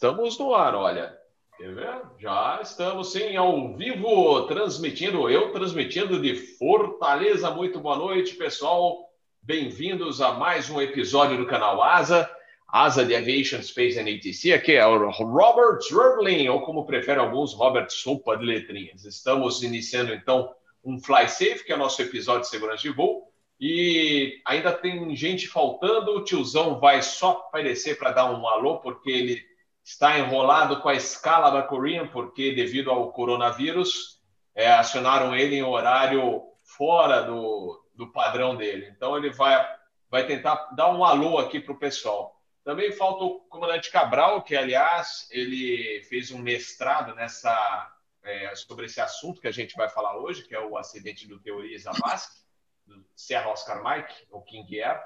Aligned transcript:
estamos 0.00 0.38
no 0.38 0.54
ar, 0.54 0.74
olha. 0.74 1.14
Quer 1.58 1.74
ver? 1.74 2.00
Já 2.18 2.58
estamos 2.62 3.12
sim 3.12 3.36
ao 3.36 3.76
vivo, 3.76 4.46
transmitindo, 4.46 5.28
eu 5.28 5.52
transmitindo 5.52 6.18
de 6.18 6.34
Fortaleza. 6.34 7.50
Muito 7.50 7.78
boa 7.80 7.98
noite, 7.98 8.34
pessoal. 8.34 9.10
Bem-vindos 9.42 10.22
a 10.22 10.32
mais 10.32 10.70
um 10.70 10.80
episódio 10.80 11.36
do 11.36 11.44
canal 11.44 11.82
Asa, 11.82 12.30
Asa 12.66 13.04
de 13.04 13.14
Aviation 13.14 13.60
Space 13.60 13.98
and 13.98 14.10
ATC. 14.10 14.54
Aqui 14.54 14.72
é 14.72 14.86
o 14.86 15.10
Robert 15.10 15.80
Rubling, 15.92 16.48
ou 16.48 16.62
como 16.62 16.86
preferem 16.86 17.22
alguns, 17.22 17.52
Robert 17.52 17.90
Sopa 17.90 18.38
de 18.38 18.46
Letrinhas. 18.46 19.04
Estamos 19.04 19.62
iniciando 19.62 20.14
então 20.14 20.50
um 20.82 20.98
Fly 20.98 21.28
Safe, 21.28 21.62
que 21.62 21.72
é 21.72 21.74
o 21.74 21.78
nosso 21.78 22.00
episódio 22.00 22.40
de 22.40 22.48
segurança 22.48 22.80
de 22.80 22.88
voo. 22.88 23.30
E 23.60 24.40
ainda 24.46 24.72
tem 24.72 25.14
gente 25.14 25.46
faltando. 25.46 26.12
O 26.12 26.24
tiozão 26.24 26.80
vai 26.80 27.02
só 27.02 27.32
aparecer 27.32 27.98
para 27.98 28.12
dar 28.12 28.32
um 28.32 28.48
alô, 28.48 28.78
porque 28.78 29.10
ele 29.10 29.49
está 29.90 30.16
enrolado 30.20 30.80
com 30.80 30.88
a 30.88 30.94
escala 30.94 31.50
da 31.50 31.64
Korean, 31.64 32.06
porque 32.06 32.54
devido 32.54 32.92
ao 32.92 33.12
coronavírus, 33.12 34.20
é, 34.54 34.70
acionaram 34.70 35.34
ele 35.34 35.56
em 35.56 35.64
horário 35.64 36.44
fora 36.62 37.22
do, 37.22 37.84
do 37.92 38.12
padrão 38.12 38.54
dele. 38.54 38.88
Então 38.94 39.16
ele 39.16 39.30
vai, 39.30 39.68
vai 40.08 40.24
tentar 40.24 40.70
dar 40.76 40.94
um 40.94 41.04
alô 41.04 41.38
aqui 41.38 41.58
para 41.58 41.72
o 41.72 41.78
pessoal. 41.78 42.40
Também 42.62 42.92
falta 42.92 43.24
o 43.24 43.40
comandante 43.48 43.90
Cabral, 43.90 44.42
que 44.42 44.54
aliás 44.54 45.26
ele 45.32 46.04
fez 46.04 46.30
um 46.30 46.38
mestrado 46.38 47.12
nessa 47.16 47.92
é, 48.22 48.54
sobre 48.54 48.86
esse 48.86 49.00
assunto 49.00 49.40
que 49.40 49.48
a 49.48 49.52
gente 49.52 49.74
vai 49.76 49.88
falar 49.88 50.16
hoje, 50.18 50.46
que 50.46 50.54
é 50.54 50.60
o 50.60 50.78
acidente 50.78 51.26
do 51.26 51.40
Teoria 51.40 51.76
Zavascki 51.76 52.38
do 52.86 53.04
Serra 53.16 53.50
Oscar 53.50 53.82
Mike, 53.82 54.14
o 54.30 54.40
King 54.40 54.80
Air. 54.80 55.00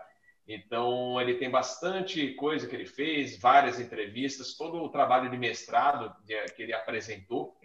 Então, 0.47 1.19
ele 1.21 1.35
tem 1.35 1.51
bastante 1.51 2.35
coisa 2.35 2.67
que 2.67 2.77
ele 2.77 2.87
fez, 2.87 3.39
várias 3.39 3.81
entrevistas, 3.81 4.57
todo 4.57 4.77
o 4.77 4.91
trabalho 4.91 5.31
de 5.31 5.39
mestrado 5.39 6.15
que 6.55 6.63
ele 6.63 6.75
apresentou 6.75 7.57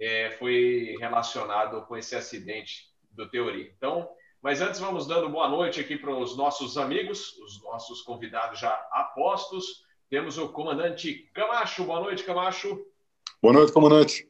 é, 0.00 0.32
foi 0.32 0.96
relacionado 0.98 1.86
com 1.86 1.96
esse 1.96 2.16
acidente 2.16 2.92
do 3.10 3.30
Teoria. 3.30 3.70
Então, 3.76 4.08
mas 4.42 4.60
antes 4.60 4.80
vamos 4.80 5.06
dando 5.06 5.28
boa 5.28 5.48
noite 5.48 5.80
aqui 5.80 5.96
para 5.96 6.14
os 6.14 6.36
nossos 6.36 6.76
amigos, 6.76 7.38
os 7.38 7.62
nossos 7.62 8.02
convidados 8.02 8.58
já 8.60 8.72
apostos. 8.92 9.84
Temos 10.10 10.36
o 10.36 10.48
comandante 10.48 11.30
Camacho. 11.32 11.84
Boa 11.84 12.00
noite, 12.00 12.24
Camacho. 12.24 12.84
Boa 13.40 13.54
noite, 13.54 13.72
comandante. 13.72 14.28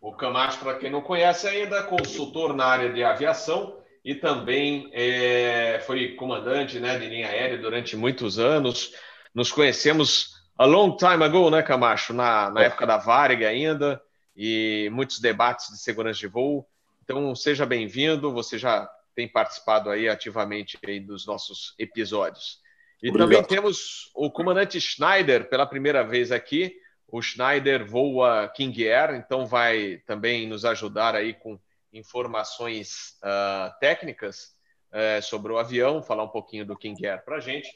O 0.00 0.12
Camacho, 0.12 0.60
para 0.60 0.78
quem 0.78 0.90
não 0.90 1.02
conhece 1.02 1.48
ainda, 1.48 1.82
consultor 1.82 2.54
na 2.54 2.66
área 2.66 2.92
de 2.92 3.02
aviação, 3.02 3.82
e 4.04 4.14
também 4.14 4.90
é, 4.92 5.80
foi 5.86 6.14
comandante 6.14 6.78
né, 6.80 6.98
de 6.98 7.06
linha 7.06 7.28
aérea 7.28 7.58
durante 7.58 7.96
muitos 7.96 8.38
anos. 8.38 8.92
Nos 9.34 9.52
conhecemos 9.52 10.34
a 10.56 10.64
long 10.64 10.96
time 10.96 11.24
ago, 11.24 11.50
né, 11.50 11.62
Camacho? 11.62 12.12
Na, 12.12 12.50
na 12.50 12.62
época 12.62 12.86
da 12.86 12.96
Varg 12.96 13.44
ainda, 13.44 14.00
e 14.34 14.88
muitos 14.92 15.20
debates 15.20 15.70
de 15.70 15.78
segurança 15.78 16.20
de 16.20 16.26
voo. 16.26 16.66
Então, 17.02 17.34
seja 17.34 17.66
bem-vindo, 17.66 18.32
você 18.32 18.58
já 18.58 18.88
tem 19.14 19.28
participado 19.28 19.90
aí 19.90 20.08
ativamente 20.08 20.78
aí 20.86 21.00
dos 21.00 21.26
nossos 21.26 21.74
episódios. 21.78 22.58
E 23.02 23.08
Obrigado. 23.08 23.30
também 23.30 23.44
temos 23.44 24.10
o 24.14 24.30
comandante 24.30 24.80
Schneider 24.80 25.48
pela 25.48 25.66
primeira 25.66 26.04
vez 26.04 26.32
aqui. 26.32 26.74
O 27.08 27.20
Schneider 27.20 27.84
voa 27.84 28.48
King 28.54 28.88
Air, 28.88 29.14
então 29.14 29.46
vai 29.46 29.98
também 30.06 30.46
nos 30.46 30.64
ajudar 30.64 31.14
aí 31.14 31.34
com 31.34 31.58
informações 31.92 33.18
uh, 33.22 33.78
técnicas 33.80 34.54
uh, 34.92 35.22
sobre 35.22 35.52
o 35.52 35.58
avião, 35.58 36.02
falar 36.02 36.24
um 36.24 36.28
pouquinho 36.28 36.64
do 36.64 36.76
King 36.76 37.06
Air 37.06 37.24
para 37.24 37.36
a 37.36 37.40
gente. 37.40 37.68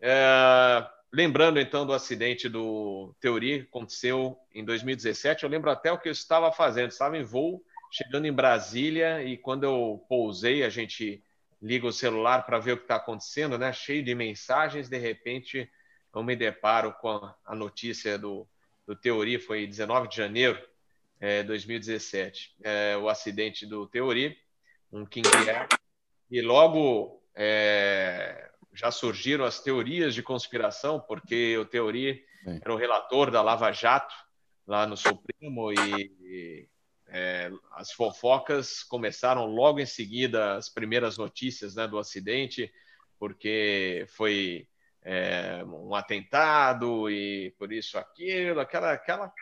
Uh, 0.00 0.86
lembrando 1.12 1.60
então 1.60 1.86
do 1.86 1.92
acidente 1.92 2.48
do 2.48 3.14
Teori, 3.20 3.60
que 3.60 3.68
aconteceu 3.68 4.38
em 4.54 4.64
2017, 4.64 5.44
eu 5.44 5.50
lembro 5.50 5.70
até 5.70 5.92
o 5.92 5.98
que 5.98 6.08
eu 6.08 6.12
estava 6.12 6.50
fazendo, 6.50 6.90
estava 6.90 7.16
em 7.16 7.22
voo, 7.22 7.62
chegando 7.90 8.26
em 8.26 8.32
Brasília, 8.32 9.22
e 9.22 9.36
quando 9.36 9.64
eu 9.64 10.04
pousei, 10.08 10.64
a 10.64 10.68
gente 10.68 11.22
liga 11.60 11.86
o 11.86 11.92
celular 11.92 12.44
para 12.44 12.58
ver 12.58 12.72
o 12.72 12.76
que 12.76 12.84
está 12.84 12.96
acontecendo, 12.96 13.56
né? 13.56 13.72
cheio 13.72 14.02
de 14.02 14.14
mensagens, 14.14 14.88
de 14.88 14.98
repente 14.98 15.70
eu 16.14 16.22
me 16.22 16.34
deparo 16.34 16.92
com 16.94 17.30
a 17.44 17.54
notícia 17.54 18.18
do, 18.18 18.46
do 18.86 18.96
Teori, 18.96 19.38
foi 19.38 19.66
19 19.66 20.08
de 20.08 20.16
janeiro 20.16 20.60
é, 21.22 21.44
2017, 21.44 22.56
é, 22.64 22.96
o 22.96 23.08
acidente 23.08 23.64
do 23.64 23.86
Teori, 23.86 24.36
um 24.92 25.06
King 25.06 25.28
Air, 25.48 25.68
e 26.28 26.42
logo 26.42 27.22
é, 27.32 28.50
já 28.74 28.90
surgiram 28.90 29.44
as 29.44 29.60
teorias 29.60 30.16
de 30.16 30.22
conspiração, 30.22 30.98
porque 30.98 31.56
o 31.56 31.64
Teori 31.64 32.24
Sim. 32.42 32.58
era 32.60 32.74
o 32.74 32.76
relator 32.76 33.30
da 33.30 33.40
Lava 33.40 33.70
Jato 33.70 34.12
lá 34.66 34.84
no 34.84 34.96
Supremo 34.96 35.72
e 35.72 36.68
é, 37.06 37.52
as 37.74 37.92
fofocas 37.92 38.82
começaram 38.82 39.46
logo 39.46 39.78
em 39.78 39.86
seguida 39.86 40.56
as 40.56 40.68
primeiras 40.68 41.16
notícias 41.16 41.76
né, 41.76 41.86
do 41.86 42.00
acidente, 42.00 42.72
porque 43.16 44.06
foi 44.08 44.66
é, 45.02 45.62
um 45.64 45.94
atentado 45.94 47.08
e 47.08 47.54
por 47.56 47.72
isso 47.72 47.96
aquilo, 47.96 48.58
aquela, 48.58 48.92
aquela 48.92 49.32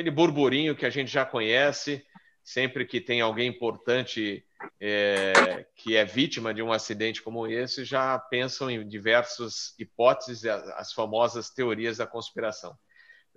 aquele 0.00 0.10
burburinho 0.10 0.74
que 0.74 0.86
a 0.86 0.90
gente 0.90 1.10
já 1.10 1.26
conhece, 1.26 2.02
sempre 2.42 2.86
que 2.86 3.02
tem 3.02 3.20
alguém 3.20 3.48
importante 3.48 4.42
é, 4.80 5.66
que 5.76 5.94
é 5.94 6.06
vítima 6.06 6.54
de 6.54 6.62
um 6.62 6.72
acidente 6.72 7.20
como 7.20 7.46
esse, 7.46 7.84
já 7.84 8.18
pensam 8.18 8.70
em 8.70 8.88
diversas 8.88 9.74
hipóteses, 9.78 10.46
as 10.46 10.94
famosas 10.94 11.50
teorias 11.50 11.98
da 11.98 12.06
conspiração. 12.06 12.74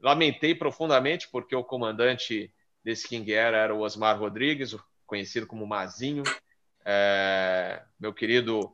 Lamentei 0.01 0.55
profundamente 0.55 1.27
porque 1.29 1.53
o 1.53 1.65
comandante 1.65 2.53
desse 2.81 3.09
King 3.09 3.33
Air 3.33 3.53
era 3.53 3.75
o 3.75 3.81
Osmar 3.81 4.17
Rodrigues, 4.17 4.73
conhecido 5.05 5.45
como 5.45 5.67
Mazinho, 5.67 6.23
é, 6.85 7.81
meu 7.99 8.13
querido 8.13 8.73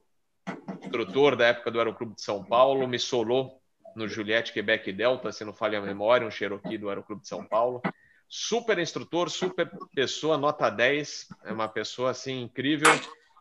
instrutor 0.83 1.35
da 1.35 1.47
época 1.47 1.71
do 1.71 1.79
Aeroclube 1.79 2.15
de 2.15 2.21
São 2.21 2.43
Paulo, 2.43 2.87
me 2.87 2.99
solou 2.99 3.58
no 3.95 4.07
Juliette 4.07 4.53
Quebec 4.53 4.91
Delta, 4.91 5.31
se 5.31 5.43
não 5.43 5.53
falha 5.53 5.79
a 5.79 5.81
memória, 5.81 6.27
um 6.27 6.31
Cherokee 6.31 6.77
do 6.77 6.89
Aeroclube 6.89 7.21
de 7.21 7.27
São 7.27 7.45
Paulo. 7.45 7.81
Super 8.27 8.77
instrutor, 8.77 9.29
super 9.29 9.69
pessoa, 9.93 10.37
nota 10.37 10.69
10, 10.69 11.29
é 11.45 11.51
uma 11.51 11.67
pessoa 11.67 12.11
assim 12.11 12.43
incrível 12.43 12.91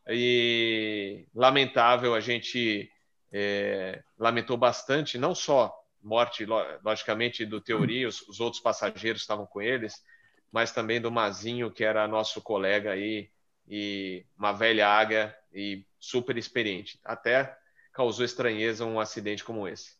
e 0.08 1.26
lamentável. 1.34 2.14
A 2.14 2.20
gente 2.20 2.90
é, 3.30 4.02
lamentou 4.18 4.56
bastante, 4.56 5.18
não 5.18 5.34
só 5.34 5.74
morte, 6.02 6.46
logicamente, 6.82 7.44
do 7.44 7.60
Teoria, 7.60 8.08
os, 8.08 8.22
os 8.22 8.40
outros 8.40 8.62
passageiros 8.62 9.20
estavam 9.20 9.46
com 9.46 9.60
eles, 9.60 10.02
mas 10.50 10.72
também 10.72 11.00
do 11.00 11.10
Mazinho, 11.10 11.70
que 11.70 11.84
era 11.84 12.08
nosso 12.08 12.40
colega 12.40 12.92
aí, 12.92 13.30
e 13.68 14.24
uma 14.38 14.52
velha 14.52 14.88
águia 14.88 15.36
e 15.52 15.84
super 16.00 16.38
experiente. 16.38 16.98
Até 17.04 17.54
causou 17.92 18.24
estranheza 18.24 18.86
um 18.86 18.98
acidente 18.98 19.44
como 19.44 19.68
esse. 19.68 19.97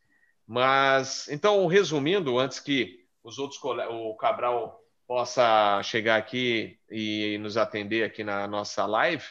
Mas, 0.51 1.29
então, 1.29 1.67
resumindo, 1.67 2.39
antes 2.39 2.59
que 2.59 3.05
os 3.23 3.39
outros 3.39 3.61
o 3.63 4.15
Cabral 4.15 4.81
possa 5.07 5.83
chegar 5.83 6.17
aqui 6.17 6.79
e 6.91 7.37
nos 7.39 7.59
atender 7.59 8.03
aqui 8.03 8.25
na 8.25 8.47
nossa 8.47 8.87
live, 8.87 9.27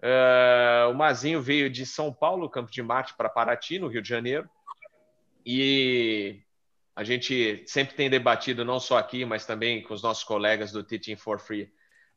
uh, 0.00 0.90
o 0.90 0.94
Mazinho 0.94 1.40
veio 1.40 1.70
de 1.70 1.86
São 1.86 2.12
Paulo, 2.12 2.50
Campo 2.50 2.68
de 2.68 2.82
Marte, 2.82 3.14
para 3.16 3.28
Paraty, 3.28 3.78
no 3.78 3.86
Rio 3.86 4.02
de 4.02 4.08
Janeiro, 4.08 4.50
e 5.44 6.40
a 6.96 7.04
gente 7.04 7.62
sempre 7.68 7.94
tem 7.94 8.10
debatido, 8.10 8.64
não 8.64 8.80
só 8.80 8.98
aqui, 8.98 9.24
mas 9.24 9.46
também 9.46 9.84
com 9.84 9.94
os 9.94 10.02
nossos 10.02 10.24
colegas 10.24 10.72
do 10.72 10.82
Teaching 10.82 11.14
for 11.14 11.38
Free, 11.38 11.70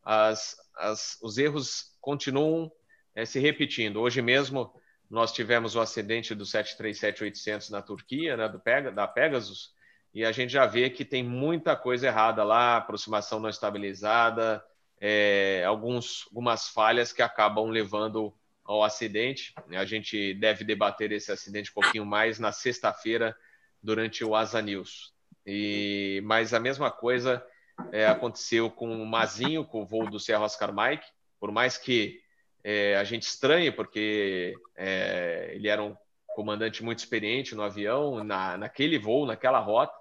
as, 0.04 0.56
as, 0.76 1.20
os 1.22 1.38
erros 1.38 1.96
continuam 2.02 2.72
é, 3.14 3.26
se 3.26 3.40
repetindo. 3.40 4.02
Hoje 4.02 4.24
mesmo, 4.24 4.74
nós 5.10 5.32
tivemos 5.32 5.76
o 5.76 5.82
acidente 5.82 6.36
do 6.36 6.44
737-800 6.44 7.70
na 7.70 7.82
Turquia, 7.82 8.38
né, 8.38 8.48
do 8.48 8.60
Pega, 8.60 8.92
da 8.92 9.08
Pegasus, 9.08 9.74
e 10.14 10.24
a 10.24 10.32
gente 10.32 10.52
já 10.52 10.66
vê 10.66 10.90
que 10.90 11.06
tem 11.06 11.24
muita 11.24 11.76
coisa 11.76 12.08
errada 12.08 12.44
lá, 12.44 12.78
aproximação 12.78 13.40
não 13.40 13.50
estabilizada, 13.50 14.64
é, 15.00 15.64
alguns, 15.66 16.26
algumas 16.28 16.68
falhas 16.68 17.14
que 17.14 17.22
acabam 17.22 17.70
levando 17.70 18.34
ao 18.64 18.84
acidente. 18.84 19.54
A 19.72 19.86
gente 19.86 20.34
deve 20.34 20.64
debater 20.64 21.12
esse 21.12 21.32
acidente 21.32 21.72
um 21.72 21.82
pouquinho 21.82 22.06
mais 22.06 22.40
na 22.40 22.52
sexta-feira 22.52 23.36
durante 23.82 24.24
o 24.24 24.36
Asa 24.36 24.62
News. 24.62 25.14
E, 25.46 26.22
mas 26.26 26.54
a 26.54 26.60
mesma 26.60 26.92
coisa 26.92 27.44
é, 27.92 28.06
aconteceu 28.06 28.70
com 28.70 29.02
o 29.02 29.06
Mazinho, 29.06 29.66
com 29.66 29.82
o 29.82 29.86
voo 29.86 30.10
do 30.10 30.20
Serra 30.20 30.44
Oscar 30.44 30.74
Mike, 30.74 31.06
por 31.40 31.52
mais 31.52 31.78
que 31.78 32.20
é, 32.64 32.96
a 32.98 33.04
gente 33.04 33.24
estranha, 33.24 33.72
porque 33.72 34.54
é, 34.76 35.52
ele 35.54 35.68
era 35.68 35.84
um 35.84 35.96
comandante 36.28 36.84
muito 36.84 37.00
experiente 37.00 37.56
no 37.56 37.64
avião, 37.64 38.24
na, 38.24 38.58
naquele 38.58 38.98
voo, 38.98 39.26
naquela 39.26 39.60
rota, 39.60 39.94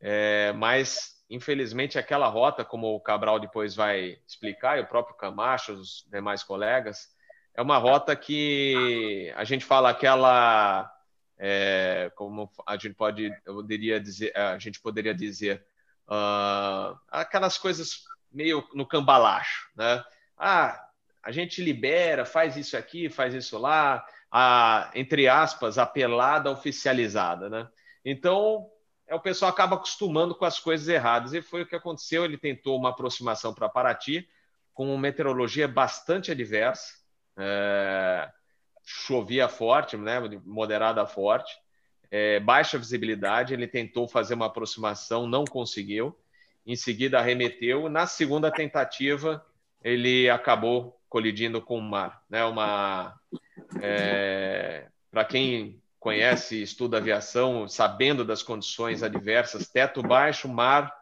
é, 0.00 0.52
mas 0.52 1.24
infelizmente 1.28 1.98
aquela 1.98 2.28
rota, 2.28 2.64
como 2.64 2.94
o 2.94 3.00
Cabral 3.00 3.40
depois 3.40 3.74
vai 3.74 4.18
explicar, 4.26 4.78
e 4.78 4.82
o 4.82 4.86
próprio 4.86 5.16
Camacho, 5.16 5.72
os 5.72 6.06
demais 6.10 6.42
colegas, 6.42 7.08
é 7.54 7.62
uma 7.62 7.78
rota 7.78 8.14
que 8.14 9.32
a 9.34 9.44
gente 9.44 9.64
fala 9.64 9.90
aquela 9.90 10.92
é, 11.38 12.10
como 12.14 12.50
a 12.66 12.76
gente 12.76 12.94
pode, 12.94 13.30
poderia 13.44 14.00
dizer, 14.00 14.36
a 14.36 14.58
gente 14.58 14.80
poderia 14.80 15.14
dizer, 15.14 15.64
uh, 16.08 16.98
aquelas 17.10 17.58
coisas 17.58 18.04
meio 18.32 18.66
no 18.74 18.86
cambalacho, 18.86 19.70
né? 19.76 20.02
Ah, 20.36 20.85
a 21.26 21.32
gente 21.32 21.60
libera, 21.60 22.24
faz 22.24 22.56
isso 22.56 22.76
aqui, 22.76 23.10
faz 23.10 23.34
isso 23.34 23.58
lá, 23.58 24.06
a, 24.30 24.92
entre 24.94 25.26
aspas, 25.26 25.76
a 25.76 25.84
pelada 25.84 26.48
oficializada, 26.48 27.48
né? 27.48 27.68
Então, 28.04 28.70
é, 29.08 29.14
o 29.16 29.20
pessoal 29.20 29.50
acaba 29.50 29.74
acostumando 29.74 30.36
com 30.36 30.44
as 30.44 30.60
coisas 30.60 30.86
erradas. 30.86 31.34
E 31.34 31.42
foi 31.42 31.62
o 31.62 31.66
que 31.66 31.74
aconteceu. 31.74 32.24
Ele 32.24 32.38
tentou 32.38 32.78
uma 32.78 32.90
aproximação 32.90 33.52
para 33.52 33.68
Paraty, 33.68 34.28
com 34.72 34.86
uma 34.86 34.98
meteorologia 35.00 35.66
bastante 35.66 36.30
adversa. 36.30 36.94
É, 37.36 38.30
chovia 38.84 39.48
forte, 39.48 39.96
né, 39.96 40.20
moderada 40.44 41.04
forte, 41.06 41.52
é, 42.08 42.38
baixa 42.38 42.78
visibilidade. 42.78 43.52
Ele 43.52 43.66
tentou 43.66 44.06
fazer 44.06 44.34
uma 44.34 44.46
aproximação, 44.46 45.26
não 45.26 45.44
conseguiu. 45.44 46.16
Em 46.64 46.76
seguida, 46.76 47.18
arremeteu. 47.18 47.88
Na 47.88 48.06
segunda 48.06 48.48
tentativa, 48.48 49.44
ele 49.86 50.28
acabou 50.28 51.00
colidindo 51.08 51.62
com 51.62 51.78
o 51.78 51.82
mar. 51.82 52.20
Né, 52.28 52.44
uma, 52.44 53.16
é, 53.80 54.88
Para 55.12 55.24
quem 55.24 55.80
conhece, 56.00 56.60
estuda 56.60 56.96
aviação, 56.96 57.68
sabendo 57.68 58.24
das 58.24 58.42
condições 58.42 59.04
adversas, 59.04 59.68
teto 59.68 60.02
baixo, 60.02 60.48
mar, 60.48 60.92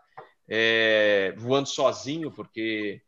é, 0.47 1.33
voando 1.39 1.67
sozinho, 1.67 2.31
porque 2.31 3.01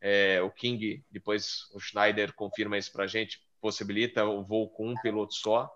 é, 0.00 0.40
o 0.40 0.52
King, 0.52 1.04
depois 1.10 1.68
o 1.72 1.80
Schneider 1.80 2.32
confirma 2.32 2.78
isso 2.78 2.92
para 2.92 3.02
a 3.02 3.08
gente, 3.08 3.40
possibilita 3.60 4.24
o 4.24 4.44
voo 4.44 4.68
com 4.68 4.90
um 4.90 4.94
piloto 5.02 5.34
só. 5.34 5.68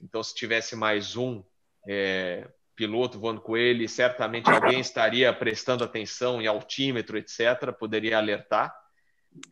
Então, 0.00 0.24
se 0.24 0.34
tivesse 0.34 0.74
mais 0.74 1.16
um 1.16 1.40
é, 1.88 2.48
piloto 2.74 3.20
voando 3.20 3.40
com 3.40 3.56
ele, 3.56 3.86
certamente 3.86 4.50
alguém 4.50 4.80
estaria 4.80 5.32
prestando 5.32 5.84
atenção 5.84 6.42
em 6.42 6.48
altímetro, 6.48 7.16
etc., 7.16 7.72
poderia 7.78 8.18
alertar. 8.18 8.74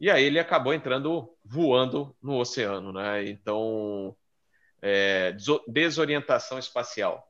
E 0.00 0.11
aí 0.11 0.25
ele 0.25 0.38
acabou 0.38 0.73
entrando 0.73 1.29
voando 1.44 2.14
no 2.23 2.38
oceano, 2.38 2.93
né? 2.93 3.29
Então, 3.29 4.17
é, 4.81 5.34
desorientação 5.69 6.58
espacial. 6.58 7.26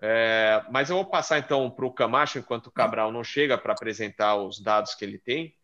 É, 0.00 0.62
mas 0.70 0.90
eu 0.90 0.96
vou 0.96 1.06
passar 1.06 1.38
então 1.38 1.70
para 1.70 1.86
o 1.86 1.92
Camacho, 1.92 2.38
enquanto 2.38 2.66
o 2.66 2.72
Cabral 2.72 3.10
não 3.10 3.24
chega 3.24 3.56
para 3.56 3.72
apresentar 3.72 4.36
os 4.36 4.60
dados 4.60 4.94
que 4.94 5.04
ele 5.04 5.18
tem. 5.18 5.54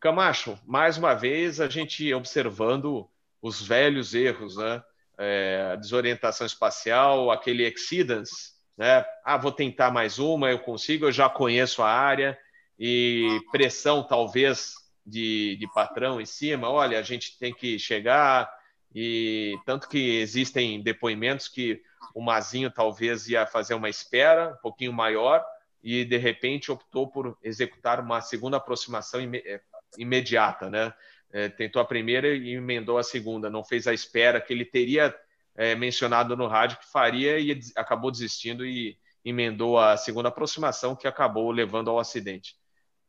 Camacho, 0.00 0.58
mais 0.66 0.96
uma 0.96 1.14
vez 1.14 1.60
a 1.60 1.68
gente 1.68 2.12
observando 2.14 3.06
os 3.42 3.60
velhos 3.60 4.14
erros, 4.14 4.56
né? 4.56 4.82
É, 5.18 5.76
desorientação 5.76 6.46
espacial, 6.46 7.30
aquele 7.30 7.64
exceedance, 7.64 8.52
né? 8.76 9.04
Ah, 9.22 9.36
vou 9.36 9.52
tentar 9.52 9.90
mais 9.90 10.18
uma, 10.18 10.50
eu 10.50 10.58
consigo, 10.60 11.06
eu 11.06 11.12
já 11.12 11.28
conheço 11.28 11.82
a 11.82 11.90
área 11.90 12.38
e 12.78 13.38
pressão 13.52 14.02
talvez 14.02 14.79
de, 15.04 15.56
de 15.56 15.66
patrão 15.72 16.20
em 16.20 16.26
cima. 16.26 16.68
Olha, 16.68 16.98
a 16.98 17.02
gente 17.02 17.38
tem 17.38 17.52
que 17.52 17.78
chegar 17.78 18.50
e 18.94 19.58
tanto 19.64 19.88
que 19.88 20.18
existem 20.18 20.82
depoimentos 20.82 21.48
que 21.48 21.82
o 22.14 22.20
Mazinho 22.20 22.70
talvez 22.70 23.28
ia 23.28 23.46
fazer 23.46 23.74
uma 23.74 23.88
espera 23.88 24.54
um 24.54 24.62
pouquinho 24.62 24.92
maior 24.92 25.44
e 25.82 26.04
de 26.04 26.16
repente 26.16 26.72
optou 26.72 27.08
por 27.08 27.38
executar 27.42 28.00
uma 28.00 28.20
segunda 28.20 28.56
aproximação 28.56 29.20
eh, 29.20 29.60
imediata, 29.98 30.68
né? 30.68 30.92
É, 31.32 31.48
tentou 31.48 31.80
a 31.80 31.84
primeira 31.84 32.28
e 32.34 32.54
emendou 32.54 32.98
a 32.98 33.04
segunda, 33.04 33.48
não 33.48 33.62
fez 33.62 33.86
a 33.86 33.94
espera 33.94 34.40
que 34.40 34.52
ele 34.52 34.64
teria 34.64 35.14
é, 35.54 35.76
mencionado 35.76 36.36
no 36.36 36.48
rádio 36.48 36.78
que 36.78 36.90
faria 36.90 37.38
e 37.38 37.56
acabou 37.76 38.10
desistindo 38.10 38.66
e 38.66 38.98
emendou 39.24 39.78
a 39.78 39.96
segunda 39.96 40.28
aproximação 40.28 40.96
que 40.96 41.06
acabou 41.06 41.50
levando 41.52 41.88
ao 41.88 42.00
acidente. 42.00 42.56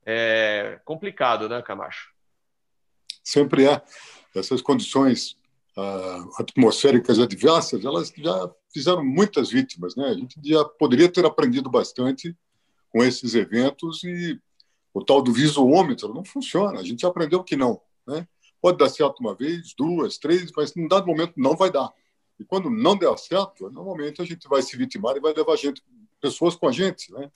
É 0.06 0.80
complicado, 0.84 1.48
né, 1.48 1.62
Camacho? 1.62 2.12
Sempre 3.24 3.68
é. 3.68 3.82
Essas 4.36 4.62
condições 4.62 5.38
uh, 5.78 6.42
atmosféricas 6.42 7.20
adversas, 7.20 7.86
elas 7.86 8.12
já 8.16 8.50
fizeram 8.74 9.04
muitas 9.04 9.52
vítimas. 9.52 9.96
Né? 9.96 10.06
A 10.08 10.14
gente 10.14 10.36
já 10.44 10.66
poderia 10.66 11.12
ter 11.12 11.26
aprendido 11.26 11.70
bastante 11.70 12.36
com 12.90 13.04
esses 13.04 13.36
eventos 13.36 14.04
e 14.04 14.40
o 14.94 15.04
tal 15.04 15.22
do 15.22 15.32
visuômetro 15.32 16.14
não 16.14 16.24
funciona. 16.24 16.80
A 16.80 16.84
gente 16.84 17.06
aprendeu 17.06 17.44
que 17.44 17.56
não. 17.56 17.82
Né? 18.06 18.28
Pode 18.62 18.78
dar 18.78 18.90
certo 18.90 19.20
uma 19.20 19.36
vez, 19.36 19.74
duas, 19.74 20.18
três, 20.18 20.52
mas 20.56 20.76
em 20.76 20.88
dado 20.88 21.08
momento 21.08 21.34
não 21.38 21.56
vai 21.56 21.72
dar. 21.72 21.92
E 22.40 22.44
quando 22.44 22.70
não 22.70 22.98
der 22.98 23.16
certo, 23.18 23.70
normalmente 23.70 24.22
a 24.22 24.26
gente 24.26 24.48
vai 24.48 24.62
se 24.62 24.76
vitimar 24.76 25.16
e 25.16 25.20
vai 25.20 25.34
levar 25.34 25.56
gente, 25.56 25.84
pessoas 26.20 26.56
com 26.56 26.68
a 26.68 26.72
gente. 26.72 27.12
Né? 27.14 27.32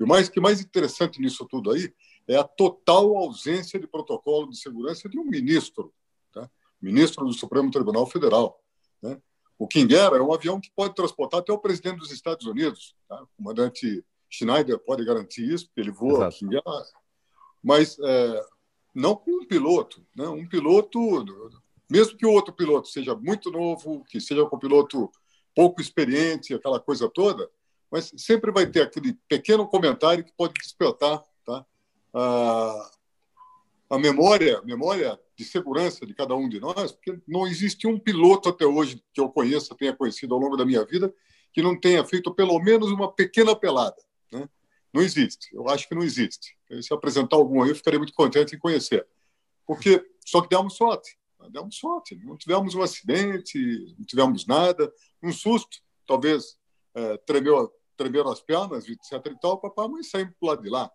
E 0.00 0.02
o 0.02 0.06
mais, 0.06 0.28
que 0.28 0.40
mais 0.40 0.60
interessante 0.60 1.20
nisso 1.20 1.46
tudo 1.46 1.70
aí 1.70 1.92
é 2.26 2.36
a 2.36 2.44
total 2.44 3.16
ausência 3.16 3.78
de 3.78 3.86
protocolo 3.86 4.48
de 4.48 4.58
segurança 4.58 5.08
de 5.08 5.18
um 5.18 5.24
ministro 5.24 5.92
ministro 6.80 7.24
do 7.26 7.32
Supremo 7.32 7.70
Tribunal 7.70 8.06
Federal. 8.06 8.62
Né? 9.02 9.20
O 9.58 9.68
King 9.68 9.94
Air 9.94 10.14
é 10.14 10.22
um 10.22 10.32
avião 10.32 10.60
que 10.60 10.70
pode 10.74 10.94
transportar 10.94 11.40
até 11.40 11.52
o 11.52 11.58
presidente 11.58 11.98
dos 11.98 12.10
Estados 12.10 12.46
Unidos. 12.46 12.96
Tá? 13.08 13.22
O 13.22 13.28
comandante 13.36 14.04
Schneider 14.28 14.78
pode 14.78 15.04
garantir 15.04 15.44
isso, 15.44 15.66
porque 15.66 15.80
ele 15.80 15.90
voa 15.90 16.28
Exato. 16.28 16.38
King 16.38 16.56
Air. 16.56 16.84
Mas 17.62 17.98
é, 17.98 18.46
não 18.94 19.14
com 19.14 19.30
um 19.42 19.46
piloto. 19.46 20.04
Né? 20.16 20.26
Um 20.28 20.48
piloto, 20.48 20.98
mesmo 21.90 22.16
que 22.16 22.24
o 22.26 22.32
outro 22.32 22.54
piloto 22.54 22.88
seja 22.88 23.14
muito 23.14 23.50
novo, 23.50 24.04
que 24.04 24.20
seja 24.20 24.44
um 24.44 24.58
piloto 24.58 25.10
pouco 25.54 25.80
experiente, 25.82 26.54
aquela 26.54 26.80
coisa 26.80 27.10
toda, 27.10 27.50
mas 27.90 28.12
sempre 28.16 28.52
vai 28.52 28.66
ter 28.66 28.82
aquele 28.82 29.14
pequeno 29.28 29.66
comentário 29.66 30.24
que 30.24 30.32
pode 30.32 30.54
despertar 30.54 31.22
tá? 31.44 31.66
a, 32.14 32.90
a 33.90 33.98
memória, 33.98 34.62
memória 34.62 35.18
de 35.36 35.44
segurança 35.44 36.06
de 36.06 36.14
cada 36.14 36.34
um 36.36 36.48
de 36.48 36.60
nós, 36.60 36.92
porque 36.92 37.18
não 37.26 37.46
existe 37.46 37.86
um 37.86 37.98
piloto 37.98 38.48
até 38.48 38.64
hoje 38.64 39.02
que 39.12 39.20
eu 39.20 39.28
conheça, 39.28 39.74
tenha 39.74 39.96
conhecido 39.96 40.34
ao 40.34 40.40
longo 40.40 40.56
da 40.56 40.64
minha 40.64 40.84
vida, 40.84 41.12
que 41.52 41.62
não 41.62 41.78
tenha 41.78 42.04
feito 42.04 42.32
pelo 42.32 42.58
menos 42.60 42.90
uma 42.92 43.12
pequena 43.12 43.56
pelada. 43.56 43.96
Né? 44.30 44.48
Não 44.92 45.02
existe, 45.02 45.48
eu 45.52 45.68
acho 45.68 45.88
que 45.88 45.94
não 45.94 46.02
existe. 46.02 46.56
Se 46.82 46.94
apresentar 46.94 47.36
algum 47.36 47.62
aí, 47.62 47.70
eu 47.70 47.74
ficaria 47.74 47.98
muito 47.98 48.12
contente 48.12 48.54
em 48.54 48.58
conhecer. 48.58 49.06
Porque 49.66 50.04
só 50.24 50.40
que 50.40 50.48
demos 50.48 50.76
sorte, 50.76 51.18
demos 51.50 51.76
sorte, 51.76 52.14
não 52.22 52.36
tivemos 52.36 52.74
um 52.74 52.82
acidente, 52.82 53.58
não 53.98 54.04
tivemos 54.04 54.46
nada, 54.46 54.92
um 55.22 55.32
susto, 55.32 55.78
talvez 56.06 56.56
é, 56.94 57.16
tremeu, 57.18 57.72
tremeram 58.00 58.30
as 58.30 58.40
pernas, 58.40 58.88
etc. 58.88 59.12
e 59.26 59.40
tal, 59.40 59.58
papai, 59.58 59.88
mas 59.88 60.08
saímos 60.08 60.34
para 60.38 60.46
o 60.46 60.50
lado 60.50 60.62
de 60.62 60.70
lá 60.70 60.90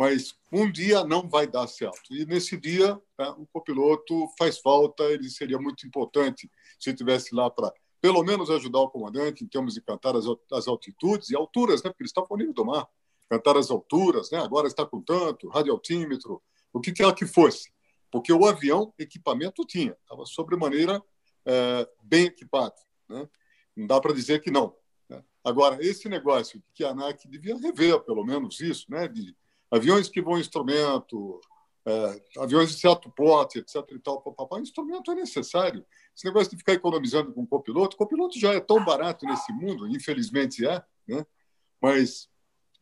mas 0.00 0.34
um 0.52 0.70
dia 0.70 1.04
não 1.04 1.28
vai 1.28 1.46
dar 1.46 1.66
certo. 1.66 2.14
E 2.14 2.24
nesse 2.24 2.56
dia, 2.56 2.98
né, 3.18 3.34
o 3.36 3.46
copiloto 3.52 4.28
faz 4.38 4.58
falta, 4.58 5.02
ele 5.04 5.28
seria 5.28 5.58
muito 5.58 5.86
importante 5.86 6.50
se 6.78 6.94
tivesse 6.94 7.34
lá 7.34 7.50
para, 7.50 7.72
pelo 8.00 8.22
menos, 8.22 8.50
ajudar 8.50 8.80
o 8.80 8.88
comandante 8.88 9.44
em 9.44 9.46
termos 9.46 9.74
de 9.74 9.82
cantar 9.82 10.16
as, 10.16 10.24
as 10.52 10.66
altitudes 10.68 11.30
e 11.30 11.36
alturas, 11.36 11.82
né, 11.82 11.90
porque 11.90 12.02
ele 12.02 12.08
está 12.08 12.22
por 12.22 12.38
nível 12.38 12.54
do 12.54 12.64
mar, 12.64 12.88
cantar 13.28 13.56
as 13.56 13.70
alturas, 13.70 14.30
né, 14.30 14.38
agora 14.38 14.66
está 14.68 14.86
com 14.86 15.02
tanto, 15.02 15.48
radioaltímetro, 15.48 16.42
o 16.72 16.80
que 16.80 16.92
quer 16.92 17.14
que 17.14 17.26
fosse. 17.26 17.70
Porque 18.10 18.32
o 18.32 18.46
avião, 18.46 18.94
equipamento 18.98 19.66
tinha, 19.66 19.96
estava 20.02 20.24
sobremaneira 20.24 21.02
é, 21.44 21.88
bem 22.02 22.24
equipado. 22.24 22.74
Né? 23.08 23.28
Não 23.76 23.86
dá 23.86 24.00
para 24.00 24.14
dizer 24.14 24.40
que 24.40 24.50
não. 24.50 24.74
Agora, 25.44 25.78
esse 25.80 26.08
negócio 26.08 26.62
que 26.74 26.84
a 26.84 26.90
ANAC 26.90 27.26
devia 27.26 27.56
rever, 27.56 28.00
pelo 28.00 28.24
menos 28.24 28.60
isso, 28.60 28.86
né, 28.90 29.08
de 29.08 29.34
aviões 29.70 30.08
que 30.08 30.20
vão 30.20 30.38
instrumento, 30.38 31.40
é, 31.86 32.22
aviões 32.38 32.70
de 32.70 32.78
certo 32.78 33.10
porte, 33.10 33.58
etc. 33.58 33.76
e 33.92 33.98
tal, 33.98 34.20
papapá, 34.20 34.60
instrumento 34.60 35.10
é 35.10 35.14
necessário. 35.14 35.84
Esse 36.14 36.26
negócio 36.26 36.50
de 36.50 36.58
ficar 36.58 36.74
economizando 36.74 37.32
com 37.32 37.46
copiloto, 37.46 37.96
copiloto 37.96 38.38
já 38.38 38.52
é 38.52 38.60
tão 38.60 38.84
barato 38.84 39.24
nesse 39.24 39.52
mundo, 39.52 39.88
infelizmente 39.88 40.66
é, 40.66 40.82
né? 41.08 41.24
mas 41.80 42.28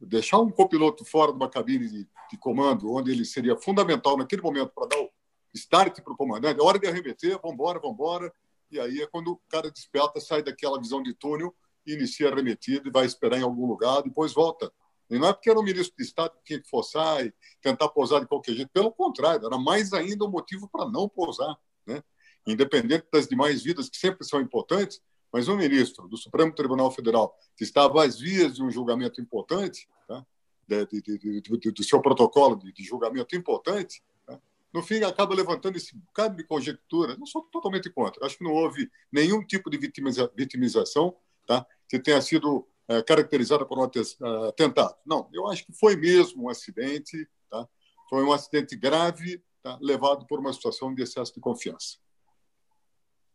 deixar 0.00 0.38
um 0.38 0.50
copiloto 0.50 1.04
fora 1.04 1.30
de 1.32 1.36
uma 1.36 1.48
cabine 1.48 1.88
de, 1.88 2.08
de 2.30 2.38
comando, 2.38 2.92
onde 2.92 3.12
ele 3.12 3.24
seria 3.24 3.56
fundamental 3.56 4.16
naquele 4.16 4.42
momento 4.42 4.72
para 4.74 4.88
dar 4.88 5.00
o 5.00 5.10
start 5.54 6.00
para 6.02 6.12
o 6.12 6.16
comandante, 6.16 6.60
é 6.60 6.62
hora 6.62 6.78
de 6.78 6.86
arremeter, 6.86 7.38
vamos 7.40 7.54
embora, 7.54 7.78
vamos 7.78 7.94
embora, 7.94 8.32
e 8.70 8.78
aí 8.78 9.00
é 9.00 9.06
quando 9.06 9.32
o 9.32 9.40
cara 9.48 9.70
desperta, 9.70 10.20
sai 10.20 10.42
daquela 10.42 10.78
visão 10.78 11.02
de 11.02 11.14
túnel, 11.14 11.54
inicia 11.94 12.28
a 12.28 12.32
arremetida 12.32 12.88
e 12.88 12.92
vai 12.92 13.06
esperar 13.06 13.38
em 13.38 13.42
algum 13.42 13.66
lugar, 13.66 14.02
depois 14.02 14.32
volta 14.32 14.72
e 15.10 15.18
não 15.18 15.28
é 15.28 15.32
porque 15.32 15.48
era 15.48 15.58
um 15.58 15.62
ministro 15.62 15.96
de 15.96 16.04
Estado 16.04 16.32
que 16.36 16.44
tinha 16.44 16.60
que 16.60 16.68
forçar 16.68 17.24
e 17.24 17.32
tentar 17.62 17.88
pousar 17.88 18.20
de 18.20 18.26
qualquer 18.26 18.54
jeito. 18.54 18.70
Pelo 18.72 18.92
contrário, 18.92 19.46
era 19.46 19.58
mais 19.58 19.92
ainda 19.92 20.24
um 20.24 20.30
motivo 20.30 20.68
para 20.68 20.88
não 20.88 21.08
pousar. 21.08 21.56
Né? 21.86 22.02
Independente 22.46 23.06
das 23.10 23.26
demais 23.26 23.62
vidas, 23.62 23.88
que 23.88 23.96
sempre 23.96 24.26
são 24.26 24.40
importantes, 24.40 25.00
mas 25.32 25.48
um 25.48 25.56
ministro 25.56 26.08
do 26.08 26.16
Supremo 26.16 26.54
Tribunal 26.54 26.90
Federal 26.90 27.34
que 27.56 27.64
estava 27.64 28.04
às 28.04 28.18
vias 28.18 28.56
de 28.56 28.62
um 28.62 28.70
julgamento 28.70 29.20
importante, 29.20 29.88
tá? 30.06 30.24
de, 30.66 30.86
de, 30.86 31.40
de, 31.40 31.70
do 31.70 31.84
seu 31.84 32.00
protocolo 32.02 32.56
de, 32.56 32.84
julgamento 32.84 33.34
importante, 33.34 34.02
tá? 34.26 34.38
no 34.72 34.82
fim 34.82 35.02
acaba 35.02 35.34
levantando 35.34 35.76
esse 35.76 35.96
bocado 35.96 36.36
de 36.36 36.44
conjectura. 36.44 37.16
Não 37.16 37.26
sou 37.26 37.42
totalmente 37.44 37.88
contra. 37.88 38.26
Acho 38.26 38.36
que 38.36 38.44
não 38.44 38.52
houve 38.52 38.90
nenhum 39.10 39.42
tipo 39.42 39.70
de 39.70 39.78
vitimização 40.36 41.16
tá? 41.48 41.66
Que 41.88 41.98
tenha 41.98 42.20
sido 42.20 42.68
é, 42.88 43.02
caracterizada 43.02 43.64
por 43.64 43.78
um 43.78 43.84
é, 43.84 44.48
atentado. 44.48 44.96
Não, 45.04 45.28
eu 45.32 45.46
acho 45.48 45.64
que 45.64 45.72
foi 45.72 45.96
mesmo 45.96 46.44
um 46.44 46.48
acidente, 46.48 47.28
tá? 47.50 47.66
foi 48.08 48.24
um 48.24 48.32
acidente 48.32 48.76
grave, 48.76 49.42
tá? 49.62 49.78
levado 49.80 50.26
por 50.26 50.40
uma 50.40 50.52
situação 50.52 50.94
de 50.94 51.02
excesso 51.02 51.34
de 51.34 51.40
confiança. 51.40 51.96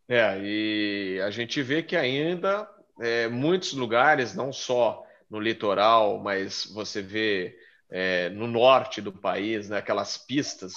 É, 0.07 0.39
e 0.41 1.21
a 1.21 1.31
gente 1.31 1.61
vê 1.61 1.81
que 1.81 1.95
ainda 1.95 2.69
é, 2.99 3.27
muitos 3.27 3.73
lugares, 3.73 4.35
não 4.35 4.51
só 4.51 5.03
no 5.29 5.39
litoral, 5.39 6.19
mas 6.19 6.65
você 6.65 7.01
vê 7.01 7.57
é, 7.89 8.29
no 8.29 8.47
norte 8.47 9.01
do 9.01 9.11
país, 9.11 9.69
né, 9.69 9.77
aquelas 9.77 10.17
pistas 10.17 10.73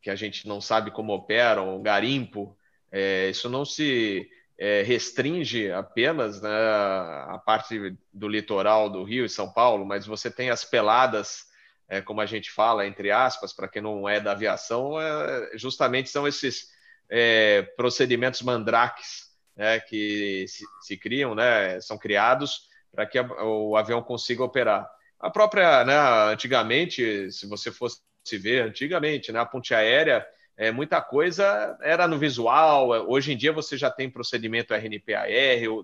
que 0.00 0.10
a 0.10 0.14
gente 0.14 0.46
não 0.46 0.60
sabe 0.60 0.90
como 0.90 1.12
operam, 1.12 1.82
garimpo, 1.82 2.56
é, 2.90 3.28
isso 3.28 3.48
não 3.48 3.64
se 3.64 4.28
é, 4.58 4.82
restringe 4.82 5.70
apenas 5.70 6.42
né, 6.42 6.50
a 6.50 7.40
parte 7.44 7.96
do 8.12 8.28
litoral 8.28 8.90
do 8.90 9.04
Rio 9.04 9.24
e 9.24 9.28
São 9.28 9.50
Paulo, 9.52 9.86
mas 9.86 10.04
você 10.04 10.30
tem 10.30 10.50
as 10.50 10.64
peladas, 10.64 11.46
é, 11.88 12.00
como 12.00 12.20
a 12.20 12.26
gente 12.26 12.50
fala, 12.50 12.86
entre 12.86 13.10
aspas, 13.12 13.52
para 13.52 13.68
quem 13.68 13.80
não 13.80 14.08
é 14.08 14.18
da 14.18 14.32
aviação, 14.32 15.00
é, 15.00 15.56
justamente 15.56 16.10
são 16.10 16.26
esses 16.26 16.70
é, 17.08 17.62
procedimentos 17.76 18.42
mandrakes 18.42 19.28
né, 19.56 19.78
que 19.78 20.44
se, 20.48 20.64
se, 20.80 20.96
criam, 20.96 21.34
né, 21.34 21.80
são 21.80 21.96
criados 21.96 22.68
para 22.90 23.06
que 23.06 23.18
a, 23.18 23.24
o 23.44 23.76
avião 23.76 24.02
consiga 24.02 24.42
operar. 24.42 24.90
A 25.20 25.30
própria, 25.30 25.84
né, 25.84 25.96
antigamente, 26.32 27.30
se 27.30 27.46
você 27.46 27.70
fosse 27.70 28.00
ver, 28.32 28.62
antigamente, 28.64 29.30
né, 29.30 29.38
a 29.38 29.46
ponte 29.46 29.72
aérea, 29.72 30.26
é, 30.58 30.72
muita 30.72 31.00
coisa 31.00 31.78
era 31.80 32.08
no 32.08 32.18
visual. 32.18 32.88
Hoje 33.08 33.32
em 33.32 33.36
dia 33.36 33.52
você 33.52 33.76
já 33.76 33.88
tem 33.88 34.10
procedimento 34.10 34.74
RNPAR, 34.74 35.28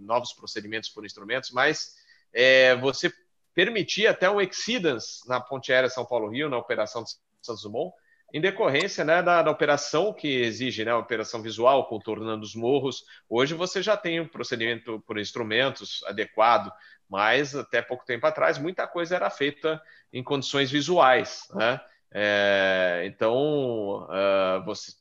novos 0.00 0.32
procedimentos 0.32 0.88
por 0.88 1.06
instrumentos, 1.06 1.52
mas 1.52 1.94
é, 2.32 2.74
você 2.74 3.12
permitia 3.54 4.10
até 4.10 4.28
um 4.28 4.40
exceedance 4.40 5.26
na 5.28 5.40
ponte 5.40 5.72
aérea 5.72 5.88
São 5.88 6.04
Paulo-Rio, 6.04 6.50
na 6.50 6.58
operação 6.58 7.04
de 7.04 7.10
Santos 7.40 7.62
Dumont, 7.62 7.94
em 8.32 8.40
decorrência 8.40 9.04
né, 9.04 9.22
da, 9.22 9.42
da, 9.42 9.50
operação 9.52 10.12
que 10.12 10.26
exige, 10.42 10.84
né, 10.84 10.90
a 10.90 10.98
operação 10.98 11.40
visual, 11.40 11.86
contornando 11.86 12.42
os 12.42 12.56
morros. 12.56 13.04
Hoje 13.28 13.54
você 13.54 13.80
já 13.80 13.96
tem 13.96 14.20
um 14.20 14.26
procedimento 14.26 15.00
por 15.06 15.20
instrumentos 15.20 16.02
adequado, 16.04 16.72
mas 17.08 17.54
até 17.54 17.80
pouco 17.80 18.04
tempo 18.04 18.26
atrás 18.26 18.58
muita 18.58 18.88
coisa 18.88 19.14
era 19.14 19.30
feita 19.30 19.80
em 20.12 20.20
condições 20.20 20.68
visuais. 20.68 21.46
Né? 21.54 21.80
É, 22.14 23.02
então, 23.06 24.04
uh, 24.04 24.64
você, 24.64 24.92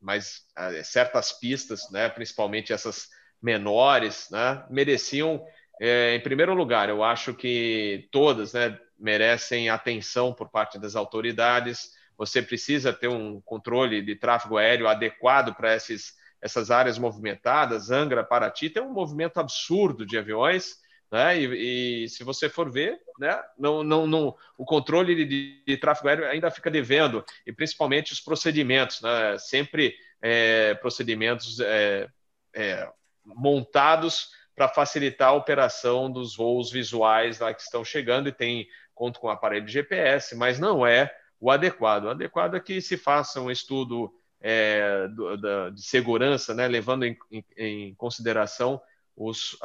mas 0.00 0.42
uh, 0.58 0.84
certas 0.84 1.32
pistas, 1.32 1.90
né, 1.90 2.08
principalmente 2.10 2.72
essas 2.72 3.08
menores, 3.42 4.28
né, 4.30 4.64
mereciam, 4.68 5.42
é, 5.80 6.14
em 6.14 6.20
primeiro 6.20 6.54
lugar, 6.54 6.88
eu 6.88 7.02
acho 7.02 7.32
que 7.32 8.08
todas 8.12 8.52
né, 8.52 8.78
merecem 8.98 9.70
atenção 9.70 10.34
por 10.34 10.50
parte 10.50 10.78
das 10.78 10.94
autoridades 10.94 11.96
você 12.18 12.42
precisa 12.42 12.92
ter 12.92 13.06
um 13.06 13.40
controle 13.40 14.02
de 14.02 14.16
tráfego 14.16 14.58
aéreo 14.58 14.88
adequado 14.88 15.54
para 15.54 15.72
essas 15.72 16.70
áreas 16.70 16.98
movimentadas. 16.98 17.92
Angra, 17.92 18.24
Paraty, 18.24 18.68
tem 18.68 18.82
um 18.82 18.92
movimento 18.92 19.38
absurdo 19.38 20.04
de 20.04 20.18
aviões. 20.18 20.78
Né? 21.10 21.40
E, 21.40 22.04
e, 22.04 22.08
se 22.08 22.22
você 22.22 22.48
for 22.48 22.70
ver, 22.70 23.00
né, 23.18 23.40
não, 23.58 23.82
não, 23.82 24.06
não, 24.06 24.36
o 24.58 24.64
controle 24.64 25.14
de, 25.24 25.62
de, 25.66 25.76
tráfego 25.78 26.08
aéreo 26.08 26.26
ainda 26.26 26.50
fica 26.50 26.70
devendo, 26.70 27.24
e 27.46 27.52
principalmente 27.52 28.12
os 28.12 28.20
procedimentos, 28.20 29.00
né? 29.00 29.38
sempre 29.38 29.94
é, 30.20 30.74
procedimentos 30.74 31.60
é, 31.60 32.08
é, 32.54 32.88
montados 33.24 34.30
para 34.54 34.68
facilitar 34.68 35.28
a 35.28 35.34
operação 35.34 36.10
dos 36.10 36.36
voos 36.36 36.70
visuais 36.70 37.38
lá 37.38 37.54
que 37.54 37.62
estão 37.62 37.84
chegando 37.84 38.28
e 38.28 38.32
tem 38.32 38.68
conta 38.94 39.20
com 39.20 39.30
aparelho 39.30 39.64
de 39.64 39.72
GPS, 39.72 40.34
mas 40.34 40.58
não 40.58 40.84
é 40.84 41.14
o 41.40 41.50
adequado. 41.50 42.04
O 42.04 42.10
adequado 42.10 42.56
é 42.56 42.60
que 42.60 42.80
se 42.80 42.96
faça 42.96 43.40
um 43.40 43.50
estudo 43.50 44.12
é, 44.40 45.06
do, 45.08 45.36
da, 45.36 45.70
de 45.70 45.82
segurança, 45.82 46.52
né, 46.52 46.66
levando 46.66 47.04
em, 47.04 47.16
em, 47.30 47.44
em 47.56 47.94
consideração 47.94 48.80
os, 49.16 49.56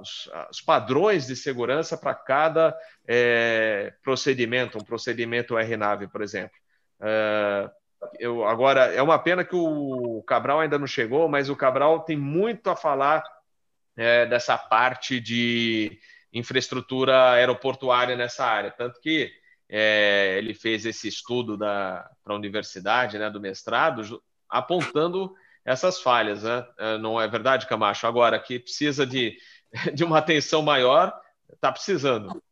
os, 0.00 0.30
os, 0.50 0.60
padrões 0.60 1.26
de 1.26 1.36
segurança 1.36 1.96
para 1.96 2.14
cada 2.14 2.76
é, 3.06 3.92
procedimento, 4.02 4.78
um 4.78 4.84
procedimento 4.84 5.56
RNAV, 5.56 6.08
por 6.08 6.22
exemplo. 6.22 6.56
É, 7.00 7.70
eu, 8.18 8.44
agora, 8.44 8.86
é 8.92 9.02
uma 9.02 9.18
pena 9.18 9.44
que 9.44 9.54
o 9.54 10.22
Cabral 10.26 10.60
ainda 10.60 10.78
não 10.78 10.86
chegou, 10.86 11.28
mas 11.28 11.50
o 11.50 11.56
Cabral 11.56 12.00
tem 12.00 12.16
muito 12.16 12.70
a 12.70 12.76
falar 12.76 13.22
é, 13.96 14.26
dessa 14.26 14.56
parte 14.56 15.20
de 15.20 15.98
infraestrutura 16.32 17.32
aeroportuária 17.32 18.16
nessa 18.16 18.44
área. 18.44 18.70
Tanto 18.70 19.00
que 19.00 19.30
é, 19.68 20.36
ele 20.38 20.54
fez 20.54 20.86
esse 20.86 21.08
estudo 21.08 21.58
para 21.58 22.10
a 22.26 22.34
universidade, 22.34 23.18
né, 23.18 23.30
do 23.30 23.40
mestrado, 23.40 24.22
apontando 24.48 25.34
essas 25.64 26.00
falhas. 26.00 26.42
Né? 26.42 26.66
É, 26.78 26.98
não 26.98 27.20
é 27.20 27.28
verdade, 27.28 27.66
Camacho? 27.66 28.06
Agora, 28.06 28.38
que 28.38 28.58
precisa 28.58 29.06
de, 29.06 29.36
de 29.94 30.04
uma 30.04 30.18
atenção 30.18 30.62
maior, 30.62 31.12
está 31.52 31.70
precisando. 31.70 32.42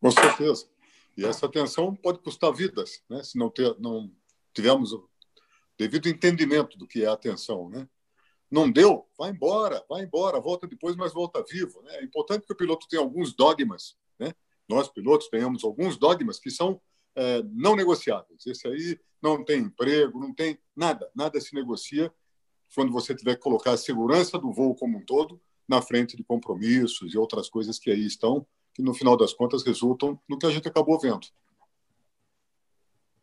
Com 0.00 0.10
certeza. 0.10 0.68
E 1.16 1.24
essa 1.24 1.46
atenção 1.46 1.94
pode 1.94 2.18
custar 2.20 2.52
vidas, 2.52 3.02
né? 3.08 3.22
se 3.24 3.36
não, 3.36 3.50
ter, 3.50 3.74
não 3.78 4.10
tivermos 4.54 4.92
o 4.92 5.08
devido 5.76 6.08
entendimento 6.08 6.78
do 6.78 6.86
que 6.86 7.04
é 7.04 7.08
a 7.08 7.12
atenção. 7.12 7.68
Né? 7.68 7.88
Não 8.50 8.70
deu? 8.70 9.08
Vai 9.18 9.30
embora, 9.30 9.84
vai 9.88 10.02
embora, 10.02 10.40
volta 10.40 10.66
depois, 10.66 10.94
mas 10.94 11.12
volta 11.12 11.44
vivo. 11.48 11.82
Né? 11.82 11.96
É 11.96 12.04
importante 12.04 12.46
que 12.46 12.52
o 12.52 12.56
piloto 12.56 12.86
tenha 12.88 13.02
alguns 13.02 13.34
dogmas 13.34 13.96
né? 14.18 14.32
nós 14.68 14.88
pilotos 14.88 15.28
tenhamos 15.28 15.64
alguns 15.64 15.96
dogmas 15.96 16.38
que 16.38 16.50
são 16.50 16.80
é, 17.14 17.42
não 17.50 17.74
negociáveis. 17.74 18.46
Esse 18.46 18.68
aí 18.68 19.00
não 19.22 19.44
tem 19.44 19.60
emprego, 19.60 20.20
não 20.20 20.34
tem 20.34 20.58
nada, 20.76 21.10
nada 21.14 21.40
se 21.40 21.54
negocia 21.54 22.12
quando 22.74 22.92
você 22.92 23.14
tiver 23.14 23.36
que 23.36 23.42
colocar 23.42 23.72
a 23.72 23.76
segurança 23.76 24.38
do 24.38 24.52
voo 24.52 24.74
como 24.74 24.98
um 24.98 25.04
todo 25.04 25.40
na 25.68 25.82
frente 25.82 26.16
de 26.16 26.24
compromissos 26.24 27.12
e 27.12 27.18
outras 27.18 27.48
coisas 27.48 27.78
que 27.78 27.90
aí 27.90 28.06
estão, 28.06 28.46
que 28.74 28.82
no 28.82 28.94
final 28.94 29.16
das 29.16 29.32
contas 29.32 29.64
resultam 29.64 30.18
no 30.28 30.38
que 30.38 30.46
a 30.46 30.50
gente 30.50 30.68
acabou 30.68 30.98
vendo. 30.98 31.26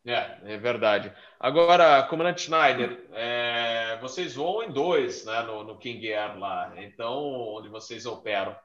É, 0.05 0.53
é 0.53 0.57
verdade. 0.57 1.11
Agora, 1.39 2.03
comandante 2.03 2.41
Schneider, 2.41 3.07
é, 3.11 3.97
vocês 3.99 4.35
voam 4.35 4.63
em 4.63 4.71
dois 4.71 5.25
né, 5.25 5.41
no, 5.41 5.63
no 5.63 5.77
King 5.79 6.13
Air 6.13 6.37
lá, 6.37 6.73
então, 6.77 7.23
onde 7.55 7.69
vocês 7.69 8.05
operam 8.05 8.55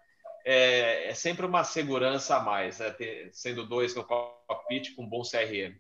é, 0.45 1.11
é 1.11 1.15
sempre 1.15 1.47
uma 1.47 1.65
segurança 1.65 2.37
a 2.37 2.41
mais, 2.41 2.79
né? 2.79 2.91
Ter, 2.91 3.31
sendo 3.33 3.67
dois 3.67 3.95
no 3.95 4.05
cockpit 4.05 4.95
com 4.95 5.07
bom 5.07 5.23
CRM. 5.23 5.77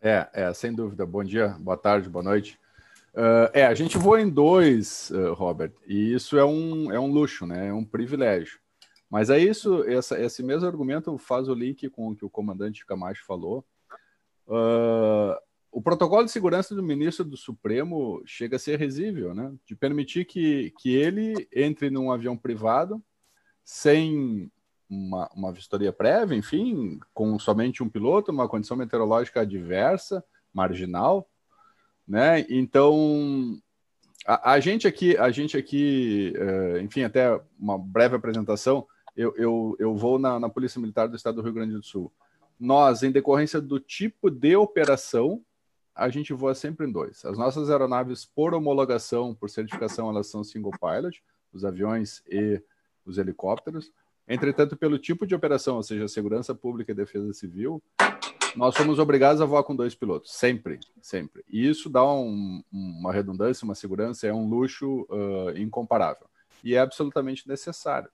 É, 0.00 0.28
é, 0.32 0.54
sem 0.54 0.74
dúvida. 0.74 1.06
Bom 1.06 1.22
dia, 1.22 1.48
boa 1.60 1.76
tarde, 1.76 2.08
boa 2.08 2.22
noite. 2.22 2.58
Uh, 3.14 3.50
é, 3.52 3.66
a 3.66 3.74
gente 3.74 3.98
voa 3.98 4.22
em 4.22 4.28
dois, 4.28 5.10
uh, 5.10 5.34
Robert, 5.34 5.72
e 5.86 6.14
isso 6.14 6.38
é 6.38 6.44
um, 6.44 6.90
é 6.90 6.98
um 6.98 7.12
luxo, 7.12 7.46
né? 7.46 7.68
É 7.68 7.72
um 7.72 7.84
privilégio. 7.84 8.58
Mas 9.10 9.28
é 9.28 9.38
isso, 9.38 9.84
essa, 9.84 10.18
esse 10.18 10.42
mesmo 10.42 10.66
argumento 10.66 11.16
faz 11.18 11.46
o 11.48 11.54
link 11.54 11.90
com 11.90 12.08
o 12.08 12.16
que 12.16 12.24
o 12.24 12.30
comandante 12.30 12.86
Camacho 12.86 13.26
falou. 13.26 13.64
Uh, 14.46 15.36
o 15.70 15.82
protocolo 15.82 16.24
de 16.24 16.30
segurança 16.30 16.74
do 16.74 16.82
ministro 16.82 17.24
do 17.24 17.36
Supremo 17.36 18.22
chega 18.24 18.56
a 18.56 18.58
ser 18.58 18.78
risível, 18.78 19.34
né? 19.34 19.54
De 19.66 19.76
permitir 19.76 20.24
que, 20.24 20.72
que 20.78 20.94
ele 20.94 21.46
entre 21.54 21.90
num 21.90 22.10
avião 22.10 22.36
privado 22.36 23.02
sem 23.64 24.50
uma, 24.88 25.30
uma 25.34 25.52
vistoria 25.52 25.92
prévia, 25.92 26.36
enfim, 26.36 26.98
com 27.14 27.38
somente 27.38 27.82
um 27.82 27.88
piloto, 27.88 28.30
uma 28.30 28.48
condição 28.48 28.76
meteorológica 28.76 29.40
adversa, 29.40 30.24
marginal, 30.52 31.28
né? 32.06 32.44
Então, 32.48 33.58
a, 34.26 34.52
a 34.52 34.60
gente 34.60 34.86
aqui, 34.86 35.16
a 35.16 35.30
gente 35.30 35.56
aqui, 35.56 36.32
uh, 36.36 36.78
enfim, 36.78 37.02
até 37.02 37.40
uma 37.58 37.78
breve 37.78 38.16
apresentação, 38.16 38.86
eu, 39.16 39.34
eu, 39.36 39.76
eu 39.78 39.94
vou 39.94 40.18
na, 40.18 40.38
na 40.40 40.48
Polícia 40.48 40.80
Militar 40.80 41.08
do 41.08 41.16
Estado 41.16 41.36
do 41.36 41.42
Rio 41.42 41.52
Grande 41.52 41.74
do 41.74 41.82
Sul. 41.82 42.12
Nós, 42.58 43.02
em 43.02 43.10
decorrência 43.10 43.60
do 43.60 43.78
tipo 43.78 44.30
de 44.30 44.56
operação, 44.56 45.42
a 45.94 46.08
gente 46.08 46.32
voa 46.32 46.54
sempre 46.54 46.86
em 46.86 46.92
dois. 46.92 47.24
As 47.24 47.36
nossas 47.36 47.68
aeronaves, 47.70 48.24
por 48.24 48.54
homologação, 48.54 49.34
por 49.34 49.50
certificação, 49.50 50.08
elas 50.08 50.28
são 50.28 50.42
single 50.42 50.72
pilot, 50.72 51.22
os 51.52 51.64
aviões 51.64 52.22
e 52.30 52.62
os 53.04 53.18
helicópteros. 53.18 53.92
Entretanto, 54.26 54.76
pelo 54.76 54.98
tipo 54.98 55.26
de 55.26 55.34
operação, 55.34 55.76
ou 55.76 55.82
seja, 55.82 56.08
segurança 56.08 56.54
pública 56.54 56.92
e 56.92 56.94
defesa 56.94 57.32
civil, 57.32 57.82
nós 58.56 58.74
somos 58.74 58.98
obrigados 58.98 59.40
a 59.40 59.46
voar 59.46 59.64
com 59.64 59.74
dois 59.74 59.94
pilotos, 59.94 60.32
sempre, 60.32 60.78
sempre. 61.00 61.44
E 61.48 61.68
isso 61.68 61.88
dá 61.88 62.04
um, 62.04 62.62
uma 62.72 63.12
redundância, 63.12 63.64
uma 63.64 63.74
segurança, 63.74 64.26
é 64.26 64.32
um 64.32 64.48
luxo 64.48 65.06
uh, 65.10 65.56
incomparável. 65.56 66.26
E 66.62 66.74
é 66.74 66.78
absolutamente 66.78 67.48
necessário. 67.48 68.10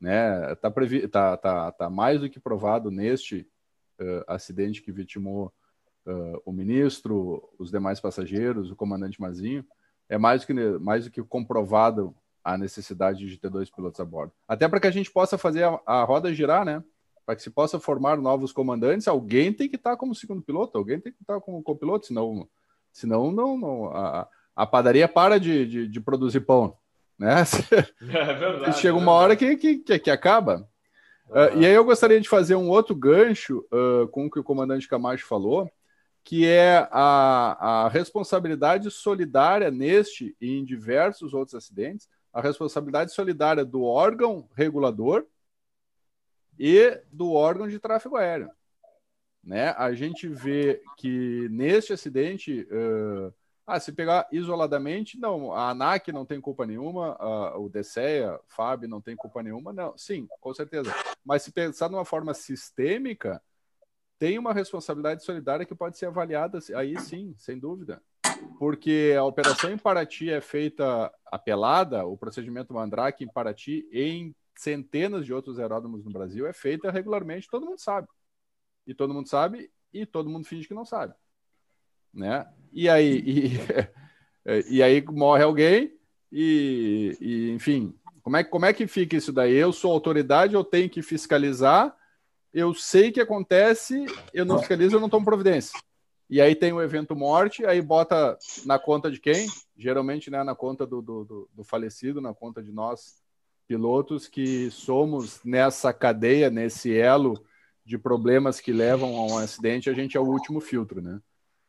Né? 0.00 0.54
Tá, 0.56 0.70
tá, 1.10 1.36
tá, 1.36 1.72
tá 1.72 1.90
mais 1.90 2.20
do 2.20 2.28
que 2.28 2.40
provado 2.40 2.90
neste 2.90 3.48
uh, 4.00 4.24
acidente 4.26 4.82
que 4.82 4.92
vitimou 4.92 5.52
uh, 6.06 6.42
o 6.44 6.52
ministro, 6.52 7.48
os 7.58 7.70
demais 7.70 8.00
passageiros, 8.00 8.70
o 8.70 8.76
comandante 8.76 9.20
Mazinho, 9.20 9.64
é 10.08 10.18
mais 10.18 10.42
do 10.42 10.46
que, 10.46 10.54
mais 10.78 11.04
do 11.04 11.10
que 11.10 11.22
comprovado 11.22 12.14
a 12.44 12.56
necessidade 12.56 13.26
de 13.26 13.36
ter 13.38 13.50
dois 13.50 13.68
pilotos 13.68 13.98
a 13.98 14.04
bordo. 14.04 14.32
Até 14.46 14.68
para 14.68 14.78
que 14.78 14.86
a 14.86 14.90
gente 14.92 15.10
possa 15.10 15.36
fazer 15.36 15.64
a, 15.64 15.80
a 15.84 16.04
roda 16.04 16.32
girar, 16.32 16.64
né? 16.64 16.82
Para 17.26 17.34
que 17.34 17.42
se 17.42 17.50
possa 17.50 17.80
formar 17.80 18.16
novos 18.16 18.52
comandantes, 18.52 19.08
alguém 19.08 19.52
tem 19.52 19.68
que 19.68 19.74
estar 19.74 19.90
tá 19.90 19.96
como 19.96 20.14
segundo 20.14 20.40
piloto, 20.40 20.78
alguém 20.78 21.00
tem 21.00 21.12
que 21.12 21.20
estar 21.20 21.34
tá 21.34 21.40
como 21.40 21.60
copiloto, 21.60 22.06
senão, 22.06 22.48
senão 22.92 23.32
não, 23.32 23.58
não 23.58 23.86
a, 23.88 24.28
a 24.54 24.64
padaria 24.64 25.08
para 25.08 25.38
de, 25.38 25.66
de, 25.66 25.88
de, 25.88 26.00
produzir 26.00 26.40
pão. 26.40 26.76
Né? 27.18 27.42
É 28.00 28.34
verdade. 28.34 28.78
Chega 28.78 28.96
uma 28.96 29.10
hora 29.10 29.34
que, 29.34 29.56
que, 29.56 29.98
que 29.98 30.10
acaba. 30.10 30.68
Uhum. 31.28 31.58
Uh, 31.58 31.60
e 31.60 31.66
aí 31.66 31.74
eu 31.74 31.84
gostaria 31.84 32.20
de 32.20 32.28
fazer 32.28 32.54
um 32.54 32.70
outro 32.70 32.94
gancho 32.94 33.66
uh, 33.72 34.06
com 34.08 34.26
o 34.26 34.30
que 34.30 34.38
o 34.38 34.44
comandante 34.44 34.86
Camacho 34.86 35.26
falou, 35.26 35.68
que 36.22 36.46
é 36.46 36.88
a, 36.92 37.84
a 37.84 37.88
responsabilidade 37.88 38.88
solidária 38.90 39.70
neste 39.70 40.36
e 40.40 40.58
em 40.58 40.64
diversos 40.64 41.34
outros 41.34 41.56
acidentes 41.56 42.08
a 42.32 42.40
responsabilidade 42.42 43.14
solidária 43.14 43.64
do 43.64 43.82
órgão 43.82 44.46
regulador 44.54 45.24
e 46.58 47.00
do 47.12 47.32
órgão 47.32 47.68
de 47.68 47.78
tráfego 47.78 48.16
aéreo. 48.16 48.50
Né? 49.42 49.70
A 49.76 49.92
gente 49.94 50.28
vê 50.28 50.82
que 50.96 51.48
neste 51.50 51.92
acidente, 51.92 52.66
uh, 52.70 53.32
ah, 53.66 53.78
se 53.78 53.92
pegar 53.92 54.26
isoladamente, 54.32 55.18
não, 55.18 55.52
a 55.52 55.70
ANAC 55.70 56.10
não 56.12 56.24
tem 56.24 56.40
culpa 56.40 56.66
nenhuma, 56.66 57.16
o 57.56 57.68
DCEA, 57.68 58.40
FAB 58.48 58.84
não 58.84 59.00
tem 59.00 59.14
culpa 59.16 59.42
nenhuma, 59.42 59.72
não, 59.72 59.96
sim, 59.96 60.26
com 60.40 60.52
certeza. 60.52 60.92
Mas 61.24 61.42
se 61.42 61.52
pensar 61.52 61.88
de 61.88 61.94
uma 61.94 62.04
forma 62.04 62.34
sistêmica, 62.34 63.42
tem 64.18 64.38
uma 64.38 64.52
responsabilidade 64.52 65.24
solidária 65.24 65.66
que 65.66 65.74
pode 65.74 65.98
ser 65.98 66.06
avaliada 66.06 66.58
aí 66.74 66.98
sim, 66.98 67.34
sem 67.36 67.58
dúvida 67.58 68.02
porque 68.58 69.14
a 69.16 69.24
operação 69.24 69.70
em 69.70 69.78
Paraty 69.78 70.30
é 70.30 70.40
feita 70.40 71.12
apelada, 71.26 72.06
o 72.06 72.16
procedimento 72.16 72.74
Mandrake 72.74 73.24
em 73.24 73.28
Paraty, 73.28 73.86
em 73.92 74.34
centenas 74.56 75.24
de 75.24 75.32
outros 75.32 75.58
aeródromos 75.58 76.04
no 76.04 76.10
Brasil, 76.10 76.46
é 76.46 76.52
feita 76.52 76.90
regularmente, 76.90 77.48
todo 77.48 77.66
mundo 77.66 77.78
sabe. 77.78 78.08
E 78.86 78.94
todo 78.94 79.14
mundo 79.14 79.28
sabe, 79.28 79.70
e 79.92 80.06
todo 80.06 80.30
mundo 80.30 80.46
finge 80.46 80.66
que 80.66 80.74
não 80.74 80.84
sabe. 80.84 81.14
Né? 82.12 82.46
E 82.72 82.88
aí, 82.88 83.18
e, 83.18 83.50
e 84.70 84.82
aí 84.82 85.04
morre 85.04 85.42
alguém, 85.42 85.96
e, 86.32 87.16
e, 87.20 87.50
enfim, 87.50 87.94
como 88.22 88.36
é, 88.36 88.44
como 88.44 88.66
é 88.66 88.72
que 88.72 88.86
fica 88.86 89.16
isso 89.16 89.32
daí? 89.32 89.54
Eu 89.54 89.72
sou 89.72 89.92
autoridade, 89.92 90.54
eu 90.54 90.64
tenho 90.64 90.90
que 90.90 91.02
fiscalizar, 91.02 91.96
eu 92.52 92.74
sei 92.74 93.12
que 93.12 93.20
acontece, 93.20 94.04
eu 94.32 94.44
não 94.44 94.58
fiscalizo, 94.58 94.96
eu 94.96 95.00
não 95.00 95.08
tomo 95.08 95.24
providência. 95.24 95.78
E 96.28 96.40
aí 96.40 96.56
tem 96.56 96.72
o 96.72 96.82
evento 96.82 97.14
morte, 97.14 97.64
aí 97.64 97.80
bota 97.80 98.36
na 98.64 98.78
conta 98.78 99.10
de 99.10 99.20
quem? 99.20 99.46
Geralmente 99.76 100.28
né, 100.28 100.42
na 100.42 100.56
conta 100.56 100.84
do, 100.84 101.00
do, 101.00 101.48
do 101.52 101.64
falecido, 101.64 102.20
na 102.20 102.34
conta 102.34 102.62
de 102.62 102.72
nós 102.72 103.22
pilotos 103.66 104.28
que 104.28 104.70
somos 104.70 105.40
nessa 105.44 105.92
cadeia, 105.92 106.50
nesse 106.50 106.96
elo 106.96 107.44
de 107.84 107.98
problemas 107.98 108.60
que 108.60 108.72
levam 108.72 109.16
a 109.16 109.26
um 109.26 109.38
acidente, 109.38 109.88
a 109.88 109.92
gente 109.92 110.16
é 110.16 110.20
o 110.20 110.26
último 110.26 110.60
filtro, 110.60 111.00
né? 111.00 111.20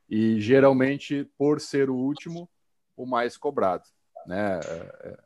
E 0.10 0.40
geralmente, 0.40 1.30
por 1.38 1.60
ser 1.60 1.90
o 1.90 1.96
último, 1.96 2.50
o 2.96 3.06
mais 3.06 3.38
cobrado, 3.38 3.84
né? 4.26 4.60
É, 4.60 5.10
é, 5.10 5.18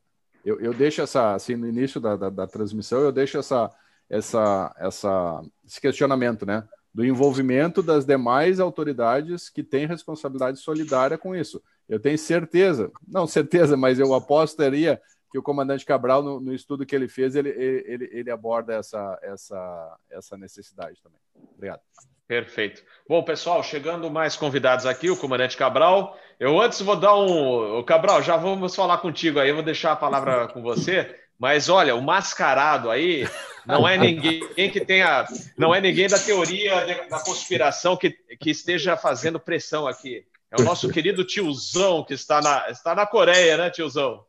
eu, 0.44 0.60
eu 0.60 0.74
deixo 0.74 1.02
essa, 1.02 1.36
assim, 1.36 1.56
no 1.56 1.68
início 1.68 2.02
da, 2.02 2.16
da, 2.16 2.30
da 2.30 2.48
transmissão, 2.48 3.00
eu 3.00 3.12
deixo 3.12 3.38
essa, 3.38 3.70
essa, 4.10 4.76
essa, 4.80 5.42
esse 5.66 5.80
questionamento, 5.80 6.46
né? 6.46 6.68
do 6.94 7.06
envolvimento 7.06 7.82
das 7.82 8.06
demais 8.06 8.60
autoridades 8.60 9.50
que 9.50 9.64
têm 9.64 9.88
responsabilidade 9.88 10.60
solidária 10.60 11.18
com 11.18 11.36
isso. 11.36 11.62
Eu 11.88 12.00
tenho 12.00 12.18
certeza, 12.18 12.92
não 13.08 13.26
certeza, 13.26 13.78
mas 13.78 13.98
eu 13.98 14.14
apostaria 14.14 15.02
que 15.32 15.38
o 15.38 15.44
comandante 15.44 15.86
Cabral, 15.86 16.22
no, 16.22 16.40
no 16.42 16.54
estudo 16.54 16.86
que 16.86 16.94
ele 16.94 17.08
fez, 17.08 17.36
ele, 17.36 17.50
ele, 17.50 18.10
ele 18.12 18.30
aborda 18.30 18.74
essa, 18.74 19.18
essa, 19.24 19.98
essa 20.10 20.38
necessidade 20.38 21.02
também. 21.02 21.20
Obrigado. 21.56 21.82
Perfeito. 22.28 22.84
Bom, 23.08 23.24
pessoal, 23.24 23.64
chegando 23.64 24.10
mais 24.10 24.36
convidados 24.36 24.86
aqui, 24.86 25.10
o 25.10 25.18
comandante 25.18 25.58
Cabral. 25.58 26.18
Eu 26.40 26.62
antes 26.62 26.82
vou 26.82 26.96
dar 26.96 27.16
um. 27.16 27.80
O 27.80 27.84
Cabral, 27.84 28.22
já 28.22 28.36
vamos 28.38 28.76
falar 28.76 28.98
contigo 28.98 29.40
aí, 29.40 29.50
eu 29.50 29.56
vou 29.56 29.64
deixar 29.64 29.94
a 29.94 29.98
palavra 29.98 30.48
com 30.54 30.62
você. 30.62 31.18
Mas 31.40 31.70
olha, 31.70 31.96
o 31.96 32.02
mascarado 32.02 32.90
aí 32.92 33.28
não 33.66 33.88
é 33.88 33.98
ninguém 33.98 34.70
que 34.70 34.80
tenha, 34.86 35.26
não 35.58 35.74
é 35.74 35.82
ninguém 35.82 36.08
da 36.08 36.20
teoria 36.20 37.08
da 37.10 37.20
conspiração 37.20 37.98
que, 37.98 38.12
que 38.40 38.52
esteja 38.52 38.96
fazendo 38.96 39.40
pressão 39.40 39.88
aqui. 39.88 40.26
É 40.52 40.62
o 40.62 40.64
nosso 40.64 40.90
querido 40.90 41.24
tiozão 41.24 42.04
que 42.04 42.14
está 42.14 42.42
na, 42.42 42.70
está 42.70 42.94
na 42.94 43.06
Coreia, 43.06 43.58
né, 43.58 43.70
tiozão? 43.70 44.24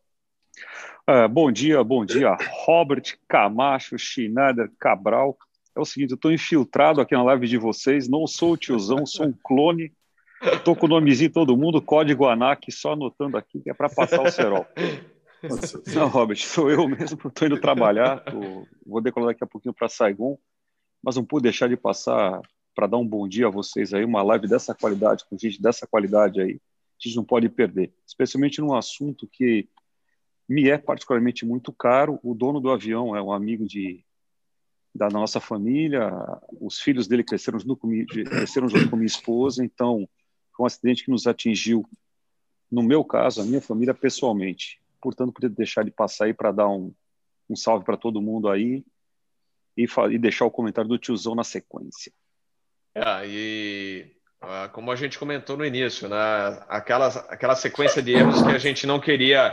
Uh, 1.10 1.28
bom 1.28 1.50
dia, 1.50 1.82
bom 1.82 2.04
dia, 2.04 2.36
Robert 2.64 3.18
Camacho, 3.26 3.98
Schneider, 3.98 4.70
Cabral. 4.78 5.36
É 5.74 5.80
o 5.80 5.84
seguinte, 5.84 6.12
eu 6.12 6.14
estou 6.14 6.30
infiltrado 6.30 7.00
aqui 7.00 7.12
na 7.12 7.24
live 7.24 7.48
de 7.48 7.58
vocês, 7.58 8.08
não 8.08 8.24
sou 8.24 8.52
o 8.52 8.56
tiozão, 8.56 9.04
sou 9.04 9.26
um 9.26 9.34
clone. 9.42 9.92
Estou 10.40 10.76
com 10.76 10.86
o 10.86 10.88
nomezinho 10.88 11.32
todo 11.32 11.56
mundo, 11.56 11.82
código 11.82 12.26
ANAC, 12.26 12.70
só 12.70 12.92
anotando 12.92 13.36
aqui 13.36 13.60
que 13.60 13.70
é 13.70 13.74
para 13.74 13.88
passar 13.88 14.22
o 14.22 14.30
cerol. 14.30 14.64
Não, 15.92 16.06
Robert, 16.06 16.36
sou 16.36 16.70
eu 16.70 16.86
mesmo. 16.86 17.18
Estou 17.26 17.48
indo 17.48 17.60
trabalhar. 17.60 18.20
Tô, 18.20 18.64
vou 18.86 19.00
decolar 19.00 19.30
daqui 19.30 19.42
a 19.42 19.46
pouquinho 19.46 19.74
para 19.74 19.88
Saigon, 19.88 20.38
mas 21.02 21.16
não 21.16 21.24
pude 21.24 21.42
deixar 21.42 21.68
de 21.68 21.76
passar 21.76 22.40
para 22.76 22.86
dar 22.86 22.98
um 22.98 23.06
bom 23.06 23.26
dia 23.26 23.48
a 23.48 23.50
vocês 23.50 23.92
aí. 23.92 24.04
Uma 24.04 24.22
live 24.22 24.46
dessa 24.46 24.72
qualidade, 24.72 25.24
com 25.28 25.36
gente 25.36 25.60
dessa 25.60 25.84
qualidade 25.84 26.40
aí, 26.40 26.60
a 26.60 27.08
gente 27.08 27.16
não 27.16 27.24
pode 27.24 27.48
perder. 27.48 27.92
Especialmente 28.06 28.60
num 28.60 28.72
assunto 28.72 29.28
que 29.32 29.68
me 30.52 30.68
é 30.68 30.78
particularmente 30.78 31.44
muito 31.44 31.72
caro. 31.72 32.18
O 32.22 32.34
dono 32.34 32.60
do 32.60 32.70
avião 32.70 33.16
é 33.16 33.22
um 33.22 33.32
amigo 33.32 33.66
de, 33.66 34.04
da 34.94 35.08
nossa 35.08 35.40
família. 35.40 36.10
Os 36.60 36.80
filhos 36.80 37.06
dele 37.06 37.24
cresceram 37.24 37.58
junto, 37.58 37.76
comigo, 37.76 38.08
cresceram 38.08 38.68
junto 38.68 38.90
com 38.90 38.96
minha 38.96 39.06
esposa. 39.06 39.64
Então, 39.64 40.08
foi 40.56 40.64
um 40.64 40.66
acidente 40.66 41.04
que 41.04 41.10
nos 41.10 41.26
atingiu, 41.26 41.88
no 42.70 42.82
meu 42.82 43.04
caso, 43.04 43.40
a 43.40 43.44
minha 43.44 43.60
família 43.60 43.94
pessoalmente 43.94 44.82
portanto, 45.02 45.32
podia 45.32 45.50
deixar 45.50 45.84
de 45.84 45.90
passar 45.90 46.26
aí 46.26 46.32
para 46.32 46.52
dar 46.52 46.68
um, 46.68 46.94
um 47.50 47.56
salve 47.56 47.84
para 47.84 47.96
todo 47.96 48.22
mundo 48.22 48.48
aí 48.48 48.84
e, 49.76 49.86
e, 50.12 50.18
deixar 50.18 50.44
o 50.44 50.50
comentário 50.50 50.88
do 50.88 50.96
tiozão 50.96 51.34
na 51.34 51.42
sequência. 51.42 52.12
É, 52.94 53.26
e 53.26 54.12
ah, 54.40 54.70
como 54.72 54.92
a 54.92 54.96
gente 54.96 55.18
comentou 55.18 55.56
no 55.56 55.64
início, 55.64 56.08
né, 56.08 56.16
aquela, 56.68 57.08
aquela 57.28 57.56
sequência 57.56 58.00
de 58.00 58.12
erros 58.12 58.42
que 58.42 58.50
a 58.50 58.58
gente 58.58 58.86
não 58.86 59.00
queria 59.00 59.50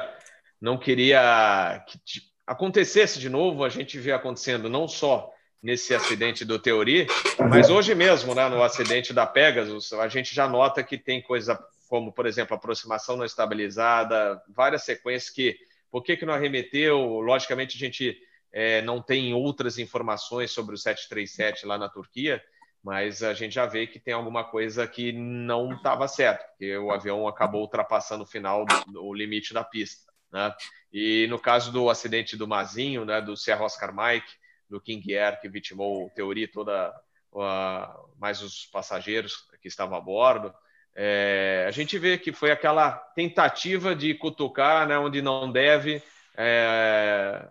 não 0.61 0.77
queria 0.77 1.83
que 2.05 2.21
acontecesse 2.45 3.19
de 3.19 3.29
novo, 3.29 3.63
a 3.63 3.69
gente 3.69 3.97
vê 3.99 4.11
acontecendo 4.11 4.69
não 4.69 4.87
só 4.87 5.31
nesse 5.61 5.93
acidente 5.93 6.45
do 6.45 6.57
Teori, 6.57 7.05
mas 7.49 7.69
hoje 7.69 7.93
mesmo, 7.93 8.33
né, 8.33 8.47
no 8.47 8.63
acidente 8.63 9.13
da 9.13 9.25
Pegasus, 9.25 9.91
a 9.93 10.07
gente 10.07 10.33
já 10.33 10.47
nota 10.47 10.83
que 10.83 10.97
tem 10.97 11.21
coisa 11.21 11.59
como, 11.89 12.13
por 12.13 12.25
exemplo, 12.25 12.55
aproximação 12.55 13.17
não 13.17 13.25
estabilizada, 13.25 14.41
várias 14.47 14.83
sequências 14.83 15.33
que, 15.33 15.57
por 15.91 16.03
que, 16.03 16.15
que 16.15 16.25
não 16.25 16.33
arremeteu? 16.33 17.19
Logicamente, 17.19 17.75
a 17.75 17.79
gente 17.79 18.15
é, 18.53 18.81
não 18.83 19.01
tem 19.01 19.33
outras 19.33 19.77
informações 19.79 20.51
sobre 20.51 20.75
o 20.75 20.77
737 20.77 21.65
lá 21.65 21.77
na 21.77 21.89
Turquia, 21.89 22.41
mas 22.83 23.23
a 23.23 23.33
gente 23.33 23.53
já 23.53 23.65
vê 23.65 23.87
que 23.87 23.99
tem 23.99 24.13
alguma 24.13 24.43
coisa 24.43 24.87
que 24.87 25.11
não 25.11 25.73
estava 25.73 26.07
certo, 26.07 26.47
porque 26.49 26.77
o 26.77 26.91
avião 26.91 27.27
acabou 27.27 27.61
ultrapassando 27.61 28.23
o 28.23 28.27
final, 28.27 28.65
do, 28.65 29.03
o 29.03 29.13
limite 29.13 29.53
da 29.53 29.63
pista. 29.63 30.08
Né? 30.31 30.53
E 30.91 31.27
no 31.27 31.39
caso 31.39 31.71
do 31.71 31.89
acidente 31.89 32.37
do 32.37 32.47
Mazinho, 32.47 33.05
né, 33.05 33.21
do 33.21 33.35
Sierra 33.35 33.65
Oscar 33.65 33.93
Mike, 33.93 34.31
do 34.69 34.79
King 34.79 35.15
Air, 35.15 35.39
que 35.39 35.49
vitimou 35.49 36.07
a 36.07 36.09
teoria 36.11 36.47
toda, 36.51 36.93
uh, 37.33 38.09
mais 38.19 38.41
os 38.41 38.65
passageiros 38.67 39.47
que 39.61 39.67
estavam 39.67 39.97
a 39.97 40.01
bordo, 40.01 40.53
é, 40.95 41.65
a 41.67 41.71
gente 41.71 41.97
vê 41.97 42.17
que 42.17 42.33
foi 42.33 42.51
aquela 42.51 42.91
tentativa 42.91 43.95
de 43.95 44.13
cutucar 44.13 44.87
né, 44.87 44.97
onde 44.97 45.21
não 45.21 45.51
deve, 45.51 46.03
é, 46.35 47.47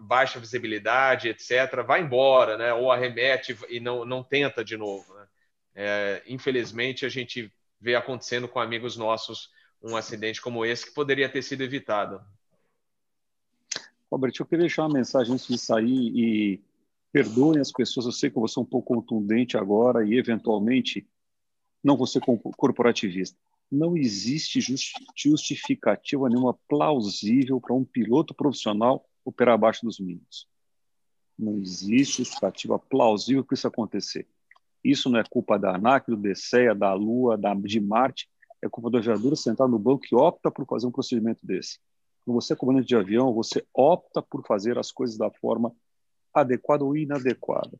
baixa 0.00 0.40
visibilidade, 0.40 1.28
etc. 1.28 1.82
Vai 1.86 2.00
embora, 2.00 2.56
né, 2.56 2.72
ou 2.72 2.90
arremete 2.90 3.56
e 3.68 3.78
não, 3.80 4.04
não 4.04 4.22
tenta 4.22 4.64
de 4.64 4.76
novo. 4.76 5.12
Né? 5.14 5.26
É, 5.74 6.22
infelizmente, 6.26 7.04
a 7.04 7.08
gente 7.08 7.52
vê 7.80 7.94
acontecendo 7.94 8.48
com 8.48 8.58
amigos 8.58 8.96
nossos 8.96 9.50
um 9.82 9.96
acidente 9.96 10.40
como 10.40 10.64
esse 10.64 10.86
que 10.86 10.94
poderia 10.94 11.28
ter 11.28 11.42
sido 11.42 11.62
evitado. 11.62 12.20
Robert, 14.10 14.32
eu 14.38 14.46
queria 14.46 14.64
deixar 14.64 14.82
uma 14.82 14.94
mensagem 14.94 15.34
antes 15.34 15.46
de 15.46 15.58
sair 15.58 16.12
e 16.16 16.62
perdoem 17.12 17.60
as 17.60 17.70
pessoas, 17.70 18.06
eu 18.06 18.12
sei 18.12 18.30
que 18.30 18.36
vou 18.36 18.48
ser 18.48 18.60
um 18.60 18.64
pouco 18.64 18.94
contundente 18.94 19.56
agora 19.56 20.06
e 20.06 20.16
eventualmente 20.16 21.06
não 21.82 21.96
vou 21.96 22.06
ser 22.06 22.20
corporativista. 22.56 23.38
Não 23.70 23.96
existe 23.96 24.60
justificativa 25.14 26.28
nenhuma 26.28 26.54
plausível 26.68 27.60
para 27.60 27.74
um 27.74 27.84
piloto 27.84 28.34
profissional 28.34 29.06
operar 29.24 29.54
abaixo 29.54 29.84
dos 29.84 30.00
mínimos. 30.00 30.48
Não 31.38 31.58
existe 31.58 32.18
justificativa 32.18 32.78
plausível 32.78 33.44
para 33.44 33.54
isso 33.54 33.68
acontecer. 33.68 34.26
Isso 34.82 35.10
não 35.10 35.20
é 35.20 35.24
culpa 35.24 35.58
da 35.58 35.76
ANAC, 35.76 36.06
do 36.08 36.16
DCEA, 36.16 36.74
da 36.74 36.94
Lua, 36.94 37.36
da, 37.36 37.54
de 37.54 37.78
Marte, 37.78 38.28
é 38.62 38.68
culpa 38.68 38.90
do 38.90 38.98
aviador 38.98 39.36
sentado 39.36 39.70
no 39.70 39.78
banco 39.78 40.02
que 40.02 40.14
opta 40.14 40.50
por 40.50 40.66
fazer 40.66 40.86
um 40.86 40.90
procedimento 40.90 41.46
desse. 41.46 41.78
Quando 42.24 42.40
você 42.40 42.52
é 42.52 42.56
comandante 42.56 42.86
de 42.86 42.96
avião, 42.96 43.32
você 43.32 43.64
opta 43.72 44.20
por 44.20 44.44
fazer 44.46 44.78
as 44.78 44.92
coisas 44.92 45.16
da 45.16 45.30
forma 45.30 45.72
adequada 46.34 46.84
ou 46.84 46.96
inadequada. 46.96 47.78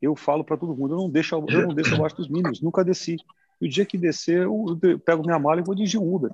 Eu 0.00 0.14
falo 0.14 0.44
para 0.44 0.56
todo 0.56 0.76
mundo, 0.76 0.94
eu 0.94 0.98
não 0.98 1.10
deixo, 1.10 1.34
eu 1.34 1.66
não 1.66 1.74
desço 1.74 1.94
abaixo 1.94 2.16
dos 2.16 2.28
mínimos, 2.28 2.60
nunca 2.60 2.84
desci. 2.84 3.16
E 3.60 3.66
o 3.66 3.70
dia 3.70 3.86
que 3.86 3.96
descer, 3.96 4.42
eu 4.42 4.78
pego 5.04 5.24
minha 5.24 5.38
mala 5.38 5.60
e 5.60 5.64
vou 5.64 5.74
dirigir 5.74 6.00
um 6.00 6.14
Uber. 6.14 6.30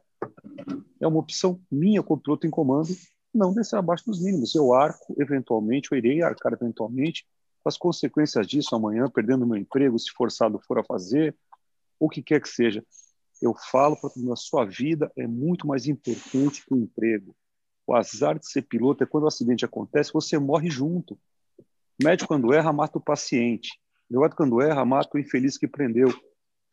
É 1.00 1.06
uma 1.06 1.20
opção 1.20 1.60
minha 1.70 2.02
como 2.02 2.20
piloto 2.20 2.46
em 2.46 2.50
comando, 2.50 2.88
não 3.32 3.54
descer 3.54 3.76
abaixo 3.76 4.04
dos 4.06 4.20
mínimos. 4.20 4.54
Eu 4.54 4.74
arco, 4.74 5.14
eventualmente, 5.18 5.90
eu 5.92 5.98
irei 5.98 6.22
arcar 6.22 6.52
eventualmente 6.52 7.24
com 7.62 7.68
as 7.68 7.76
consequências 7.76 8.46
disso 8.46 8.74
amanhã, 8.74 9.08
perdendo 9.08 9.46
meu 9.46 9.56
emprego, 9.56 9.98
se 9.98 10.10
forçado 10.10 10.58
for 10.58 10.78
a 10.78 10.84
fazer, 10.84 11.36
o 11.98 12.08
que 12.08 12.22
quer 12.22 12.40
que 12.40 12.48
seja. 12.48 12.84
Eu 13.40 13.54
falo 13.54 13.96
para 13.96 14.10
todo 14.10 14.22
mundo, 14.22 14.32
a 14.32 14.36
sua 14.36 14.64
vida 14.64 15.10
é 15.16 15.26
muito 15.26 15.66
mais 15.66 15.86
importante 15.86 16.64
que 16.64 16.74
o 16.74 16.76
emprego. 16.76 17.34
O 17.86 17.94
azar 17.94 18.38
de 18.38 18.48
ser 18.48 18.62
piloto 18.62 19.02
é 19.02 19.06
quando 19.06 19.24
o 19.24 19.28
acidente 19.28 19.64
acontece, 19.64 20.12
você 20.12 20.38
morre 20.38 20.70
junto. 20.70 21.14
O 21.58 22.04
médico, 22.04 22.28
quando 22.28 22.52
erra, 22.52 22.72
mata 22.72 22.98
o 22.98 23.00
paciente. 23.00 23.80
O 24.08 24.14
advogado, 24.14 24.36
quando 24.36 24.60
erra, 24.60 24.84
mata 24.84 25.16
o 25.16 25.18
infeliz 25.18 25.56
que 25.56 25.66
prendeu. 25.66 26.08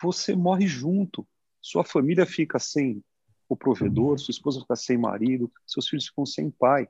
Você 0.01 0.35
morre 0.35 0.67
junto. 0.67 1.27
Sua 1.61 1.83
família 1.83 2.25
fica 2.25 2.59
sem 2.59 3.03
o 3.49 3.55
provedor, 3.55 4.19
sua 4.19 4.31
esposa 4.31 4.59
fica 4.59 4.75
sem 4.75 4.97
marido, 4.97 5.51
seus 5.65 5.87
filhos 5.87 6.07
ficam 6.07 6.25
sem 6.25 6.51
pai. 6.51 6.87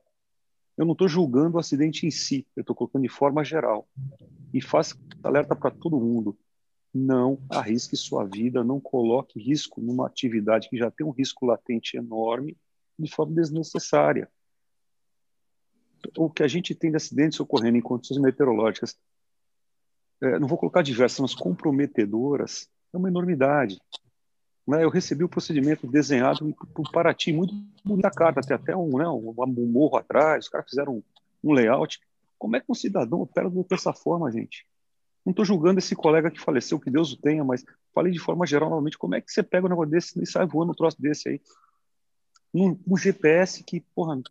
Eu 0.78 0.86
não 0.86 0.94
estou 0.94 1.08
julgando 1.08 1.58
o 1.58 1.60
acidente 1.60 2.06
em 2.06 2.12
si, 2.12 2.46
eu 2.56 2.62
estou 2.62 2.76
colocando 2.76 3.04
de 3.04 3.10
forma 3.10 3.44
geral. 3.44 3.88
E 4.54 4.62
faço 4.62 5.00
alerta 5.24 5.56
para 5.56 5.72
todo 5.72 6.00
mundo: 6.00 6.38
não 6.98 7.40
arrisque 7.50 7.96
sua 7.96 8.26
vida, 8.26 8.64
não 8.64 8.80
coloque 8.80 9.40
risco 9.40 9.80
numa 9.80 10.08
atividade 10.08 10.70
que 10.70 10.78
já 10.78 10.90
tem 10.90 11.06
um 11.06 11.12
risco 11.12 11.46
latente 11.46 11.96
enorme 11.96 12.58
de 12.98 13.10
forma 13.12 13.36
desnecessária. 13.36 14.30
O 16.18 16.30
que 16.30 16.44
a 16.44 16.48
gente 16.48 16.74
tem 16.74 16.90
de 16.90 16.98
acidentes 16.98 17.40
ocorrendo 17.40 17.78
em 17.78 17.82
condições 17.82 18.20
meteorológicas, 18.20 18.98
é, 20.22 20.40
não 20.40 20.48
vou 20.48 20.58
colocar 20.58 20.82
diversas, 20.82 21.20
mas 21.20 21.36
comprometedoras, 21.36 22.68
é 22.94 22.98
uma 22.98 23.10
enormidade. 23.10 23.80
Né? 24.68 24.84
Eu 24.84 24.90
recebi 24.90 25.24
o 25.24 25.30
procedimento 25.30 25.86
desenhado 25.88 26.54
por 26.74 26.92
Paraty, 26.92 27.32
muito 27.32 27.54
bonita 27.84 28.10
carta, 28.10 28.42
tem 28.42 28.56
até 28.56 28.76
um, 28.76 28.98
né, 28.98 29.08
um, 29.08 29.34
morro 29.68 29.98
atrás, 29.98 30.46
os 30.46 30.50
caras 30.50 30.70
fizeram 30.70 30.98
um, 30.98 31.04
um 31.44 31.54
layout. 31.54 32.00
Como 32.40 32.56
é 32.56 32.60
que 32.60 32.72
um 32.72 32.76
cidadão 32.76 33.22
opera 33.22 33.50
dessa 33.70 33.94
forma, 33.94 34.32
gente? 34.32 34.66
Não 35.28 35.32
estou 35.32 35.44
julgando 35.44 35.80
esse 35.80 35.94
colega 35.94 36.32
que 36.32 36.40
faleceu, 36.40 36.80
que 36.80 36.90
Deus 36.90 37.12
o 37.12 37.18
tenha, 37.18 37.44
mas 37.44 37.66
falei 37.94 38.14
de 38.14 38.18
forma 38.18 38.48
geral, 38.48 38.70
normalmente, 38.70 38.98
como 38.98 39.14
é 39.14 39.20
que 39.20 39.30
você 39.30 39.44
pega 39.44 39.66
um 39.66 39.70
negócio 39.70 39.92
desse 39.92 40.24
e 40.24 40.26
sai 40.26 40.48
voando 40.48 40.72
um 40.72 40.74
troço 40.74 41.02
desse 41.02 41.28
aí? 41.28 41.42
Um, 42.54 42.80
um 42.88 42.96
GPS 42.96 43.62
que, 43.62 43.82
porra, 43.94 44.22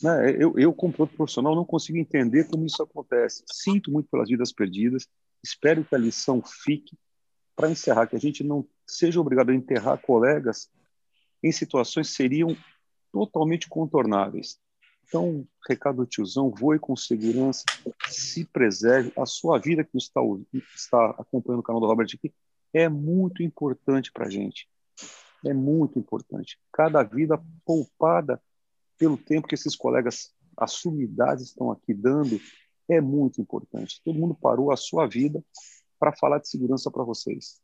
né, 0.00 0.30
eu, 0.38 0.56
eu, 0.56 0.72
como 0.72 0.92
profissional, 0.92 1.56
não 1.56 1.64
consigo 1.64 1.98
entender 1.98 2.46
como 2.46 2.64
isso 2.64 2.80
acontece. 2.80 3.42
Sinto 3.50 3.90
muito 3.90 4.08
pelas 4.08 4.28
vidas 4.28 4.52
perdidas, 4.52 5.08
espero 5.42 5.84
que 5.84 5.92
a 5.92 5.98
lição 5.98 6.40
fique, 6.40 6.96
para 7.56 7.68
encerrar, 7.68 8.06
que 8.06 8.14
a 8.14 8.20
gente 8.20 8.44
não 8.44 8.64
seja 8.86 9.20
obrigado 9.20 9.50
a 9.50 9.54
enterrar 9.56 9.98
colegas 10.00 10.70
em 11.42 11.50
situações 11.50 12.10
que 12.10 12.14
seriam 12.14 12.56
totalmente 13.10 13.68
contornáveis. 13.68 14.60
Então, 15.08 15.46
recado 15.66 15.96
do 15.96 16.06
tiozão, 16.06 16.50
voe 16.50 16.78
com 16.78 16.94
segurança, 16.94 17.64
se 18.10 18.44
preserve. 18.44 19.10
A 19.16 19.24
sua 19.24 19.58
vida 19.58 19.82
que 19.82 19.96
está, 19.96 20.20
está 20.74 21.10
acompanhando 21.18 21.60
o 21.60 21.62
canal 21.62 21.80
do 21.80 21.86
Robert 21.86 22.08
aqui 22.14 22.32
é 22.74 22.90
muito 22.90 23.42
importante 23.42 24.12
para 24.12 24.26
a 24.26 24.30
gente. 24.30 24.68
É 25.46 25.54
muito 25.54 25.98
importante. 25.98 26.58
Cada 26.70 27.02
vida 27.02 27.42
poupada 27.64 28.40
pelo 28.98 29.16
tempo 29.16 29.48
que 29.48 29.54
esses 29.54 29.74
colegas 29.74 30.34
assumidades 30.54 31.46
estão 31.46 31.70
aqui 31.70 31.94
dando 31.94 32.38
é 32.86 33.00
muito 33.00 33.40
importante. 33.40 34.02
Todo 34.04 34.18
mundo 34.18 34.34
parou 34.34 34.70
a 34.70 34.76
sua 34.76 35.06
vida 35.06 35.42
para 35.98 36.14
falar 36.14 36.38
de 36.38 36.50
segurança 36.50 36.90
para 36.90 37.02
vocês. 37.02 37.62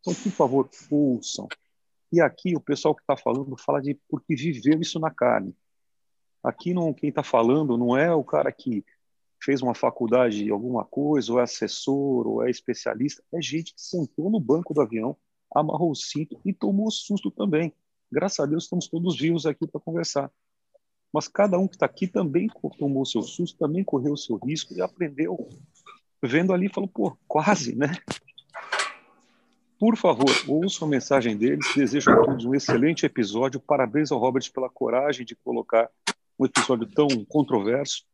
Então, 0.00 0.14
por 0.14 0.32
favor, 0.32 0.70
ouçam. 0.90 1.48
E 2.12 2.20
aqui 2.20 2.54
o 2.54 2.60
pessoal 2.60 2.94
que 2.94 3.02
está 3.02 3.16
falando 3.16 3.56
fala 3.56 3.80
de 3.80 3.98
porque 4.08 4.34
viveu 4.34 4.78
isso 4.80 5.00
na 5.00 5.10
carne. 5.10 5.56
Aqui 6.42 6.72
não, 6.72 6.92
quem 6.92 7.10
está 7.10 7.22
falando 7.22 7.76
não 7.76 7.96
é 7.96 8.14
o 8.14 8.24
cara 8.24 8.52
que 8.52 8.84
fez 9.42 9.62
uma 9.62 9.74
faculdade 9.74 10.44
de 10.44 10.50
alguma 10.50 10.84
coisa, 10.84 11.32
ou 11.32 11.40
é 11.40 11.42
assessor, 11.42 12.26
ou 12.26 12.46
é 12.46 12.50
especialista. 12.50 13.22
É 13.32 13.40
gente 13.40 13.74
que 13.74 13.80
sentou 13.80 14.30
no 14.30 14.40
banco 14.40 14.72
do 14.72 14.80
avião, 14.80 15.16
amarrou 15.54 15.90
o 15.90 15.96
cinto 15.96 16.40
e 16.44 16.52
tomou 16.52 16.90
susto 16.90 17.30
também. 17.30 17.72
Graças 18.10 18.40
a 18.40 18.46
Deus 18.46 18.64
estamos 18.64 18.88
todos 18.88 19.18
vivos 19.18 19.46
aqui 19.46 19.66
para 19.66 19.80
conversar. 19.80 20.30
Mas 21.12 21.28
cada 21.28 21.58
um 21.58 21.66
que 21.66 21.76
está 21.76 21.86
aqui 21.86 22.06
também 22.06 22.48
tomou 22.78 23.04
seu 23.04 23.22
susto, 23.22 23.58
também 23.58 23.82
correu 23.82 24.12
o 24.12 24.18
seu 24.18 24.36
risco 24.36 24.74
e 24.74 24.82
aprendeu 24.82 25.48
vendo 26.22 26.52
ali, 26.52 26.68
falou, 26.68 26.88
pô, 26.88 27.16
quase, 27.28 27.74
né? 27.76 27.92
Por 29.78 29.96
favor, 29.96 30.30
ouçam 30.48 30.88
a 30.88 30.90
mensagem 30.90 31.36
deles. 31.36 31.66
Desejo 31.74 32.10
a 32.10 32.24
todos 32.24 32.44
um 32.44 32.54
excelente 32.54 33.04
episódio. 33.04 33.60
Parabéns 33.60 34.10
ao 34.10 34.18
Robert 34.18 34.50
pela 34.52 34.70
coragem 34.70 35.24
de 35.24 35.36
colocar 35.36 35.90
um 36.38 36.44
episódio 36.44 36.86
tão 36.86 37.08
controverso. 37.28 38.04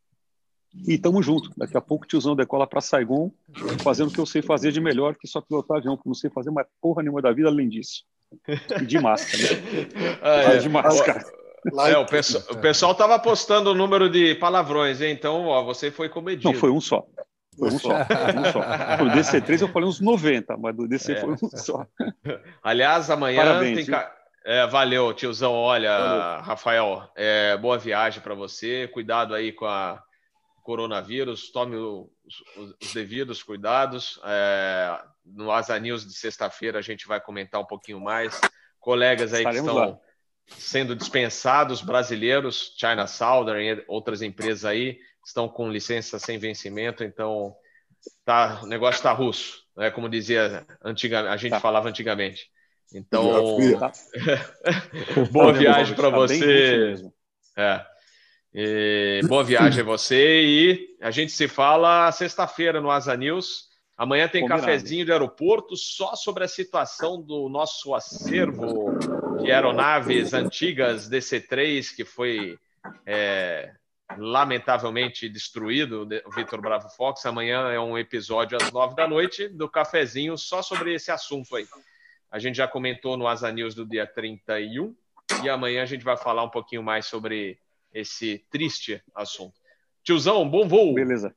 E 0.87 0.97
tamo 0.97 1.21
junto. 1.21 1.51
Daqui 1.55 1.77
a 1.77 1.81
pouco 1.81 2.03
o 2.05 2.07
tiozão 2.07 2.35
decola 2.35 2.65
para 2.65 2.81
Saigon, 2.81 3.31
fazendo 3.83 4.09
o 4.09 4.11
que 4.11 4.19
eu 4.19 4.25
sei 4.25 4.41
fazer 4.41 4.71
de 4.71 4.81
melhor, 4.81 5.15
que 5.15 5.27
só 5.27 5.39
pilotar 5.39 5.77
avião, 5.77 5.95
porque 5.95 6.09
não 6.09 6.15
sei 6.15 6.31
fazer 6.31 6.49
mais 6.49 6.67
porra 6.81 7.03
nenhuma 7.03 7.21
da 7.21 7.31
vida 7.31 7.47
além 7.47 7.69
disso. 7.69 8.03
E 8.81 8.85
de 8.85 8.99
máscara. 8.99 9.43
Né? 9.43 10.19
Ah, 10.21 10.53
é. 10.53 10.57
De 10.57 10.69
máscara. 10.69 11.23
É, 11.87 11.97
o, 11.97 12.05
pessoal, 12.05 12.43
o 12.51 12.57
pessoal 12.57 12.95
tava 12.95 13.17
postando 13.19 13.71
o 13.71 13.73
número 13.73 14.09
de 14.09 14.35
palavrões, 14.35 14.99
hein? 14.99 15.11
então 15.11 15.45
ó, 15.45 15.63
você 15.63 15.89
foi 15.89 16.09
comedido. 16.09 16.51
Não, 16.51 16.59
foi 16.59 16.69
um 16.69 16.81
só. 16.81 17.05
Foi 17.57 17.69
um 17.69 17.79
só. 17.79 17.89
Um 17.89 18.51
só. 18.51 18.97
Do 18.97 19.11
DC3 19.11 19.61
eu 19.61 19.69
falei 19.69 19.87
uns 19.87 20.01
90, 20.01 20.57
mas 20.57 20.75
do 20.75 20.87
DC 20.87 21.13
é. 21.13 21.21
foi 21.21 21.33
um 21.33 21.49
só. 21.55 21.87
Aliás, 22.61 23.09
amanhã 23.09 23.45
Parabéns, 23.45 23.85
tem. 23.85 23.95
É, 24.45 24.67
valeu, 24.67 25.13
tiozão. 25.13 25.53
Olha, 25.53 25.97
valeu. 25.97 26.41
Rafael, 26.43 27.11
é, 27.15 27.55
boa 27.57 27.77
viagem 27.77 28.21
para 28.21 28.35
você. 28.35 28.87
Cuidado 28.87 29.33
aí 29.33 29.51
com 29.51 29.65
a 29.65 30.03
coronavírus. 30.61 31.51
Tome 31.51 31.75
os, 31.75 32.75
os 32.81 32.93
devidos 32.93 33.41
cuidados. 33.41 34.19
É, 34.25 34.99
no 35.25 35.51
Asa 35.51 35.79
News 35.79 36.05
de 36.05 36.13
sexta-feira 36.13 36.79
a 36.79 36.81
gente 36.81 37.07
vai 37.07 37.21
comentar 37.21 37.61
um 37.61 37.65
pouquinho 37.65 37.99
mais. 37.99 38.39
Colegas 38.79 39.33
aí 39.33 39.39
Estaremos 39.39 39.71
que 39.71 39.77
estão 39.77 39.91
lá. 39.91 39.99
sendo 40.57 40.95
dispensados, 40.95 41.81
brasileiros, 41.81 42.75
China 42.77 43.07
Southern 43.07 43.63
e 43.63 43.85
outras 43.87 44.21
empresas 44.21 44.65
aí 44.65 44.99
estão 45.25 45.47
com 45.47 45.69
licença 45.69 46.19
sem 46.19 46.37
vencimento, 46.37 47.03
então 47.03 47.55
tá, 48.25 48.59
o 48.61 48.67
negócio 48.67 48.99
está 48.99 49.13
russo, 49.13 49.63
né? 49.75 49.89
como 49.89 50.09
dizia 50.09 50.65
antiga, 50.83 51.31
a 51.31 51.37
gente 51.37 51.51
tá. 51.51 51.59
falava 51.61 51.87
antigamente. 51.87 52.51
Então, 52.93 53.57
tá. 53.79 53.91
boa 55.31 55.51
viagem 55.51 55.95
para 55.95 56.09
você. 56.09 56.95
É. 57.57 57.85
E, 58.53 59.21
boa 59.27 59.43
viagem 59.43 59.81
a 59.81 59.83
você 59.83 60.43
e 60.43 60.97
a 61.01 61.09
gente 61.09 61.31
se 61.31 61.47
fala 61.47 62.11
sexta-feira 62.11 62.79
no 62.79 62.91
Asa 62.91 63.17
News. 63.17 63.69
Amanhã 63.97 64.27
tem 64.27 64.41
Combinado. 64.41 64.61
cafezinho 64.61 65.05
de 65.05 65.11
aeroporto 65.11 65.75
só 65.75 66.15
sobre 66.15 66.43
a 66.43 66.47
situação 66.47 67.21
do 67.21 67.49
nosso 67.49 67.95
acervo 67.95 68.97
de 69.41 69.51
aeronaves 69.51 70.33
antigas 70.33 71.09
DC-3 71.09 71.95
que 71.95 72.05
foi 72.05 72.57
é, 73.05 73.71
lamentavelmente 74.17 75.27
destruído, 75.29 76.07
o 76.25 76.31
Vitor 76.31 76.61
Bravo 76.61 76.89
Fox. 76.89 77.25
Amanhã 77.25 77.71
é 77.71 77.79
um 77.79 77.97
episódio 77.97 78.57
às 78.61 78.71
nove 78.71 78.95
da 78.95 79.07
noite 79.07 79.47
do 79.47 79.69
cafezinho 79.69 80.37
só 80.37 80.61
sobre 80.61 80.93
esse 80.93 81.11
assunto 81.11 81.55
aí. 81.55 81.65
A 82.33 82.39
gente 82.39 82.55
já 82.55 82.67
comentou 82.67 83.15
no 83.15 83.27
Asa 83.27 83.51
News 83.51 83.75
do 83.75 83.85
dia 83.85 84.07
31 84.07 84.95
e 85.43 85.49
amanhã 85.49 85.83
a 85.83 85.85
gente 85.85 86.03
vai 86.03 86.17
falar 86.17 86.43
um 86.43 86.49
pouquinho 86.49 86.81
mais 86.81 87.05
sobre 87.05 87.59
esse 87.93 88.43
triste 88.49 88.99
assunto. 89.13 89.53
Tiozão, 90.03 90.49
bom 90.49 90.67
voo. 90.67 90.95
Beleza. 90.95 91.35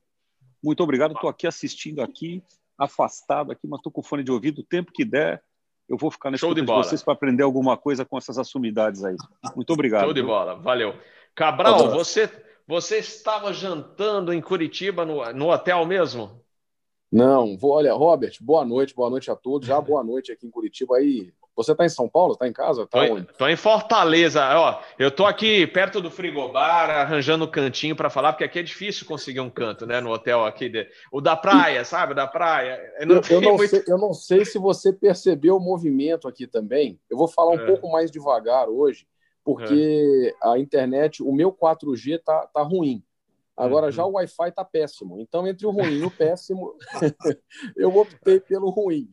Muito 0.65 0.83
obrigado. 0.83 1.13
Estou 1.13 1.29
aqui 1.29 1.47
assistindo 1.47 2.01
aqui, 2.01 2.43
afastado 2.79 3.53
aqui, 3.53 3.67
mas 3.67 3.79
estou 3.79 3.93
com 3.93 4.03
fone 4.03 4.25
de 4.25 4.33
ouvido. 4.33 4.63
O 4.63 4.65
tempo 4.65 4.91
que 4.91 5.05
der, 5.05 5.43
eu 5.87 5.99
vou 5.99 6.11
ficar 6.11 6.31
nesse 6.31 6.41
Show 6.41 6.55
de, 6.55 6.63
de 6.63 6.67
vocês 6.67 7.03
para 7.03 7.13
aprender 7.13 7.43
alguma 7.43 7.77
coisa 7.77 8.03
com 8.03 8.17
essas 8.17 8.39
assumidades 8.39 9.05
aí. 9.05 9.17
Muito 9.55 9.75
obrigado. 9.75 10.05
Show 10.05 10.15
de 10.15 10.23
bola. 10.23 10.55
Valeu. 10.55 10.99
Cabral, 11.35 11.91
você 11.91 12.27
você 12.67 13.01
estava 13.01 13.53
jantando 13.53 14.33
em 14.33 14.41
Curitiba 14.41 15.05
no, 15.05 15.31
no 15.35 15.51
hotel 15.51 15.85
mesmo? 15.85 16.43
Não, 17.11 17.57
vou, 17.57 17.73
olha, 17.73 17.93
Robert, 17.93 18.37
boa 18.41 18.65
noite, 18.65 18.95
boa 18.95 19.09
noite 19.09 19.31
a 19.31 19.37
todos. 19.37 19.69
Já 19.69 19.81
boa 19.81 20.03
noite 20.03 20.33
aqui 20.33 20.47
em 20.47 20.51
Curitiba. 20.51 20.97
Aí, 20.97 21.33
você 21.57 21.73
está 21.73 21.87
em 21.87 21.89
São 21.89 22.07
Paulo? 22.07 22.35
Está 22.35 22.47
em 22.47 22.53
casa? 22.53 22.87
Tá 22.87 23.01
tô 23.39 23.49
em 23.49 23.57
Fortaleza. 23.57 24.43
Ó, 24.59 24.79
eu 24.99 25.11
tô 25.11 25.25
aqui 25.25 25.67
perto 25.67 26.03
do 26.03 26.11
frigobar, 26.11 26.91
arranjando 26.91 27.47
um 27.47 27.51
cantinho 27.51 27.97
para 27.97 28.11
falar, 28.11 28.33
porque 28.35 28.45
aqui 28.45 28.59
é 28.59 28.63
difícil 28.63 29.07
conseguir 29.07 29.41
um 29.41 29.49
canto, 29.49 29.87
né? 29.87 29.99
No 30.01 30.11
hotel 30.11 30.45
aqui, 30.45 30.69
de... 30.69 30.87
o 31.11 31.21
da 31.21 31.35
praia, 31.35 31.83
sabe? 31.83 32.13
O 32.13 32.15
da 32.15 32.27
praia. 32.27 32.79
Eu 32.99 33.07
não, 33.07 33.23
eu, 33.31 33.41
não 33.41 33.57
muito... 33.57 33.71
sei, 33.71 33.85
eu 33.89 33.97
não, 33.99 34.13
sei, 34.13 34.45
se 34.45 34.59
você 34.59 34.93
percebeu 34.93 35.57
o 35.57 35.61
movimento 35.61 36.29
aqui 36.29 36.47
também. 36.47 37.01
Eu 37.09 37.17
vou 37.17 37.29
falar 37.29 37.53
um 37.53 37.61
é. 37.61 37.67
pouco 37.67 37.91
mais 37.91 38.11
devagar 38.11 38.69
hoje, 38.69 39.07
porque 39.43 40.35
é. 40.43 40.49
a 40.51 40.59
internet, 40.59 41.23
o 41.23 41.33
meu 41.33 41.51
4G 41.51 42.21
tá, 42.23 42.47
tá 42.53 42.63
ruim. 42.63 43.03
Agora 43.57 43.87
uhum. 43.87 43.93
já 43.93 44.05
o 44.05 44.13
Wi-Fi 44.13 44.53
tá 44.53 44.65
péssimo. 44.65 45.19
Então, 45.19 45.47
entre 45.47 45.67
o 45.67 45.71
ruim 45.71 46.01
e 46.01 46.05
o 46.05 46.11
péssimo, 46.11 46.75
eu 47.75 47.97
optei 47.97 48.39
pelo 48.39 48.69
ruim. 48.69 49.09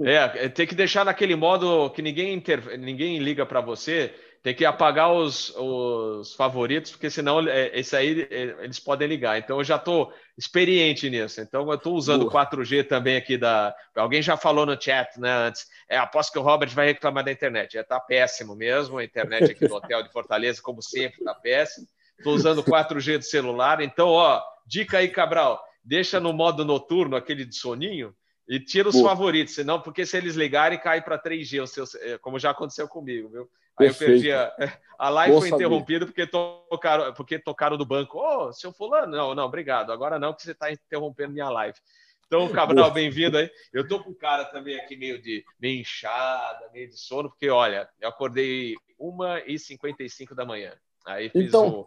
É, 0.00 0.48
tem 0.48 0.66
que 0.66 0.74
deixar 0.74 1.04
naquele 1.04 1.34
modo 1.34 1.90
que 1.90 2.00
ninguém, 2.00 2.32
inter... 2.32 2.78
ninguém 2.78 3.18
liga 3.18 3.44
para 3.44 3.60
você, 3.60 4.14
tem 4.40 4.54
que 4.54 4.64
apagar 4.64 5.12
os, 5.12 5.52
os 5.56 6.32
favoritos, 6.34 6.92
porque 6.92 7.10
senão 7.10 7.40
é, 7.48 7.76
esse 7.76 7.96
aí 7.96 8.22
é, 8.30 8.64
eles 8.64 8.78
podem 8.78 9.08
ligar. 9.08 9.36
Então 9.36 9.58
eu 9.58 9.64
já 9.64 9.76
estou 9.76 10.12
experiente 10.36 11.10
nisso. 11.10 11.40
Então 11.40 11.68
eu 11.68 11.74
estou 11.74 11.94
usando 11.94 12.22
o 12.22 12.30
4G 12.30 12.86
também 12.86 13.16
aqui 13.16 13.36
da. 13.36 13.74
Alguém 13.96 14.22
já 14.22 14.36
falou 14.36 14.64
no 14.64 14.80
chat, 14.80 15.18
né? 15.18 15.48
Antes. 15.48 15.66
É, 15.88 15.98
aposto 15.98 16.32
que 16.32 16.38
o 16.38 16.42
Robert 16.42 16.70
vai 16.70 16.86
reclamar 16.86 17.24
da 17.24 17.32
internet. 17.32 17.72
Já 17.72 17.80
está 17.80 17.98
péssimo 17.98 18.54
mesmo. 18.54 18.98
A 18.98 19.04
internet 19.04 19.50
aqui 19.50 19.66
do 19.66 19.74
hotel 19.76 20.04
de 20.04 20.12
Fortaleza, 20.12 20.62
como 20.62 20.80
sempre, 20.80 21.18
está 21.18 21.34
péssimo. 21.34 21.86
Estou 22.18 22.34
usando 22.34 22.62
4G 22.62 23.18
do 23.18 23.24
celular. 23.24 23.80
Então, 23.80 24.08
ó, 24.08 24.42
dica 24.66 24.98
aí, 24.98 25.08
Cabral. 25.08 25.62
Deixa 25.84 26.20
no 26.20 26.32
modo 26.32 26.64
noturno, 26.64 27.16
aquele 27.16 27.44
de 27.44 27.56
soninho, 27.56 28.14
e 28.48 28.58
tira 28.58 28.88
os 28.88 28.94
Boa. 28.94 29.10
favoritos, 29.10 29.54
senão, 29.54 29.80
porque 29.80 30.04
se 30.04 30.16
eles 30.16 30.34
ligarem, 30.34 30.78
cai 30.78 31.02
para 31.02 31.18
3G, 31.18 31.62
o 31.62 31.66
seu, 31.66 31.84
é, 32.00 32.18
como 32.18 32.38
já 32.38 32.50
aconteceu 32.50 32.88
comigo, 32.88 33.28
viu? 33.28 33.48
Aí 33.78 33.86
eu 33.86 33.94
perdi 33.94 34.32
a, 34.32 34.52
a 34.98 35.08
live 35.08 35.32
Boa 35.32 35.42
foi 35.42 35.50
interrompida 35.50 36.04
porque 36.04 36.26
tocaram, 36.26 37.14
porque 37.14 37.38
tocaram 37.38 37.76
do 37.76 37.86
banco. 37.86 38.18
Ô, 38.18 38.48
oh, 38.48 38.52
seu 38.52 38.72
fulano, 38.72 39.12
não, 39.12 39.34
não, 39.34 39.44
obrigado. 39.44 39.92
Agora 39.92 40.18
não, 40.18 40.34
que 40.34 40.42
você 40.42 40.50
está 40.50 40.72
interrompendo 40.72 41.32
minha 41.32 41.48
live. 41.48 41.78
Então, 42.26 42.48
Cabral, 42.50 42.90
bem-vindo 42.90 43.38
aí. 43.38 43.50
Eu 43.72 43.86
tô 43.86 44.02
com 44.02 44.10
o 44.10 44.14
cara 44.14 44.44
também 44.44 44.78
aqui 44.78 44.96
meio 44.96 45.20
de 45.20 45.44
meio 45.58 45.80
inchada, 45.80 46.68
meio 46.72 46.88
de 46.88 46.98
sono, 46.98 47.30
porque 47.30 47.48
olha, 47.48 47.88
eu 48.00 48.08
acordei 48.08 48.74
1h55 49.00 50.34
da 50.34 50.44
manhã. 50.44 50.74
Aí 51.06 51.30
fiz 51.30 51.48
então, 51.48 51.68
o... 51.68 51.86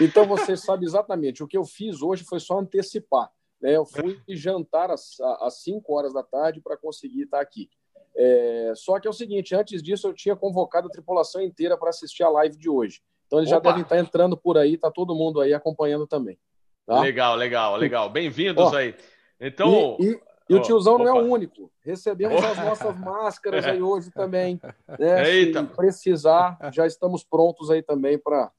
então 0.00 0.26
você 0.26 0.56
sabe 0.56 0.84
exatamente. 0.84 1.42
O 1.42 1.46
que 1.46 1.56
eu 1.56 1.64
fiz 1.64 2.02
hoje 2.02 2.24
foi 2.24 2.40
só 2.40 2.58
antecipar. 2.58 3.30
Né? 3.60 3.76
Eu 3.76 3.84
fui 3.84 4.20
jantar 4.28 4.90
às, 4.90 5.20
às 5.40 5.62
5 5.62 5.92
horas 5.94 6.12
da 6.12 6.22
tarde 6.22 6.60
para 6.60 6.76
conseguir 6.76 7.22
estar 7.22 7.40
aqui. 7.40 7.68
É, 8.14 8.72
só 8.76 9.00
que 9.00 9.06
é 9.06 9.10
o 9.10 9.14
seguinte, 9.14 9.54
antes 9.54 9.82
disso 9.82 10.08
eu 10.08 10.12
tinha 10.12 10.36
convocado 10.36 10.88
a 10.88 10.90
tripulação 10.90 11.40
inteira 11.40 11.78
para 11.78 11.90
assistir 11.90 12.22
a 12.22 12.28
live 12.28 12.56
de 12.56 12.68
hoje. 12.68 13.00
Então 13.26 13.38
eles 13.38 13.50
Opa. 13.50 13.56
já 13.56 13.70
devem 13.70 13.82
estar 13.82 13.98
entrando 13.98 14.36
por 14.36 14.58
aí, 14.58 14.76
tá 14.76 14.90
todo 14.90 15.14
mundo 15.14 15.40
aí 15.40 15.54
acompanhando 15.54 16.06
também. 16.06 16.38
Tá? 16.86 17.00
Legal, 17.00 17.36
legal, 17.36 17.76
legal. 17.76 18.10
Bem-vindos 18.10 18.74
aí. 18.74 18.94
Então. 19.40 19.96
E, 19.98 20.10
e, 20.10 20.20
e 20.50 20.54
o 20.54 20.60
tiozão 20.60 20.98
não 20.98 21.08
é 21.08 21.12
o 21.12 21.24
único. 21.24 21.72
Recebemos 21.82 22.44
as 22.44 22.58
nossas 22.58 22.98
máscaras 22.98 23.64
aí 23.64 23.80
hoje 23.80 24.10
também. 24.10 24.60
Né? 24.98 25.24
Se 25.54 25.64
precisar, 25.74 26.58
já 26.72 26.86
estamos 26.86 27.24
prontos 27.24 27.70
aí 27.70 27.82
também 27.82 28.18
para 28.18 28.50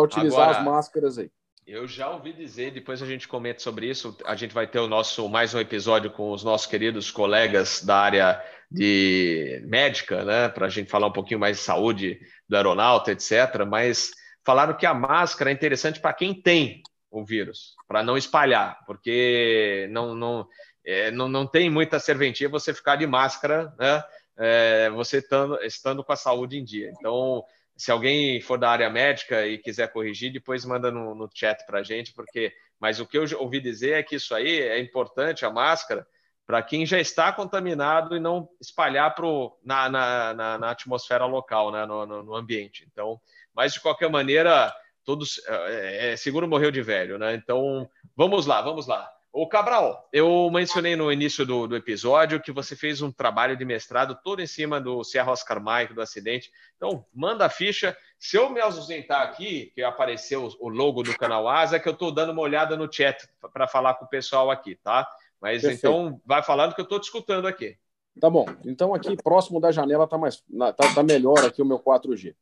utilizar 0.00 0.40
Agora... 0.40 0.58
as 0.58 0.64
máscaras 0.64 1.18
aí. 1.18 1.30
Eu 1.64 1.86
já 1.86 2.10
ouvi 2.10 2.32
dizer, 2.32 2.72
depois 2.72 3.00
a 3.02 3.06
gente 3.06 3.28
comenta 3.28 3.60
sobre 3.60 3.88
isso. 3.88 4.16
A 4.24 4.34
gente 4.34 4.52
vai 4.52 4.66
ter 4.66 4.80
o 4.80 4.88
nosso 4.88 5.28
mais 5.28 5.54
um 5.54 5.60
episódio 5.60 6.10
com 6.10 6.32
os 6.32 6.42
nossos 6.42 6.66
queridos 6.66 7.10
colegas 7.10 7.84
da 7.84 7.98
área 7.98 8.44
de 8.68 9.62
médica, 9.64 10.24
né, 10.24 10.48
para 10.48 10.66
a 10.66 10.68
gente 10.68 10.90
falar 10.90 11.06
um 11.06 11.12
pouquinho 11.12 11.38
mais 11.38 11.58
de 11.58 11.62
saúde 11.62 12.18
do 12.48 12.56
aeronauta, 12.56 13.12
etc. 13.12 13.64
Mas 13.68 14.10
falaram 14.44 14.76
que 14.76 14.86
a 14.86 14.94
máscara 14.94 15.50
é 15.50 15.52
interessante 15.52 16.00
para 16.00 16.12
quem 16.12 16.34
tem 16.34 16.82
o 17.10 17.24
vírus, 17.24 17.76
para 17.86 18.02
não 18.02 18.16
espalhar, 18.16 18.78
porque 18.86 19.86
não, 19.92 20.14
não, 20.14 20.48
é, 20.84 21.10
não, 21.10 21.28
não 21.28 21.46
tem 21.46 21.70
muita 21.70 22.00
serventia 22.00 22.48
você 22.48 22.74
ficar 22.74 22.96
de 22.96 23.06
máscara, 23.06 23.72
né, 23.78 24.02
é, 24.38 24.90
você 24.90 25.18
estando, 25.18 25.62
estando 25.62 26.02
com 26.02 26.12
a 26.12 26.16
saúde 26.16 26.58
em 26.58 26.64
dia. 26.64 26.90
Então, 26.98 27.44
se 27.76 27.90
alguém 27.90 28.40
for 28.40 28.58
da 28.58 28.70
área 28.70 28.90
médica 28.90 29.46
e 29.46 29.58
quiser 29.58 29.92
corrigir, 29.92 30.32
depois 30.32 30.64
manda 30.64 30.90
no, 30.90 31.14
no 31.14 31.28
chat 31.32 31.64
para 31.66 31.80
a 31.80 31.82
gente, 31.82 32.12
porque. 32.12 32.52
Mas 32.78 32.98
o 32.98 33.06
que 33.06 33.16
eu 33.16 33.24
ouvi 33.38 33.60
dizer 33.60 33.92
é 33.92 34.02
que 34.02 34.16
isso 34.16 34.34
aí 34.34 34.60
é 34.60 34.80
importante, 34.80 35.44
a 35.44 35.50
máscara, 35.50 36.04
para 36.44 36.60
quem 36.62 36.84
já 36.84 36.98
está 36.98 37.32
contaminado 37.32 38.16
e 38.16 38.20
não 38.20 38.48
espalhar 38.60 39.14
pro, 39.14 39.56
na, 39.64 39.88
na, 39.88 40.34
na, 40.34 40.58
na 40.58 40.70
atmosfera 40.70 41.24
local, 41.24 41.70
né, 41.70 41.86
no, 41.86 42.04
no, 42.04 42.22
no, 42.24 42.34
ambiente. 42.34 42.84
Então, 42.90 43.20
mas 43.54 43.72
de 43.72 43.80
qualquer 43.80 44.10
maneira, 44.10 44.74
todos 45.04 45.40
é, 45.46 46.12
é, 46.12 46.16
seguro 46.16 46.48
morreu 46.48 46.72
de 46.72 46.82
velho, 46.82 47.18
né? 47.18 47.34
Então, 47.34 47.88
vamos 48.16 48.46
lá, 48.46 48.60
vamos 48.60 48.88
lá. 48.88 49.08
O 49.32 49.46
Cabral, 49.48 50.10
eu 50.12 50.50
mencionei 50.52 50.94
no 50.94 51.10
início 51.10 51.46
do, 51.46 51.66
do, 51.66 51.74
episódio 51.74 52.38
que 52.38 52.52
você 52.52 52.76
fez 52.76 53.00
um 53.00 53.10
trabalho 53.10 53.56
de 53.56 53.64
mestrado 53.64 54.18
todo 54.22 54.42
em 54.42 54.46
cima 54.46 54.78
do 54.78 55.02
Sierra 55.02 55.32
Oscar 55.32 55.58
Mike, 55.58 55.94
do 55.94 56.02
acidente. 56.02 56.52
Então, 56.76 57.06
manda 57.14 57.46
a 57.46 57.48
ficha. 57.48 57.96
Se 58.18 58.36
eu 58.36 58.50
me 58.50 58.60
ausentar 58.60 59.22
aqui, 59.22 59.72
que 59.74 59.82
apareceu 59.82 60.50
o 60.60 60.68
logo 60.68 61.02
do 61.02 61.16
canal 61.16 61.48
Asa, 61.48 61.76
é 61.76 61.78
que 61.78 61.88
eu 61.88 61.94
estou 61.94 62.12
dando 62.12 62.32
uma 62.32 62.42
olhada 62.42 62.76
no 62.76 62.92
chat 62.92 63.26
para 63.54 63.66
falar 63.66 63.94
com 63.94 64.04
o 64.04 64.08
pessoal 64.08 64.50
aqui, 64.50 64.74
tá? 64.74 65.08
Mas 65.40 65.62
Perfeito. 65.62 65.78
então, 65.78 66.20
vai 66.26 66.42
falando 66.42 66.74
que 66.74 66.80
eu 66.82 66.84
estou 66.84 67.00
te 67.00 67.04
escutando 67.04 67.48
aqui. 67.48 67.78
Tá 68.20 68.28
bom. 68.28 68.44
Então, 68.66 68.92
aqui 68.92 69.16
próximo 69.16 69.58
da 69.58 69.72
janela 69.72 70.04
está 70.04 70.18
mais, 70.18 70.44
tá, 70.76 70.94
tá 70.94 71.02
melhor 71.02 71.42
aqui 71.42 71.62
o 71.62 71.66
meu 71.66 71.78
4G. 71.78 72.34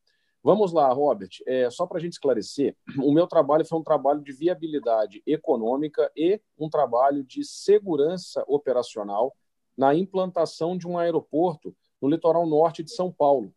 Vamos 0.42 0.72
lá, 0.72 0.90
Robert. 0.92 1.30
É, 1.46 1.68
só 1.70 1.86
para 1.86 1.98
a 1.98 2.00
gente 2.00 2.12
esclarecer, 2.12 2.74
o 3.04 3.12
meu 3.12 3.26
trabalho 3.26 3.64
foi 3.64 3.78
um 3.78 3.82
trabalho 3.82 4.22
de 4.22 4.32
viabilidade 4.32 5.22
econômica 5.26 6.10
e 6.16 6.40
um 6.58 6.68
trabalho 6.68 7.22
de 7.22 7.44
segurança 7.44 8.42
operacional 8.46 9.36
na 9.76 9.94
implantação 9.94 10.76
de 10.76 10.86
um 10.86 10.98
aeroporto 10.98 11.76
no 12.00 12.08
litoral 12.08 12.46
norte 12.46 12.82
de 12.82 12.92
São 12.92 13.12
Paulo. 13.12 13.54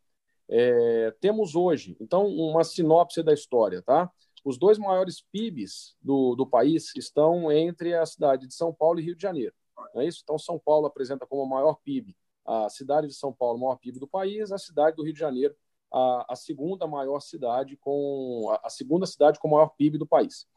É, 0.50 1.12
temos 1.22 1.56
hoje, 1.56 1.96
então, 2.02 2.28
uma 2.28 2.64
sinopse 2.64 3.24
da 3.24 3.34
história, 3.34 3.82
tá? 3.82 4.12
Os 4.44 4.58
dois 4.58 4.78
maiores 4.78 5.22
PIBs 5.32 5.96
do, 6.02 6.36
do 6.36 6.46
país 6.46 6.94
estão 6.98 7.50
entre 7.50 7.94
a 7.96 8.06
cidade 8.06 8.46
de 8.46 8.54
São 8.54 8.74
Paulo 8.74 9.00
e 9.00 9.04
Rio 9.04 9.16
de 9.16 9.22
Janeiro. 9.22 9.56
Não 9.94 10.02
é 10.02 10.06
isso? 10.06 10.20
Então, 10.22 10.38
São 10.38 10.60
Paulo 10.60 10.86
apresenta 10.86 11.26
como 11.26 11.46
maior 11.46 11.78
PIB 11.84 12.16
a 12.46 12.70
cidade 12.70 13.08
de 13.08 13.14
São 13.14 13.32
Paulo, 13.32 13.58
o 13.58 13.62
maior 13.62 13.78
PIB 13.78 14.00
do 14.00 14.08
país, 14.08 14.52
a 14.52 14.58
cidade 14.58 14.98
do 14.98 15.04
Rio 15.04 15.14
de 15.14 15.20
Janeiro, 15.20 15.56
a, 15.94 16.26
a 16.30 16.36
segunda 16.36 16.88
maior 16.88 17.20
cidade 17.20 17.78
com 17.78 18.50
a, 18.50 18.68
a, 18.68 18.70
segunda 18.70 19.06
cidade 19.06 19.40
com 19.40 19.48
o 19.48 19.52
maior 19.52 19.70
PIB 19.78 19.98
do 19.98 20.08
país. 20.08 20.48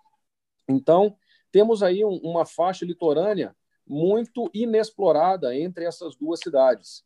Então, 0.68 1.16
temos 1.53 1.83
aí 1.83 2.05
um, 2.05 2.16
uma 2.22 2.46
faixa 2.46 2.85
litorânea 2.85 3.55
muito 3.87 4.51
inexplorada 4.53 5.57
entre 5.57 5.85
essas 5.85 6.16
duas 6.16 6.40
cidades. 6.40 7.05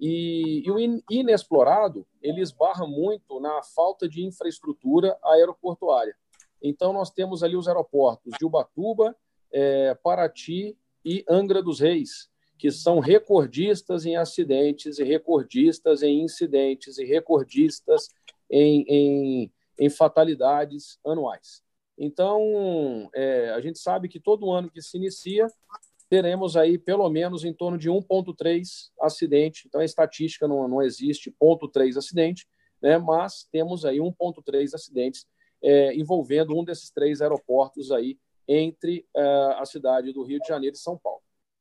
E, 0.00 0.62
e, 0.66 0.70
o 0.70 0.78
inexplorado 1.10 2.06
ele 2.20 2.40
esbarra 2.40 2.86
muito 2.86 3.40
na 3.40 3.62
falta 3.62 4.08
de 4.08 4.24
infraestrutura 4.24 5.18
aeroportuária. 5.24 6.14
Então, 6.62 6.92
nós 6.92 7.10
temos 7.10 7.42
ali 7.42 7.56
os 7.56 7.68
aeroportos 7.68 8.32
de 8.38 8.44
Ubatuba, 8.44 9.16
é, 9.52 9.94
Paraty 9.94 10.76
e 11.04 11.24
Angra 11.28 11.62
dos 11.62 11.80
Reis, 11.80 12.28
que 12.58 12.70
são 12.72 12.98
recordistas 12.98 14.04
em 14.04 14.16
acidentes 14.16 14.98
e 14.98 15.04
recordistas 15.04 16.02
em 16.02 16.22
incidentes 16.22 16.98
e 16.98 17.04
recordistas 17.04 18.08
em, 18.50 18.84
em, 18.88 19.52
em 19.78 19.88
fatalidades 19.88 20.98
anuais. 21.06 21.62
Então, 21.96 23.08
é, 23.14 23.50
a 23.50 23.60
gente 23.60 23.78
sabe 23.78 24.08
que 24.08 24.20
todo 24.20 24.50
ano 24.50 24.70
que 24.70 24.82
se 24.82 24.96
inicia, 24.96 25.46
teremos 26.08 26.56
aí 26.56 26.78
pelo 26.78 27.08
menos 27.08 27.44
em 27.44 27.52
torno 27.52 27.78
de 27.78 27.88
1,3 27.88 28.62
acidente. 29.00 29.64
Então, 29.66 29.80
a 29.80 29.84
estatística 29.84 30.48
não, 30.48 30.66
não 30.66 30.82
existe 30.82 31.34
0,3 31.42 31.96
acidente, 31.96 32.46
né, 32.82 32.98
mas 32.98 33.46
temos 33.50 33.84
aí 33.84 33.98
1,3 33.98 34.74
acidentes 34.74 35.26
é, 35.62 35.94
envolvendo 35.94 36.56
um 36.56 36.64
desses 36.64 36.90
três 36.90 37.20
aeroportos 37.20 37.90
aí 37.90 38.18
entre 38.46 39.06
é, 39.14 39.22
a 39.58 39.64
cidade 39.64 40.12
do 40.12 40.22
Rio 40.22 40.40
de 40.40 40.48
Janeiro 40.48 40.74
e 40.74 40.78
São 40.78 40.96
Paulo. 40.96 41.20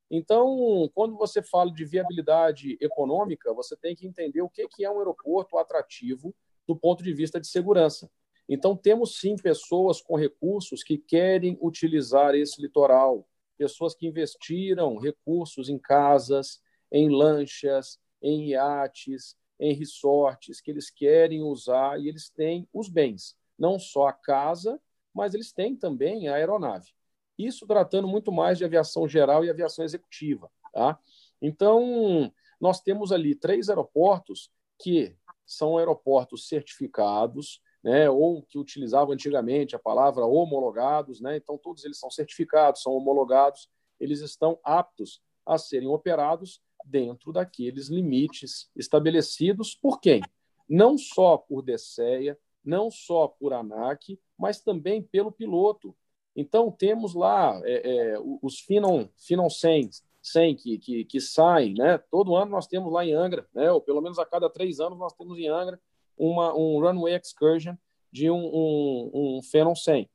Então, 0.10 0.90
quando 0.94 1.18
você 1.18 1.42
fala 1.42 1.72
de 1.72 1.84
viabilidade 1.84 2.78
econômica, 2.80 3.54
você 3.54 3.76
tem 3.76 3.96
que 3.96 4.08
entender 4.08 4.42
o 4.42 4.50
que 4.50 4.84
é 4.84 4.90
um 4.90 5.00
aeroporto 5.00 5.58
atrativo 5.58 6.34
do 6.66 6.76
ponto 6.76 7.04
de 7.04 7.14
vista 7.14 7.40
de 7.40 7.48
segurança. 7.48 8.10
Então, 8.48 8.76
temos 8.76 9.20
sim 9.20 9.36
pessoas 9.36 10.02
com 10.02 10.16
recursos 10.16 10.82
que 10.84 10.98
querem 10.98 11.58
utilizar 11.62 12.34
esse 12.36 12.62
litoral, 12.62 13.28
pessoas 13.58 13.94
que 13.94 14.08
investiram 14.08 14.98
recursos 14.98 15.68
em 15.68 15.78
casas, 15.78 16.62
em 16.90 17.10
lanchas, 17.10 18.00
em 18.22 18.52
iates, 18.52 19.36
em 19.60 19.74
resorts, 19.74 20.62
que 20.62 20.72
eles 20.72 20.90
querem 20.90 21.42
usar 21.42 22.00
e 22.00 22.08
eles 22.08 22.30
têm 22.30 22.68
os 22.72 22.88
bens, 22.88 23.36
não 23.58 23.78
só 23.78 24.08
a 24.08 24.14
casa, 24.14 24.80
mas 25.14 25.34
eles 25.34 25.52
têm 25.52 25.76
também 25.76 26.28
a 26.28 26.36
aeronave. 26.36 26.97
Isso 27.38 27.68
tratando 27.68 28.08
muito 28.08 28.32
mais 28.32 28.58
de 28.58 28.66
aviação 28.66 29.08
geral 29.08 29.46
e 29.46 29.50
aviação 29.50 29.86
executiva. 29.86 30.50
Tá? 30.74 31.00
Então, 31.42 32.32
nós 32.60 32.82
temos 32.82 33.12
ali 33.12 33.36
três 33.36 33.70
aeroportos 33.70 34.52
que 34.80 35.16
são 35.46 35.78
aeroportos 35.78 36.48
certificados, 36.48 37.62
né, 37.84 38.10
ou 38.10 38.44
que 38.44 38.58
utilizavam 38.58 39.14
antigamente 39.14 39.76
a 39.76 39.80
palavra 39.80 40.26
homologados, 40.26 41.22
né, 41.22 41.38
então 41.38 41.58
todos 41.58 41.86
eles 41.86 41.98
são 41.98 42.12
certificados, 42.12 42.82
são 42.82 42.94
homologados, 42.94 43.70
eles 44.00 44.20
estão 44.20 44.60
aptos 44.64 45.22
a 45.46 45.58
serem 45.58 45.88
operados 45.88 46.62
dentro 46.84 47.32
daqueles 47.32 47.88
limites 47.88 48.70
estabelecidos 48.76 49.74
por 49.74 50.00
quem? 50.00 50.22
Não 50.68 50.98
só 50.98 51.38
por 51.38 51.62
DSEA, 51.62 52.38
não 52.64 52.92
só 52.92 53.28
por 53.28 53.54
ANAC, 53.54 54.20
mas 54.38 54.60
também 54.60 55.02
pelo 55.02 55.32
piloto. 55.32 55.96
Então, 56.38 56.70
temos 56.70 57.16
lá 57.16 57.60
é, 57.66 58.12
é, 58.12 58.20
os 58.44 58.60
Finon, 58.60 59.08
Finon 59.18 59.50
100, 59.50 59.90
100 60.22 60.56
que, 60.56 60.78
que, 60.78 61.06
que, 61.06 61.20
saem, 61.20 61.74
né? 61.74 61.98
Todo 62.12 62.36
ano 62.36 62.52
nós 62.52 62.68
temos 62.68 62.94
lá 62.94 63.04
em 63.04 63.12
Angra, 63.12 63.48
né? 63.56 63.72
ou 63.72 63.82
pelo 63.82 64.02
menos 64.02 64.20
a 64.20 64.26
cada 64.26 64.48
três 64.48 64.80
anos 64.80 65.00
nós 65.00 65.14
temos 65.14 65.36
em 65.40 65.48
Angra 65.48 65.82
uma, 66.16 66.54
um 66.54 66.80
runway 66.80 67.16
excursion 67.16 67.74
de 68.12 68.30
um, 68.30 68.38
um, 68.38 69.12
um 69.14 69.42
Phenom 69.42 69.74
100. 69.74 70.08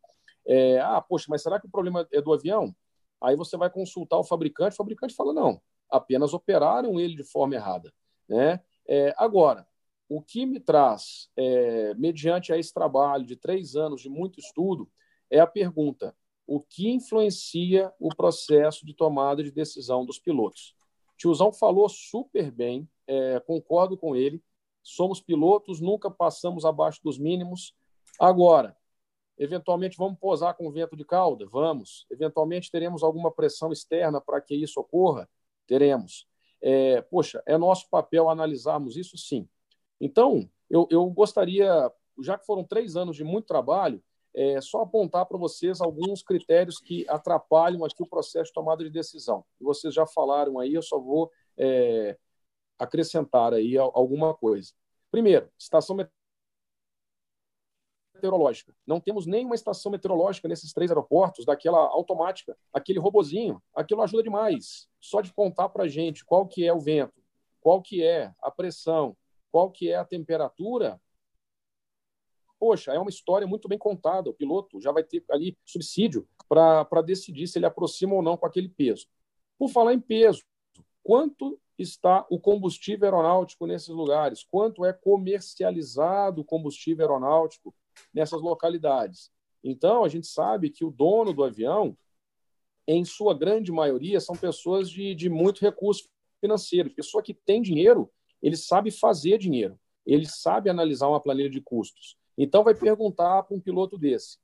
É, 0.47 0.79
ah, 0.79 1.01
poxa, 1.01 1.27
mas 1.29 1.43
será 1.43 1.59
que 1.59 1.67
o 1.67 1.71
problema 1.71 2.07
é 2.13 2.23
do 2.23 2.33
avião? 2.33 2.73
Aí 3.21 3.35
você 3.35 3.57
vai 3.57 3.69
consultar 3.69 4.19
o 4.19 4.25
fabricante, 4.25 4.75
o 4.75 4.77
fabricante 4.77 5.17
fala, 5.17 5.33
não, 5.33 5.61
apenas 5.91 6.33
operaram 6.33 7.01
ele 7.01 7.17
de 7.17 7.25
forma 7.25 7.57
errada. 7.57 7.93
Né? 8.29 8.61
É, 8.87 9.13
agora, 9.19 9.67
o 10.09 10.23
que 10.23 10.47
me 10.47 10.61
traz, 10.61 11.29
é, 11.37 11.95
mediante 11.95 12.53
a 12.53 12.59
esse 12.59 12.73
trabalho 12.73 13.25
de 13.25 13.35
três 13.35 13.75
anos 13.75 14.03
de 14.03 14.09
muito 14.09 14.39
estudo, 14.39 14.89
é 15.33 15.41
a 15.41 15.47
pergunta: 15.47 16.15
o 16.47 16.61
que 16.61 16.91
influencia 16.91 17.93
o 17.99 18.15
processo 18.15 18.85
de 18.85 18.95
tomada 18.95 19.43
de 19.43 19.51
decisão 19.51 20.05
dos 20.05 20.19
pilotos? 20.19 20.77
Tiozão 21.17 21.53
falou 21.53 21.89
super 21.89 22.51
bem, 22.51 22.89
é, 23.07 23.41
concordo 23.41 23.97
com 23.97 24.15
ele. 24.15 24.43
Somos 24.83 25.21
pilotos, 25.21 25.81
nunca 25.81 26.11
passamos 26.11 26.65
abaixo 26.65 27.01
dos 27.03 27.19
mínimos. 27.19 27.75
Agora, 28.19 28.77
eventualmente 29.39 29.97
vamos 29.97 30.19
posar 30.19 30.55
com 30.57 30.71
vento 30.71 30.97
de 30.97 31.05
cauda? 31.05 31.47
Vamos. 31.47 32.07
Eventualmente 32.11 32.71
teremos 32.71 33.03
alguma 33.03 33.31
pressão 33.31 33.73
externa 33.73 34.21
para 34.21 34.41
que 34.41 34.55
isso 34.55 34.81
ocorra? 34.81 35.29
Teremos. 35.67 36.27
É, 36.61 37.01
poxa, 37.03 37.43
é 37.47 37.57
nosso 37.57 37.89
papel 37.89 38.29
analisarmos 38.29 38.97
isso? 38.97 39.17
Sim. 39.17 39.49
Então, 40.01 40.51
eu, 40.69 40.89
eu 40.91 41.09
gostaria, 41.11 41.91
já 42.21 42.37
que 42.37 42.45
foram 42.45 42.65
três 42.65 42.97
anos 42.97 43.17
de 43.17 43.23
muito 43.23 43.47
trabalho, 43.47 44.03
é, 44.35 44.61
só 44.61 44.83
apontar 44.83 45.27
para 45.27 45.39
vocês 45.39 45.81
alguns 45.81 46.23
critérios 46.23 46.79
que 46.79 47.07
atrapalham 47.09 47.85
aqui 47.85 48.03
o 48.03 48.09
processo 48.09 48.47
de 48.47 48.53
tomada 48.53 48.83
de 48.83 48.91
decisão. 48.91 49.45
Vocês 49.61 49.93
já 49.93 50.07
falaram 50.07 50.59
aí, 50.59 50.73
eu 50.73 50.83
só 50.83 50.99
vou 50.99 51.31
é, 51.57 52.17
acrescentar 52.79 53.53
aí 53.53 53.77
alguma 53.77 54.35
coisa. 54.35 54.73
Primeiro, 55.11 55.51
estação 55.59 55.97
meteorológica. 58.15 58.75
Não 58.87 59.01
temos 59.01 59.27
nenhuma 59.27 59.55
estação 59.55 59.93
meteorológica 59.93 60.49
nesses 60.49 60.73
três 60.73 60.91
aeroportos, 60.91 61.45
daquela 61.45 61.79
automática, 61.79 62.57
aquele 62.73 62.99
robozinho. 62.99 63.63
Aquilo 63.75 64.03
ajuda 64.03 64.23
demais. 64.23 64.89
Só 65.01 65.21
de 65.21 65.33
contar 65.33 65.69
para 65.69 65.85
a 65.85 65.89
gente 65.89 66.25
qual 66.25 66.47
que 66.47 66.67
é 66.67 66.73
o 66.73 66.81
vento, 66.81 67.21
qual 67.61 67.83
que 67.83 68.03
é 68.03 68.33
a 68.41 68.51
pressão, 68.51 69.17
qual 69.51 69.71
que 69.71 69.91
é 69.91 69.97
a 69.97 70.05
temperatura, 70.05 71.01
poxa, 72.63 72.93
é 72.93 72.99
uma 73.01 73.11
história 73.11 73.45
muito 73.45 73.67
bem 73.67 73.77
contada. 73.77 74.31
O 74.31 74.33
piloto 74.33 74.81
já 74.81 74.93
vai 74.93 75.03
ter 75.03 75.25
ali 75.29 75.59
subsídio 75.65 76.29
para 76.49 77.03
decidir 77.05 77.49
se 77.49 77.59
ele 77.59 77.67
aproxima 77.67 78.15
ou 78.15 78.23
não 78.23 78.37
com 78.37 78.47
aquele 78.47 78.69
peso. 78.69 79.09
Por 79.59 79.69
falar 79.69 79.93
em 79.93 79.99
peso, 79.99 80.45
quanto 81.03 81.59
está 81.77 82.25
o 82.31 82.39
combustível 82.39 83.05
aeronáutico 83.05 83.67
nesses 83.67 83.89
lugares? 83.89 84.45
Quanto 84.45 84.85
é 84.85 84.93
comercializado 84.93 86.43
o 86.43 86.45
combustível 86.45 87.05
aeronáutico 87.05 87.75
nessas 88.15 88.41
localidades? 88.41 89.33
Então, 89.65 90.05
a 90.05 90.09
gente 90.09 90.29
sabe 90.29 90.71
que 90.71 90.85
o 90.85 90.91
dono 90.93 91.33
do 91.33 91.43
avião, 91.43 91.99
em 92.87 93.05
sua 93.05 93.37
grande 93.37 93.73
maioria, 93.73 94.21
são 94.21 94.37
pessoas 94.37 94.89
de, 94.89 95.17
de 95.17 95.29
muito 95.29 95.61
recurso 95.61 96.09
financeiro. 96.41 96.95
Pessoa 96.95 97.25
que 97.25 97.35
tem 97.35 97.61
dinheiro, 97.61 98.09
ele 98.41 98.57
sabe 98.57 98.93
fazer 98.93 99.37
dinheiro, 99.37 99.77
ele 100.07 100.27
sabe 100.27 100.71
analisar 100.71 101.09
uma 101.09 101.21
planilha 101.21 101.51
de 101.51 101.61
custos. 101.61 102.22
Então, 102.43 102.65
vai 102.65 102.75
perguntar 102.75 103.45
para 103.45 103.57
um 103.57 103.61
piloto 103.61 103.97
desse 103.97 104.37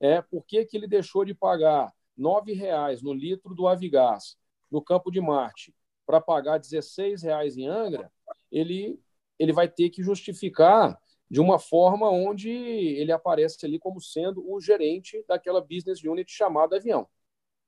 é, 0.00 0.22
por 0.22 0.42
que, 0.46 0.64
que 0.64 0.74
ele 0.74 0.86
deixou 0.86 1.22
de 1.22 1.34
pagar 1.34 1.92
R$ 2.16 2.54
reais 2.54 3.02
no 3.02 3.12
litro 3.12 3.54
do 3.54 3.68
Avigás 3.68 4.38
no 4.70 4.80
Campo 4.80 5.10
de 5.10 5.20
Marte 5.20 5.74
para 6.06 6.18
pagar 6.18 6.58
R$ 6.58 7.14
reais 7.22 7.58
em 7.58 7.66
Angra, 7.66 8.10
ele, 8.50 8.98
ele 9.38 9.52
vai 9.52 9.68
ter 9.68 9.90
que 9.90 10.02
justificar 10.02 10.98
de 11.30 11.42
uma 11.42 11.58
forma 11.58 12.08
onde 12.08 12.48
ele 12.48 13.12
aparece 13.12 13.66
ali 13.66 13.78
como 13.78 14.00
sendo 14.00 14.42
o 14.50 14.58
gerente 14.58 15.22
daquela 15.28 15.60
business 15.60 16.02
unit 16.02 16.32
chamada 16.32 16.76
avião. 16.76 17.06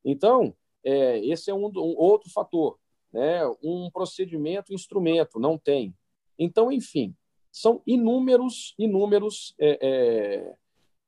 Então, 0.02 0.56
é, 0.82 1.18
esse 1.26 1.50
é 1.50 1.54
um, 1.54 1.66
um, 1.66 1.94
outro 1.98 2.30
fator. 2.30 2.78
Né? 3.12 3.46
Um 3.62 3.90
procedimento, 3.90 4.72
instrumento, 4.72 5.38
não 5.38 5.58
tem. 5.58 5.94
Então, 6.38 6.72
enfim, 6.72 7.14
são 7.54 7.80
inúmeros, 7.86 8.74
inúmeros 8.76 9.54
é, 9.60 9.78
é, 9.80 10.56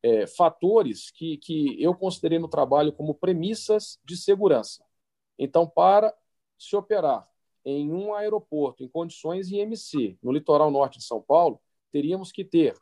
é, 0.01 0.27
fatores 0.29 1.11
que, 1.11 1.39
que 1.39 1.83
eu 1.83 1.93
considerei 1.93 2.39
no 2.39 2.47
trabalho 2.47 2.93
como 2.93 3.17
premissas 3.17 3.99
de 4.05 4.17
segurança. 4.17 4.85
Então, 5.37 5.67
para 5.67 6.15
se 6.57 6.77
operar 6.77 7.29
em 7.65 7.93
um 7.93 8.15
aeroporto 8.15 8.85
em 8.85 8.89
condições 8.89 9.51
IMC, 9.51 10.17
no 10.23 10.31
litoral 10.31 10.71
norte 10.71 10.99
de 10.99 11.05
São 11.05 11.21
Paulo, 11.21 11.61
teríamos 11.91 12.31
que 12.31 12.45
ter 12.45 12.77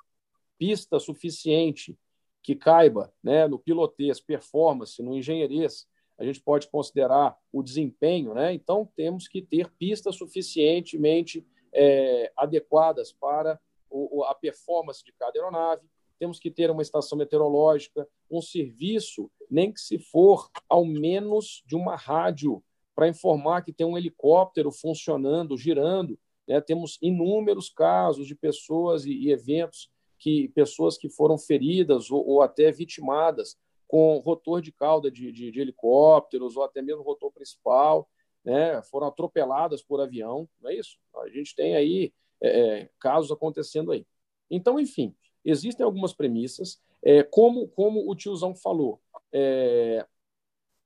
pista 0.58 1.00
suficiente 1.00 1.98
que 2.42 2.54
caiba 2.54 3.10
né, 3.22 3.48
no 3.48 3.58
pilotês, 3.58 4.20
performance, 4.20 5.02
no 5.02 5.16
engenheiros, 5.16 5.88
a 6.18 6.24
gente 6.26 6.38
pode 6.38 6.68
considerar 6.68 7.34
o 7.50 7.62
desempenho, 7.62 8.34
né? 8.34 8.52
então 8.52 8.86
temos 8.94 9.26
que 9.26 9.40
ter 9.40 9.72
pistas 9.78 10.16
suficientemente 10.16 11.46
é, 11.74 12.32
adequadas 12.36 13.12
para 13.12 13.60
o, 13.90 14.24
a 14.24 14.34
performance 14.34 15.04
de 15.04 15.12
cada 15.12 15.38
aeronave, 15.38 15.88
temos 16.18 16.38
que 16.38 16.50
ter 16.50 16.70
uma 16.70 16.82
estação 16.82 17.18
meteorológica, 17.18 18.08
um 18.30 18.40
serviço, 18.40 19.30
nem 19.50 19.72
que 19.72 19.80
se 19.80 19.98
for 19.98 20.48
ao 20.68 20.84
menos 20.84 21.62
de 21.66 21.76
uma 21.76 21.96
rádio, 21.96 22.62
para 22.94 23.08
informar 23.08 23.62
que 23.62 23.72
tem 23.72 23.86
um 23.86 23.98
helicóptero 23.98 24.70
funcionando, 24.70 25.56
girando. 25.56 26.18
Né? 26.46 26.60
Temos 26.60 26.98
inúmeros 27.02 27.68
casos 27.68 28.26
de 28.26 28.34
pessoas 28.34 29.04
e, 29.04 29.12
e 29.12 29.32
eventos 29.32 29.90
que 30.18 30.48
pessoas 30.48 30.96
que 30.96 31.08
foram 31.08 31.36
feridas 31.36 32.10
ou, 32.10 32.26
ou 32.26 32.42
até 32.42 32.70
vitimadas 32.70 33.58
com 33.86 34.18
rotor 34.18 34.62
de 34.62 34.72
cauda 34.72 35.10
de, 35.10 35.30
de, 35.30 35.50
de, 35.50 35.60
helicópteros 35.60 36.56
ou 36.56 36.62
até 36.62 36.80
mesmo 36.80 37.02
rotor 37.02 37.30
principal 37.32 38.08
né, 38.44 38.82
foram 38.82 39.06
atropeladas 39.06 39.82
por 39.82 40.00
avião, 40.00 40.48
não 40.60 40.70
é 40.70 40.74
isso? 40.74 40.98
A 41.16 41.28
gente 41.28 41.54
tem 41.54 41.74
aí 41.74 42.12
é, 42.42 42.80
é, 42.80 42.90
casos 43.00 43.32
acontecendo 43.32 43.92
aí. 43.92 44.06
Então, 44.50 44.78
enfim, 44.78 45.14
existem 45.44 45.84
algumas 45.84 46.12
premissas, 46.12 46.80
é, 47.02 47.22
como, 47.22 47.68
como 47.68 48.10
o 48.10 48.14
tiozão 48.14 48.54
falou, 48.54 49.00
é, 49.32 50.06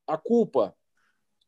a 0.06 0.16
culpa, 0.16 0.74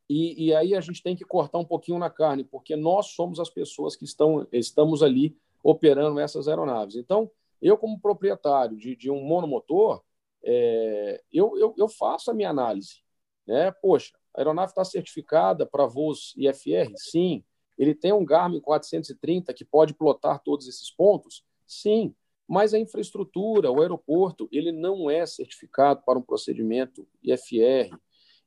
e, 0.08 0.46
e, 0.46 0.54
aí 0.54 0.74
a 0.74 0.80
gente 0.80 1.04
tem 1.04 1.14
que 1.14 1.24
cortar 1.24 1.58
um 1.58 1.64
pouquinho 1.64 1.96
na 1.96 2.10
carne, 2.10 2.42
porque 2.42 2.74
nós 2.74 3.12
somos 3.12 3.38
as 3.38 3.48
pessoas 3.48 3.94
que 3.94 4.04
estão, 4.04 4.44
estamos 4.50 5.04
ali 5.04 5.38
operando 5.62 6.18
essas 6.18 6.48
aeronaves. 6.48 6.96
Então, 6.96 7.30
eu, 7.62 7.78
como 7.78 8.00
proprietário 8.00 8.76
de, 8.76 8.96
de 8.96 9.08
um 9.08 9.22
monomotor, 9.22 10.02
é, 10.42 11.22
eu, 11.32 11.56
eu, 11.56 11.74
eu, 11.78 11.88
faço 11.88 12.30
a 12.30 12.34
minha 12.34 12.50
análise. 12.50 13.02
Né? 13.46 13.70
Poxa, 13.70 14.12
a 14.34 14.40
aeronave 14.40 14.70
está 14.70 14.84
certificada 14.84 15.66
para 15.66 15.86
voos 15.86 16.34
IFR? 16.36 16.92
Sim. 16.96 17.44
Ele 17.78 17.94
tem 17.94 18.12
um 18.12 18.24
Garmin 18.24 18.60
430 18.60 19.54
que 19.54 19.64
pode 19.64 19.94
plotar 19.94 20.42
todos 20.42 20.68
esses 20.68 20.90
pontos? 20.90 21.44
Sim. 21.66 22.14
Mas 22.46 22.74
a 22.74 22.78
infraestrutura, 22.78 23.70
o 23.70 23.80
aeroporto, 23.80 24.48
ele 24.50 24.72
não 24.72 25.08
é 25.08 25.24
certificado 25.24 26.02
para 26.04 26.18
um 26.18 26.22
procedimento 26.22 27.06
IFR. 27.22 27.96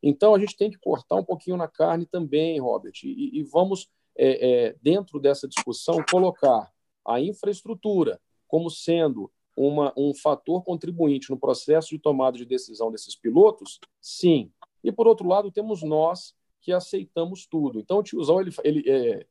Então, 0.02 0.36
a 0.36 0.40
gente 0.40 0.58
tem 0.58 0.70
que 0.70 0.78
cortar 0.78 1.16
um 1.16 1.24
pouquinho 1.24 1.56
na 1.56 1.68
carne 1.68 2.06
também, 2.06 2.60
Robert, 2.60 2.94
e, 3.04 3.40
e 3.40 3.44
vamos, 3.44 3.90
é, 4.18 4.68
é, 4.68 4.76
dentro 4.82 5.20
dessa 5.20 5.48
discussão, 5.48 6.04
colocar 6.12 6.70
a 7.08 7.22
infraestrutura 7.22 8.20
como 8.46 8.70
sendo 8.70 9.32
uma, 9.56 9.94
um 9.96 10.14
fator 10.14 10.64
contribuinte 10.64 11.30
no 11.30 11.40
processo 11.40 11.90
de 11.90 12.00
tomada 12.00 12.38
de 12.38 12.46
decisão 12.46 12.92
desses 12.92 13.16
pilotos? 13.16 13.80
Sim. 14.02 14.52
E, 14.84 14.92
por 14.92 15.08
outro 15.08 15.28
lado, 15.28 15.52
temos 15.52 15.82
nós 15.82 16.36
que 16.62 16.72
aceitamos 16.72 17.46
tudo. 17.46 17.80
Então, 17.80 18.00
o 18.00 18.04
tiozão, 18.04 18.40
ele, 18.40 18.52
ele 18.64 18.90
é, 18.90 19.26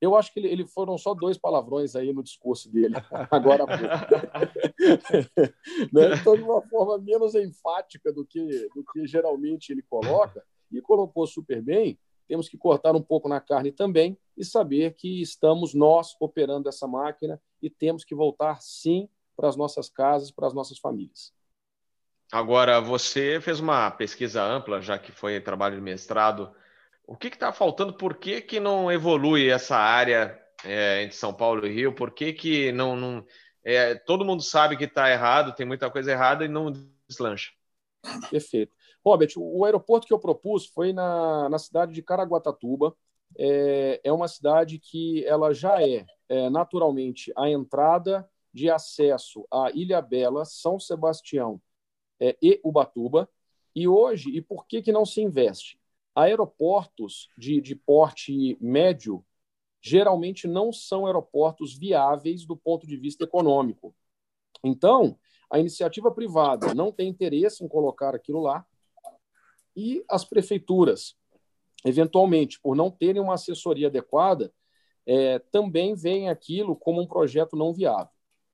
eu 0.00 0.16
acho 0.16 0.32
que 0.32 0.40
ele, 0.40 0.48
ele, 0.48 0.66
foram 0.66 0.96
só 0.96 1.14
dois 1.14 1.36
palavrões 1.36 1.94
aí 1.94 2.12
no 2.12 2.22
discurso 2.22 2.70
dele, 2.70 2.94
agora 3.30 3.66
né? 5.92 6.14
Então, 6.20 6.36
de 6.36 6.42
uma 6.42 6.62
forma 6.62 6.98
menos 6.98 7.34
enfática 7.34 8.12
do 8.12 8.24
que, 8.24 8.68
do 8.74 8.84
que 8.92 9.06
geralmente 9.06 9.72
ele 9.72 9.82
coloca, 9.82 10.42
e 10.72 10.80
colocou 10.80 11.26
super 11.26 11.60
bem, 11.60 11.98
temos 12.28 12.48
que 12.48 12.56
cortar 12.56 12.94
um 12.94 13.02
pouco 13.02 13.28
na 13.28 13.40
carne 13.40 13.72
também 13.72 14.16
e 14.36 14.44
saber 14.44 14.94
que 14.94 15.20
estamos 15.20 15.74
nós 15.74 16.14
operando 16.20 16.68
essa 16.68 16.86
máquina 16.86 17.42
e 17.60 17.68
temos 17.68 18.04
que 18.04 18.14
voltar, 18.14 18.62
sim, 18.62 19.08
para 19.36 19.48
as 19.48 19.56
nossas 19.56 19.90
casas, 19.90 20.30
para 20.30 20.46
as 20.46 20.54
nossas 20.54 20.78
famílias. 20.78 21.34
Agora, 22.32 22.80
você 22.80 23.40
fez 23.40 23.58
uma 23.58 23.90
pesquisa 23.90 24.42
ampla, 24.42 24.80
já 24.80 24.96
que 24.96 25.10
foi 25.10 25.40
trabalho 25.40 25.74
de 25.74 25.82
mestrado. 25.82 26.54
O 27.04 27.16
que 27.16 27.26
está 27.26 27.52
faltando? 27.52 27.92
Por 27.92 28.16
que, 28.18 28.40
que 28.40 28.60
não 28.60 28.90
evolui 28.90 29.50
essa 29.50 29.76
área 29.76 30.40
é, 30.64 31.02
entre 31.02 31.16
São 31.16 31.34
Paulo 31.34 31.66
e 31.66 31.72
Rio? 31.74 31.92
Por 31.92 32.12
que, 32.12 32.32
que 32.32 32.70
não, 32.70 32.94
não, 32.94 33.26
é, 33.64 33.96
todo 33.96 34.24
mundo 34.24 34.44
sabe 34.44 34.76
que 34.76 34.84
está 34.84 35.10
errado, 35.10 35.56
tem 35.56 35.66
muita 35.66 35.90
coisa 35.90 36.12
errada 36.12 36.44
e 36.44 36.48
não 36.48 36.72
deslancha. 37.08 37.50
Perfeito. 38.30 38.72
Robert, 39.04 39.30
o 39.36 39.64
aeroporto 39.64 40.06
que 40.06 40.12
eu 40.12 40.18
propus 40.18 40.66
foi 40.66 40.92
na, 40.92 41.48
na 41.48 41.58
cidade 41.58 41.92
de 41.92 42.02
Caraguatatuba. 42.02 42.94
É, 43.36 44.00
é 44.04 44.12
uma 44.12 44.28
cidade 44.28 44.78
que 44.78 45.24
ela 45.24 45.52
já 45.52 45.82
é, 45.82 46.06
é 46.28 46.48
naturalmente 46.48 47.32
a 47.36 47.48
entrada 47.48 48.28
de 48.52 48.70
acesso 48.70 49.46
à 49.52 49.70
Ilha 49.72 50.00
Bela, 50.00 50.44
São 50.44 50.78
Sebastião 50.78 51.60
é, 52.20 52.36
e 52.42 52.60
Ubatuba. 52.62 53.28
E 53.74 53.88
hoje, 53.88 54.30
e 54.30 54.42
por 54.42 54.66
que, 54.66 54.82
que 54.82 54.92
não 54.92 55.06
se 55.06 55.20
investe? 55.20 55.80
Aeroportos 56.14 57.28
de, 57.38 57.60
de 57.60 57.74
porte 57.74 58.56
médio 58.60 59.24
geralmente 59.80 60.46
não 60.46 60.72
são 60.72 61.06
aeroportos 61.06 61.76
viáveis 61.78 62.44
do 62.44 62.56
ponto 62.56 62.86
de 62.86 62.96
vista 62.96 63.24
econômico. 63.24 63.94
Então, 64.62 65.18
a 65.50 65.58
iniciativa 65.58 66.10
privada 66.10 66.74
não 66.74 66.92
tem 66.92 67.08
interesse 67.08 67.64
em 67.64 67.68
colocar 67.68 68.14
aquilo 68.14 68.40
lá 68.40 68.66
e 69.74 70.04
as 70.08 70.24
prefeituras, 70.24 71.16
eventualmente, 71.84 72.60
por 72.60 72.76
não 72.76 72.90
terem 72.90 73.22
uma 73.22 73.34
assessoria 73.34 73.86
adequada, 73.86 74.52
é, 75.06 75.38
também 75.38 75.94
veem 75.94 76.28
aquilo 76.28 76.76
como 76.76 77.00
um 77.00 77.06
projeto 77.06 77.56
não 77.56 77.72
viável. 77.72 78.12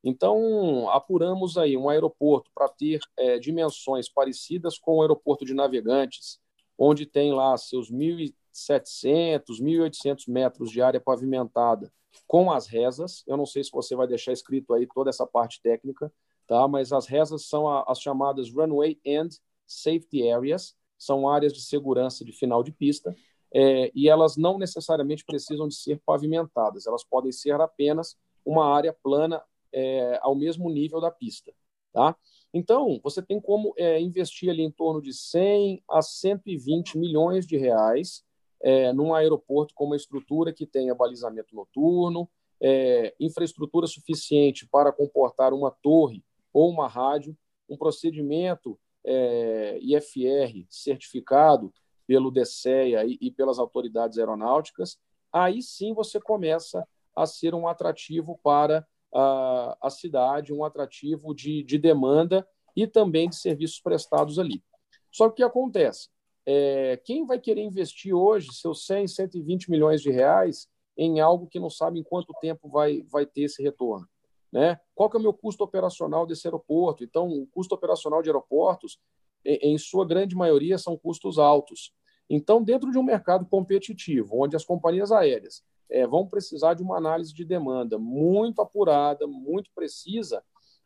Então, 0.09 0.89
apuramos 0.91 1.59
aí 1.59 1.77
um 1.77 1.89
aeroporto 1.89 2.49
para 2.55 2.69
ter 2.69 3.01
é, 3.19 3.41
dimensões 3.41 4.09
parecidas 4.09 4.79
com 4.79 4.99
o 4.99 5.03
aeroporto 5.03 5.45
de 5.45 5.53
Navegantes, 5.53 6.39
onde 6.79 7.05
tem 7.05 7.33
lá 7.33 7.57
seus 7.57 7.91
1.700, 7.91 9.61
1.800 9.61 10.29
metros 10.29 10.71
de 10.71 10.81
área 10.81 11.01
pavimentada 11.01 11.93
com 12.25 12.53
as 12.53 12.69
rezas. 12.69 13.25
Eu 13.27 13.37
não 13.37 13.45
sei 13.45 13.65
se 13.65 13.73
você 13.73 13.97
vai 13.97 14.07
deixar 14.07 14.31
escrito 14.31 14.73
aí 14.75 14.87
toda 14.87 15.11
essa 15.11 15.27
parte 15.27 15.61
técnica, 15.61 16.13
tá? 16.47 16.69
mas 16.69 16.93
as 16.93 17.09
rezas 17.09 17.49
são 17.49 17.67
as 17.69 18.01
chamadas 18.01 18.49
Runway 18.49 19.01
End 19.05 19.37
Safety 19.67 20.31
Areas, 20.31 20.77
são 20.97 21.29
áreas 21.29 21.53
de 21.53 21.63
segurança 21.63 22.25
de 22.25 22.31
final 22.31 22.63
de 22.63 22.71
pista, 22.71 23.13
é, 23.53 23.91
e 23.93 24.09
elas 24.09 24.37
não 24.37 24.57
necessariamente 24.57 25.25
precisam 25.25 25.67
de 25.67 25.75
ser 25.75 26.01
pavimentadas, 26.07 26.87
elas 26.87 27.03
podem 27.03 27.33
ser 27.33 27.61
apenas 27.61 28.17
uma 28.45 28.73
área 28.73 28.93
plana 29.03 29.43
é, 29.77 30.19
ao 30.23 30.35
mesmo 30.35 30.71
nível 30.71 31.01
da 31.03 31.11
pista. 31.11 31.53
Tá? 31.93 32.17
Então, 32.53 32.99
você 33.03 33.23
tem 33.23 33.39
como 33.39 33.75
é, 33.77 34.01
investir 34.01 34.49
ali 34.49 34.63
em 34.63 34.71
torno 34.71 35.03
de 35.03 35.13
100 35.13 35.83
a 35.91 36.01
120 36.01 36.99
milhões 36.99 37.47
de 37.47 37.59
reais 37.59 38.25
é, 38.63 38.91
num 38.93 39.15
aeroporto 39.15 39.75
com 39.75 39.85
uma 39.85 39.97
estrutura 39.97 40.53
que 40.53 40.67
tenha 40.67 40.95
balizamento 40.95 41.55
noturno, 41.55 42.29
é, 42.59 43.15
infraestrutura 43.21 43.87
suficiente 43.87 44.67
para 44.67 44.91
comportar 44.91 45.53
uma 45.53 45.71
torre 45.71 46.25
ou 46.53 46.71
uma 46.71 46.89
rádio, 46.89 47.37
um 47.69 47.77
procedimento 47.77 48.79
é, 49.05 49.79
IFR 49.83 50.67
certificado 50.71 51.73
pelo 52.07 52.31
DSEA 52.31 53.05
e, 53.05 53.19
e 53.21 53.31
pelas 53.31 53.59
autoridades 53.59 54.17
aeronáuticas, 54.17 54.99
aí 55.31 55.61
sim 55.61 55.93
você 55.93 56.19
começa 56.19 56.87
a 57.15 57.27
ser 57.27 57.55
um 57.55 57.69
atrativo 57.69 58.39
para 58.43 58.87
a, 59.15 59.77
a 59.83 59.91
cidade, 59.91 60.53
um 60.53 60.65
atrativo 60.65 61.35
de, 61.35 61.63
de 61.63 61.79
demanda 61.79 62.47
e 62.75 62.87
também 62.87 63.29
de 63.29 63.37
serviços 63.37 63.81
prestados 63.81 64.39
ali. 64.39 64.63
Só 65.11 65.29
que 65.29 65.33
o 65.33 65.37
que 65.37 65.43
acontece? 65.43 66.09
É, 66.45 67.01
quem 67.05 67.27
vai 67.27 67.41
querer 67.41 67.63
investir 67.63 68.15
hoje 68.15 68.53
seus 68.53 68.87
100, 68.87 69.09
120 69.09 69.71
milhões 69.71 70.01
de 70.01 70.11
reais 70.11 70.69
em 70.97 71.21
algo 71.21 71.49
que 71.49 71.59
não 71.59 71.69
sabe 71.71 71.99
em 71.99 72.05
quanto 72.05 72.33
tempo 72.41 72.69
vai, 72.69 73.03
vai 73.11 73.27
ter 73.27 73.43
esse 73.43 73.63
retorno? 73.63 74.07
Né? 74.53 74.79
Qual 74.95 75.11
que 75.11 75.17
é 75.17 75.21
o 75.21 75.23
meu 75.23 75.33
custo 75.33 75.65
operacional 75.65 76.27
desse 76.27 76.47
aeroporto? 76.47 77.03
Então, 77.03 77.29
o 77.29 77.47
custo 77.49 77.75
operacional 77.75 78.23
de 78.23 78.29
aeroportos, 78.29 78.99
em, 79.45 79.75
em 79.75 79.79
sua 79.79 80.07
grande 80.07 80.37
maioria, 80.37 80.79
são 80.79 80.97
custos 80.97 81.39
altos. 81.39 81.93
Então, 82.29 82.63
dentro 82.63 82.91
de 82.91 82.99
um 82.99 83.03
mercado 83.03 83.47
competitivo, 83.47 84.43
onde 84.43 84.57
as 84.57 84.65
companhias 84.65 85.11
aéreas 85.11 85.65
é, 85.91 86.07
vão 86.07 86.27
precisar 86.27 86.75
de 86.75 86.83
uma 86.83 86.97
análise 86.97 87.33
de 87.33 87.45
demanda 87.45 87.99
muito 87.99 88.61
apurada, 88.61 89.27
muito 89.27 89.71
precisa, 89.75 90.43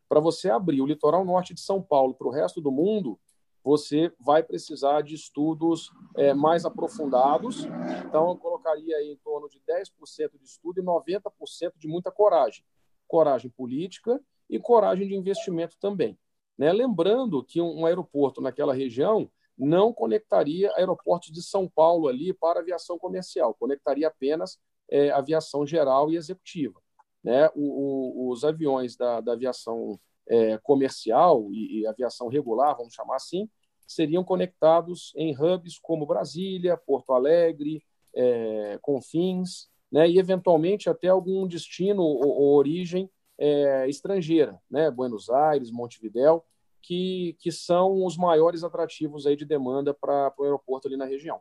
para 0.08 0.20
você 0.20 0.50
abrir 0.50 0.80
o 0.80 0.86
litoral 0.86 1.24
norte 1.24 1.54
de 1.54 1.60
São 1.60 1.80
Paulo 1.80 2.14
para 2.14 2.26
o 2.26 2.32
resto 2.32 2.60
do 2.60 2.70
mundo, 2.70 3.18
você 3.62 4.12
vai 4.18 4.42
precisar 4.42 5.02
de 5.02 5.14
estudos 5.14 5.92
é, 6.16 6.32
mais 6.32 6.64
aprofundados. 6.64 7.64
Então, 8.06 8.30
eu 8.30 8.36
colocaria 8.36 8.96
aí 8.96 9.10
em 9.10 9.16
torno 9.16 9.48
de 9.48 9.60
10% 9.60 10.38
de 10.38 10.44
estudo 10.44 10.80
e 10.80 10.84
90% 10.84 11.74
de 11.76 11.86
muita 11.86 12.10
coragem. 12.10 12.64
Coragem 13.06 13.50
política 13.50 14.20
e 14.48 14.58
coragem 14.58 15.06
de 15.06 15.14
investimento 15.14 15.76
também. 15.78 16.18
Né? 16.56 16.72
Lembrando 16.72 17.44
que 17.44 17.60
um, 17.60 17.80
um 17.80 17.86
aeroporto 17.86 18.40
naquela 18.40 18.74
região 18.74 19.30
não 19.56 19.92
conectaria 19.92 20.72
aeroportos 20.74 21.30
de 21.30 21.42
São 21.42 21.68
Paulo 21.68 22.08
ali 22.08 22.32
para 22.32 22.60
aviação 22.60 22.98
comercial, 22.98 23.54
conectaria 23.54 24.08
apenas 24.08 24.58
é, 24.90 25.10
aviação 25.10 25.66
geral 25.66 26.10
e 26.10 26.16
executiva. 26.16 26.80
Né? 27.22 27.48
O, 27.54 28.28
o, 28.28 28.30
os 28.30 28.44
aviões 28.44 28.96
da, 28.96 29.20
da 29.20 29.32
aviação 29.32 29.98
é, 30.28 30.58
comercial 30.58 31.48
e, 31.52 31.80
e, 31.80 31.86
aviação 31.86 32.28
regular, 32.28 32.76
vamos 32.76 32.94
chamar 32.94 33.16
assim, 33.16 33.48
seriam 33.86 34.22
conectados 34.22 35.12
em 35.16 35.34
hubs 35.34 35.78
como 35.78 36.06
Brasília, 36.06 36.76
Porto 36.76 37.12
Alegre, 37.12 37.82
é, 38.14 38.78
Confins, 38.80 39.68
né, 39.90 40.08
e 40.08 40.18
eventualmente 40.18 40.88
até 40.88 41.08
algum 41.08 41.46
destino 41.46 42.02
ou, 42.02 42.24
ou 42.24 42.54
origem 42.54 43.10
é, 43.36 43.88
estrangeira, 43.88 44.60
né, 44.70 44.90
Buenos 44.90 45.28
Aires, 45.28 45.70
Montevidéu, 45.70 46.44
que, 46.82 47.36
que 47.40 47.50
são 47.50 48.04
os 48.04 48.16
maiores 48.16 48.62
atrativos 48.62 49.26
aí 49.26 49.36
de 49.36 49.44
demanda 49.44 49.92
para 49.92 50.32
o 50.38 50.44
aeroporto 50.44 50.86
ali 50.86 50.96
na 50.96 51.04
região. 51.04 51.40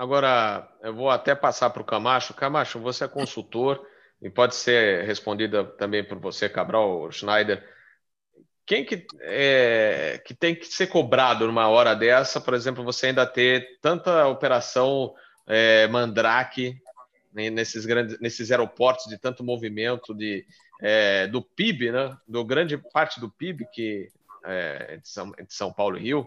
Agora, 0.00 0.66
eu 0.80 0.94
vou 0.94 1.10
até 1.10 1.34
passar 1.34 1.68
para 1.68 1.82
o 1.82 1.84
Camacho. 1.84 2.32
Camacho, 2.32 2.80
você 2.80 3.04
é 3.04 3.08
consultor 3.08 3.86
e 4.22 4.30
pode 4.30 4.54
ser 4.54 5.04
respondida 5.04 5.62
também 5.62 6.02
por 6.02 6.18
você, 6.18 6.48
Cabral 6.48 7.12
Schneider. 7.12 7.62
Quem 8.64 8.82
que, 8.82 9.06
é, 9.20 10.18
que 10.24 10.32
tem 10.32 10.54
que 10.54 10.64
ser 10.68 10.86
cobrado 10.86 11.46
numa 11.46 11.68
hora 11.68 11.94
dessa, 11.94 12.40
por 12.40 12.54
exemplo, 12.54 12.82
você 12.82 13.08
ainda 13.08 13.26
ter 13.26 13.78
tanta 13.82 14.26
operação 14.26 15.12
é, 15.46 15.86
Mandrake 15.88 16.80
né, 17.30 17.50
nesses 17.50 17.84
grandes, 17.84 18.18
nesses 18.20 18.50
aeroportos 18.50 19.04
de 19.04 19.18
tanto 19.18 19.44
movimento 19.44 20.14
de, 20.14 20.46
é, 20.80 21.26
do 21.26 21.42
PIB, 21.42 21.92
né? 21.92 22.16
Do 22.26 22.42
grande 22.42 22.78
parte 22.78 23.20
do 23.20 23.28
PIB 23.28 23.66
que 23.70 24.08
é 24.46 24.96
de 24.96 25.06
São, 25.06 25.30
de 25.32 25.52
São 25.52 25.70
Paulo 25.70 25.98
e 25.98 26.00
Rio, 26.00 26.26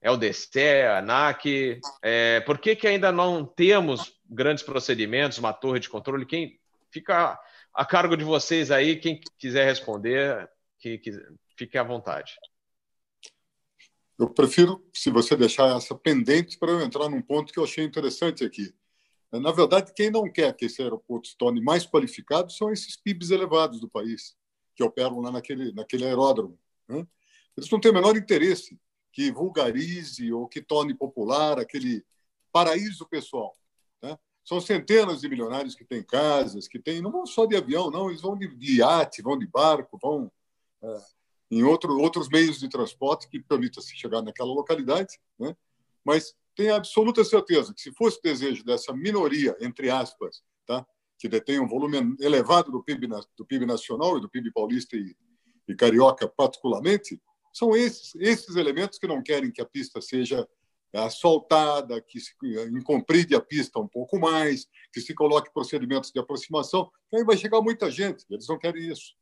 é 0.00 0.10
o 0.10 0.16
DCE, 0.16 0.82
a 0.82 0.98
ANAC. 0.98 1.80
É, 2.02 2.40
por 2.40 2.58
que, 2.58 2.76
que 2.76 2.86
ainda 2.86 3.10
não 3.10 3.44
temos 3.44 4.14
grandes 4.28 4.62
procedimentos, 4.62 5.38
uma 5.38 5.52
torre 5.52 5.80
de 5.80 5.88
controle? 5.88 6.26
Quem 6.26 6.58
Fica 6.96 7.38
a 7.74 7.84
cargo 7.84 8.16
de 8.16 8.24
vocês 8.24 8.70
aí, 8.70 8.96
quem 8.96 9.20
quiser 9.38 9.66
responder, 9.66 10.48
que, 10.78 10.96
que 10.96 11.10
fique 11.54 11.76
à 11.76 11.82
vontade. 11.82 12.38
Eu 14.18 14.30
prefiro, 14.30 14.82
se 14.94 15.10
você 15.10 15.36
deixar 15.36 15.76
essa 15.76 15.94
pendente, 15.94 16.58
para 16.58 16.72
eu 16.72 16.80
entrar 16.80 17.08
num 17.10 17.20
ponto 17.20 17.52
que 17.52 17.58
eu 17.58 17.64
achei 17.64 17.84
interessante 17.84 18.44
aqui. 18.44 18.74
Na 19.30 19.52
verdade, 19.52 19.92
quem 19.94 20.10
não 20.10 20.32
quer 20.32 20.56
que 20.56 20.64
esse 20.64 20.80
aeroporto 20.80 21.28
se 21.28 21.36
torne 21.36 21.60
mais 21.60 21.86
qualificado 21.86 22.50
são 22.50 22.72
esses 22.72 22.96
PIBs 22.96 23.30
elevados 23.30 23.78
do 23.78 23.90
país, 23.90 24.34
que 24.74 24.82
operam 24.82 25.20
lá 25.20 25.30
naquele, 25.30 25.70
naquele 25.74 26.06
aeródromo. 26.06 26.58
Né? 26.88 27.06
Eles 27.54 27.68
não 27.68 27.78
têm 27.78 27.90
o 27.90 27.94
menor 27.94 28.16
interesse 28.16 28.80
que 29.16 29.30
vulgarize 29.30 30.30
ou 30.30 30.46
que 30.46 30.60
torne 30.60 30.92
popular 30.92 31.58
aquele 31.58 32.04
paraíso 32.52 33.08
pessoal. 33.08 33.56
Né? 34.02 34.14
São 34.44 34.60
centenas 34.60 35.22
de 35.22 35.28
milionários 35.30 35.74
que 35.74 35.86
têm 35.86 36.02
casas, 36.02 36.68
que 36.68 36.78
têm, 36.78 37.00
não 37.00 37.10
vão 37.10 37.24
só 37.24 37.46
de 37.46 37.56
avião, 37.56 37.90
não, 37.90 38.10
eles 38.10 38.20
vão 38.20 38.36
de, 38.36 38.46
iate, 38.76 39.22
vão 39.22 39.38
de 39.38 39.46
barco, 39.46 39.98
vão 40.02 40.30
é, 40.82 40.98
em 41.50 41.62
outro, 41.62 41.98
outros 41.98 42.28
meios 42.28 42.58
de 42.58 42.68
transporte 42.68 43.26
que 43.26 43.40
permitam 43.40 43.82
se 43.82 43.96
chegar 43.96 44.20
naquela 44.20 44.52
localidade. 44.52 45.18
Né? 45.38 45.56
Mas 46.04 46.36
tenho 46.54 46.74
absoluta 46.74 47.24
certeza 47.24 47.72
que, 47.72 47.80
se 47.80 47.94
fosse 47.94 48.20
desejo 48.22 48.62
dessa 48.66 48.92
minoria, 48.92 49.56
entre 49.62 49.88
aspas, 49.88 50.42
tá? 50.66 50.86
que 51.18 51.26
detém 51.26 51.58
um 51.58 51.66
volume 51.66 52.14
elevado 52.20 52.70
do 52.70 52.82
PIB, 52.82 53.06
do 53.34 53.46
PIB 53.46 53.64
nacional 53.64 54.18
e 54.18 54.20
do 54.20 54.28
PIB 54.28 54.52
paulista 54.52 54.94
e, 54.94 55.16
e 55.66 55.74
carioca, 55.74 56.28
particularmente, 56.28 57.18
são 57.56 57.74
esses, 57.74 58.14
esses 58.16 58.54
elementos 58.54 58.98
que 58.98 59.06
não 59.06 59.22
querem 59.22 59.50
que 59.50 59.62
a 59.62 59.64
pista 59.64 59.98
seja 60.02 60.46
asfaltada, 60.92 62.00
que 62.02 62.20
se 62.20 62.32
incompride 62.70 63.34
a 63.34 63.40
pista 63.40 63.78
um 63.78 63.88
pouco 63.88 64.18
mais, 64.18 64.68
que 64.92 65.00
se 65.00 65.14
coloque 65.14 65.52
procedimentos 65.52 66.12
de 66.12 66.20
aproximação, 66.20 66.90
aí 67.14 67.24
vai 67.24 67.34
chegar 67.34 67.62
muita 67.62 67.90
gente, 67.90 68.26
eles 68.28 68.46
não 68.46 68.58
querem 68.58 68.90
isso. 68.90 69.14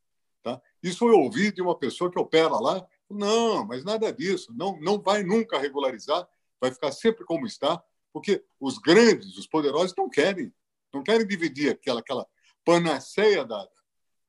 Tá? 0.43 0.61
Isso 0.83 1.09
eu 1.09 1.21
ouvi 1.21 1.53
de 1.53 1.63
uma 1.63 1.79
pessoa 1.79 2.11
que 2.11 2.19
opera 2.19 2.59
lá, 2.59 2.85
não, 3.09 3.65
mas 3.65 3.85
nada 3.85 4.13
disso, 4.13 4.53
não, 4.57 4.81
não 4.81 5.01
vai 5.01 5.23
nunca 5.23 5.57
regularizar, 5.57 6.29
vai 6.61 6.73
ficar 6.73 6.91
sempre 6.91 7.25
como 7.25 7.47
está, 7.47 7.81
porque 8.13 8.45
os 8.59 8.79
grandes, 8.79 9.39
os 9.39 9.47
poderosos 9.47 9.95
não 9.97 10.11
querem, 10.11 10.53
não 10.93 11.05
querem 11.05 11.27
dividir 11.27 11.71
aquela, 11.71 12.01
aquela 12.01 12.27
panaceia 12.65 13.45
da, 13.45 13.69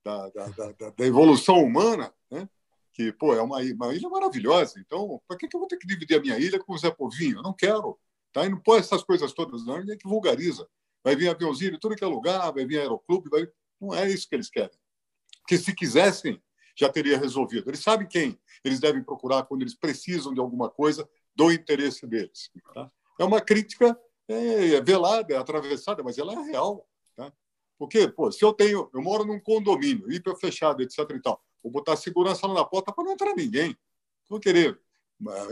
da, 0.04 0.30
da, 0.30 0.48
da, 0.48 0.90
da 0.92 1.06
evolução 1.06 1.64
humana, 1.64 2.14
né? 2.30 2.48
Que 2.96 3.12
pô, 3.12 3.36
é 3.36 3.42
uma, 3.42 3.60
uma 3.60 3.94
ilha 3.94 4.10
maravilhosa. 4.10 4.80
Então, 4.80 5.22
para 5.28 5.38
que, 5.38 5.50
que 5.50 5.56
eu 5.56 5.60
vou 5.60 5.68
ter 5.68 5.76
que 5.78 5.86
dividir 5.86 6.18
a 6.18 6.22
minha 6.22 6.40
ilha 6.40 6.58
com 6.58 6.74
o 6.74 6.78
Zé 6.78 6.90
Povinho? 6.90 7.40
Eu 7.40 7.44
não 7.44 7.54
quero. 7.54 8.00
Tá? 8.32 8.46
E 8.46 8.50
não 8.50 8.58
põe 8.60 8.80
essas 8.80 9.04
coisas 9.04 9.34
todas, 9.34 9.66
não, 9.66 9.80
ninguém 9.80 9.98
que 9.98 10.08
vulgariza. 10.08 10.66
Vai 11.04 11.16
vir 11.16 11.28
aviãozinho, 11.28 11.78
tudo 11.78 11.96
que 11.96 12.04
é 12.04 12.08
lugar, 12.08 12.52
vai 12.54 12.66
vir 12.66 12.80
aeroclube, 12.80 13.30
vai... 13.30 13.48
não 13.80 13.94
é 13.94 14.10
isso 14.10 14.28
que 14.28 14.34
eles 14.34 14.50
querem. 14.50 14.78
Porque 15.42 15.58
se 15.58 15.76
quisessem, 15.76 16.42
já 16.76 16.90
teria 16.90 17.18
resolvido. 17.18 17.70
Eles 17.70 17.82
sabem 17.82 18.08
quem 18.08 18.40
eles 18.64 18.80
devem 18.80 19.04
procurar 19.04 19.44
quando 19.44 19.62
eles 19.62 19.76
precisam 19.76 20.34
de 20.34 20.40
alguma 20.40 20.70
coisa 20.70 21.08
do 21.36 21.52
interesse 21.52 22.08
deles. 22.08 22.50
Tá? 22.74 22.90
É 23.20 23.24
uma 23.26 23.42
crítica 23.42 23.98
é, 24.28 24.82
velada, 24.82 25.34
é 25.34 25.38
atravessada, 25.38 26.02
mas 26.02 26.18
ela 26.18 26.34
é 26.34 26.44
real. 26.44 26.88
Tá? 27.16 27.32
Porque, 27.78 28.08
pô, 28.08 28.32
se 28.32 28.44
eu 28.44 28.54
tenho, 28.54 28.90
eu 28.94 29.02
moro 29.02 29.26
num 29.26 29.40
condomínio, 29.40 30.12
hiper 30.12 30.36
fechado, 30.38 30.82
etc. 30.82 31.00
E 31.12 31.22
tal, 31.22 31.45
vou 31.66 31.72
botar 31.72 31.96
segurança 31.96 32.46
lá 32.46 32.54
na 32.54 32.66
porta 32.66 32.94
para 32.94 33.04
não 33.04 33.14
entrar 33.14 33.34
ninguém. 33.36 33.76
Vou 34.30 34.40
querer, 34.40 34.80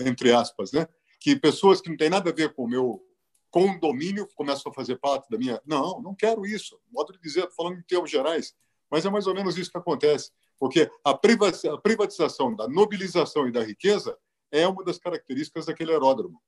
entre 0.05 0.31
aspas, 0.31 0.71
né? 0.71 0.87
Que 1.19 1.35
pessoas 1.35 1.81
que 1.81 1.89
não 1.89 1.97
têm 1.97 2.09
nada 2.09 2.29
a 2.29 2.33
ver 2.33 2.53
com 2.53 2.65
o 2.65 2.67
meu 2.67 3.03
condomínio 3.49 4.27
começam 4.35 4.71
a 4.71 4.75
fazer 4.75 4.97
parte 4.97 5.27
da 5.29 5.37
minha. 5.37 5.59
Não, 5.65 5.99
não 6.01 6.13
quero 6.13 6.45
isso. 6.45 6.79
Modo 6.91 7.13
de 7.13 7.19
dizer, 7.19 7.49
falando 7.55 7.79
em 7.79 7.83
termos 7.83 8.11
gerais. 8.11 8.53
Mas 8.91 9.05
é 9.05 9.09
mais 9.09 9.25
ou 9.25 9.33
menos 9.33 9.57
isso 9.57 9.71
que 9.71 9.77
acontece. 9.77 10.31
Porque 10.59 10.89
a 11.03 11.15
privatização 11.15 12.55
da 12.55 12.67
nobilização 12.67 13.47
e 13.47 13.51
da 13.51 13.63
riqueza 13.63 14.15
é 14.51 14.67
uma 14.67 14.83
das 14.83 14.99
características 14.99 15.65
daquele 15.65 15.91
aeródromo. 15.91 16.39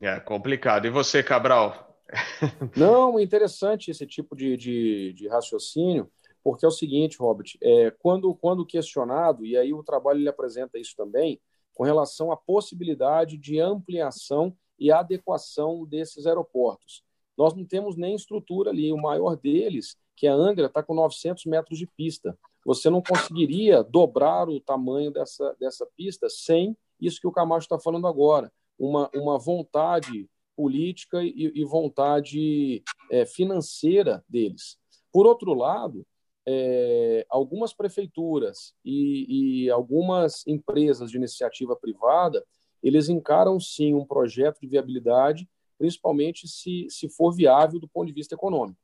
É 0.00 0.18
complicado. 0.18 0.86
E 0.86 0.90
você, 0.90 1.22
Cabral? 1.22 1.88
Não, 2.76 3.20
interessante 3.20 3.90
esse 3.90 4.06
tipo 4.06 4.34
de, 4.34 4.56
de, 4.56 5.12
de, 5.12 5.28
raciocínio, 5.28 6.10
porque 6.42 6.64
é 6.64 6.68
o 6.68 6.72
seguinte, 6.72 7.18
Robert, 7.18 7.46
é, 7.62 7.90
quando, 7.90 8.34
quando 8.34 8.66
questionado, 8.66 9.44
e 9.44 9.56
aí 9.56 9.72
o 9.72 9.82
trabalho 9.82 10.20
ele 10.20 10.28
apresenta 10.28 10.78
isso 10.78 10.94
também, 10.96 11.40
com 11.74 11.84
relação 11.84 12.32
à 12.32 12.36
possibilidade 12.36 13.36
de 13.36 13.60
ampliação 13.60 14.56
e 14.78 14.90
adequação 14.90 15.84
desses 15.84 16.26
aeroportos. 16.26 17.02
Nós 17.36 17.54
não 17.54 17.64
temos 17.64 17.96
nem 17.96 18.14
estrutura 18.14 18.70
ali, 18.70 18.92
o 18.92 18.96
maior 18.96 19.36
deles, 19.36 19.96
que 20.16 20.26
é 20.26 20.30
a 20.30 20.34
Angra, 20.34 20.66
está 20.66 20.82
com 20.82 20.94
900 20.94 21.44
metros 21.46 21.78
de 21.78 21.86
pista. 21.86 22.36
Você 22.64 22.90
não 22.90 23.00
conseguiria 23.00 23.82
dobrar 23.84 24.48
o 24.48 24.60
tamanho 24.60 25.12
dessa, 25.12 25.54
dessa 25.58 25.86
pista 25.96 26.28
sem 26.28 26.76
isso 27.00 27.20
que 27.20 27.28
o 27.28 27.32
Camacho 27.32 27.66
está 27.66 27.78
falando 27.78 28.06
agora, 28.06 28.52
uma, 28.78 29.08
uma 29.14 29.38
vontade 29.38 30.28
política 30.56 31.22
e, 31.22 31.52
e 31.54 31.64
vontade 31.64 32.82
é, 33.10 33.24
financeira 33.24 34.24
deles. 34.28 34.76
Por 35.12 35.26
outro 35.26 35.54
lado, 35.54 36.04
é, 36.50 37.26
algumas 37.28 37.74
prefeituras 37.74 38.74
e, 38.82 39.64
e, 39.66 39.70
algumas 39.70 40.46
empresas 40.46 41.10
de 41.10 41.18
iniciativa 41.18 41.76
privada, 41.76 42.42
eles 42.82 43.10
encaram 43.10 43.60
sim 43.60 43.92
um 43.92 44.06
projeto 44.06 44.58
de 44.58 44.66
viabilidade, 44.66 45.46
principalmente 45.76 46.48
se, 46.48 46.86
se 46.88 47.06
for 47.10 47.32
viável 47.32 47.78
do 47.78 47.86
ponto 47.86 48.06
de 48.06 48.14
vista 48.14 48.34
econômico, 48.34 48.80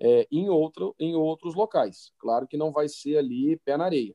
é, 0.00 0.26
em, 0.32 0.48
outro, 0.48 0.94
em 0.98 1.14
outros 1.14 1.54
locais. 1.54 2.12
Claro 2.18 2.48
que 2.48 2.56
não 2.56 2.72
vai 2.72 2.88
ser 2.88 3.18
ali 3.18 3.58
pé 3.58 3.76
na 3.76 3.84
areia. 3.84 4.14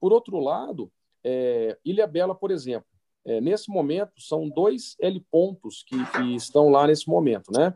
Por 0.00 0.10
outro 0.10 0.38
lado, 0.38 0.90
é, 1.22 1.78
Ilha 1.84 2.06
Bela, 2.06 2.34
por 2.34 2.50
exemplo, 2.50 2.88
é, 3.26 3.42
nesse 3.42 3.70
momento, 3.70 4.12
são 4.16 4.48
dois 4.48 4.96
L-pontos 4.98 5.84
que, 5.86 5.96
que, 6.12 6.34
estão 6.34 6.70
lá 6.70 6.86
nesse 6.86 7.06
momento, 7.08 7.52
né? 7.52 7.74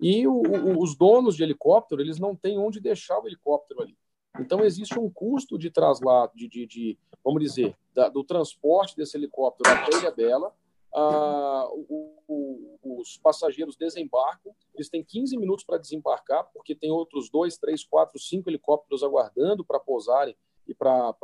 E 0.00 0.26
o, 0.26 0.32
o, 0.32 0.82
os 0.82 0.96
donos 0.96 1.36
de 1.36 1.42
helicóptero, 1.42 2.00
eles 2.00 2.18
não 2.18 2.34
têm 2.34 2.58
onde 2.58 2.80
deixar 2.80 3.18
o 3.20 3.26
helicóptero 3.26 3.82
ali. 3.82 3.96
Então, 4.40 4.64
existe 4.64 4.98
um 4.98 5.08
custo 5.08 5.56
de 5.56 5.70
traslado, 5.70 6.32
de, 6.34 6.48
de, 6.48 6.66
de 6.66 6.98
vamos 7.22 7.40
dizer, 7.40 7.76
da, 7.94 8.08
do 8.08 8.24
transporte 8.24 8.96
desse 8.96 9.16
helicóptero 9.16 9.72
até 9.72 9.96
Ilha 9.96 10.10
Bela. 10.10 10.52
Ah, 10.92 11.68
o, 11.72 12.78
os 12.82 13.16
passageiros 13.18 13.76
desembarcam, 13.76 14.54
eles 14.74 14.88
têm 14.88 15.04
15 15.04 15.36
minutos 15.36 15.64
para 15.64 15.78
desembarcar, 15.78 16.48
porque 16.52 16.74
tem 16.74 16.90
outros 16.90 17.30
dois, 17.30 17.56
três, 17.56 17.84
quatro, 17.84 18.18
cinco 18.18 18.48
helicópteros 18.48 19.02
aguardando 19.02 19.64
para 19.64 19.80
pousarem 19.80 20.36
e 20.66 20.74
para 20.74 21.14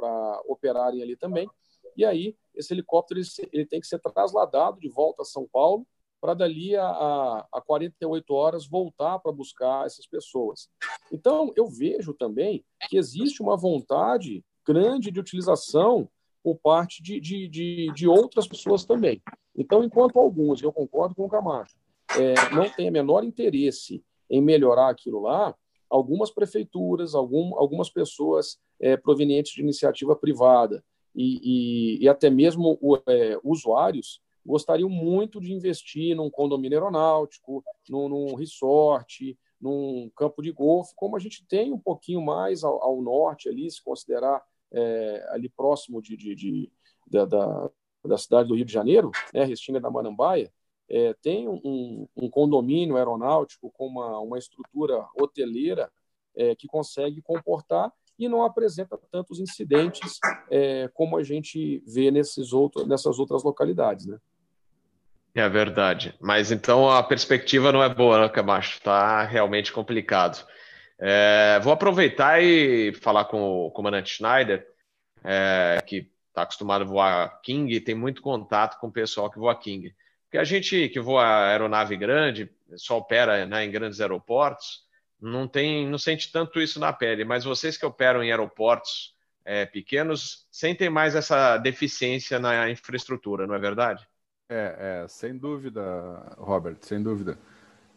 operarem 0.46 1.02
ali 1.02 1.16
também. 1.16 1.48
E 1.96 2.04
aí, 2.04 2.36
esse 2.54 2.72
helicóptero 2.72 3.20
ele, 3.20 3.28
ele 3.52 3.66
tem 3.66 3.80
que 3.80 3.86
ser 3.86 3.98
trasladado 3.98 4.80
de 4.80 4.88
volta 4.88 5.22
a 5.22 5.24
São 5.24 5.46
Paulo 5.46 5.86
para 6.20 6.34
dali 6.34 6.76
a, 6.76 6.84
a, 6.84 7.46
a 7.52 7.60
48 7.60 8.34
horas 8.34 8.66
voltar 8.66 9.18
para 9.18 9.32
buscar 9.32 9.86
essas 9.86 10.06
pessoas. 10.06 10.68
Então, 11.10 11.52
eu 11.56 11.66
vejo 11.66 12.12
também 12.12 12.64
que 12.88 12.96
existe 12.96 13.42
uma 13.42 13.56
vontade 13.56 14.44
grande 14.66 15.10
de 15.10 15.18
utilização 15.18 16.08
por 16.42 16.56
parte 16.56 17.02
de, 17.02 17.20
de, 17.20 17.48
de, 17.48 17.92
de 17.94 18.08
outras 18.08 18.46
pessoas 18.46 18.84
também. 18.84 19.22
Então, 19.56 19.82
enquanto 19.82 20.18
alguns, 20.18 20.62
eu 20.62 20.72
concordo 20.72 21.14
com 21.14 21.24
o 21.24 21.28
Camacho, 21.28 21.76
é, 22.18 22.34
não 22.54 22.68
têm 22.70 22.88
o 22.88 22.92
menor 22.92 23.24
interesse 23.24 24.02
em 24.28 24.40
melhorar 24.40 24.90
aquilo 24.90 25.20
lá, 25.20 25.54
algumas 25.88 26.30
prefeituras, 26.30 27.14
algum, 27.14 27.56
algumas 27.58 27.90
pessoas 27.90 28.58
é, 28.80 28.96
provenientes 28.96 29.52
de 29.52 29.60
iniciativa 29.60 30.14
privada 30.14 30.82
e, 31.14 31.40
e, 31.98 32.04
e 32.04 32.08
até 32.08 32.30
mesmo 32.30 32.78
é, 33.06 33.38
usuários 33.42 34.20
gostariam 34.44 34.88
muito 34.88 35.40
de 35.40 35.52
investir 35.52 36.16
num 36.16 36.30
condomínio 36.30 36.78
aeronáutico, 36.78 37.62
num, 37.88 38.08
num 38.08 38.34
resort, 38.34 39.38
num 39.60 40.10
campo 40.16 40.42
de 40.42 40.50
golfe, 40.50 40.94
como 40.96 41.16
a 41.16 41.18
gente 41.18 41.46
tem 41.46 41.72
um 41.72 41.78
pouquinho 41.78 42.22
mais 42.22 42.64
ao, 42.64 42.82
ao 42.82 43.02
norte 43.02 43.48
ali, 43.48 43.70
se 43.70 43.82
considerar 43.82 44.42
é, 44.72 45.26
ali 45.30 45.48
próximo 45.48 46.00
de, 46.00 46.16
de, 46.16 46.34
de 46.34 46.72
da, 47.06 47.24
da, 47.24 47.70
da, 48.04 48.16
cidade 48.16 48.48
do 48.48 48.54
Rio 48.54 48.64
de 48.64 48.72
Janeiro, 48.72 49.10
né, 49.34 49.44
Restinga 49.44 49.80
da 49.80 49.90
Marambaia, 49.90 50.50
é, 50.88 51.14
tem 51.22 51.48
um, 51.48 52.08
um, 52.16 52.28
condomínio 52.28 52.96
aeronáutico 52.96 53.70
com 53.70 53.86
uma, 53.86 54.18
uma 54.18 54.38
estrutura 54.38 55.06
hoteleira 55.20 55.90
é, 56.34 56.54
que 56.56 56.66
consegue 56.66 57.22
comportar 57.22 57.92
e 58.18 58.28
não 58.28 58.42
apresenta 58.42 58.98
tantos 59.10 59.38
incidentes 59.40 60.18
é, 60.50 60.88
como 60.88 61.16
a 61.16 61.22
gente 61.22 61.82
vê 61.86 62.10
nesses 62.10 62.52
outros, 62.52 62.86
nessas 62.86 63.18
outras 63.18 63.42
localidades, 63.42 64.06
né? 64.06 64.18
É 65.34 65.48
verdade. 65.48 66.14
Mas 66.20 66.50
então 66.50 66.90
a 66.90 67.02
perspectiva 67.02 67.70
não 67.70 67.82
é 67.82 67.88
boa, 67.88 68.22
né, 68.22 68.28
Camacho? 68.28 68.78
Está 68.78 69.22
realmente 69.22 69.72
complicado. 69.72 70.44
É, 70.98 71.58
vou 71.62 71.72
aproveitar 71.72 72.42
e 72.42 72.92
falar 72.94 73.24
com 73.24 73.66
o 73.66 73.70
comandante 73.70 74.14
Schneider, 74.14 74.66
é, 75.24 75.80
que 75.86 76.10
está 76.28 76.42
acostumado 76.42 76.82
a 76.82 76.86
voar 76.86 77.40
King 77.42 77.72
e 77.74 77.80
tem 77.80 77.94
muito 77.94 78.20
contato 78.20 78.78
com 78.78 78.88
o 78.88 78.92
pessoal 78.92 79.30
que 79.30 79.38
voa 79.38 79.58
King. 79.58 79.94
Porque 80.24 80.38
a 80.38 80.44
gente 80.44 80.88
que 80.88 81.00
voa 81.00 81.48
aeronave 81.48 81.96
grande, 81.96 82.50
só 82.76 82.98
opera 82.98 83.46
né, 83.46 83.64
em 83.64 83.70
grandes 83.70 84.00
aeroportos, 84.00 84.84
não 85.20 85.46
tem, 85.46 85.86
não 85.88 85.98
sente 85.98 86.30
tanto 86.32 86.60
isso 86.60 86.78
na 86.80 86.92
pele, 86.92 87.24
mas 87.24 87.44
vocês 87.44 87.76
que 87.76 87.86
operam 87.86 88.22
em 88.22 88.30
aeroportos 88.30 89.14
é, 89.44 89.66
pequenos 89.66 90.46
sentem 90.50 90.88
mais 90.88 91.14
essa 91.14 91.56
deficiência 91.58 92.38
na 92.38 92.70
infraestrutura, 92.70 93.46
não 93.46 93.54
é 93.54 93.58
verdade? 93.58 94.06
É, 94.50 95.04
é 95.04 95.08
sem 95.08 95.38
dúvida, 95.38 95.80
Robert, 96.36 96.76
sem 96.80 97.02
dúvida. 97.02 97.38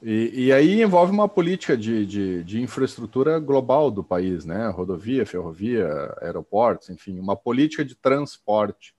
E, 0.01 0.45
e 0.45 0.53
aí 0.53 0.81
envolve 0.81 1.11
uma 1.11 1.27
política 1.27 1.75
de, 1.75 2.05
de, 2.05 2.43
de, 2.43 2.61
infraestrutura 2.61 3.39
global 3.39 3.89
do 3.89 4.03
país, 4.03 4.45
né? 4.45 4.67
Rodovia, 4.69 5.25
ferrovia, 5.25 6.13
aeroportos, 6.21 6.89
enfim, 6.89 7.19
uma 7.19 7.35
política 7.35 7.83
de 7.83 7.95
transporte 7.95 8.93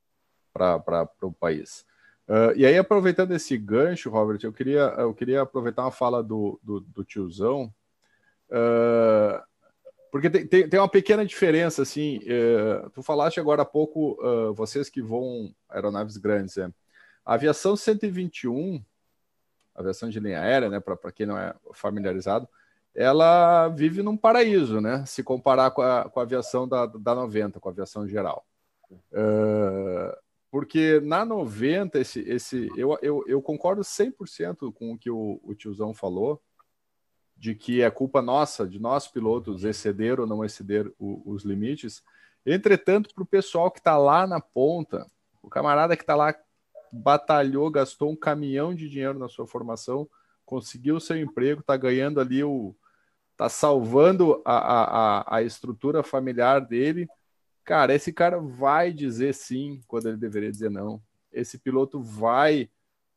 para 0.53 1.09
o 1.23 1.33
país. 1.33 1.87
Uh, 2.29 2.57
e 2.57 2.67
aí, 2.67 2.77
aproveitando 2.77 3.33
esse 3.33 3.57
gancho, 3.57 4.11
Robert, 4.11 4.41
eu 4.43 4.53
queria, 4.53 4.95
eu 4.99 5.15
queria 5.15 5.43
aproveitar 5.43 5.83
uma 5.83 5.91
fala 5.91 6.23
do, 6.23 6.59
do, 6.63 6.81
do 6.81 7.05
tiozão, 7.05 7.73
Uh, 8.51 9.43
porque 10.11 10.31
tem, 10.31 10.47
tem, 10.47 10.69
tem, 10.69 10.79
uma 10.79 10.89
pequena 10.89 11.27
diferença, 11.27 11.83
assim, 11.83 12.19
uh, 12.19 12.89
tu 12.91 13.03
falaste 13.03 13.41
agora 13.41 13.63
há 13.63 13.65
pouco, 13.65 14.13
uh, 14.25 14.55
vocês 14.55 14.89
que 14.89 15.03
voam 15.03 15.53
aeronaves 15.69 16.17
grandes, 16.17 16.57
né? 16.57 16.73
A 17.25 17.35
aviação 17.35 17.77
121, 17.77 18.83
a 19.75 19.81
aviação 19.81 20.09
de 20.09 20.21
linha 20.21 20.41
aérea, 20.41 20.69
né, 20.69 20.81
para 20.81 21.13
quem 21.13 21.27
não 21.27 21.39
é 21.39 21.55
familiarizado, 21.73 22.49
ela 22.95 23.69
vive 23.69 24.03
num 24.03 24.17
paraíso, 24.17 24.81
né, 24.81 25.05
se 25.07 25.23
comparar 25.23 25.71
com 25.71 25.83
a, 25.83 26.09
com 26.09 26.21
a 26.21 26.23
aviação 26.23 26.69
da, 26.69 26.87
da 26.87 27.15
90, 27.15 27.59
com 27.59 27.69
a 27.69 27.73
aviação 27.73 28.07
geral. 28.07 28.47
Uh, 28.91 30.17
porque 30.51 31.01
na 31.01 31.25
90, 31.25 31.99
esse, 31.99 32.21
esse, 32.21 32.69
eu, 32.77 32.97
eu, 33.03 33.25
eu 33.27 33.43
concordo 33.43 33.83
100% 33.83 34.73
com 34.73 34.93
o 34.93 34.99
que 34.99 35.11
o, 35.11 35.41
o 35.43 35.55
tiozão 35.55 35.93
falou, 35.93 36.41
de 37.37 37.57
que 37.57 37.83
é 37.83 37.91
culpa 37.91 38.23
nossa, 38.23 38.67
de 38.67 38.79
nós 38.79 39.09
pilotos, 39.09 39.65
exceder 39.65 40.21
ou 40.21 40.27
não 40.27 40.45
exceder 40.45 40.91
o, 40.99 41.21
os 41.27 41.43
limites. 41.43 42.05
Entretanto, 42.47 43.13
para 43.13 43.25
o 43.25 43.27
pessoal 43.27 43.71
que 43.71 43.81
está 43.81 43.99
lá 43.99 44.27
na 44.27 44.41
ponta, 44.41 45.07
o 45.43 45.49
camarada 45.49 45.97
que 45.97 46.05
está 46.05 46.15
lá 46.15 46.33
batalhou, 47.03 47.71
gastou 47.71 48.11
um 48.11 48.17
caminhão 48.17 48.75
de 48.75 48.89
dinheiro 48.89 49.19
na 49.19 49.29
sua 49.29 49.47
formação, 49.47 50.09
conseguiu 50.45 51.01
seu 51.01 51.17
emprego, 51.17 51.61
está 51.61 51.77
ganhando 51.77 52.21
ali 52.21 52.45
o, 52.45 52.75
tá 53.37 53.49
salvando 53.49 54.41
a, 54.45 54.57
a, 54.57 55.37
a 55.37 55.43
estrutura 55.43 56.03
familiar 56.03 56.61
dele. 56.61 57.09
Cara, 57.65 57.95
esse 57.95 58.13
cara 58.13 58.39
vai 58.39 58.93
dizer 58.93 59.35
sim 59.35 59.81
quando 59.89 60.09
ele 60.09 60.17
deveria 60.17 60.51
dizer 60.51 60.71
não. 60.71 61.03
Esse 61.33 61.59
piloto 61.59 62.01
vai 62.01 62.71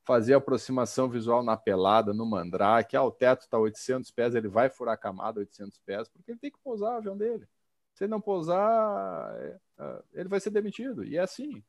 fazer 0.06 0.34
aproximação 0.34 1.10
visual 1.10 1.44
na 1.44 1.58
pelada, 1.58 2.14
no 2.14 2.26
mandrake. 2.26 2.96
Ah, 2.96 3.04
o 3.04 3.12
teto 3.12 3.42
está 3.42 3.60
800 3.60 4.10
pés, 4.12 4.34
ele 4.34 4.48
vai 4.48 4.70
furar 4.70 4.94
a 4.94 4.98
camada 4.98 5.40
800 5.42 5.78
pés, 5.80 6.08
porque 6.08 6.32
ele 6.32 6.40
tem 6.40 6.50
que 6.50 6.60
pousar 6.64 6.94
o 6.94 6.98
avião 6.98 7.18
dele. 7.18 7.46
Se 7.94 8.06
ele 8.06 8.12
não 8.12 8.22
pousar, 8.22 9.36
é, 9.38 9.58
é, 9.80 10.02
ele 10.14 10.30
vai 10.30 10.40
ser 10.40 10.50
demitido. 10.50 11.04
E 11.04 11.18
é 11.18 11.20
assim. 11.20 11.62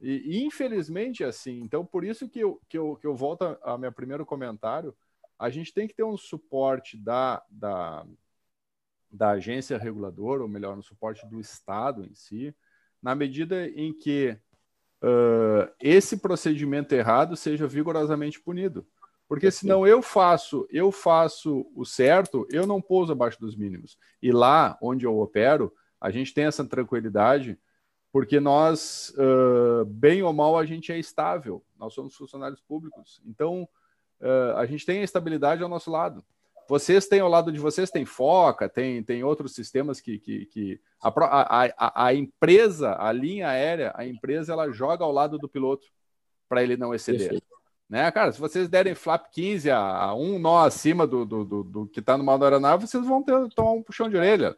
E, 0.00 0.38
e, 0.38 0.44
infelizmente 0.44 1.22
é 1.22 1.26
assim. 1.26 1.60
Então, 1.60 1.84
por 1.84 2.04
isso 2.04 2.28
que 2.28 2.40
eu, 2.40 2.60
que 2.68 2.78
eu, 2.78 2.96
que 2.96 3.06
eu 3.06 3.14
volto 3.14 3.58
ao 3.62 3.78
meu 3.78 3.92
primeiro 3.92 4.24
comentário, 4.24 4.94
a 5.38 5.50
gente 5.50 5.72
tem 5.72 5.86
que 5.86 5.94
ter 5.94 6.04
um 6.04 6.16
suporte 6.16 6.96
da, 6.96 7.42
da, 7.50 8.06
da 9.10 9.30
agência 9.30 9.78
reguladora, 9.78 10.42
ou 10.42 10.48
melhor, 10.48 10.76
um 10.76 10.82
suporte 10.82 11.26
do 11.26 11.40
Estado 11.40 12.04
em 12.04 12.14
si, 12.14 12.54
na 13.02 13.14
medida 13.14 13.68
em 13.68 13.92
que 13.92 14.36
uh, 15.02 15.70
esse 15.80 16.18
procedimento 16.18 16.94
errado 16.94 17.36
seja 17.36 17.66
vigorosamente 17.66 18.40
punido. 18.40 18.86
Porque 19.26 19.48
senão 19.50 19.86
eu 19.86 20.02
faço, 20.02 20.66
eu 20.70 20.90
faço 20.90 21.64
o 21.74 21.84
certo, 21.84 22.46
eu 22.50 22.66
não 22.66 22.82
pouso 22.82 23.12
abaixo 23.12 23.38
dos 23.38 23.54
mínimos. 23.54 23.96
E 24.20 24.32
lá 24.32 24.76
onde 24.82 25.06
eu 25.06 25.20
opero, 25.20 25.72
a 26.00 26.10
gente 26.10 26.34
tem 26.34 26.46
essa 26.46 26.64
tranquilidade, 26.64 27.56
porque 28.12 28.40
nós, 28.40 29.14
uh, 29.16 29.84
bem 29.84 30.22
ou 30.22 30.32
mal, 30.32 30.58
a 30.58 30.64
gente 30.64 30.92
é 30.92 30.98
estável. 30.98 31.62
Nós 31.78 31.94
somos 31.94 32.16
funcionários 32.16 32.60
públicos. 32.60 33.20
Então, 33.24 33.68
uh, 34.20 34.56
a 34.56 34.66
gente 34.66 34.84
tem 34.84 35.00
a 35.00 35.04
estabilidade 35.04 35.62
ao 35.62 35.68
nosso 35.68 35.90
lado. 35.90 36.24
Vocês 36.68 37.08
têm 37.08 37.20
ao 37.20 37.28
lado 37.28 37.50
de 37.52 37.58
vocês, 37.58 37.90
tem 37.90 38.04
Foca, 38.04 38.68
tem, 38.68 39.02
tem 39.02 39.24
outros 39.24 39.54
sistemas 39.54 40.00
que. 40.00 40.18
que, 40.18 40.46
que 40.46 40.80
a, 41.00 41.66
a, 41.76 42.06
a, 42.06 42.14
empresa, 42.14 42.96
a 42.96 43.10
linha 43.10 43.48
aérea, 43.48 43.92
a 43.96 44.06
empresa, 44.06 44.52
ela 44.52 44.70
joga 44.70 45.04
ao 45.04 45.10
lado 45.10 45.38
do 45.38 45.48
piloto 45.48 45.86
para 46.48 46.62
ele 46.62 46.76
não 46.76 46.94
exceder. 46.94 47.42
Né, 47.88 48.08
cara, 48.12 48.30
se 48.30 48.38
vocês 48.38 48.68
derem 48.68 48.94
flap 48.94 49.26
15 49.32 49.68
a, 49.68 49.78
a 49.78 50.14
um 50.14 50.38
nó 50.38 50.64
acima 50.64 51.08
do, 51.08 51.24
do, 51.24 51.44
do, 51.44 51.64
do 51.64 51.86
que 51.88 51.98
está 51.98 52.16
no 52.16 52.22
mal 52.22 52.38
da 52.38 52.46
aeronave, 52.46 52.86
vocês 52.86 53.04
vão 53.04 53.20
ter, 53.20 53.48
tomar 53.48 53.72
um 53.72 53.82
puxão 53.82 54.08
de 54.08 54.16
orelha. 54.16 54.56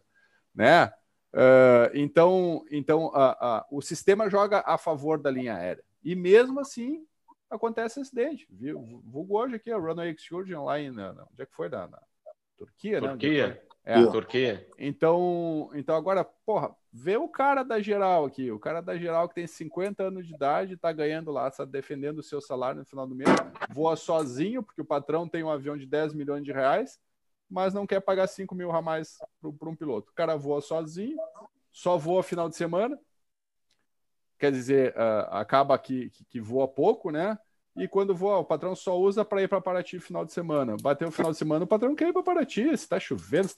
Né? 0.55 0.93
Uh, 1.33 1.89
então, 1.95 2.65
então 2.71 3.07
uh, 3.07 3.33
uh, 3.33 3.65
o 3.71 3.81
sistema 3.81 4.29
joga 4.29 4.63
a 4.67 4.77
favor 4.77 5.19
da 5.19 5.31
linha 5.31 5.57
aérea. 5.57 5.83
E 6.05 6.15
mesmo 6.15 6.61
assim, 6.61 7.07
acontece 7.51 8.01
acidente. 8.01 8.47
Viu? 8.51 9.03
Vulgo 9.05 9.39
hoje 9.39 9.57
aqui, 9.57 9.71
a 9.71 9.79
Runway 9.79 10.11
Excursion 10.11 10.65
lá 10.65 10.79
em. 10.79 10.91
Onde 10.91 11.43
é 11.43 11.47
que 11.47 11.55
foi? 11.55 11.69
Na, 11.69 11.89
na 11.89 12.01
Turquia, 12.57 13.01
né? 13.01 13.09
Turquia. 13.09 13.63
É, 13.85 14.01
é, 14.01 14.07
Turquia. 14.07 14.67
Então, 14.79 15.69
então 15.75 15.97
agora, 15.97 16.25
porra, 16.25 16.75
vê 16.93 17.17
o 17.17 17.29
cara 17.29 17.65
da 17.65 17.81
geral 17.81 18.25
aqui, 18.25 18.51
o 18.51 18.59
cara 18.59 18.81
da 18.81 18.97
geral 18.97 19.29
que 19.29 19.35
tem 19.35 19.47
50 19.47 20.05
anos 20.05 20.27
de 20.27 20.35
idade, 20.35 20.77
tá 20.77 20.93
ganhando 20.93 21.33
lá, 21.33 21.49
está 21.49 21.65
defendendo 21.65 22.19
o 22.19 22.23
seu 22.23 22.41
salário 22.41 22.79
no 22.79 22.87
final 22.87 23.07
do 23.07 23.15
mês, 23.15 23.29
voa 23.71 23.97
sozinho, 23.97 24.63
porque 24.63 24.81
o 24.81 24.85
patrão 24.85 25.29
tem 25.29 25.43
um 25.43 25.51
avião 25.51 25.77
de 25.77 25.87
10 25.87 26.15
milhões 26.15 26.45
de 26.45 26.53
reais, 26.53 27.01
mas 27.53 27.75
não 27.75 27.87
quer 27.87 28.01
pagar 28.01 28.27
5 28.27 28.55
mil 28.55 28.73
a 28.73 28.81
mais 28.81 29.19
para 29.59 29.69
um 29.69 29.77
piloto. 29.77 30.11
O 30.11 30.15
cara 30.15 30.37
voa 30.37 30.63
sozinho, 30.63 31.19
só 31.71 31.99
voa 31.99 32.23
final 32.23 32.49
de 32.49 32.57
semana, 32.57 32.99
quer 34.39 34.51
dizer, 34.51 34.95
uh, 34.97 35.29
acaba 35.35 35.79
que, 35.79 36.11
que, 36.31 36.41
voa 36.41 36.67
pouco, 36.67 37.11
né? 37.11 37.39
E 37.77 37.87
quando 37.87 38.15
voa, 38.15 38.39
o 38.39 38.45
patrão 38.45 38.75
só 38.75 38.99
usa 38.99 39.23
para 39.25 39.43
ir 39.43 39.49
para 39.49 39.61
Paraty 39.61 40.01
final 40.01 40.25
de 40.25 40.33
semana. 40.33 40.77
Bateu 40.81 41.09
o 41.09 41.13
final 41.13 41.31
de 41.31 41.39
semana, 41.39 41.65
o 41.65 41.69
patrão 41.69 41.95
quer 41.95 42.09
ir 42.09 42.13
para 42.13 42.23
Paraty. 42.23 42.77
Se 42.77 42.89
tá 42.89 42.99
chovendo, 42.99 43.49
se 43.49 43.57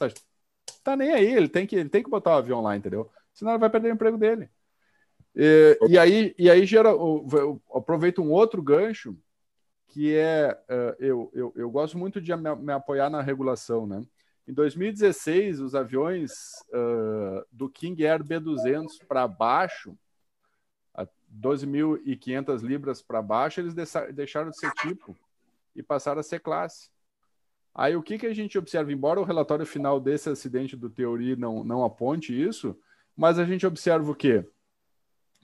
tá... 0.83 0.97
nem 0.97 1.13
aí, 1.13 1.33
ele 1.33 1.49
tem 1.49 1.65
que, 1.65 1.77
ele 1.77 1.89
tem 1.89 2.03
que 2.03 2.11
botar 2.11 2.33
o 2.33 2.39
avião 2.39 2.61
lá, 2.61 2.77
entendeu? 2.77 3.09
Senão 3.33 3.53
ele 3.53 3.61
vai 3.61 3.71
perder 3.71 3.91
o 3.91 3.95
emprego 3.95 4.19
dele. 4.19 4.51
E, 5.37 5.79
e 5.89 5.99
aí, 5.99 6.35
e 6.37 6.51
aí 6.51 6.67
gera, 6.67 6.91
aproveito 7.73 8.21
um 8.23 8.31
outro 8.31 8.61
gancho, 8.61 9.17
que 9.95 10.17
é, 10.17 10.51
uh, 10.69 10.97
eu, 10.99 11.31
eu, 11.33 11.53
eu 11.55 11.71
gosto 11.71 11.97
muito 11.97 12.21
de 12.21 12.35
me, 12.35 12.53
me, 12.57 12.73
apoiar 12.73 13.09
na 13.09 13.23
regulação, 13.23 13.87
né? 13.87 14.05
Em 14.47 14.53
2016, 14.53 15.61
os 15.61 15.73
aviões 15.73 16.33
uh, 16.71 17.47
do 17.53 17.71
King 17.71 18.05
Air 18.05 18.25
B200 18.25 19.07
para 19.07 19.29
baixo, 19.29 19.97
12.500 21.33 22.61
libras 22.61 23.01
para 23.01 23.23
baixo, 23.23 23.61
eles 23.61 23.73
deixaram 24.13 24.51
de 24.51 24.59
ser 24.59 24.73
tipo 24.73 25.17
e 25.77 25.83
passaram 25.83 26.19
a 26.19 26.25
ser 26.25 26.41
classe. 26.41 26.91
Aí 27.73 27.95
o 27.95 28.03
que, 28.03 28.19
que 28.19 28.27
a 28.27 28.35
gente 28.35 28.59
observa? 28.59 28.93
Embora 28.93 29.21
o 29.21 29.25
relatório 29.25 29.65
final 29.65 30.01
desse 30.01 30.29
acidente 30.29 30.77
do 30.77 30.91
Teori 30.91 31.37
não, 31.37 31.63
não 31.63 31.85
aponte 31.85 32.33
isso, 32.33 32.77
mas 33.17 33.39
a 33.39 33.45
gente 33.45 33.65
observa 33.65 34.11
o 34.11 34.15
quê? 34.15 34.45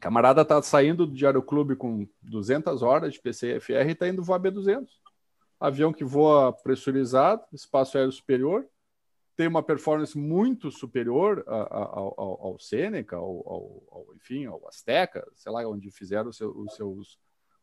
Camarada 0.01 0.43
está 0.43 0.61
saindo 0.63 1.07
do 1.07 1.15
Diário 1.15 1.43
Clube 1.43 1.77
com 1.77 2.09
200 2.23 2.83
horas 2.83 3.13
de 3.13 3.21
PCFR 3.21 3.89
e 3.89 3.93
está 3.93 4.09
indo 4.09 4.23
voar 4.23 4.41
B200. 4.41 4.89
Avião 5.61 5.93
que 5.93 6.05
voa 6.05 6.53
pressurizado, 6.53 7.45
espaço 7.53 7.99
aéreo 7.99 8.11
superior, 8.11 8.67
tem 9.37 9.47
uma 9.47 9.63
performance 9.63 10.19
muito 10.19 10.71
superior 10.71 11.45
ao, 11.47 12.15
ao, 12.19 12.47
ao 12.47 12.59
Seneca, 12.59 13.17
ao, 13.17 13.25
ao, 13.47 14.07
enfim, 14.17 14.47
ao 14.47 14.67
Azteca, 14.67 15.27
sei 15.35 15.53
lá 15.53 15.67
onde 15.69 15.91
fizeram 15.91 16.31
os 16.31 16.37
seus, 16.37 16.57
os 16.57 16.75
seus, 16.75 17.19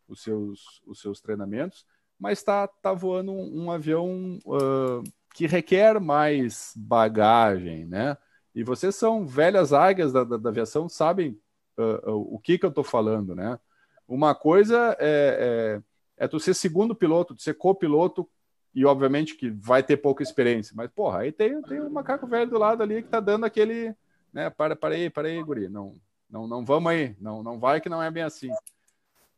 os 0.08 0.24
seus, 0.24 0.82
os 0.86 1.02
seus 1.02 1.22
treinamentos, 1.22 1.86
mas 2.20 2.40
está 2.40 2.68
tá 2.68 2.94
voando 2.94 3.32
um, 3.32 3.66
um 3.66 3.72
avião 3.72 4.40
uh, 4.46 5.04
que 5.34 5.46
requer 5.46 6.00
mais 6.00 6.74
bagagem, 6.76 7.86
né? 7.86 8.18
E 8.56 8.64
vocês 8.64 8.96
são 8.96 9.26
velhas 9.26 9.72
águias 9.72 10.12
da, 10.12 10.24
da, 10.24 10.38
da 10.38 10.50
aviação, 10.50 10.90
sabem 10.90 11.40
uh, 11.78 12.34
o 12.34 12.40
que, 12.40 12.58
que 12.58 12.66
eu 12.66 12.70
estou 12.70 12.84
falando, 12.84 13.36
né? 13.36 13.60
Uma 14.08 14.34
coisa 14.34 14.96
é, 15.00 15.82
é, 16.18 16.26
é 16.26 16.28
tu 16.28 16.40
ser 16.40 16.54
segundo 16.54 16.96
piloto, 16.96 17.36
tu 17.36 17.42
ser 17.42 17.56
copiloto 17.56 18.28
e 18.74 18.86
obviamente 18.86 19.36
que 19.36 19.50
vai 19.50 19.82
ter 19.82 19.98
pouca 19.98 20.24
experiência, 20.24 20.74
mas 20.76 20.90
porra, 20.92 21.20
aí 21.20 21.32
tem, 21.32 21.62
tem 21.64 21.82
um 21.82 21.90
macaco 21.90 22.28
velho 22.28 22.50
do 22.50 22.60
lado 22.60 22.84
ali 22.84 23.02
que 23.02 23.10
tá 23.10 23.20
dando 23.20 23.46
aquele, 23.46 23.96
né, 24.32 24.50
para, 24.50 24.76
para 24.76 24.96
aí, 24.96 25.10
para 25.10 25.28
aí, 25.28 25.42
guri, 25.42 25.68
não, 25.68 25.96
não, 26.30 26.48
não 26.48 26.64
vamos 26.64 26.92
aí, 26.92 27.16
não, 27.20 27.42
não 27.42 27.60
vai 27.60 27.82
que 27.82 27.90
não 27.90 28.02
é 28.04 28.12
bem 28.12 28.24
assim. 28.24 28.52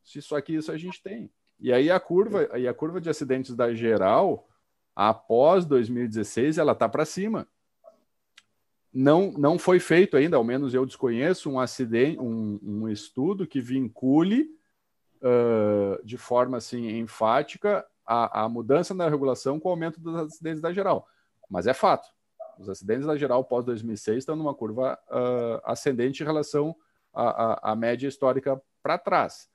Isso 0.03 0.35
aqui, 0.35 0.55
isso 0.55 0.71
a 0.71 0.77
gente 0.77 1.01
tem. 1.01 1.31
E 1.59 1.71
aí 1.71 1.91
a 1.91 1.99
curva, 1.99 2.49
aí 2.51 2.67
a 2.67 2.73
curva 2.73 2.99
de 2.99 3.09
acidentes 3.09 3.55
da 3.55 3.73
geral, 3.73 4.47
após 4.95 5.65
2016, 5.65 6.57
ela 6.57 6.73
tá 6.73 6.89
para 6.89 7.05
cima. 7.05 7.47
Não, 8.91 9.31
não 9.33 9.59
foi 9.59 9.79
feito 9.79 10.17
ainda, 10.17 10.35
ao 10.35 10.43
menos 10.43 10.73
eu 10.73 10.85
desconheço, 10.85 11.49
um 11.49 11.59
acidente, 11.59 12.19
um, 12.19 12.59
um 12.63 12.89
estudo 12.89 13.45
que 13.45 13.61
vincule 13.61 14.49
uh, 15.21 16.03
de 16.03 16.17
forma 16.17 16.57
assim 16.57 16.97
enfática 16.97 17.85
a, 18.05 18.43
a 18.43 18.49
mudança 18.49 18.93
na 18.93 19.07
regulação 19.07 19.59
com 19.59 19.69
o 19.69 19.71
aumento 19.71 19.99
dos 19.99 20.15
acidentes 20.15 20.61
da 20.61 20.73
geral. 20.73 21.07
Mas 21.47 21.67
é 21.67 21.73
fato. 21.73 22.09
Os 22.57 22.67
acidentes 22.67 23.05
da 23.05 23.15
geral 23.15 23.43
pós 23.43 23.63
2006 23.63 24.17
estão 24.17 24.35
numa 24.35 24.53
curva 24.53 24.97
uh, 25.07 25.61
ascendente 25.63 26.23
em 26.23 26.25
relação 26.25 26.75
à, 27.13 27.69
à, 27.69 27.71
à 27.71 27.75
média 27.75 28.07
histórica 28.07 28.59
para 28.81 28.97
trás. 28.97 29.47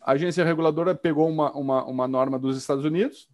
A 0.00 0.12
agência 0.12 0.44
reguladora 0.44 0.94
pegou 0.94 1.28
uma, 1.28 1.52
uma, 1.52 1.84
uma 1.84 2.08
norma 2.08 2.38
dos 2.38 2.56
Estados 2.56 2.84
Unidos, 2.84 3.28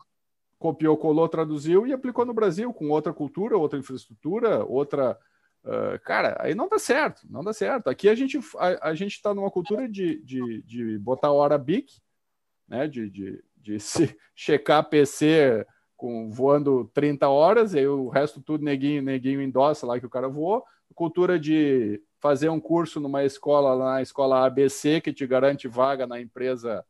copiou, 0.63 0.97
colou, 0.97 1.29
traduziu 1.29 1.85
e 1.85 1.93
aplicou 1.93 2.25
no 2.25 2.33
Brasil 2.33 2.73
com 2.73 2.89
outra 2.89 3.13
cultura, 3.13 3.59
outra 3.59 3.79
infraestrutura, 3.79 4.65
outra. 4.65 5.19
Uh, 5.65 5.99
cara, 6.05 6.37
aí 6.41 6.55
não 6.55 6.69
dá 6.69 6.79
certo, 6.79 7.23
não 7.29 7.43
dá 7.43 7.53
certo. 7.53 7.89
Aqui 7.89 8.09
a 8.09 8.15
gente 8.15 8.39
a, 8.57 8.91
a 8.91 8.95
gente 8.95 9.13
está 9.13 9.35
numa 9.35 9.51
cultura 9.51 9.89
de, 9.89 10.23
de, 10.23 10.63
de 10.63 10.99
botar 10.99 11.33
hora 11.33 11.59
BIC, 11.59 12.01
né? 12.69 12.87
De, 12.87 13.11
de, 13.11 13.45
de 13.57 13.81
se 13.81 14.17
checar 14.35 14.89
PC 14.89 15.67
com, 15.97 16.31
voando 16.31 16.91
30 16.95 17.29
horas, 17.29 17.75
e 17.75 17.81
aí 17.81 17.87
o 17.87 18.09
resto 18.09 18.41
tudo 18.41 18.65
neguinho, 18.65 19.03
neguinho 19.03 19.43
endossa 19.43 19.85
lá 19.85 19.99
que 19.99 20.07
o 20.07 20.11
cara 20.11 20.29
voou. 20.29 20.65
Cultura 20.95 21.39
de 21.39 22.01
fazer 22.21 22.49
um 22.49 22.61
curso 22.61 23.01
numa 23.01 23.25
escola, 23.25 23.77
na 23.77 24.03
escola 24.03 24.47
ABC, 24.47 25.01
que 25.01 25.13
te 25.13 25.27
garante 25.27 25.67
vaga 25.67 26.07
na 26.07 26.21
empresa, 26.21 26.85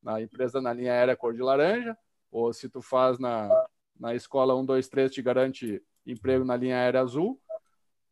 na 0.00 0.20
empresa 0.22 0.60
na 0.60 0.72
linha 0.72 0.92
aérea 0.92 1.16
cor 1.16 1.34
de 1.34 1.42
laranja, 1.42 1.96
ou 2.36 2.52
se 2.52 2.68
tu 2.68 2.82
faz 2.82 3.18
na, 3.18 3.48
na 3.98 4.14
escola 4.14 4.54
1, 4.54 4.66
2, 4.66 4.88
3, 4.88 5.10
te 5.10 5.22
garante 5.22 5.82
emprego 6.06 6.44
na 6.44 6.54
linha 6.54 6.76
aérea 6.76 7.00
azul, 7.00 7.40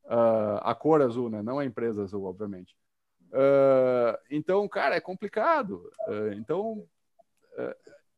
uh, 0.07 0.59
a 0.63 0.75
cor 0.75 1.03
azul, 1.03 1.29
né? 1.29 1.43
Não 1.43 1.59
a 1.59 1.65
empresa 1.65 2.03
azul, 2.03 2.25
obviamente. 2.25 2.75
Uh, 3.29 4.17
então, 4.31 4.67
cara, 4.67 4.97
é 4.97 5.01
complicado. 5.01 5.91
Uh, 6.09 6.33
então, 6.37 6.89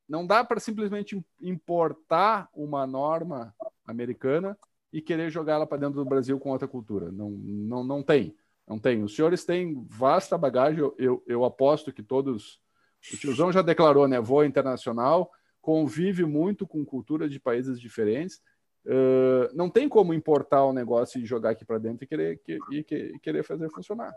não 0.09 0.25
dá 0.25 0.45
para 0.45 0.61
simplesmente 0.61 1.21
importar 1.41 2.49
uma 2.55 2.87
norma 2.87 3.53
americana 3.85 4.57
e 4.93 5.03
querer 5.03 5.29
jogá-la 5.29 5.67
para 5.67 5.79
dentro 5.79 5.97
do 5.97 6.09
Brasil 6.09 6.39
com 6.39 6.51
outra 6.51 6.69
cultura. 6.69 7.11
Não, 7.11 7.31
não, 7.31 7.83
não 7.83 8.03
tem. 8.03 8.35
Não 8.67 8.79
tem. 8.79 9.03
Os 9.03 9.15
senhores 9.15 9.45
têm 9.45 9.85
vasta 9.89 10.39
bagagem. 10.39 10.79
Eu, 10.79 10.95
eu, 10.99 11.23
eu 11.27 11.45
aposto 11.45 11.93
que 11.93 12.03
todos. 12.03 12.61
O 13.13 13.17
tiozão 13.17 13.53
já 13.53 13.61
declarou, 13.61 14.09
né? 14.09 14.21
Voo 14.21 14.45
internacional, 14.45 15.31
convive 15.67 16.25
muito 16.25 16.65
com 16.65 16.85
culturas 16.85 17.29
de 17.29 17.41
países 17.41 17.81
diferentes. 17.81 18.41
Uh, 18.85 19.53
não 19.53 19.69
tem 19.69 19.89
como 19.89 20.15
importar 20.15 20.65
o 20.65 20.73
negócio 20.73 21.21
e 21.21 21.27
jogar 21.27 21.51
aqui 21.51 21.65
para 21.65 21.77
dentro 21.77 22.05
e 22.05 22.07
querer, 22.07 22.39
que, 22.39 22.57
e, 22.71 22.87
e, 22.89 23.19
querer 23.19 23.43
fazer 23.43 23.69
funcionar. 23.71 24.15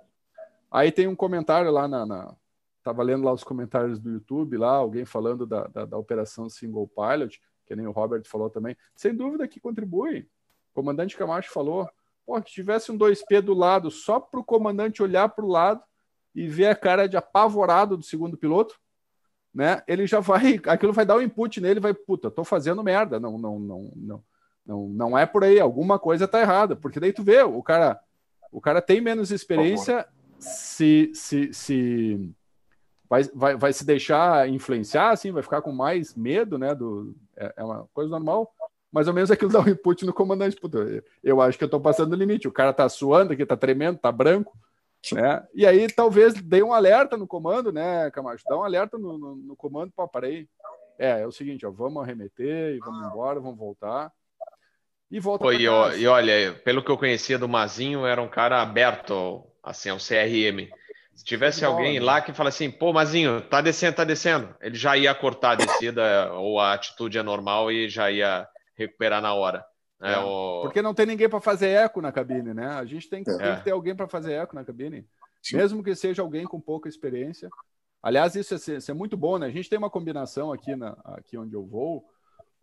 Aí 0.69 0.91
tem 0.91 1.07
um 1.07 1.15
comentário 1.15 1.71
lá 1.71 1.87
na, 1.87 2.05
na. 2.05 2.35
Tava 2.83 3.01
lendo 3.01 3.23
lá 3.23 3.33
os 3.33 3.43
comentários 3.43 3.97
do 3.97 4.11
YouTube, 4.11 4.57
lá, 4.57 4.73
alguém 4.73 5.05
falando 5.05 5.47
da, 5.47 5.65
da, 5.65 5.85
da 5.85 5.97
operação 5.97 6.47
Single 6.47 6.87
Pilot, 6.87 7.41
que 7.65 7.75
nem 7.75 7.87
o 7.87 7.91
Robert 7.91 8.21
falou 8.27 8.51
também. 8.51 8.77
Sem 8.93 9.15
dúvida 9.15 9.47
que 9.47 9.59
contribui. 9.59 10.29
O 10.69 10.75
comandante 10.75 11.17
Camacho 11.17 11.51
falou: 11.51 11.89
Pô, 12.27 12.39
que 12.39 12.51
tivesse 12.51 12.91
um 12.91 12.97
2P 12.97 13.41
do 13.41 13.55
lado, 13.55 13.89
só 13.89 14.19
para 14.19 14.39
o 14.39 14.45
comandante 14.45 15.01
olhar 15.01 15.27
para 15.29 15.43
o 15.43 15.49
lado 15.49 15.81
e 16.35 16.47
ver 16.47 16.67
a 16.67 16.75
cara 16.75 17.07
de 17.09 17.17
apavorado 17.17 17.97
do 17.97 18.03
segundo 18.03 18.37
piloto, 18.37 18.79
né? 19.53 19.81
Ele 19.87 20.05
já 20.07 20.19
vai, 20.19 20.59
aquilo 20.67 20.93
vai 20.93 21.05
dar 21.05 21.17
um 21.17 21.21
input 21.21 21.59
nele, 21.59 21.79
vai, 21.79 21.93
puta, 21.93 22.29
tô 22.29 22.43
fazendo 22.43 22.83
merda, 22.83 23.19
não, 23.19 23.37
não, 23.37 23.59
não, 23.59 23.91
não, 23.95 24.23
não, 24.65 24.87
não 24.89 25.17
é 25.17 25.25
por 25.25 25.43
aí, 25.43 25.59
alguma 25.59 25.97
coisa 25.97 26.27
tá 26.27 26.39
errada, 26.39 26.75
porque 26.75 26.99
daí 26.99 27.13
tu 27.13 27.23
vê, 27.23 27.41
o 27.43 27.61
cara, 27.63 27.99
o 28.51 28.61
cara 28.61 28.81
tem 28.81 29.01
menos 29.01 29.31
experiência, 29.31 30.07
se, 30.37 31.11
se, 31.13 31.53
se 31.53 32.33
vai, 33.09 33.23
vai, 33.33 33.55
vai 33.55 33.73
se 33.73 33.85
deixar 33.85 34.47
influenciar, 34.47 35.11
assim, 35.11 35.31
vai 35.31 35.43
ficar 35.43 35.61
com 35.61 35.71
mais 35.71 36.15
medo, 36.15 36.57
né? 36.57 36.73
Do, 36.73 37.15
é, 37.35 37.53
é 37.57 37.63
uma 37.63 37.87
coisa 37.93 38.09
normal 38.09 38.53
mais 38.91 39.07
ou 39.07 39.13
menos 39.13 39.29
aquilo 39.29 39.51
dá 39.51 39.59
um 39.59 39.69
input 39.69 40.05
no 40.05 40.13
comandante. 40.13 40.59
Puta, 40.59 41.03
eu 41.23 41.41
acho 41.41 41.57
que 41.57 41.63
eu 41.63 41.67
estou 41.67 41.79
passando 41.79 42.13
o 42.13 42.15
limite. 42.15 42.47
O 42.47 42.51
cara 42.51 42.71
está 42.71 42.89
suando 42.89 43.33
aqui, 43.33 43.43
está 43.43 43.55
tremendo, 43.55 43.97
está 43.97 44.11
branco. 44.11 44.57
Né? 45.13 45.47
E 45.53 45.65
aí 45.65 45.87
talvez 45.87 46.33
dê 46.33 46.61
um 46.61 46.73
alerta 46.73 47.17
no 47.17 47.25
comando, 47.25 47.71
né, 47.71 48.11
Camacho? 48.11 48.43
Dá 48.47 48.57
um 48.57 48.63
alerta 48.63 48.97
no, 48.97 49.17
no, 49.17 49.35
no 49.35 49.55
comando, 49.55 49.91
para 49.95 50.07
parei. 50.07 50.47
É, 50.97 51.21
é 51.21 51.27
o 51.27 51.31
seguinte, 51.31 51.65
ó, 51.65 51.71
vamos 51.71 52.03
arremeter 52.03 52.75
e 52.75 52.79
vamos 52.79 53.07
embora, 53.07 53.39
vamos 53.39 53.57
voltar. 53.57 54.11
E 55.09 55.19
volta 55.19 55.43
Pô, 55.43 55.51
e, 55.51 55.63
e, 55.63 56.07
olha, 56.07 56.53
pelo 56.63 56.83
que 56.83 56.91
eu 56.91 56.97
conhecia 56.97 57.39
do 57.39 57.47
Mazinho, 57.47 58.05
era 58.05 58.21
um 58.21 58.27
cara 58.27 58.61
aberto, 58.61 59.43
assim, 59.63 59.89
ao 59.89 59.97
CRM. 59.97 60.69
Se 61.15 61.25
tivesse 61.25 61.65
alguém 61.65 61.99
lá 61.99 62.21
que 62.21 62.31
fala 62.31 62.49
assim, 62.49 62.69
pô, 62.69 62.93
Mazinho, 62.93 63.41
tá 63.41 63.59
descendo, 63.59 63.95
tá 63.95 64.03
descendo, 64.03 64.55
ele 64.61 64.75
já 64.75 64.95
ia 64.95 65.13
cortar 65.15 65.51
a 65.51 65.55
descida 65.55 66.31
ou 66.35 66.59
a 66.59 66.73
atitude 66.73 67.17
é 67.17 67.23
normal 67.23 67.71
e 67.71 67.89
já 67.89 68.11
ia 68.11 68.47
recuperar 68.75 69.21
na 69.21 69.33
hora. 69.33 69.65
Né? 69.99 70.13
É, 70.13 70.19
o... 70.19 70.61
Porque 70.61 70.81
não 70.81 70.93
tem 70.93 71.05
ninguém 71.05 71.29
para 71.29 71.41
fazer 71.41 71.67
eco 71.69 72.01
na 72.01 72.11
cabine, 72.11 72.53
né? 72.53 72.67
A 72.67 72.85
gente 72.85 73.09
tem 73.09 73.23
que, 73.23 73.29
é. 73.29 73.37
tem 73.37 73.55
que 73.57 73.63
ter 73.65 73.71
alguém 73.71 73.95
para 73.95 74.07
fazer 74.07 74.33
eco 74.33 74.55
na 74.55 74.63
cabine, 74.63 75.07
Sim. 75.41 75.57
mesmo 75.57 75.83
que 75.83 75.95
seja 75.95 76.21
alguém 76.21 76.45
com 76.45 76.59
pouca 76.59 76.87
experiência. 76.87 77.49
Aliás, 78.01 78.35
isso 78.35 78.53
é, 78.53 78.77
isso 78.77 78.91
é, 78.91 78.93
muito 78.93 79.17
bom, 79.17 79.37
né? 79.37 79.47
A 79.47 79.51
gente 79.51 79.69
tem 79.69 79.77
uma 79.77 79.89
combinação 79.89 80.51
aqui, 80.53 80.75
na, 80.75 80.97
aqui 81.03 81.37
onde 81.37 81.53
eu 81.53 81.65
vou, 81.65 82.05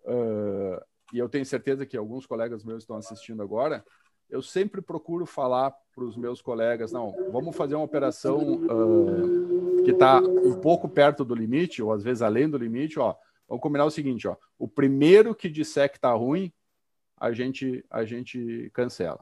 uh, 0.05 0.80
e 1.12 1.18
eu 1.18 1.28
tenho 1.28 1.45
certeza 1.45 1.84
que 1.84 1.97
alguns 1.97 2.26
colegas 2.26 2.64
meus 2.64 2.82
estão 2.82 2.97
assistindo 2.97 3.43
agora. 3.43 3.84
Eu 4.30 4.43
sempre 4.43 4.80
procuro 4.80 5.26
falar 5.26 5.72
para 5.95 6.05
os 6.05 6.16
meus 6.16 6.41
colegas: 6.41 6.91
não, 6.91 7.14
vamos 7.30 7.55
fazer 7.55 7.74
uma 7.74 7.84
operação 7.84 8.39
uh, 8.39 9.84
que 9.84 9.91
está 9.91 10.18
um 10.20 10.59
pouco 10.59 10.89
perto 10.89 11.22
do 11.22 11.34
limite, 11.34 11.82
ou 11.82 11.93
às 11.93 12.03
vezes 12.03 12.22
além 12.22 12.49
do 12.49 12.57
limite, 12.57 12.99
ó 12.99 13.14
Vamos 13.49 13.62
combinar 13.62 13.84
o 13.84 13.91
seguinte, 13.91 14.26
ó. 14.26 14.37
O 14.59 14.66
primeiro 14.66 15.34
que 15.34 15.49
disser 15.49 15.91
que 15.91 16.01
tá 16.01 16.12
ruim, 16.12 16.53
a 17.16 17.32
gente 17.32 17.84
a 17.90 18.04
gente 18.04 18.70
cancela, 18.72 19.20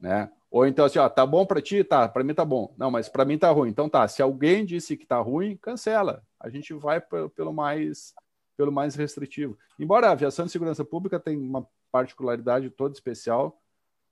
né? 0.00 0.30
Ou 0.50 0.66
então 0.66 0.84
assim, 0.84 0.98
ó, 0.98 1.08
tá 1.08 1.26
bom 1.26 1.44
para 1.44 1.60
ti, 1.60 1.84
tá? 1.84 2.08
Para 2.08 2.24
mim 2.24 2.34
tá 2.34 2.44
bom. 2.44 2.74
Não, 2.78 2.90
mas 2.90 3.08
para 3.08 3.24
mim 3.24 3.36
tá 3.36 3.50
ruim. 3.50 3.68
Então 3.68 3.88
tá. 3.88 4.08
Se 4.08 4.22
alguém 4.22 4.64
disse 4.64 4.96
que 4.96 5.06
tá 5.06 5.18
ruim, 5.18 5.56
cancela. 5.56 6.22
A 6.40 6.48
gente 6.48 6.72
vai 6.72 7.00
pelo 7.00 7.52
mais 7.52 8.14
pelo 8.56 8.72
mais 8.72 8.96
restritivo. 8.96 9.56
Embora 9.78 10.08
a 10.08 10.12
aviação 10.12 10.44
de 10.44 10.50
segurança 10.50 10.84
pública 10.84 11.20
tem 11.20 11.36
uma 11.36 11.66
particularidade 11.92 12.68
toda 12.70 12.92
especial, 12.92 13.60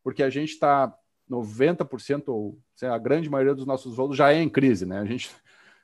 porque 0.04 0.22
a 0.22 0.30
gente 0.30 0.50
está 0.50 0.96
90% 1.28 2.28
ou 2.28 2.58
a 2.82 2.98
grande 2.98 3.28
maioria 3.28 3.54
dos 3.54 3.66
nossos 3.66 3.96
voos 3.96 4.16
já 4.16 4.32
é 4.32 4.40
em 4.40 4.48
crise, 4.48 4.86
né? 4.86 5.00
A 5.00 5.04
gente 5.04 5.30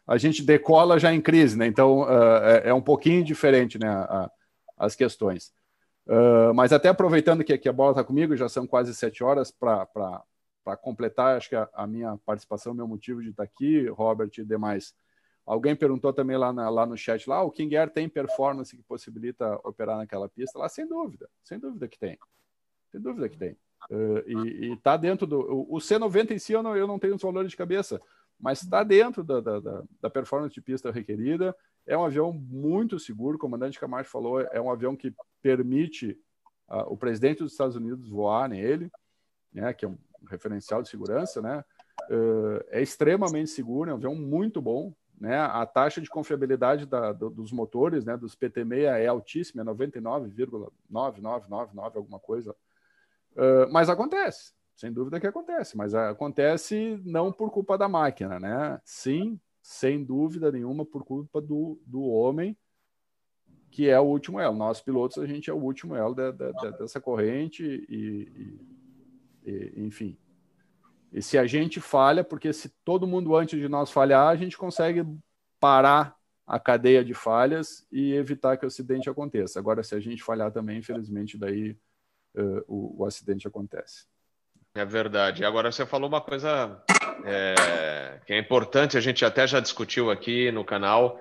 a 0.06 0.18
gente 0.18 0.42
decola 0.42 0.98
já 0.98 1.12
em 1.12 1.20
crise, 1.20 1.56
né? 1.56 1.66
Então 1.66 2.02
uh, 2.02 2.44
é, 2.44 2.68
é, 2.68 2.74
um 2.74 2.82
pouquinho 2.82 3.24
diferente, 3.24 3.78
né? 3.78 3.88
A, 3.88 4.30
as 4.76 4.94
questões. 4.94 5.52
Uh, 6.12 6.52
mas 6.52 6.74
até 6.74 6.90
aproveitando 6.90 7.42
que, 7.42 7.56
que 7.56 7.68
a 7.70 7.72
bola 7.72 7.92
está 7.92 8.04
comigo, 8.04 8.36
já 8.36 8.46
são 8.46 8.66
quase 8.66 8.94
sete 8.94 9.24
horas 9.24 9.50
para 9.50 10.22
completar, 10.82 11.38
acho 11.38 11.48
que 11.48 11.56
a, 11.56 11.66
a, 11.72 11.86
minha 11.86 12.18
participação, 12.26 12.74
meu 12.74 12.86
motivo 12.86 13.22
de 13.22 13.30
estar 13.30 13.46
tá 13.46 13.50
aqui, 13.50 13.88
Robert 13.88 14.30
e 14.36 14.44
demais. 14.44 14.94
Alguém 15.46 15.74
perguntou 15.74 16.12
também 16.12 16.36
lá, 16.36 16.52
na, 16.52 16.68
lá 16.68 16.84
no 16.84 16.98
chat, 16.98 17.26
lá, 17.26 17.36
ah, 17.36 17.42
o 17.42 17.50
King 17.50 17.74
Air 17.74 17.88
tem 17.88 18.10
performance 18.10 18.76
que 18.76 18.82
possibilita 18.82 19.58
operar 19.64 19.96
naquela 19.96 20.28
pista? 20.28 20.58
Lá, 20.58 20.68
sem 20.68 20.86
dúvida, 20.86 21.30
sem 21.42 21.58
dúvida 21.58 21.88
que 21.88 21.98
tem. 21.98 22.18
Sem 22.90 23.00
dúvida 23.00 23.26
que 23.26 23.38
tem. 23.38 23.56
Uh, 23.90 24.22
e 24.28 24.72
está 24.74 24.98
dentro 24.98 25.26
do... 25.26 25.40
O, 25.40 25.76
o 25.76 25.78
C90 25.78 26.32
em 26.32 26.38
si 26.38 26.52
eu 26.52 26.62
não, 26.62 26.76
eu 26.76 26.86
não 26.86 26.98
tenho 26.98 27.14
os 27.14 27.22
valores 27.22 27.50
de 27.50 27.56
cabeça, 27.56 27.98
mas 28.38 28.62
está 28.62 28.84
dentro 28.84 29.24
da, 29.24 29.40
da, 29.40 29.82
da, 29.98 30.10
performance 30.10 30.54
de 30.54 30.60
pista 30.60 30.90
requerida. 30.90 31.56
É 31.86 31.96
um 31.96 32.04
avião 32.04 32.34
muito 32.34 32.98
seguro, 32.98 33.36
o 33.36 33.40
comandante 33.40 33.80
Camacho 33.80 34.10
falou, 34.10 34.42
é 34.42 34.60
um 34.60 34.70
avião 34.70 34.94
que 34.94 35.14
permite 35.42 36.18
uh, 36.70 36.92
o 36.92 36.96
presidente 36.96 37.42
dos 37.42 37.52
Estados 37.52 37.76
Unidos 37.76 38.08
voar 38.08 38.48
nele, 38.48 38.90
né, 39.52 39.74
que 39.74 39.84
é 39.84 39.88
um 39.88 39.98
referencial 40.28 40.82
de 40.82 40.88
segurança, 40.88 41.42
né? 41.42 41.64
Uh, 42.10 42.64
é 42.68 42.80
extremamente 42.80 43.50
seguro, 43.50 43.90
é 43.90 43.92
um 43.92 43.96
avião 43.96 44.14
muito 44.14 44.62
bom, 44.62 44.94
né? 45.20 45.38
A 45.38 45.66
taxa 45.66 46.00
de 46.00 46.08
confiabilidade 46.08 46.86
da, 46.86 47.12
do, 47.12 47.28
dos 47.30 47.52
motores, 47.52 48.04
né, 48.04 48.16
dos 48.16 48.34
PT6 48.34 48.82
é 48.82 49.06
altíssima, 49.06 49.62
é 49.62 49.66
99,9999 49.66 51.96
alguma 51.96 52.18
coisa. 52.18 52.56
Uh, 53.32 53.70
mas 53.70 53.88
acontece, 53.88 54.52
sem 54.74 54.92
dúvida 54.92 55.20
que 55.20 55.26
acontece, 55.26 55.76
mas 55.76 55.94
acontece 55.94 57.00
não 57.04 57.32
por 57.32 57.50
culpa 57.50 57.78
da 57.78 57.88
máquina, 57.88 58.40
né? 58.40 58.80
Sim, 58.84 59.40
sem 59.62 60.02
dúvida 60.02 60.50
nenhuma, 60.50 60.84
por 60.84 61.04
culpa 61.04 61.40
do, 61.40 61.80
do 61.86 62.02
homem, 62.02 62.58
que 63.72 63.88
é 63.88 63.98
o 63.98 64.04
último 64.04 64.38
elo. 64.38 64.54
Nós, 64.54 64.80
pilotos, 64.80 65.18
a 65.18 65.26
gente 65.26 65.48
é 65.48 65.52
o 65.52 65.56
último 65.56 65.96
elo 65.96 66.14
de, 66.14 66.30
de, 66.32 66.52
de, 66.52 66.78
dessa 66.78 67.00
corrente, 67.00 67.64
e, 67.88 68.60
e, 69.46 69.50
e, 69.50 69.72
enfim. 69.82 70.16
E 71.10 71.22
se 71.22 71.38
a 71.38 71.46
gente 71.46 71.80
falha, 71.80 72.22
porque 72.22 72.52
se 72.52 72.68
todo 72.84 73.06
mundo 73.06 73.34
antes 73.34 73.58
de 73.58 73.68
nós 73.68 73.90
falhar, 73.90 74.28
a 74.28 74.36
gente 74.36 74.58
consegue 74.58 75.04
parar 75.58 76.14
a 76.46 76.60
cadeia 76.60 77.02
de 77.02 77.14
falhas 77.14 77.86
e 77.90 78.12
evitar 78.12 78.58
que 78.58 78.66
o 78.66 78.68
acidente 78.68 79.08
aconteça. 79.08 79.58
Agora, 79.58 79.82
se 79.82 79.94
a 79.94 80.00
gente 80.00 80.22
falhar 80.22 80.52
também, 80.52 80.78
infelizmente, 80.78 81.38
daí 81.38 81.70
uh, 82.34 82.64
o, 82.68 83.02
o 83.02 83.06
acidente 83.06 83.48
acontece. 83.48 84.04
É 84.74 84.84
verdade. 84.84 85.44
Agora 85.44 85.72
você 85.72 85.86
falou 85.86 86.08
uma 86.08 86.20
coisa 86.20 86.82
é, 87.24 88.20
que 88.26 88.32
é 88.34 88.38
importante, 88.38 88.98
a 88.98 89.00
gente 89.00 89.24
até 89.24 89.46
já 89.46 89.60
discutiu 89.60 90.10
aqui 90.10 90.50
no 90.50 90.64
canal. 90.64 91.18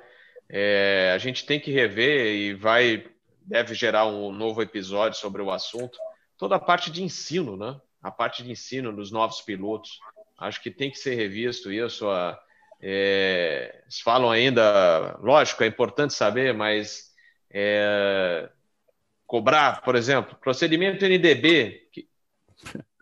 É, 0.53 1.13
a 1.15 1.17
gente 1.17 1.45
tem 1.45 1.61
que 1.61 1.71
rever 1.71 2.35
e 2.35 2.53
vai 2.53 3.05
deve 3.41 3.73
gerar 3.73 4.05
um 4.05 4.33
novo 4.33 4.61
episódio 4.61 5.17
sobre 5.17 5.41
o 5.41 5.49
assunto. 5.49 5.97
Toda 6.37 6.57
a 6.57 6.59
parte 6.59 6.91
de 6.91 7.01
ensino, 7.01 7.55
né? 7.55 7.79
A 8.03 8.11
parte 8.11 8.43
de 8.43 8.51
ensino 8.51 8.93
dos 8.93 9.11
novos 9.11 9.41
pilotos. 9.41 9.99
Acho 10.37 10.61
que 10.61 10.69
tem 10.69 10.91
que 10.91 10.97
ser 10.97 11.15
revisto 11.15 11.71
isso. 11.71 12.09
A, 12.09 12.37
é, 12.81 13.79
eles 13.83 14.01
falam 14.01 14.29
ainda, 14.29 15.17
lógico, 15.21 15.63
é 15.63 15.67
importante 15.67 16.13
saber, 16.13 16.53
mas 16.53 17.11
é, 17.49 18.49
cobrar, 19.25 19.81
por 19.81 19.95
exemplo, 19.95 20.37
procedimento 20.37 21.05
NDB, 21.05 21.87
que, 21.93 22.09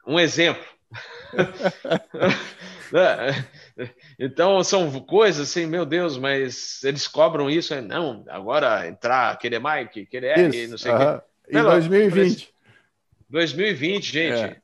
um 0.06 0.20
exemplo. 0.20 0.66
então 4.20 4.64
são 4.64 5.00
coisas 5.02 5.50
assim, 5.50 5.66
meu 5.66 5.86
Deus, 5.86 6.18
mas 6.18 6.84
eles 6.84 7.08
cobram 7.08 7.50
isso, 7.50 7.74
é, 7.74 7.82
não, 7.82 8.24
agora 8.28 8.88
entrar, 8.88 9.38
querer 9.38 9.60
mais, 9.60 9.90
querer 9.90 10.54
isso, 10.54 10.72
não 10.72 10.78
sei 10.78 10.92
o 10.92 10.96
uh 10.96 11.00
-huh. 11.00 11.22
que. 11.48 11.58
Em 11.58 11.64
2020. 11.64 12.54
2020, 13.30 14.12
gente. 14.12 14.62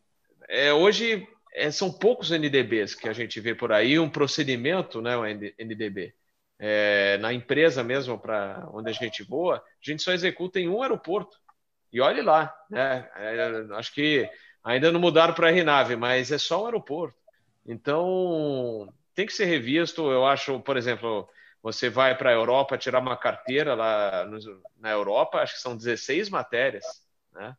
É. 0.48 0.68
é 0.68 0.74
hoje 0.74 1.28
é, 1.54 1.72
são 1.72 1.92
poucos 1.92 2.32
NDBs 2.32 2.96
que 2.96 3.08
a 3.08 3.14
gente 3.14 3.40
vê 3.40 3.56
por 3.56 3.72
aí, 3.72 3.98
um 3.98 4.10
procedimento, 4.10 5.02
né, 5.02 5.16
o 5.18 5.24
NDB. 5.26 6.14
É, 6.58 7.18
na 7.18 7.34
empresa 7.34 7.84
mesmo, 7.84 8.18
para 8.18 8.68
onde 8.72 8.90
a 8.90 8.94
gente 8.94 9.24
voa, 9.24 9.58
a 9.58 9.62
gente 9.82 10.02
só 10.02 10.14
executa 10.14 10.60
em 10.60 10.70
um 10.70 10.82
aeroporto. 10.82 11.38
E 11.92 12.00
olhe 12.00 12.22
lá, 12.22 12.54
né? 12.70 13.08
É, 13.16 13.66
acho 13.76 13.94
que 13.94 14.30
Ainda 14.66 14.92
não 14.92 15.00
mudaram 15.00 15.36
para 15.36 15.48
a 15.48 15.52
RNAV, 15.52 15.96
mas 15.96 16.32
é 16.32 16.40
só 16.40 16.64
um 16.64 16.66
aeroporto. 16.66 17.16
Então, 17.68 18.92
tem 19.16 19.26
que 19.26 19.34
ser 19.34 19.46
revisto. 19.46 20.12
Eu 20.12 20.26
acho, 20.26 20.60
por 20.60 20.78
exemplo, 20.78 21.28
você 21.64 21.90
vai 21.90 22.16
para 22.16 22.30
a 22.30 22.34
Europa 22.34 22.78
tirar 22.78 23.00
uma 23.00 23.18
carteira 23.18 23.74
lá 23.74 24.28
na 24.78 24.92
Europa, 24.92 25.40
acho 25.40 25.56
que 25.56 25.62
são 25.62 25.76
16 25.76 26.30
matérias, 26.30 26.86
né? 27.34 27.56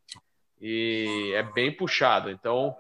E 0.61 1.33
é 1.35 1.43
bem 1.43 1.75
puxado. 1.75 2.31
Então, 2.31 2.77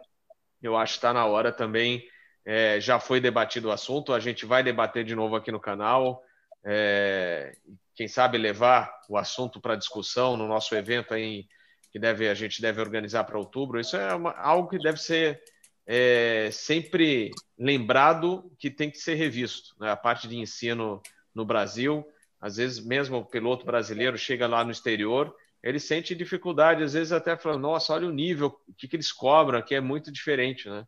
eu 0.62 0.76
acho 0.76 0.94
que 0.94 0.98
está 0.98 1.12
na 1.12 1.26
hora 1.26 1.50
também. 1.50 2.06
É, 2.44 2.80
já 2.80 3.00
foi 3.00 3.20
debatido 3.20 3.68
o 3.68 3.72
assunto, 3.72 4.12
a 4.12 4.20
gente 4.20 4.46
vai 4.46 4.62
debater 4.62 5.04
de 5.04 5.16
novo 5.16 5.34
aqui 5.34 5.50
no 5.50 5.58
canal. 5.58 6.22
É, 6.64 7.56
quem 7.94 8.06
sabe 8.06 8.38
levar 8.38 9.00
o 9.08 9.16
assunto 9.16 9.60
para 9.60 9.74
discussão 9.74 10.36
no 10.36 10.46
nosso 10.46 10.74
evento 10.76 11.14
em 11.14 11.48
que 11.90 11.98
deve, 11.98 12.28
a 12.28 12.34
gente 12.34 12.60
deve 12.60 12.80
organizar 12.80 13.24
para 13.24 13.38
outubro. 13.38 13.80
Isso 13.80 13.96
é 13.96 14.14
uma, 14.14 14.32
algo 14.32 14.68
que 14.68 14.78
deve 14.78 14.98
ser 14.98 15.42
é, 15.86 16.50
sempre 16.52 17.30
lembrado 17.58 18.50
que 18.58 18.70
tem 18.70 18.90
que 18.90 18.98
ser 18.98 19.14
revisto. 19.14 19.74
Né? 19.78 19.90
A 19.90 19.96
parte 19.96 20.26
de 20.26 20.36
ensino 20.36 21.00
no 21.34 21.44
Brasil, 21.44 22.04
às 22.40 22.56
vezes 22.56 22.84
mesmo 22.84 23.18
o 23.18 23.24
piloto 23.24 23.64
brasileiro 23.64 24.18
chega 24.18 24.46
lá 24.46 24.64
no 24.64 24.72
exterior, 24.72 25.34
ele 25.62 25.78
sente 25.78 26.14
dificuldade, 26.14 26.82
às 26.82 26.92
vezes 26.92 27.12
até 27.12 27.36
falando, 27.36 27.62
nossa, 27.62 27.92
olha 27.92 28.06
o 28.06 28.12
nível, 28.12 28.58
o 28.68 28.74
que, 28.74 28.86
que 28.86 28.96
eles 28.96 29.12
cobram 29.12 29.58
aqui 29.58 29.74
é 29.74 29.80
muito 29.80 30.12
diferente, 30.12 30.68
né? 30.68 30.86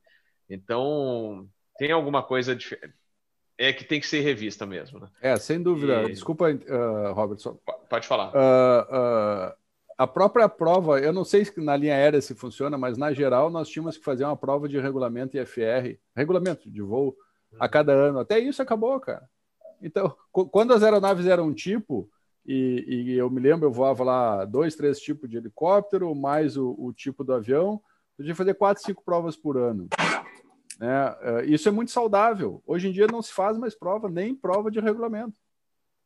Então, 0.49 1.49
tem 1.79 1.93
alguma 1.93 2.23
coisa 2.23 2.57
é 3.59 3.73
que 3.73 3.85
tem 3.85 3.99
que 3.99 4.07
ser 4.07 4.21
revista 4.21 4.65
mesmo, 4.65 5.01
né? 5.01 5.09
É, 5.21 5.37
sem 5.37 5.61
dúvida. 5.61 6.05
E... 6.05 6.13
Desculpa, 6.13 6.49
uh, 6.49 7.13
Robert. 7.13 7.39
Só... 7.39 7.57
Pode 7.91 8.07
falar. 8.07 8.29
Uh, 8.29 9.51
uh, 9.51 9.55
a 9.99 10.07
própria 10.07 10.49
prova, 10.49 11.01
eu 11.01 11.13
não 11.13 11.25
sei 11.25 11.45
se 11.45 11.61
na 11.61 11.77
linha 11.77 11.93
aérea 11.93 12.21
se 12.21 12.33
funciona, 12.33 12.79
mas 12.79 12.97
na 12.97 13.13
geral 13.13 13.51
nós 13.51 13.69
tínhamos 13.69 13.99
que 13.99 14.05
fazer 14.05 14.25
uma 14.25 14.37
prova 14.37 14.69
de 14.69 14.79
regulamento 14.79 15.37
IFR, 15.37 15.99
regulamento 16.15 16.71
de 16.71 16.81
voo, 16.81 17.17
a 17.59 17.67
hum. 17.67 17.69
cada 17.69 17.93
ano. 17.93 18.21
Até 18.21 18.39
isso 18.39 18.63
acabou, 18.63 19.01
cara. 19.01 19.29
Então, 19.83 20.15
quando 20.31 20.73
as 20.73 20.85
aeronaves 20.85 21.27
eram 21.27 21.49
um 21.49 21.53
tipo, 21.53 22.09
e, 22.47 22.85
e, 22.87 23.19
eu 23.19 23.29
me 23.29 23.41
lembro, 23.41 23.67
eu 23.67 23.73
voava 23.73 24.05
lá 24.05 24.45
dois, 24.45 24.77
três 24.77 25.01
tipos 25.01 25.29
de 25.29 25.37
helicóptero, 25.37 26.15
mais 26.15 26.57
o, 26.57 26.77
o 26.79 26.93
tipo 26.93 27.25
do 27.25 27.35
avião, 27.35 27.81
eu 28.17 28.25
tinha 28.25 28.35
que 28.35 28.39
fazer 28.39 28.55
quatro, 28.55 28.83
cinco 28.83 29.03
provas 29.05 29.37
por 29.37 29.57
ano. 29.57 29.89
Né? 30.79 31.17
É, 31.21 31.45
isso 31.47 31.69
é 31.69 31.73
muito 31.73 31.91
saudável. 31.91 32.63
Hoje 32.65 32.89
em 32.89 32.93
dia 32.93 33.09
não 33.09 33.21
se 33.21 33.33
faz 33.33 33.59
mais 33.59 33.75
prova, 33.75 34.09
nem 34.09 34.35
prova 34.35 34.71
de 34.71 34.79
regulamento. 34.79 35.35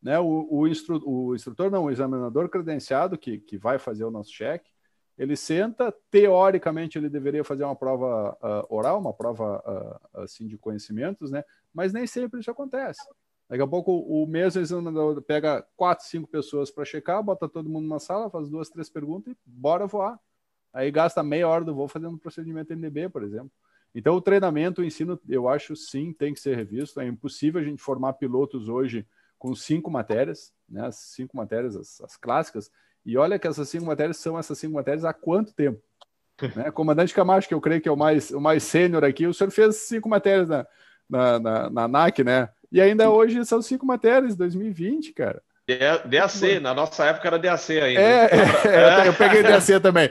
Né? 0.02 0.18
O, 0.18 0.48
o, 0.50 0.66
instru, 0.66 1.00
o 1.06 1.34
instrutor, 1.34 1.70
não, 1.70 1.84
o 1.84 1.90
examinador 1.90 2.48
credenciado 2.48 3.16
que, 3.16 3.38
que 3.38 3.56
vai 3.56 3.78
fazer 3.78 4.04
o 4.04 4.10
nosso 4.10 4.32
cheque, 4.32 4.70
ele 5.16 5.36
senta, 5.36 5.94
teoricamente 6.10 6.98
ele 6.98 7.08
deveria 7.08 7.44
fazer 7.44 7.64
uma 7.64 7.76
prova 7.76 8.36
uh, 8.42 8.74
oral, 8.74 8.98
uma 8.98 9.12
prova 9.12 9.62
uh, 10.14 10.20
assim 10.22 10.46
de 10.46 10.58
conhecimentos, 10.58 11.30
né? 11.30 11.44
mas 11.72 11.92
nem 11.92 12.06
sempre 12.06 12.40
isso 12.40 12.50
acontece. 12.50 13.00
Daqui 13.48 13.62
a 13.62 13.66
pouco 13.66 13.92
o 13.92 14.26
mesmo 14.26 14.60
examinador 14.60 15.20
pega 15.22 15.64
quatro, 15.76 16.06
cinco 16.06 16.26
pessoas 16.26 16.70
para 16.70 16.84
checar, 16.84 17.22
bota 17.22 17.48
todo 17.48 17.68
mundo 17.68 17.84
numa 17.84 17.98
sala, 18.00 18.30
faz 18.30 18.48
duas, 18.48 18.70
três 18.70 18.88
perguntas 18.88 19.32
e 19.32 19.36
bora 19.44 19.86
voar. 19.86 20.18
Aí 20.72 20.90
gasta 20.90 21.22
meia 21.22 21.46
hora 21.46 21.62
do 21.62 21.74
voo 21.74 21.86
fazendo 21.86 22.14
um 22.14 22.18
procedimento 22.18 22.72
NDB, 22.72 23.10
por 23.10 23.22
exemplo. 23.22 23.52
Então, 23.94 24.16
o 24.16 24.22
treinamento, 24.22 24.80
o 24.80 24.84
ensino, 24.84 25.20
eu 25.28 25.48
acho 25.48 25.76
sim, 25.76 26.14
tem 26.14 26.32
que 26.32 26.40
ser 26.40 26.56
revisto. 26.56 26.98
É 26.98 27.06
impossível 27.06 27.60
a 27.60 27.64
gente 27.64 27.82
formar 27.82 28.14
pilotos 28.14 28.68
hoje 28.68 29.06
com 29.42 29.56
cinco 29.56 29.90
matérias, 29.90 30.52
né? 30.68 30.86
As 30.86 30.94
cinco 30.94 31.36
matérias, 31.36 31.74
as, 31.74 32.00
as 32.00 32.16
clássicas. 32.16 32.70
E 33.04 33.18
olha 33.18 33.40
que 33.40 33.48
essas 33.48 33.68
cinco 33.68 33.84
matérias 33.84 34.18
são 34.18 34.38
essas 34.38 34.56
cinco 34.56 34.74
matérias 34.74 35.04
há 35.04 35.12
quanto 35.12 35.52
tempo? 35.52 35.82
né? 36.54 36.70
Comandante 36.70 37.12
Camacho, 37.12 37.48
que 37.48 37.54
eu 37.54 37.60
creio 37.60 37.80
que 37.80 37.88
é 37.88 37.92
o 37.92 37.96
mais, 37.96 38.30
o 38.30 38.40
mais 38.40 38.62
sênior 38.62 39.02
aqui, 39.02 39.26
o 39.26 39.34
senhor 39.34 39.50
fez 39.50 39.78
cinco 39.78 40.08
matérias 40.08 40.48
na, 40.48 40.64
na, 41.10 41.40
na, 41.40 41.70
na 41.70 41.88
NAC, 41.88 42.22
né? 42.22 42.50
E 42.70 42.80
ainda 42.80 43.10
hoje 43.10 43.44
são 43.44 43.60
cinco 43.60 43.84
matérias, 43.84 44.36
2020, 44.36 45.12
cara. 45.12 45.42
DAC, 46.06 46.60
na 46.60 46.72
nossa 46.72 47.04
época 47.04 47.26
era 47.26 47.38
DAC 47.38 47.80
ainda. 47.80 48.00
É, 48.00 48.28
é, 49.04 49.08
eu 49.08 49.14
peguei 49.18 49.42
DAC 49.42 49.80
também. 49.80 50.08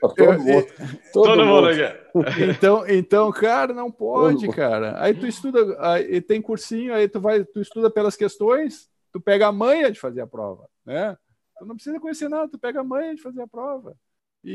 Todo, 0.00 0.14
eu, 0.18 0.38
mundo, 0.38 0.66
todo, 1.12 1.26
todo 1.26 1.46
mundo 1.46 1.68
aqui. 1.68 2.42
Então, 2.50 2.86
então, 2.88 3.32
cara, 3.32 3.72
não 3.72 3.90
pode, 3.90 4.48
cara. 4.48 5.00
Aí 5.02 5.14
tu 5.14 5.26
estuda, 5.26 5.76
aí 5.78 6.20
tem 6.20 6.42
cursinho, 6.42 6.94
aí 6.94 7.08
tu 7.08 7.20
vai, 7.20 7.44
tu 7.44 7.60
estuda 7.60 7.90
pelas 7.90 8.16
questões, 8.16 8.88
tu 9.12 9.20
pega 9.20 9.46
a 9.46 9.52
manha 9.52 9.90
de 9.90 9.98
fazer 9.98 10.20
a 10.20 10.26
prova, 10.26 10.68
né? 10.84 11.16
Tu 11.58 11.66
não 11.66 11.74
precisa 11.74 12.00
conhecer 12.00 12.28
nada, 12.28 12.48
tu 12.48 12.58
pega 12.58 12.80
a 12.80 12.84
manha 12.84 13.14
de 13.14 13.22
fazer 13.22 13.42
a 13.42 13.48
prova. 13.48 13.96
E, 14.42 14.50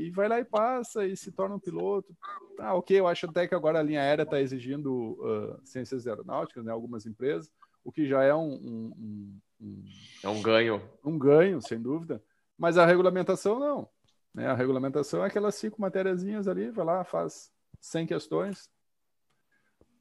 e, 0.00 0.06
e, 0.06 0.10
vai 0.10 0.28
lá 0.28 0.40
e 0.40 0.44
passa 0.44 1.06
e 1.06 1.16
se 1.16 1.30
torna 1.30 1.54
um 1.54 1.60
piloto. 1.60 2.12
Ah, 2.58 2.74
ok, 2.74 2.98
eu 2.98 3.06
acho 3.06 3.26
até 3.26 3.46
que 3.46 3.54
agora 3.54 3.78
a 3.78 3.82
linha 3.82 4.00
aérea 4.00 4.24
está 4.24 4.40
exigindo 4.40 4.92
uh, 4.92 5.60
ciências 5.64 6.06
aeronáuticas, 6.06 6.64
né, 6.64 6.72
algumas 6.72 7.06
empresas, 7.06 7.48
o 7.84 7.92
que 7.92 8.06
já 8.06 8.24
é 8.24 8.34
um, 8.34 8.52
um, 8.52 9.40
um, 9.60 9.84
É 10.22 10.28
um 10.28 10.42
ganho. 10.42 10.82
Um 11.04 11.16
ganho, 11.16 11.62
sem 11.62 11.80
dúvida. 11.80 12.20
Mas 12.58 12.76
a 12.76 12.84
regulamentação 12.84 13.58
não. 13.58 13.88
Né? 14.34 14.46
A 14.46 14.54
regulamentação 14.54 15.24
é 15.24 15.26
aquelas 15.26 15.54
cinco 15.54 15.80
matériazinhas 15.80 16.46
ali, 16.46 16.70
vai 16.70 16.84
lá, 16.84 17.04
faz 17.04 17.50
100 17.80 18.06
questões. 18.06 18.68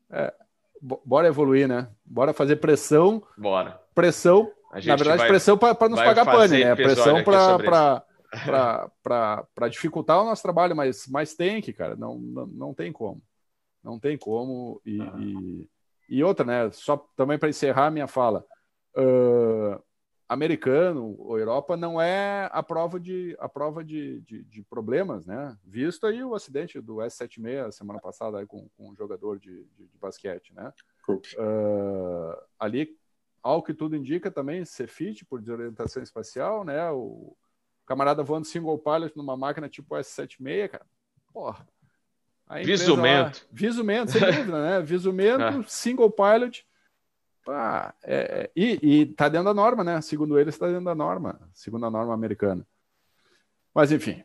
É, 0.09 0.33
bora 0.81 1.27
evoluir, 1.27 1.67
né? 1.67 1.89
Bora 2.05 2.33
fazer 2.33 2.57
pressão. 2.57 3.23
Bora. 3.37 3.81
Pressão. 3.93 4.51
Na 4.71 4.95
verdade, 4.95 5.17
vai, 5.17 5.27
pressão 5.27 5.57
para 5.57 5.89
nos 5.89 5.99
pagar 5.99 6.25
pane, 6.25 6.63
né? 6.63 6.75
Pressão 6.75 7.23
para 7.23 8.03
dificultar 9.69 10.21
o 10.21 10.25
nosso 10.25 10.43
trabalho, 10.43 10.75
mas, 10.75 11.07
mas 11.07 11.33
tem 11.33 11.61
que, 11.61 11.73
cara, 11.73 11.95
não, 11.95 12.19
não, 12.19 12.45
não 12.45 12.73
tem 12.73 12.91
como. 12.91 13.21
Não 13.83 13.99
tem 13.99 14.17
como. 14.17 14.79
E, 14.85 15.01
ah. 15.01 15.13
e, 15.19 15.67
e, 16.09 16.23
outra, 16.23 16.45
né? 16.45 16.69
Só 16.71 16.97
também 17.15 17.39
para 17.39 17.49
encerrar 17.49 17.87
a 17.87 17.91
minha 17.91 18.07
fala. 18.07 18.45
Uh, 18.95 19.81
americano 20.29 21.15
ou 21.17 21.39
Europa 21.39 21.75
não 21.75 21.99
é 21.99 22.47
a 22.53 22.61
prova 22.61 22.99
de 22.99 23.35
a 23.39 23.49
prova 23.49 23.83
de, 23.83 24.21
de, 24.21 24.43
de, 24.43 24.61
problemas, 24.61 25.25
né? 25.25 25.57
Visto 25.65 26.05
aí 26.05 26.23
o 26.23 26.35
acidente 26.35 26.79
do 26.79 26.97
S76 26.97 27.71
semana 27.71 27.99
passada 27.99 28.37
aí 28.37 28.45
com, 28.45 28.69
com 28.77 28.91
um 28.91 28.95
jogador 28.95 29.39
de, 29.39 29.65
de, 29.75 29.87
de 29.87 29.97
basquete, 29.97 30.53
né? 30.53 30.71
Uh, 31.35 32.39
ali, 32.59 32.95
ao 33.41 33.63
que 33.63 33.73
tudo 33.73 33.95
indica 33.95 34.29
também, 34.29 34.63
Cefit 34.63 35.25
por 35.25 35.41
desorientação 35.41 36.03
espacial, 36.03 36.63
né? 36.63 36.91
O, 36.91 37.35
camarada 37.87 38.21
voando 38.21 38.45
single 38.45 38.77
pilot 38.77 39.17
numa 39.17 39.35
máquina 39.35 39.67
tipo 39.67 39.95
S76, 39.95 40.69
cara. 40.69 40.85
Porra. 41.33 41.67
Visumento. 42.63 43.39
Lá, 43.39 43.47
visumento, 43.51 44.11
sem 44.11 44.21
dúvida, 44.21 44.61
né? 44.61 44.81
Visumento, 44.85 45.43
é. 45.43 45.63
single 45.67 46.11
pilot. 46.11 46.67
Ah, 47.47 47.93
é, 48.03 48.49
e, 48.55 48.79
e 48.81 49.05
tá 49.07 49.27
dentro 49.29 49.45
da 49.45 49.53
norma, 49.53 49.83
né? 49.83 50.01
Segundo 50.01 50.37
eles, 50.39 50.55
está 50.55 50.67
dentro 50.67 50.85
da 50.85 50.95
norma, 50.95 51.39
segundo 51.53 51.85
a 51.85 51.91
norma 51.91 52.13
americana. 52.13 52.65
Mas, 53.73 53.91
enfim, 53.91 54.23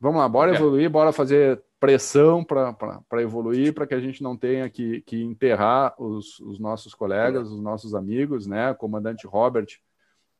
vamos 0.00 0.20
lá, 0.20 0.28
bora 0.28 0.52
é. 0.52 0.54
evoluir, 0.54 0.90
bora 0.90 1.12
fazer 1.12 1.62
pressão 1.78 2.42
para 2.42 3.20
evoluir, 3.20 3.74
para 3.74 3.86
que 3.86 3.94
a 3.94 4.00
gente 4.00 4.22
não 4.22 4.36
tenha 4.36 4.70
que, 4.70 5.02
que 5.02 5.22
enterrar 5.22 5.94
os, 5.98 6.40
os 6.40 6.58
nossos 6.58 6.94
colegas, 6.94 7.50
os 7.50 7.60
nossos 7.60 7.94
amigos, 7.94 8.46
né? 8.46 8.70
O 8.70 8.74
comandante 8.74 9.26
Robert 9.26 9.66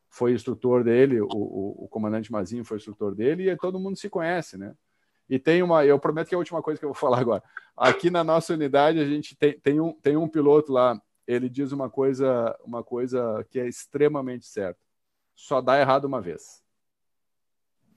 foi 0.08 0.32
instrutor 0.32 0.84
dele, 0.84 1.20
o, 1.20 1.26
o, 1.26 1.84
o, 1.84 1.88
comandante 1.88 2.30
Mazinho 2.30 2.64
foi 2.64 2.76
instrutor 2.76 3.14
dele, 3.14 3.50
e 3.50 3.56
todo 3.56 3.80
mundo 3.80 3.98
se 3.98 4.08
conhece, 4.08 4.56
né? 4.56 4.72
E 5.28 5.38
tem 5.38 5.62
uma, 5.62 5.84
eu 5.84 5.98
prometo 5.98 6.28
que 6.28 6.34
é 6.34 6.36
a 6.36 6.38
última 6.38 6.62
coisa 6.62 6.78
que 6.78 6.84
eu 6.84 6.90
vou 6.90 6.94
falar 6.98 7.18
agora. 7.18 7.42
Aqui 7.76 8.10
na 8.10 8.22
nossa 8.22 8.54
unidade, 8.54 8.98
a 8.98 9.04
gente 9.04 9.36
tem, 9.36 9.58
tem, 9.58 9.80
um, 9.80 9.92
tem 9.92 10.16
um 10.16 10.28
piloto 10.28 10.72
lá, 10.72 11.00
ele 11.26 11.48
diz 11.48 11.72
uma 11.72 11.90
coisa, 11.90 12.56
uma 12.64 12.82
coisa 12.82 13.44
que 13.50 13.58
é 13.58 13.66
extremamente 13.66 14.46
certa. 14.46 14.80
Só 15.34 15.60
dá 15.60 15.78
errado 15.78 16.04
uma 16.04 16.20
vez. 16.20 16.62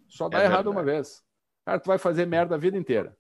Só 0.08 0.30
dá 0.30 0.40
é 0.40 0.46
errado 0.46 0.66
verdade. 0.66 0.78
uma 0.78 0.84
vez. 0.84 1.24
Cara, 1.66 1.80
tu 1.80 1.88
vai 1.88 1.98
fazer 1.98 2.26
merda 2.26 2.56
a 2.56 2.58
vida 2.58 2.78
inteira 2.78 3.16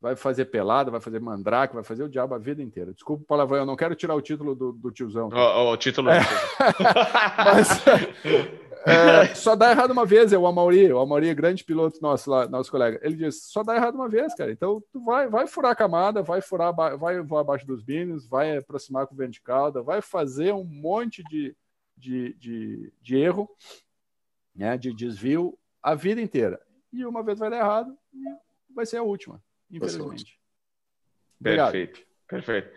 vai 0.00 0.16
fazer 0.16 0.46
pelada, 0.46 0.90
vai 0.90 1.00
fazer 1.00 1.20
mandrake, 1.20 1.74
vai 1.74 1.84
fazer 1.84 2.02
o 2.04 2.08
diabo 2.08 2.34
a 2.34 2.38
vida 2.38 2.62
inteira. 2.62 2.94
Desculpa 2.94 3.22
o 3.22 3.26
palavrão, 3.26 3.58
eu 3.58 3.66
não 3.66 3.76
quero 3.76 3.94
tirar 3.94 4.14
o 4.14 4.22
título 4.22 4.54
do, 4.54 4.72
do 4.72 4.90
tiozão. 4.90 5.28
O, 5.28 5.72
o 5.72 5.76
título. 5.76 6.08
É. 6.08 6.20
Mas 7.36 7.68
é, 8.86 9.34
só 9.34 9.54
dá 9.54 9.70
errado 9.70 9.90
uma 9.90 10.06
vez, 10.06 10.32
é 10.32 10.38
o 10.38 10.46
Amauri, 10.46 10.92
o 10.92 10.98
Amauri 10.98 11.28
é 11.28 11.34
grande 11.34 11.64
piloto 11.64 12.00
nosso 12.00 12.30
lá, 12.30 12.48
nosso 12.48 12.70
colega. 12.70 13.00
Ele 13.02 13.16
diz, 13.16 13.44
só 13.44 13.62
dá 13.62 13.76
errado 13.76 13.94
uma 13.94 14.08
vez, 14.08 14.34
cara. 14.34 14.50
Então 14.50 14.82
tu 14.92 15.00
vai, 15.04 15.28
vai 15.28 15.46
furar 15.46 15.72
a 15.72 15.76
camada, 15.76 16.22
vai 16.22 16.40
furar, 16.40 16.74
vai 16.74 17.20
voar 17.20 17.40
abaixo 17.40 17.66
dos 17.66 17.82
binos, 17.82 18.26
vai 18.26 18.56
aproximar 18.56 19.06
com 19.06 19.14
o 19.14 19.18
vento 19.18 19.32
de 19.32 19.42
cauda, 19.42 19.82
vai 19.82 20.00
fazer 20.00 20.52
um 20.52 20.64
monte 20.64 21.22
de, 21.24 21.56
de, 21.96 22.34
de, 22.34 22.92
de 23.00 23.16
erro, 23.16 23.48
né, 24.54 24.76
de 24.76 24.92
desvio 24.94 25.58
a 25.82 25.94
vida 25.94 26.20
inteira. 26.20 26.60
E 26.92 27.04
uma 27.04 27.22
vez 27.22 27.38
vai 27.38 27.50
dar 27.50 27.58
errado 27.58 27.96
e 28.12 28.74
vai 28.74 28.84
ser 28.86 28.96
a 28.96 29.02
última 29.02 29.40
infelizmente. 29.70 30.38
Obrigado. 31.40 31.72
Perfeito, 31.72 32.06
perfeito. 32.28 32.70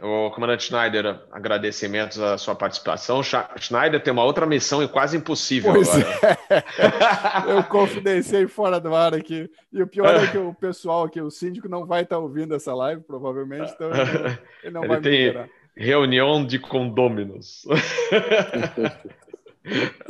O 0.00 0.30
comandante 0.30 0.64
Schneider, 0.64 1.22
agradecimentos 1.32 2.20
à 2.20 2.36
sua 2.36 2.54
participação. 2.54 3.22
Schneider 3.22 4.02
tem 4.02 4.12
uma 4.12 4.24
outra 4.24 4.44
missão 4.44 4.86
quase 4.88 5.16
impossível 5.16 5.72
pois 5.72 5.88
agora. 5.88 6.38
É. 6.50 7.52
Eu 7.56 7.64
confidenciei 7.64 8.46
fora 8.46 8.78
do 8.78 8.94
ar 8.94 9.14
aqui. 9.14 9.50
E 9.72 9.82
o 9.82 9.86
pior 9.86 10.14
é 10.14 10.26
que 10.26 10.36
o 10.36 10.52
pessoal 10.52 11.04
aqui, 11.04 11.20
o 11.20 11.30
síndico, 11.30 11.66
não 11.66 11.86
vai 11.86 12.02
estar 12.02 12.18
ouvindo 12.18 12.54
essa 12.54 12.74
live, 12.74 13.02
provavelmente, 13.02 13.72
então 13.72 13.90
ele 13.90 14.04
não, 14.04 14.38
ele 14.62 14.72
não 14.72 14.82
ele 14.82 14.88
vai 14.88 15.00
tem 15.00 15.32
me 15.32 15.50
Reunião 15.76 16.44
de 16.44 16.58
condôminos. 16.58 17.66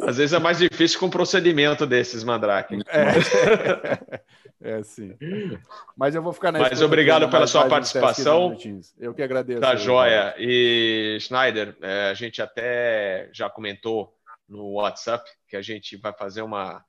Às 0.03 0.19
vezes 0.19 0.33
é 0.33 0.39
mais 0.39 0.59
difícil 0.59 0.99
com 1.01 1.07
um 1.07 1.11
procedimento 1.11 1.87
desses, 1.87 2.23
Mandrake. 2.25 2.79
É. 2.89 4.27
É, 4.59 4.83
sim. 4.83 5.15
Mas 5.95 6.15
eu 6.15 6.23
vou 6.23 6.33
ficar 6.33 6.51
na 6.51 6.59
Mas 6.59 6.81
obrigado 6.81 7.29
pela 7.29 7.47
sua 7.47 7.69
participação. 7.69 8.57
Eu 8.99 9.15
que 9.15 9.23
agradeço. 9.23 9.61
Tá 9.61 9.77
joia. 9.77 10.35
E, 10.39 11.19
Schneider, 11.21 11.77
é, 11.83 12.09
a 12.09 12.15
gente 12.15 12.41
até 12.41 13.29
já 13.33 13.51
comentou 13.51 14.13
no 14.49 14.73
WhatsApp 14.73 15.31
que 15.47 15.57
a 15.57 15.63
gente 15.63 15.97
vai 15.99 16.13
fazer 16.13 16.41
uma, 16.41 16.83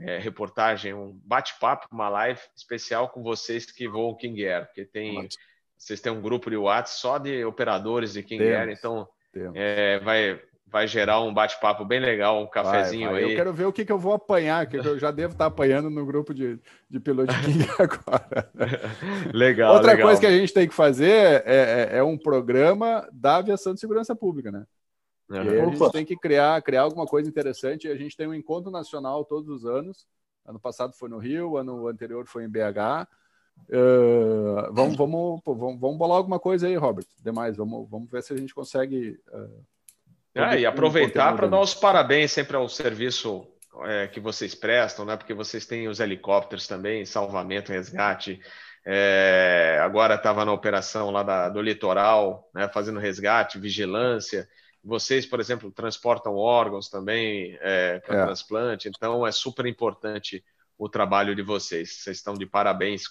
é, 0.00 0.18
reportagem, 0.18 0.94
um 0.94 1.18
bate-papo, 1.24 1.86
uma 1.92 2.08
live 2.08 2.40
especial 2.56 3.08
com 3.08 3.22
vocês 3.22 3.70
que 3.70 3.86
voam 3.86 4.16
King 4.16 4.46
Air, 4.46 4.66
porque 4.66 4.84
tem, 4.84 5.28
vocês 5.76 6.00
têm 6.00 6.10
um 6.10 6.22
grupo 6.22 6.50
de 6.50 6.56
WhatsApp 6.56 7.00
só 7.00 7.18
de 7.18 7.44
operadores 7.44 8.14
de 8.14 8.22
King 8.22 8.42
Air, 8.42 8.70
então 8.70 9.06
é, 9.54 9.98
vai, 10.00 10.40
vai 10.70 10.86
gerar 10.86 11.20
um 11.20 11.34
bate-papo 11.34 11.84
bem 11.84 12.00
legal, 12.00 12.42
um 12.42 12.46
cafezinho 12.46 13.10
vai, 13.10 13.20
vai. 13.20 13.24
aí. 13.24 13.30
Eu 13.32 13.36
quero 13.36 13.52
ver 13.52 13.64
o 13.66 13.72
que, 13.72 13.84
que 13.84 13.92
eu 13.92 13.98
vou 13.98 14.12
apanhar, 14.12 14.66
que 14.66 14.76
eu 14.76 14.98
já 14.98 15.10
devo 15.10 15.32
estar 15.32 15.46
apanhando 15.46 15.90
no 15.90 16.06
grupo 16.06 16.32
de, 16.32 16.58
de 16.88 17.00
piloto 17.00 17.32
de 17.34 17.44
King 17.44 17.66
agora. 17.78 18.50
legal. 19.34 19.74
Outra 19.74 19.92
legal. 19.92 20.06
coisa 20.06 20.20
que 20.20 20.26
a 20.26 20.36
gente 20.36 20.52
tem 20.52 20.68
que 20.68 20.74
fazer 20.74 21.42
é, 21.44 21.88
é, 21.92 21.98
é 21.98 22.02
um 22.02 22.16
programa 22.16 23.08
da 23.12 23.36
aviação 23.36 23.74
de 23.74 23.80
segurança 23.80 24.14
pública, 24.14 24.52
né? 24.52 24.64
Uhum. 25.28 25.38
A 25.38 25.70
gente 25.70 25.92
tem 25.92 26.04
que 26.04 26.16
criar, 26.16 26.60
criar 26.62 26.82
alguma 26.82 27.06
coisa 27.06 27.28
interessante. 27.28 27.88
A 27.88 27.96
gente 27.96 28.16
tem 28.16 28.26
um 28.26 28.34
encontro 28.34 28.70
nacional 28.70 29.24
todos 29.24 29.48
os 29.48 29.64
anos. 29.64 30.06
Ano 30.44 30.58
passado 30.58 30.92
foi 30.94 31.08
no 31.08 31.18
Rio, 31.18 31.56
ano 31.56 31.86
anterior 31.86 32.26
foi 32.26 32.44
em 32.44 32.48
BH. 32.48 33.06
Uh, 33.68 34.72
vamos, 34.72 34.96
vamos, 34.96 35.40
vamos, 35.44 35.80
vamos 35.80 35.98
bolar 35.98 36.16
alguma 36.16 36.40
coisa 36.40 36.66
aí, 36.66 36.74
Robert. 36.74 37.06
Demais, 37.22 37.56
vamos, 37.56 37.88
vamos 37.88 38.10
ver 38.10 38.22
se 38.22 38.32
a 38.32 38.36
gente 38.36 38.54
consegue. 38.54 39.20
Uh, 39.32 39.64
é, 40.34 40.60
e 40.60 40.66
aproveitar 40.66 41.34
para 41.34 41.48
dar 41.48 41.60
os 41.60 41.74
parabéns 41.74 42.32
sempre 42.32 42.56
ao 42.56 42.68
serviço 42.68 43.46
é, 43.84 44.06
que 44.06 44.20
vocês 44.20 44.54
prestam, 44.54 45.04
né? 45.04 45.16
Porque 45.16 45.34
vocês 45.34 45.66
têm 45.66 45.88
os 45.88 46.00
helicópteros 46.00 46.66
também, 46.66 47.04
salvamento, 47.04 47.72
resgate. 47.72 48.40
É, 48.84 49.78
agora 49.82 50.14
estava 50.14 50.44
na 50.44 50.52
operação 50.52 51.10
lá 51.10 51.22
da, 51.22 51.48
do 51.48 51.60
litoral, 51.60 52.48
né, 52.54 52.68
fazendo 52.68 52.98
resgate, 52.98 53.58
vigilância. 53.58 54.48
Vocês, 54.82 55.26
por 55.26 55.40
exemplo, 55.40 55.70
transportam 55.70 56.36
órgãos 56.36 56.88
também 56.88 57.58
é, 57.60 57.98
para 58.00 58.22
é. 58.22 58.24
transplante, 58.24 58.88
então 58.88 59.26
é 59.26 59.32
super 59.32 59.66
importante 59.66 60.42
o 60.78 60.88
trabalho 60.88 61.34
de 61.34 61.42
vocês. 61.42 61.96
Vocês 61.96 62.16
estão 62.16 62.34
de 62.34 62.46
parabéns. 62.46 63.02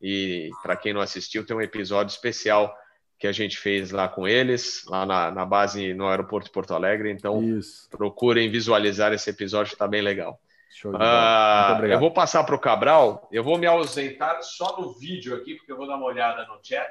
E 0.00 0.50
para 0.62 0.76
quem 0.76 0.92
não 0.92 1.00
assistiu, 1.00 1.44
tem 1.44 1.56
um 1.56 1.60
episódio 1.60 2.12
especial 2.12 2.72
que 3.18 3.26
a 3.26 3.32
gente 3.32 3.56
fez 3.58 3.90
lá 3.90 4.08
com 4.08 4.28
eles, 4.28 4.84
lá 4.86 5.06
na, 5.06 5.30
na 5.30 5.44
base 5.44 5.94
no 5.94 6.06
aeroporto 6.06 6.46
de 6.46 6.52
Porto 6.52 6.74
Alegre. 6.74 7.10
Então, 7.10 7.42
Isso. 7.42 7.88
procurem 7.90 8.50
visualizar 8.50 9.12
esse 9.12 9.30
episódio, 9.30 9.72
está 9.72 9.88
bem 9.88 10.02
legal. 10.02 10.40
Uh, 10.84 11.86
eu 11.86 11.98
vou 11.98 12.12
passar 12.12 12.44
para 12.44 12.54
o 12.54 12.60
Cabral, 12.60 13.26
eu 13.32 13.42
vou 13.42 13.56
me 13.56 13.66
ausentar 13.66 14.42
só 14.42 14.78
no 14.78 14.92
vídeo 14.92 15.34
aqui, 15.34 15.54
porque 15.54 15.72
eu 15.72 15.76
vou 15.76 15.86
dar 15.86 15.96
uma 15.96 16.04
olhada 16.04 16.46
no 16.46 16.60
chat. 16.62 16.90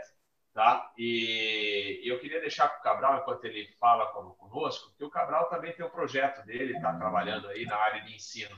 Tá? 0.53 0.89
E 0.97 2.01
eu 2.05 2.17
queria 2.17 2.39
deixar 2.39 2.69
para 2.69 2.79
o 2.79 2.81
Cabral, 2.81 3.19
enquanto 3.19 3.43
ele 3.43 3.67
fala 3.77 4.05
conosco, 4.07 4.93
que 4.97 5.03
o 5.03 5.09
Cabral 5.09 5.49
também 5.49 5.73
tem 5.73 5.85
o 5.85 5.89
um 5.89 5.91
projeto 5.91 6.45
dele, 6.45 6.73
está 6.73 6.93
trabalhando 6.93 7.49
aí 7.49 7.65
na 7.65 7.75
área 7.75 8.01
de 8.03 8.15
ensino. 8.15 8.55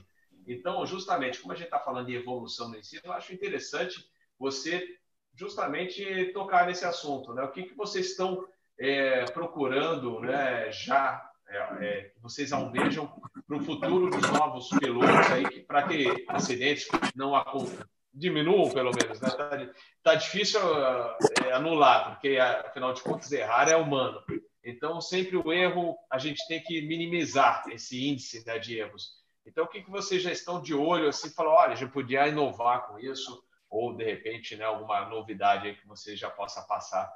Então, 0.47 0.86
justamente, 0.86 1.39
como 1.39 1.53
a 1.53 1.55
gente 1.55 1.65
está 1.65 1.80
falando 1.80 2.05
de 2.05 2.15
evolução 2.15 2.70
do 2.70 2.78
ensino, 2.78 3.01
eu 3.03 3.13
acho 3.13 3.34
interessante 3.34 4.07
você 4.38 4.88
justamente 5.38 6.32
tocar 6.34 6.66
nesse 6.66 6.84
assunto. 6.84 7.34
Né? 7.34 7.44
O 7.44 7.52
que, 7.52 7.64
que 7.64 7.76
vocês 7.76 8.12
estão 8.12 8.46
é, 8.80 9.24
procurando 9.26 10.20
né, 10.20 10.72
já, 10.72 11.24
é, 11.48 11.58
é, 11.58 12.12
vocês 12.22 12.52
almejam 12.52 13.08
para 13.48 13.58
o 13.58 13.64
futuro 13.64 14.10
dos 14.10 14.30
novos 14.32 14.70
pilotos 14.70 15.32
aí, 15.32 15.62
para 15.62 15.84
que 15.84 16.26
acidentes 16.28 16.88
não 17.16 17.36
aconteçam 17.36 17.88
diminuam, 18.18 18.70
pelo 18.72 18.92
menos. 18.92 19.22
Né? 19.22 19.30
Tá, 19.30 19.70
tá 20.04 20.16
difícil 20.16 20.60
é, 21.44 21.54
anular, 21.54 22.12
porque 22.12 22.38
afinal 22.38 22.94
de 22.94 23.02
contas 23.02 23.32
errar 23.32 23.70
é 23.70 23.76
humano. 23.76 24.22
Então, 24.64 25.00
sempre 25.00 25.38
o 25.38 25.54
erro, 25.54 25.96
a 26.12 26.18
gente 26.18 26.46
tem 26.48 26.62
que 26.62 26.82
minimizar 26.82 27.64
esse 27.70 28.08
índice 28.08 28.44
né, 28.46 28.58
de 28.60 28.78
erros. 28.78 29.12
Então, 29.46 29.64
o 29.64 29.68
que, 29.68 29.82
que 29.82 29.90
vocês 29.90 30.22
já 30.22 30.32
estão 30.32 30.62
de 30.62 30.74
olho 30.74 31.08
assim, 31.08 31.30
falam, 31.30 31.54
olha, 31.54 31.76
gente 31.76 31.92
podia 31.92 32.28
inovar 32.28 32.88
com 32.88 33.00
isso, 33.00 33.42
ou 33.70 33.95
de 33.95 34.03
repente, 34.03 34.55
né, 34.55 34.65
alguma 34.65 35.07
novidade 35.09 35.74
que 35.76 35.88
você 35.88 36.15
já 36.15 36.30
possa 36.30 36.61
passar 36.61 37.11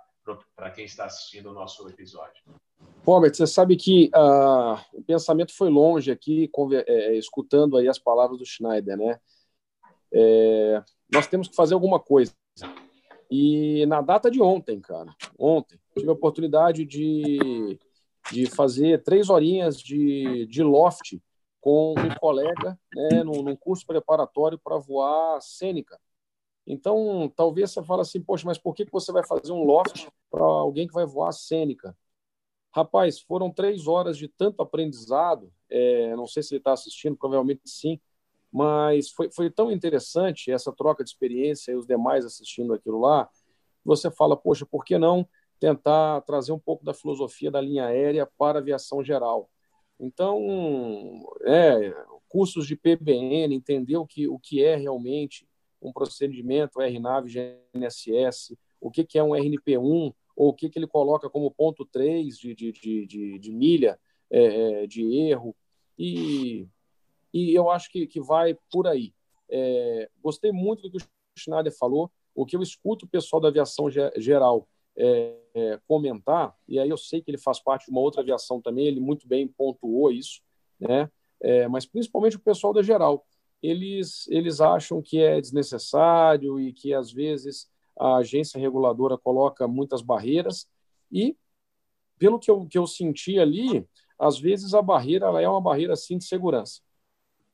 para 0.55 0.69
quem 0.71 0.85
está 0.85 1.05
assistindo 1.05 1.49
o 1.49 1.53
nosso 1.53 1.87
episódio. 1.89 2.43
Robert, 3.03 3.33
você 3.33 3.47
sabe 3.47 3.75
que 3.75 4.11
uh, 4.15 4.79
o 4.93 5.03
pensamento 5.03 5.55
foi 5.55 5.69
longe 5.69 6.11
aqui, 6.11 6.49
é, 6.87 7.15
escutando 7.15 7.77
aí 7.77 7.87
as 7.87 7.97
palavras 7.97 8.37
do 8.37 8.45
Schneider, 8.45 8.97
né? 8.97 9.19
É, 10.13 10.83
nós 11.11 11.25
temos 11.27 11.47
que 11.47 11.55
fazer 11.55 11.73
alguma 11.73 11.99
coisa. 11.99 12.33
E 13.29 13.85
na 13.85 14.01
data 14.01 14.29
de 14.29 14.41
ontem, 14.41 14.79
cara, 14.79 15.15
ontem, 15.39 15.79
tive 15.95 16.09
a 16.09 16.13
oportunidade 16.13 16.85
de, 16.85 17.79
de 18.31 18.45
fazer 18.45 19.01
três 19.03 19.29
horinhas 19.29 19.79
de, 19.79 20.45
de 20.47 20.61
loft 20.61 21.17
com 21.61 21.93
um 21.93 22.15
colega 22.19 22.77
né, 22.93 23.23
num, 23.23 23.41
num 23.41 23.55
curso 23.55 23.85
preparatório 23.85 24.59
para 24.59 24.77
voar 24.77 25.41
cênica. 25.41 25.97
Então, 26.71 27.31
talvez 27.35 27.71
você 27.71 27.83
fale 27.83 28.01
assim, 28.01 28.21
poxa, 28.21 28.45
mas 28.45 28.57
por 28.57 28.73
que 28.73 28.85
você 28.89 29.11
vai 29.11 29.25
fazer 29.25 29.51
um 29.51 29.63
loft 29.63 30.07
para 30.29 30.43
alguém 30.43 30.87
que 30.87 30.93
vai 30.93 31.05
voar 31.05 31.31
cênica? 31.33 31.97
Rapaz, 32.73 33.19
foram 33.19 33.51
três 33.51 33.87
horas 33.87 34.17
de 34.17 34.27
tanto 34.29 34.61
aprendizado. 34.61 35.51
É, 35.69 36.15
não 36.15 36.25
sei 36.25 36.41
se 36.41 36.53
ele 36.53 36.59
está 36.59 36.71
assistindo, 36.71 37.17
provavelmente 37.17 37.61
sim 37.65 37.99
mas 38.51 39.09
foi, 39.09 39.31
foi 39.31 39.49
tão 39.49 39.71
interessante 39.71 40.51
essa 40.51 40.71
troca 40.73 41.03
de 41.03 41.09
experiência 41.09 41.71
e 41.71 41.75
os 41.75 41.87
demais 41.87 42.25
assistindo 42.25 42.73
aquilo 42.73 42.99
lá, 42.99 43.29
você 43.83 44.11
fala, 44.11 44.35
poxa, 44.35 44.65
por 44.65 44.83
que 44.83 44.97
não 44.97 45.27
tentar 45.59 46.21
trazer 46.21 46.51
um 46.51 46.59
pouco 46.59 46.83
da 46.83 46.93
filosofia 46.93 47.49
da 47.49 47.61
linha 47.61 47.85
aérea 47.85 48.27
para 48.37 48.59
a 48.59 48.61
aviação 48.61 49.03
geral? 49.03 49.49
Então, 49.99 51.23
é, 51.45 51.93
cursos 52.27 52.67
de 52.67 52.75
PBN, 52.75 53.55
entender 53.55 53.95
o 53.95 54.05
que, 54.05 54.27
o 54.27 54.37
que 54.37 54.63
é 54.63 54.75
realmente 54.75 55.47
um 55.81 55.91
procedimento 55.91 56.79
RNAV 56.79 57.27
GNSS, 57.27 58.57
o 58.79 58.91
que, 58.91 59.03
que 59.03 59.17
é 59.17 59.23
um 59.23 59.31
RNP1, 59.31 60.13
ou 60.35 60.49
o 60.49 60.53
que, 60.53 60.69
que 60.69 60.79
ele 60.79 60.87
coloca 60.87 61.29
como 61.29 61.51
ponto 61.51 61.85
3 61.85 62.37
de, 62.37 62.55
de, 62.55 62.71
de, 62.71 63.05
de, 63.05 63.39
de 63.39 63.51
milha 63.51 63.99
é, 64.29 64.83
é 64.83 64.87
de 64.87 65.03
erro. 65.15 65.55
E 65.97 66.67
e 67.33 67.53
eu 67.53 67.69
acho 67.69 67.89
que, 67.91 68.05
que 68.07 68.19
vai 68.19 68.57
por 68.71 68.87
aí. 68.87 69.13
É, 69.49 70.09
gostei 70.21 70.51
muito 70.51 70.89
do 70.89 70.99
que 70.99 71.05
o 71.05 71.39
Schneider 71.39 71.75
falou. 71.77 72.11
O 72.35 72.45
que 72.45 72.55
eu 72.55 72.61
escuto 72.61 73.05
o 73.05 73.09
pessoal 73.09 73.41
da 73.41 73.47
aviação 73.47 73.89
geral 73.89 74.67
é, 74.95 75.37
é, 75.53 75.79
comentar, 75.87 76.55
e 76.67 76.79
aí 76.79 76.89
eu 76.89 76.97
sei 76.97 77.21
que 77.21 77.31
ele 77.31 77.37
faz 77.37 77.59
parte 77.59 77.85
de 77.85 77.91
uma 77.91 78.01
outra 78.01 78.21
aviação 78.21 78.61
também, 78.61 78.87
ele 78.87 78.99
muito 78.99 79.27
bem 79.27 79.47
pontuou 79.47 80.11
isso, 80.11 80.41
né? 80.79 81.09
É, 81.41 81.67
mas 81.67 81.85
principalmente 81.85 82.35
o 82.35 82.41
pessoal 82.41 82.73
da 82.73 82.83
geral. 82.83 83.25
Eles, 83.61 84.27
eles 84.29 84.59
acham 84.59 85.01
que 85.01 85.19
é 85.21 85.39
desnecessário 85.39 86.59
e 86.59 86.73
que 86.73 86.93
às 86.93 87.11
vezes 87.11 87.69
a 87.99 88.17
agência 88.17 88.59
reguladora 88.59 89.17
coloca 89.17 89.67
muitas 89.67 90.01
barreiras 90.01 90.67
e 91.11 91.37
pelo 92.17 92.39
que 92.39 92.49
eu, 92.49 92.67
que 92.67 92.77
eu 92.77 92.87
senti 92.87 93.39
ali, 93.39 93.87
às 94.19 94.39
vezes 94.39 94.73
a 94.73 94.81
barreira 94.81 95.25
ela 95.27 95.41
é 95.41 95.47
uma 95.47 95.61
barreira 95.61 95.95
sim 95.95 96.17
de 96.17 96.25
segurança. 96.25 96.81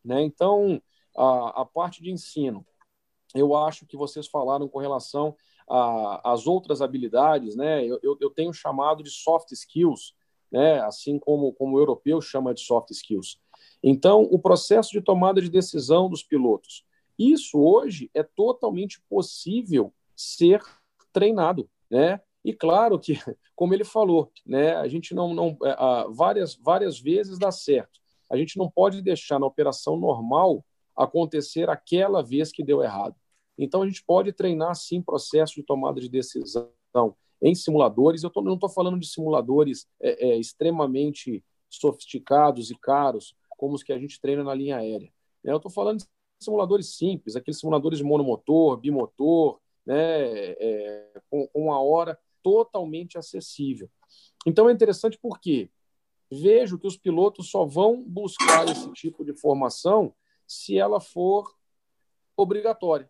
Né? 0.04 0.22
Então, 0.22 0.82
a, 1.18 1.62
a 1.62 1.66
parte 1.66 2.02
de 2.02 2.12
ensino, 2.12 2.66
eu 3.34 3.56
acho 3.56 3.86
que 3.86 3.98
vocês 3.98 4.28
falaram 4.28 4.68
com 4.68 4.80
relação 4.80 5.36
às 6.24 6.48
outras 6.48 6.82
habilidades, 6.82 7.56
né? 7.56 7.86
Eu, 7.86 8.00
eu, 8.02 8.18
eu, 8.22 8.30
tenho 8.30 8.54
chamado 8.54 9.04
de 9.04 9.10
soft 9.10 9.52
skills, 9.52 10.14
né? 10.50 10.80
assim 10.80 11.20
como, 11.20 11.52
como 11.54 11.76
o 11.76 11.80
europeu 11.80 12.22
chama 12.22 12.54
de 12.54 12.62
soft 12.62 12.92
skills. 12.92 13.38
Então, 13.84 14.24
o 14.24 14.40
processo 14.40 14.92
de 14.92 15.02
tomada 15.02 15.42
de 15.42 15.50
decisão 15.50 16.10
dos 16.10 16.24
pilotos. 16.24 16.86
Isso 17.18 17.60
hoje 17.60 18.10
é 18.14 18.24
totalmente 18.24 19.02
possível 19.10 19.94
ser 20.16 20.62
treinado, 21.12 21.70
né? 21.90 22.20
E 22.44 22.54
claro 22.54 23.00
que, 23.00 23.14
como 23.56 23.74
ele 23.74 23.84
falou, 23.84 24.32
né, 24.46 24.76
a 24.76 24.88
gente 24.88 25.14
não, 25.14 25.34
não 25.34 25.58
é, 25.64 25.76
várias, 26.12 26.56
várias 26.56 27.00
vezes 27.00 27.38
dá 27.38 27.52
certo. 27.52 28.00
A 28.30 28.38
gente 28.38 28.58
não 28.58 28.70
pode 28.70 29.02
deixar 29.02 29.40
na 29.40 29.46
operação 29.46 29.98
normal 29.98 30.64
acontecer 30.96 31.70
aquela 31.70 32.24
vez 32.24 32.52
que 32.52 32.64
deu 32.64 32.84
errado. 32.84 33.16
Então, 33.58 33.82
a 33.82 33.88
gente 33.88 34.04
pode 34.04 34.32
treinar, 34.32 34.76
sim, 34.76 35.02
processo 35.02 35.56
de 35.56 35.64
tomada 35.64 36.00
de 36.00 36.10
decisão 36.10 36.70
em 37.42 37.56
simuladores. 37.56 38.24
Eu 38.24 38.30
tô, 38.30 38.42
não 38.42 38.54
estou 38.56 38.70
falando 38.70 39.00
de 39.00 39.08
simuladores 39.08 39.88
é, 40.02 40.30
é, 40.30 40.38
extremamente 40.38 41.44
sofisticados 41.70 42.72
e 42.72 42.76
caros, 42.76 43.36
como 43.58 43.76
os 43.76 43.84
que 43.84 43.92
a 43.92 44.00
gente 44.00 44.22
treina 44.22 44.44
na 44.44 44.54
linha 44.54 44.78
aérea. 44.78 45.12
Né? 45.44 45.52
Eu 45.52 45.58
estou 45.58 45.72
falando 45.72 46.00
de 46.00 46.06
simuladores 46.40 46.96
simples, 46.96 47.36
aqueles 47.36 47.60
simuladores 47.60 47.98
de 47.98 48.06
monomotor, 48.06 48.78
bimotor, 48.78 49.60
né, 49.86 49.96
é, 50.52 51.22
com, 51.30 51.50
uma 51.54 51.82
hora 51.82 52.18
totalmente 52.44 53.18
acessível. 53.18 53.90
Então 54.46 54.70
é 54.70 54.74
interessante 54.74 55.18
porque 55.20 55.70
vejo 56.32 56.78
que 56.78 56.88
os 56.88 56.98
pilotos 56.98 57.50
só 57.50 57.66
vão 57.66 58.04
buscar 58.04 58.68
esse 58.70 58.92
tipo 58.94 59.26
de 59.26 59.34
formação 59.34 60.14
se 60.46 60.78
ela 60.78 61.00
for 61.00 61.56
obrigatória. 62.36 63.10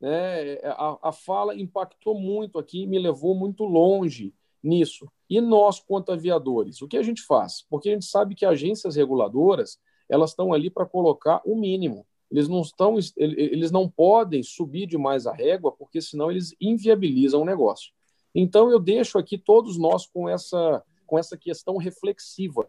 Né? 0.00 0.56
A, 0.64 1.08
a 1.08 1.12
fala 1.12 1.54
impactou 1.54 2.18
muito 2.18 2.58
aqui, 2.58 2.86
me 2.86 2.98
levou 2.98 3.34
muito 3.34 3.64
longe 3.64 4.34
nisso. 4.64 5.06
E 5.28 5.40
nós, 5.40 5.78
quanto 5.80 6.12
aviadores, 6.12 6.80
o 6.82 6.88
que 6.88 6.96
a 6.96 7.02
gente 7.02 7.22
faz? 7.22 7.64
Porque 7.68 7.90
a 7.90 7.92
gente 7.92 8.06
sabe 8.06 8.34
que 8.34 8.46
agências 8.46 8.96
reguladoras 8.96 9.78
elas 10.08 10.30
estão 10.30 10.52
ali 10.52 10.70
para 10.70 10.86
colocar 10.86 11.40
o 11.44 11.56
mínimo. 11.56 12.06
eles 12.30 12.48
não 12.48 12.62
estão, 12.62 12.96
eles 13.16 13.70
não 13.70 13.88
podem 13.88 14.42
subir 14.42 14.86
demais 14.86 15.26
a 15.26 15.32
régua, 15.32 15.70
porque 15.70 16.00
senão 16.00 16.30
eles 16.30 16.54
inviabilizam 16.60 17.42
o 17.42 17.44
negócio. 17.44 17.92
Então 18.34 18.70
eu 18.70 18.80
deixo 18.80 19.18
aqui 19.18 19.38
todos 19.38 19.78
nós 19.78 20.06
com 20.06 20.28
essa 20.28 20.82
com 21.06 21.18
essa 21.18 21.36
questão 21.36 21.76
reflexiva. 21.76 22.68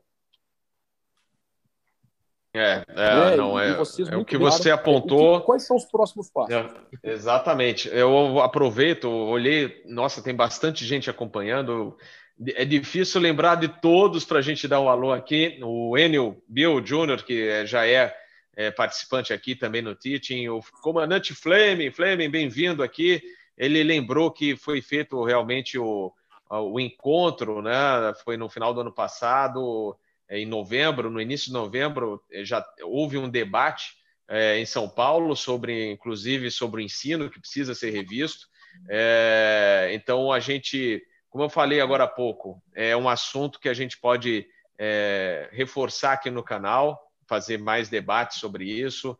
É, 2.55 2.85
é, 2.87 3.33
é 3.33 3.35
não 3.35 3.59
é. 3.59 3.71
É 4.09 4.15
o 4.15 4.23
que 4.23 4.37
você 4.37 4.71
apontou. 4.71 5.41
Que, 5.41 5.45
quais 5.45 5.67
são 5.67 5.75
os 5.75 5.83
próximos 5.83 6.29
passos? 6.29 6.53
É, 6.53 7.11
exatamente. 7.11 7.89
Eu 7.89 8.39
aproveito, 8.39 9.09
olhei, 9.09 9.83
nossa, 9.85 10.21
tem 10.21 10.33
bastante 10.33 10.85
gente 10.85 11.09
acompanhando. 11.09 11.97
É 12.55 12.63
difícil 12.63 13.19
lembrar 13.19 13.55
de 13.55 13.67
todos 13.67 14.23
para 14.23 14.39
a 14.39 14.41
gente 14.41 14.67
dar 14.67 14.79
um 14.79 14.89
alô 14.89 15.11
aqui. 15.11 15.59
O 15.61 15.97
Enio 15.97 16.41
Bill 16.47 16.79
Jr., 16.79 17.23
que 17.25 17.65
já 17.65 17.85
é, 17.85 18.15
é, 18.55 18.71
participante 18.71 19.33
aqui 19.33 19.53
também 19.53 19.81
no 19.81 19.95
Teaching, 19.95 20.47
o 20.47 20.61
comandante 20.81 21.33
Fleming, 21.33 21.91
Fleming, 21.91 22.29
bem-vindo 22.29 22.81
aqui. 22.81 23.21
Ele 23.57 23.83
lembrou 23.83 24.31
que 24.31 24.55
foi 24.55 24.81
feito 24.81 25.21
realmente 25.23 25.77
o, 25.77 26.13
o 26.49 26.79
encontro, 26.79 27.61
né? 27.61 28.13
Foi 28.23 28.37
no 28.37 28.49
final 28.49 28.73
do 28.73 28.81
ano 28.81 28.93
passado, 28.93 29.95
é, 29.97 30.04
em 30.29 30.45
novembro, 30.45 31.09
no 31.09 31.21
início 31.21 31.47
de 31.47 31.53
novembro, 31.53 32.21
é, 32.31 32.43
já 32.43 32.65
houve 32.83 33.17
um 33.17 33.29
debate 33.29 33.93
é, 34.27 34.59
em 34.59 34.65
São 34.65 34.89
Paulo 34.89 35.35
sobre, 35.35 35.91
inclusive, 35.91 36.49
sobre 36.49 36.81
o 36.81 36.85
ensino 36.85 37.29
que 37.29 37.39
precisa 37.39 37.75
ser 37.75 37.91
revisto. 37.91 38.47
É, 38.89 39.89
então 39.93 40.31
a 40.31 40.39
gente, 40.39 41.01
como 41.29 41.43
eu 41.43 41.49
falei 41.49 41.79
agora 41.79 42.05
há 42.05 42.07
pouco, 42.07 42.61
é 42.73 42.95
um 42.95 43.07
assunto 43.07 43.59
que 43.59 43.69
a 43.69 43.73
gente 43.73 43.97
pode 43.97 44.47
é, 44.77 45.49
reforçar 45.51 46.13
aqui 46.13 46.29
no 46.29 46.43
canal, 46.43 46.99
fazer 47.27 47.57
mais 47.57 47.89
debates 47.89 48.39
sobre 48.39 48.65
isso 48.65 49.17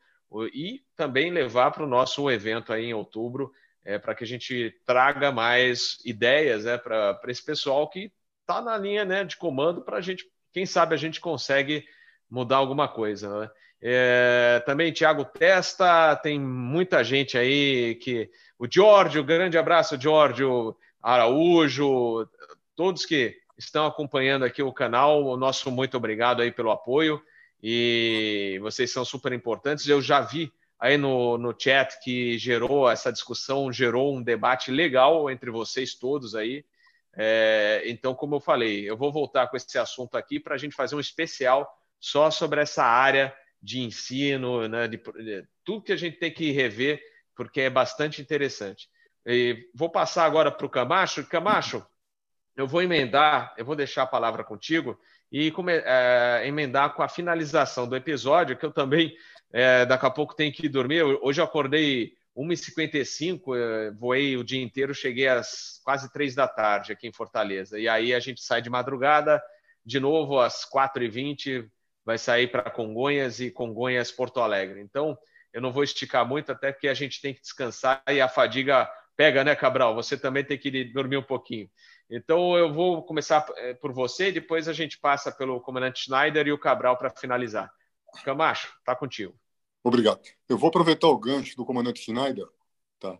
e 0.54 0.82
também 0.96 1.32
levar 1.32 1.72
para 1.72 1.84
o 1.84 1.88
nosso 1.88 2.30
evento 2.30 2.74
aí 2.74 2.86
em 2.86 2.94
outubro 2.94 3.52
é, 3.86 4.00
para 4.00 4.16
que 4.16 4.24
a 4.24 4.28
gente 4.28 4.76
traga 4.86 5.32
mais 5.32 6.00
ideias 6.04 6.66
né, 6.66 6.78
para 6.78 7.20
esse 7.28 7.46
pessoal 7.46 7.88
que 7.88 8.12
está 8.42 8.60
na 8.62 8.78
linha 8.78 9.06
né, 9.06 9.24
de 9.24 9.38
comando 9.38 9.82
para 9.82 9.98
a 9.98 10.02
gente, 10.02 10.26
quem 10.56 10.66
sabe 10.66 10.96
a 10.96 10.98
gente 10.98 11.20
consegue 11.20 11.86
mudar 12.32 12.56
alguma 12.56 12.88
coisa. 12.88 13.42
Né? 13.42 13.50
É, 13.82 14.64
também 14.66 14.94
Tiago 14.94 15.26
Testa, 15.26 16.16
tem 16.16 16.40
muita 16.40 17.04
gente 17.04 17.38
aí 17.38 17.96
que. 17.96 18.32
O 18.58 18.66
Giorgio, 18.66 19.22
grande 19.22 19.58
abraço, 19.58 20.00
Giorgio 20.00 20.78
Araújo, 21.04 22.26
todos 22.74 23.06
que 23.06 23.36
estão 23.58 23.86
acompanhando 23.86 24.46
aqui 24.46 24.64
o 24.64 24.72
canal, 24.72 25.26
o 25.26 25.36
nosso 25.36 25.70
muito 25.70 25.98
obrigado 25.98 26.42
aí 26.42 26.54
pelo 26.54 26.72
apoio 26.72 27.22
e 27.62 28.58
vocês 28.62 28.94
são 28.94 29.04
super 29.04 29.34
importantes. 29.34 29.90
Eu 29.90 30.02
já 30.02 30.22
vi 30.22 30.54
aí 30.80 30.98
no, 30.98 31.38
no 31.38 31.54
chat 31.54 32.00
que 32.02 32.38
gerou 32.38 32.90
essa 32.90 33.12
discussão, 33.12 33.74
gerou 33.74 34.16
um 34.16 34.24
debate 34.24 34.72
legal 34.72 35.30
entre 35.30 35.52
vocês 35.52 35.96
todos 35.96 36.34
aí. 36.34 36.64
É, 37.18 37.84
então, 37.86 38.14
como 38.14 38.36
eu 38.36 38.40
falei, 38.40 38.90
eu 38.90 38.98
vou 38.98 39.12
voltar 39.12 39.48
com 39.48 39.56
esse 39.56 39.78
assunto 39.78 40.16
aqui 40.16 40.40
para 40.40 40.56
a 40.56 40.58
gente 40.58 40.76
fazer 40.76 40.96
um 40.96 41.00
especial 41.00 41.68
só 42.00 42.30
sobre 42.30 42.62
essa 42.62 42.84
área 42.84 43.34
de 43.62 43.80
ensino, 43.80 44.68
né, 44.68 44.88
de, 44.88 44.98
de, 44.98 45.48
tudo 45.64 45.84
que 45.84 45.94
a 45.94 45.98
gente 45.98 46.18
tem 46.18 46.32
que 46.32 46.52
rever, 46.52 47.02
porque 47.36 47.62
é 47.62 47.70
bastante 47.70 48.22
interessante. 48.22 48.88
E 49.26 49.68
vou 49.74 49.90
passar 49.90 50.26
agora 50.26 50.52
para 50.52 50.66
o 50.66 50.70
Camacho. 50.70 51.26
Camacho, 51.26 51.86
eu 52.56 52.68
vou 52.68 52.82
emendar, 52.82 53.54
eu 53.58 53.66
vou 53.66 53.76
deixar 53.76 54.04
a 54.04 54.08
palavra 54.08 54.44
contigo 54.44 55.00
e 55.32 55.52
come, 55.52 55.74
é, 55.74 56.44
emendar 56.46 56.94
com 56.94 57.02
a 57.02 57.10
finalização 57.10 57.88
do 57.88 57.96
episódio, 57.96 58.56
que 58.56 58.66
eu 58.66 58.72
também 58.72 59.16
é, 59.52 59.86
daqui 59.86 60.06
a 60.06 60.12
pouco 60.12 60.36
tenho 60.36 60.54
que 60.54 60.70
dormir. 60.70 61.02
Hoje 61.04 61.42
eu 61.42 61.46
acordei 61.46 62.14
1h55, 62.36 63.56
é, 63.56 63.92
voei 63.92 64.36
o 64.36 64.44
dia 64.44 64.62
inteiro, 64.62 64.94
cheguei 64.94 65.28
às 65.28 65.80
quase 65.84 66.12
3 66.12 66.36
da 66.36 66.48
tarde 66.48 66.92
aqui 66.92 67.08
em 67.08 67.14
Fortaleza. 67.14 67.80
E 67.80 67.88
aí 67.88 68.14
a 68.14 68.20
gente 68.20 68.42
sai 68.42 68.62
de 68.62 68.70
madrugada, 68.70 69.42
de 69.86 70.00
novo 70.00 70.40
às 70.40 70.66
4h20, 70.70 71.70
vai 72.04 72.18
sair 72.18 72.48
para 72.48 72.70
Congonhas 72.70 73.40
e 73.40 73.50
Congonhas 73.50 74.12
Porto 74.12 74.42
Alegre. 74.42 74.82
Então, 74.82 75.18
eu 75.54 75.62
não 75.62 75.72
vou 75.72 75.84
esticar 75.84 76.28
muito, 76.28 76.52
até 76.52 76.72
porque 76.72 76.88
a 76.88 76.94
gente 76.94 77.22
tem 77.22 77.34
que 77.34 77.42
descansar 77.42 78.04
e 78.10 78.20
a 78.20 78.28
fadiga 78.28 78.90
pega, 79.16 79.44
né, 79.44 79.56
Cabral? 79.56 79.96
Você 79.96 80.18
também 80.18 80.44
tem 80.44 80.58
que 80.58 80.84
dormir 80.86 81.18
um 81.18 81.24
pouquinho. 81.24 81.70
Então, 82.10 82.58
eu 82.58 82.72
vou 82.72 83.04
começar 83.04 83.46
é, 83.58 83.74
por 83.74 83.94
você, 83.94 84.32
depois 84.32 84.68
a 84.68 84.74
gente 84.74 85.00
passa 85.00 85.32
pelo 85.32 85.62
comandante 85.62 86.04
Schneider 86.04 86.46
e 86.48 86.52
o 86.52 86.60
Cabral 86.60 86.98
para 86.98 87.10
finalizar. 87.10 87.72
Camacho, 88.24 88.74
está 88.80 88.96
contigo. 88.96 89.34
Obrigado. 89.86 90.20
Eu 90.50 90.58
vou 90.58 90.70
aproveitar 90.70 91.08
o 91.08 91.20
gancho 91.20 91.56
do 91.56 91.64
comandante 91.64 92.02
Schneider, 92.02 92.48
tá? 93.00 93.20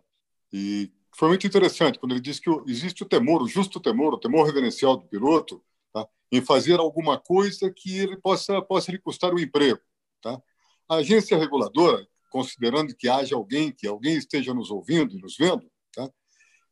E 0.52 0.90
foi 1.14 1.28
muito 1.28 1.46
interessante 1.46 1.96
quando 1.96 2.10
ele 2.10 2.20
disse 2.20 2.40
que 2.40 2.50
existe 2.66 3.04
o 3.04 3.08
temor, 3.08 3.40
o 3.40 3.46
justo 3.46 3.78
temor, 3.78 4.12
o 4.12 4.18
temor 4.18 4.44
reverencial 4.44 4.96
do 4.96 5.06
piloto, 5.06 5.64
tá? 5.92 6.04
em 6.32 6.42
fazer 6.42 6.80
alguma 6.80 7.20
coisa 7.20 7.72
que 7.72 7.96
ele 7.96 8.16
possa 8.16 8.60
possa 8.60 8.90
lhe 8.90 8.98
custar 8.98 9.32
o 9.32 9.38
emprego, 9.38 9.78
tá? 10.20 10.42
A 10.88 10.96
agência 10.96 11.38
reguladora, 11.38 12.04
considerando 12.32 12.96
que 12.96 13.08
haja 13.08 13.36
alguém, 13.36 13.70
que 13.70 13.86
alguém 13.86 14.16
esteja 14.16 14.52
nos 14.52 14.68
ouvindo 14.68 15.14
e 15.14 15.22
nos 15.22 15.36
vendo, 15.36 15.70
tá? 15.94 16.10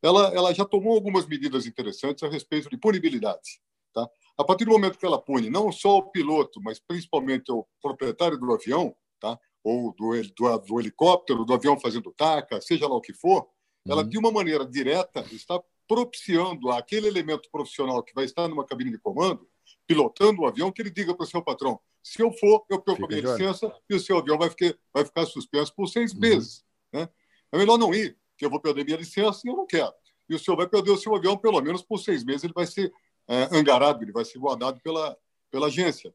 Ela 0.03 0.35
ela 0.35 0.53
já 0.53 0.65
tomou 0.65 0.95
algumas 0.95 1.25
medidas 1.25 1.67
interessantes 1.67 2.25
a 2.25 2.29
respeito 2.29 2.69
de 2.69 2.77
punibilidade, 2.77 3.61
tá? 3.93 4.09
A 4.37 4.43
partir 4.43 4.65
do 4.65 4.73
momento 4.73 4.99
que 4.99 5.07
ela 5.07 5.23
pune 5.23 5.49
não 5.49 5.71
só 5.71 5.99
o 5.99 6.11
piloto, 6.11 6.61
mas 6.61 6.81
principalmente 6.81 7.53
o 7.53 7.65
proprietário 7.81 8.37
do 8.37 8.53
avião, 8.53 8.93
tá? 9.21 9.39
Ou 9.65 9.95
do, 9.95 10.13
do, 10.37 10.59
do 10.59 10.81
helicóptero, 10.81 11.45
do 11.45 11.55
avião 11.55 11.81
fazendo 11.81 12.13
taca, 12.13 12.61
seja 12.61 12.87
lá 12.87 12.95
o 12.95 13.01
que 13.01 13.15
for, 13.15 13.45
uhum. 13.87 13.93
ela, 13.93 14.05
de 14.05 14.19
uma 14.19 14.31
maneira 14.31 14.67
direta, 14.67 15.25
está 15.33 15.59
propiciando 15.89 16.71
aquele 16.71 17.09
elemento 17.09 17.49
profissional 17.51 18.03
que 18.03 18.15
vai 18.15 18.27
estar 18.27 18.47
numa 18.47 18.65
cabine 18.65 18.91
de 18.91 18.99
comando, 18.99 19.49
pilotando 19.87 20.43
o 20.43 20.47
avião, 20.47 20.71
que 20.71 20.83
ele 20.83 20.91
diga 20.91 21.15
para 21.15 21.25
o 21.25 21.27
seu 21.27 21.43
patrão: 21.43 21.81
se 22.03 22.23
eu 22.23 22.31
for, 22.33 22.65
eu 22.71 22.81
perco 22.81 23.07
a 23.07 23.09
minha 23.09 23.23
licença 23.23 23.75
e 23.89 23.95
o 23.95 24.01
seu 24.01 24.19
avião 24.19 24.37
vai 24.37 24.51
ficar, 24.51 24.75
vai 24.93 25.05
ficar 25.05 25.25
suspenso 25.25 25.75
por 25.75 25.87
seis 25.89 26.13
uhum. 26.13 26.21
meses. 26.21 26.63
Né? 26.93 27.09
É 27.51 27.57
melhor 27.57 27.79
não 27.79 27.95
ir, 27.95 28.19
que 28.37 28.45
eu 28.45 28.51
vou 28.51 28.61
perder 28.61 28.85
minha 28.85 28.99
licença 28.99 29.41
e 29.45 29.49
eu 29.49 29.57
não 29.57 29.67
quero. 29.67 29.93
E 30.29 30.35
o 30.35 30.39
senhor 30.39 30.57
vai 30.57 30.69
perder 30.69 30.91
o 30.91 30.99
seu 30.99 31.15
avião 31.15 31.37
pelo 31.37 31.61
menos 31.63 31.83
por 31.83 31.99
seis 31.99 32.23
meses, 32.23 32.45
ele 32.45 32.53
vai 32.53 32.67
ser 32.67 32.93
é, 33.27 33.49
angarado, 33.57 34.03
ele 34.03 34.13
vai 34.13 34.25
ser 34.25 34.39
guardado 34.39 34.81
pela, 34.83 35.17
pela 35.51 35.69
agência. 35.69 36.15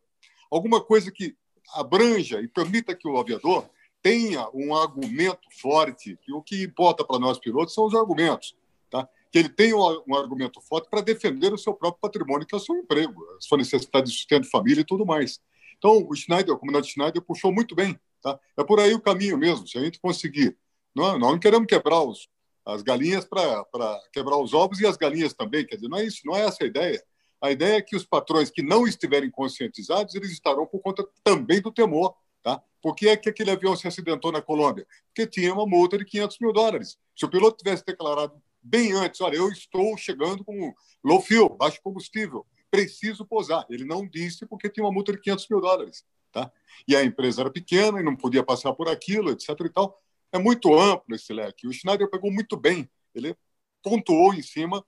Alguma 0.51 0.83
coisa 0.83 1.11
que 1.11 1.35
abranja 1.73 2.41
e 2.41 2.47
permita 2.47 2.95
que 2.95 3.07
o 3.07 3.17
aviador 3.17 3.69
tenha 4.01 4.47
um 4.53 4.75
argumento 4.75 5.47
forte, 5.61 6.17
que 6.21 6.33
o 6.33 6.41
que 6.41 6.63
importa 6.63 7.03
para 7.03 7.19
nós 7.19 7.37
pilotos 7.37 7.73
são 7.73 7.85
os 7.85 7.95
argumentos, 7.95 8.55
tá? 8.89 9.07
que 9.31 9.37
ele 9.37 9.49
tenha 9.49 9.75
um, 9.75 10.15
argumento 10.15 10.61
forte 10.61 10.89
para 10.89 11.01
defender 11.01 11.53
o 11.53 11.57
seu 11.57 11.73
próprio 11.73 12.01
patrimônio, 12.01 12.47
que 12.47 12.55
é 12.55 12.57
o 12.57 12.61
seu 12.61 12.75
emprego, 12.75 13.23
a 13.37 13.41
sua 13.41 13.57
necessidade 13.57 14.07
de 14.07 14.13
sustento 14.13 14.43
de 14.43 14.49
família 14.49 14.81
e 14.81 14.85
tudo 14.85 15.05
mais. 15.05 15.39
Então, 15.77 16.05
o 16.07 16.15
Schneider, 16.15 16.53
o 16.53 16.57
comandante 16.57 16.91
Schneider, 16.91 17.21
puxou 17.21 17.51
muito 17.51 17.75
bem. 17.75 17.99
Tá? 18.21 18.39
É 18.57 18.63
por 18.63 18.79
aí 18.79 18.93
o 18.93 19.01
caminho 19.01 19.37
mesmo, 19.37 19.67
se 19.67 19.77
a 19.77 19.81
gente 19.81 19.99
conseguir. 19.99 20.57
Não, 20.95 21.17
nós 21.17 21.31
não 21.31 21.39
queremos 21.39 21.67
quebrar 21.67 22.01
os, 22.01 22.27
as 22.65 22.81
galinhas 22.81 23.25
para 23.25 23.99
quebrar 24.11 24.37
os 24.37 24.53
ovos 24.53 24.79
e 24.79 24.85
as 24.85 24.97
galinhas 24.97 25.33
também, 25.33 25.65
quer 25.65 25.75
dizer, 25.75 25.87
não 25.87 25.97
é 25.97 26.05
isso, 26.05 26.21
não 26.25 26.35
é 26.35 26.41
essa 26.41 26.63
a 26.63 26.67
ideia. 26.67 27.01
A 27.41 27.51
ideia 27.51 27.77
é 27.77 27.81
que 27.81 27.95
os 27.95 28.05
patrões 28.05 28.49
que 28.49 28.61
não 28.61 28.85
estiverem 28.85 29.31
conscientizados, 29.31 30.13
eles 30.15 30.31
estarão 30.31 30.65
por 30.65 30.79
conta 30.81 31.07
também 31.23 31.61
do 31.61 31.71
temor. 31.71 32.15
Tá? 32.43 32.61
Por 32.81 32.95
que 32.95 33.07
é 33.07 33.17
que 33.17 33.29
aquele 33.29 33.51
avião 33.51 33.75
se 33.75 33.87
acidentou 33.87 34.31
na 34.31 34.41
Colômbia? 34.41 34.87
Porque 35.07 35.27
tinha 35.27 35.53
uma 35.53 35.65
multa 35.65 35.97
de 35.97 36.05
500 36.05 36.39
mil 36.39 36.53
dólares. 36.53 36.97
Se 37.15 37.25
o 37.25 37.29
piloto 37.29 37.57
tivesse 37.57 37.85
declarado 37.85 38.33
bem 38.61 38.91
antes, 38.93 39.21
olha, 39.21 39.35
eu 39.37 39.49
estou 39.49 39.95
chegando 39.97 40.43
com 40.43 40.73
low 41.03 41.21
fuel, 41.21 41.49
baixo 41.49 41.79
combustível, 41.81 42.45
preciso 42.69 43.25
pousar. 43.25 43.65
Ele 43.69 43.85
não 43.85 44.07
disse 44.07 44.45
porque 44.45 44.69
tinha 44.69 44.85
uma 44.85 44.91
multa 44.91 45.11
de 45.11 45.19
500 45.19 45.47
mil 45.49 45.61
dólares. 45.61 46.05
Tá? 46.31 46.51
E 46.87 46.95
a 46.95 47.03
empresa 47.03 47.41
era 47.41 47.49
pequena 47.49 47.99
e 47.99 48.03
não 48.03 48.15
podia 48.15 48.43
passar 48.43 48.73
por 48.73 48.87
aquilo, 48.87 49.31
etc. 49.31 49.49
E 49.65 49.69
tal. 49.69 49.99
É 50.31 50.37
muito 50.37 50.77
amplo 50.77 51.15
esse 51.15 51.33
leque. 51.33 51.67
O 51.67 51.73
Schneider 51.73 52.09
pegou 52.09 52.31
muito 52.31 52.55
bem. 52.55 52.89
Ele 53.15 53.35
pontuou 53.81 54.33
em 54.33 54.41
cima 54.41 54.85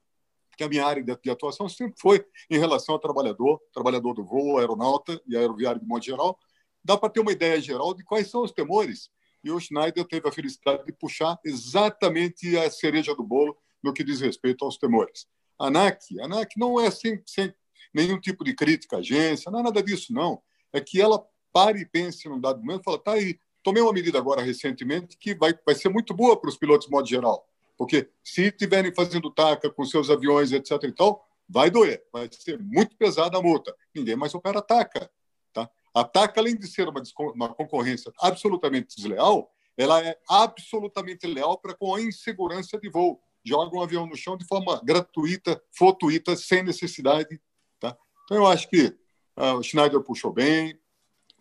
que 0.61 0.65
a 0.65 0.69
minha 0.69 0.85
área 0.85 1.03
de, 1.03 1.29
atuação 1.31 1.67
sempre 1.67 1.95
foi 1.99 2.23
em 2.47 2.59
relação 2.59 2.93
ao 2.93 2.99
trabalhador, 2.99 3.59
trabalhador 3.73 4.13
do 4.13 4.23
voo, 4.23 4.59
aeronauta 4.59 5.19
e 5.27 5.35
aeroviário 5.35 5.81
de 5.81 5.87
modo 5.87 6.05
geral. 6.05 6.37
Dá 6.83 6.95
para 6.95 7.09
ter 7.09 7.19
uma 7.19 7.31
ideia 7.31 7.59
geral 7.59 7.95
de 7.95 8.03
quais 8.03 8.29
são 8.29 8.43
os 8.43 8.51
temores. 8.51 9.09
E 9.43 9.49
o 9.49 9.59
Schneider 9.59 10.05
teve 10.05 10.29
a 10.29 10.31
felicidade 10.31 10.85
de 10.85 10.93
puxar 10.93 11.39
exatamente 11.43 12.55
a 12.57 12.69
cereja 12.69 13.15
do 13.15 13.23
bolo 13.23 13.57
no 13.83 13.91
que 13.91 14.03
diz 14.03 14.21
respeito 14.21 14.63
aos 14.63 14.77
temores. 14.77 15.25
A 15.57 15.65
ANAC, 15.65 16.19
a 16.19 16.25
ANAC 16.25 16.53
não 16.57 16.79
é 16.79 16.91
sem, 16.91 17.19
sem 17.25 17.51
nenhum 17.91 18.19
tipo 18.19 18.43
de 18.43 18.53
crítica 18.53 18.97
à 18.97 18.99
agência, 18.99 19.51
não 19.51 19.61
é 19.61 19.63
nada 19.63 19.81
disso, 19.81 20.13
não. 20.13 20.43
É 20.71 20.79
que 20.79 21.01
ela 21.01 21.25
pare 21.51 21.79
e 21.81 21.85
pense 21.87 22.29
num 22.29 22.39
dado 22.39 22.59
momento 22.59 22.81
e 22.81 22.83
fala, 22.83 22.99
tá 22.99 23.13
aí, 23.13 23.39
tomei 23.63 23.81
uma 23.81 23.93
medida 23.93 24.19
agora 24.19 24.43
recentemente 24.43 25.17
que 25.17 25.33
vai, 25.33 25.55
vai 25.65 25.73
ser 25.73 25.89
muito 25.89 26.13
boa 26.13 26.39
para 26.39 26.49
os 26.51 26.57
pilotos 26.57 26.85
de 26.85 26.91
modo 26.91 27.07
geral. 27.07 27.50
Porque 27.81 28.07
se 28.23 28.43
estiverem 28.43 28.93
fazendo 28.93 29.31
taca 29.31 29.67
com 29.67 29.83
seus 29.83 30.11
aviões, 30.11 30.51
etc. 30.51 30.83
e 30.83 30.91
tal, 30.91 31.27
vai 31.49 31.71
doer, 31.71 32.05
vai 32.13 32.29
ser 32.31 32.59
muito 32.59 32.95
pesada 32.95 33.39
a 33.39 33.41
multa. 33.41 33.75
Ninguém 33.95 34.15
mais 34.15 34.35
opera 34.35 34.61
taca. 34.61 35.09
Tá? 35.51 35.67
A 35.91 36.03
TAC, 36.03 36.37
além 36.37 36.55
de 36.55 36.67
ser 36.67 36.87
uma, 36.87 37.01
uma 37.33 37.49
concorrência 37.55 38.13
absolutamente 38.19 38.95
desleal, 38.95 39.51
ela 39.75 39.99
é 39.99 40.15
absolutamente 40.29 41.25
leal 41.25 41.57
para 41.57 41.73
com 41.73 41.95
a 41.95 41.99
insegurança 41.99 42.77
de 42.77 42.87
voo. 42.87 43.19
Joga 43.43 43.75
um 43.75 43.81
avião 43.81 44.05
no 44.05 44.15
chão 44.15 44.37
de 44.37 44.45
forma 44.45 44.79
gratuita, 44.83 45.59
fortuita, 45.71 46.35
sem 46.35 46.61
necessidade. 46.61 47.41
Tá? 47.79 47.97
Então, 48.25 48.37
eu 48.37 48.45
acho 48.45 48.69
que 48.69 48.95
uh, 49.37 49.55
o 49.57 49.63
Schneider 49.63 50.01
puxou 50.01 50.31
bem, 50.31 50.79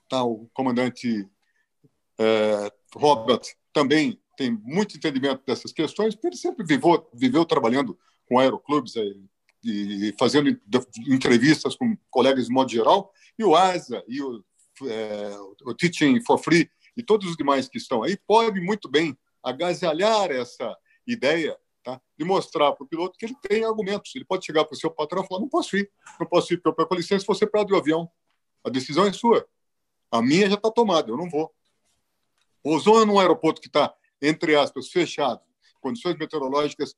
tá? 0.09 0.25
o 0.25 0.49
comandante 0.55 1.29
é, 2.19 2.73
Robert 2.95 3.43
também 3.75 4.19
tem 4.41 4.59
muito 4.65 4.97
entendimento 4.97 5.45
dessas 5.45 5.71
questões, 5.71 6.15
porque 6.15 6.29
ele 6.29 6.37
sempre 6.37 6.65
viveu, 7.13 7.45
trabalhando 7.45 7.99
com 8.27 8.39
aeroclubes 8.39 8.95
e 9.63 10.15
fazendo 10.19 10.59
entrevistas 11.07 11.77
com 11.77 11.95
colegas 12.09 12.47
de 12.47 12.51
modo 12.53 12.71
geral, 12.71 13.13
e 13.39 13.45
o 13.45 13.55
ASA 13.55 14.03
e 14.09 14.23
o, 14.23 14.43
é, 14.85 15.37
o 15.67 15.75
Teaching 15.75 16.23
for 16.25 16.39
Free 16.39 16.71
e 16.97 17.03
todos 17.03 17.29
os 17.29 17.37
demais 17.37 17.69
que 17.69 17.77
estão 17.77 18.03
aí 18.03 18.17
podem 18.27 18.65
muito 18.65 18.89
bem 18.89 19.15
agasalhar 19.43 20.31
essa 20.31 20.75
ideia 21.07 21.55
tá? 21.85 22.01
de 22.17 22.25
mostrar 22.25 22.73
para 22.73 22.85
o 22.85 22.89
piloto 22.89 23.19
que 23.19 23.27
ele 23.27 23.37
tem 23.47 23.63
argumentos. 23.63 24.11
Ele 24.15 24.25
pode 24.25 24.47
chegar 24.47 24.65
para 24.65 24.75
o 24.75 24.79
seu 24.79 24.91
patrão 24.91 25.23
e 25.23 25.27
falar: 25.27 25.41
não 25.43 25.51
posso 25.51 25.77
ir, 25.77 25.91
não 26.19 26.27
posso 26.27 26.55
ir, 26.55 26.63
porque 26.63 26.87
com 26.87 26.95
licença 26.95 27.27
você 27.27 27.47
perde 27.47 27.75
o 27.75 27.77
avião. 27.77 28.11
A 28.65 28.71
decisão 28.71 29.05
é 29.05 29.13
sua. 29.13 29.47
A 30.11 30.23
minha 30.23 30.49
já 30.49 30.55
está 30.55 30.71
tomada, 30.71 31.11
eu 31.11 31.17
não 31.19 31.29
vou. 31.29 31.53
Pousou 32.63 33.05
num 33.05 33.19
aeroporto 33.21 33.61
que 33.61 33.69
está, 33.69 33.95
entre 34.21 34.55
aspas, 34.57 34.89
fechado, 34.89 35.41
condições 35.81 36.17
meteorológicas 36.17 36.95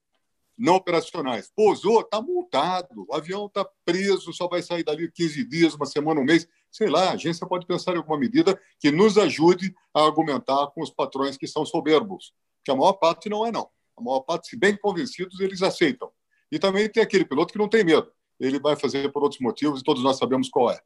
não 0.57 0.74
operacionais. 0.74 1.51
Pousou, 1.55 2.01
está 2.01 2.20
multado. 2.20 3.07
O 3.09 3.15
avião 3.15 3.47
está 3.47 3.65
preso, 3.85 4.32
só 4.32 4.49
vai 4.49 4.62
sair 4.62 4.85
dali 4.85 5.11
15 5.11 5.44
dias, 5.44 5.74
uma 5.74 5.86
semana, 5.86 6.20
um 6.20 6.24
mês. 6.24 6.47
Sei 6.70 6.89
lá, 6.89 7.11
a 7.11 7.12
agência 7.12 7.47
pode 7.47 7.66
pensar 7.66 7.94
em 7.94 7.99
alguma 7.99 8.19
medida 8.19 8.61
que 8.78 8.90
nos 8.90 9.19
ajude 9.19 9.74
a 9.94 10.03
argumentar 10.03 10.69
com 10.69 10.82
os 10.82 10.90
patrões 10.90 11.36
que 11.36 11.47
são 11.47 11.65
soberbos. 11.65 12.32
Que 12.65 12.70
a 12.70 12.77
maior 12.77 12.94
parte 12.94 13.28
não 13.28 13.47
é, 13.47 13.51
não. 13.51 13.69
A 13.97 14.03
maior 14.03 14.20
parte, 14.20 14.49
se 14.49 14.57
bem 14.57 14.77
convencidos, 14.77 15.40
eles 15.40 15.62
aceitam. 15.62 16.11
E 16.51 16.59
também 16.59 16.89
tem 16.89 17.03
aquele 17.03 17.24
piloto 17.24 17.53
que 17.53 17.59
não 17.59 17.69
tem 17.69 17.85
medo. 17.85 18.11
Ele 18.39 18.59
vai 18.59 18.77
fazer 18.77 19.11
por 19.11 19.23
outros 19.23 19.40
motivos 19.40 19.81
e 19.81 19.85
todos 19.85 20.03
nós 20.03 20.19
sabemos 20.19 20.49
qual 20.49 20.70
é. 20.70 20.81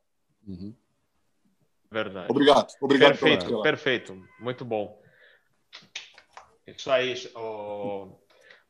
Uhum. 0.47 0.75
Verdade. 1.91 2.27
Obrigado. 2.31 2.73
Obrigado 2.81 3.19
perfeito, 3.19 3.47
pela... 3.47 3.63
perfeito. 3.63 4.25
Muito 4.41 4.65
bom. 4.65 5.01
Isso 6.67 6.91
aí, 6.91 7.15
o 7.35 8.19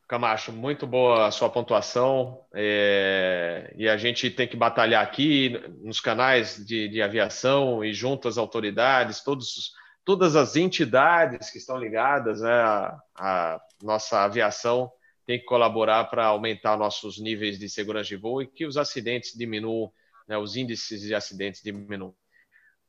Camacho, 0.07 0.53
muito 0.53 0.85
boa 0.85 1.27
a 1.27 1.31
sua 1.31 1.49
pontuação. 1.49 2.45
É... 2.53 3.73
E 3.75 3.89
a 3.89 3.97
gente 3.97 4.29
tem 4.29 4.47
que 4.47 4.55
batalhar 4.55 5.03
aqui 5.03 5.59
nos 5.81 5.99
canais 5.99 6.63
de, 6.65 6.87
de 6.87 7.01
aviação 7.01 7.83
e 7.83 7.93
junto 7.93 8.27
às 8.27 8.37
autoridades, 8.37 9.23
todos, 9.23 9.73
todas 10.05 10.35
as 10.35 10.55
entidades 10.55 11.49
que 11.49 11.57
estão 11.57 11.77
ligadas 11.77 12.41
né, 12.41 12.51
à, 12.51 12.99
à 13.15 13.61
nossa 13.81 14.23
aviação 14.23 14.91
tem 15.25 15.39
que 15.39 15.45
colaborar 15.45 16.05
para 16.05 16.25
aumentar 16.27 16.77
nossos 16.77 17.19
níveis 17.19 17.59
de 17.59 17.67
segurança 17.67 18.07
de 18.07 18.15
voo 18.15 18.41
e 18.41 18.47
que 18.47 18.65
os 18.65 18.77
acidentes 18.77 19.33
diminuam, 19.37 19.91
né, 20.25 20.37
os 20.37 20.55
índices 20.55 21.01
de 21.01 21.13
acidentes 21.13 21.61
diminuam. 21.61 22.15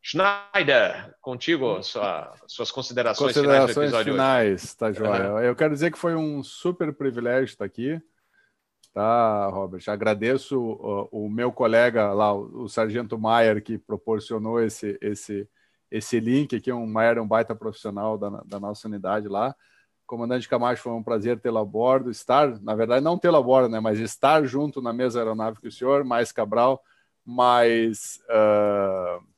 Schneider, 0.09 1.15
contigo, 1.21 1.83
sua, 1.83 2.35
suas 2.47 2.71
considerações, 2.71 3.35
considerações 3.35 3.75
finais 3.75 3.75
do 3.75 3.83
episódio 3.83 4.13
finais, 4.15 4.65
hoje. 4.65 4.77
tá 4.79 4.91
joia. 4.91 5.33
Uhum. 5.33 5.39
Eu 5.41 5.55
quero 5.55 5.75
dizer 5.75 5.93
que 5.93 5.99
foi 5.99 6.15
um 6.15 6.43
super 6.43 6.95
privilégio 6.95 7.45
estar 7.45 7.67
aqui, 7.67 8.01
tá, 8.95 9.49
Robert? 9.49 9.83
Agradeço 9.87 10.59
o, 10.59 11.09
o 11.13 11.29
meu 11.29 11.53
colega 11.53 12.15
lá, 12.15 12.33
o, 12.33 12.63
o 12.63 12.69
Sargento 12.71 13.19
Maier, 13.19 13.63
que 13.63 13.77
proporcionou 13.77 14.63
esse, 14.63 14.97
esse, 15.03 15.47
esse 15.91 16.19
link 16.19 16.57
aqui, 16.57 16.73
um 16.73 16.87
Maier 16.87 17.19
é 17.19 17.21
um 17.21 17.29
baita 17.29 17.55
profissional 17.55 18.17
da, 18.17 18.31
da 18.47 18.59
nossa 18.59 18.89
unidade 18.89 19.29
lá. 19.29 19.55
Comandante 20.07 20.49
Camacho, 20.49 20.85
foi 20.85 20.93
um 20.93 21.03
prazer 21.03 21.39
tê-lo 21.39 21.59
a 21.59 21.65
bordo, 21.67 22.11
estar, 22.11 22.59
na 22.63 22.75
verdade, 22.75 23.05
não 23.05 23.19
tê-lo 23.19 23.37
a 23.37 23.43
bordo, 23.43 23.69
né, 23.69 23.79
mas 23.79 23.99
estar 23.99 24.43
junto 24.47 24.81
na 24.81 24.95
mesma 24.95 25.21
aeronave 25.21 25.61
que 25.61 25.69
o 25.69 25.73
senhor, 25.73 26.03
mais 26.03 26.33
Cabral, 26.33 26.83
mais... 27.27 28.21
Uh 28.31 29.38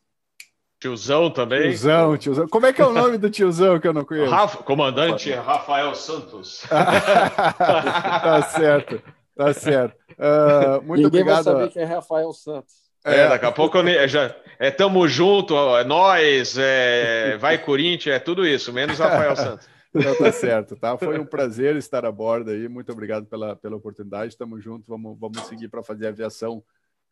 Tiozão 0.81 1.31
também. 1.31 1.69
Tiozão, 1.69 2.17
tiozão. 2.17 2.49
Como 2.49 2.65
é 2.65 2.73
que 2.73 2.81
é 2.81 2.87
o 2.87 2.93
nome 2.93 3.19
do 3.19 3.29
tiozão 3.29 3.79
que 3.79 3.87
eu 3.87 3.93
não 3.93 4.03
conheço? 4.03 4.31
Rafa, 4.31 4.63
comandante 4.63 5.31
Rafael 5.31 5.95
Santos. 5.95 6.65
tá 6.67 8.43
certo, 8.51 9.03
tá 9.37 9.53
certo. 9.53 9.95
Uh, 10.13 10.83
muito 10.83 11.03
Ninguém 11.03 11.21
obrigado. 11.21 11.45
vai 11.45 11.55
saber 11.55 11.69
quem 11.71 11.83
é 11.83 11.85
Rafael 11.85 12.33
Santos. 12.33 12.73
É, 13.05 13.29
daqui 13.29 13.45
a 13.45 13.53
pouco 13.53 13.77
eu 13.77 14.09
já 14.09 14.35
é 14.59 14.71
tamo 14.71 15.07
junto, 15.07 15.55
é 15.77 15.85
nós, 15.85 16.57
é, 16.59 17.37
vai 17.37 17.59
Corinthians, 17.59 18.17
é 18.17 18.19
tudo 18.19 18.47
isso, 18.47 18.73
menos 18.73 18.99
Rafael 18.99 19.37
Santos. 19.37 19.69
Não, 19.93 20.17
tá 20.17 20.33
certo, 20.33 20.77
tá? 20.77 20.97
Foi 20.97 21.19
um 21.19 21.27
prazer 21.27 21.77
estar 21.77 22.07
a 22.07 22.13
bordo 22.13 22.53
aí. 22.53 22.69
Muito 22.69 22.91
obrigado 22.91 23.27
pela, 23.27 23.55
pela 23.55 23.77
oportunidade. 23.77 24.33
Estamos 24.33 24.65
juntos, 24.65 24.89
vamos, 24.89 25.19
vamos 25.19 25.41
seguir 25.43 25.69
para 25.69 25.83
fazer 25.83 26.07
a 26.07 26.11
aviação 26.11 26.63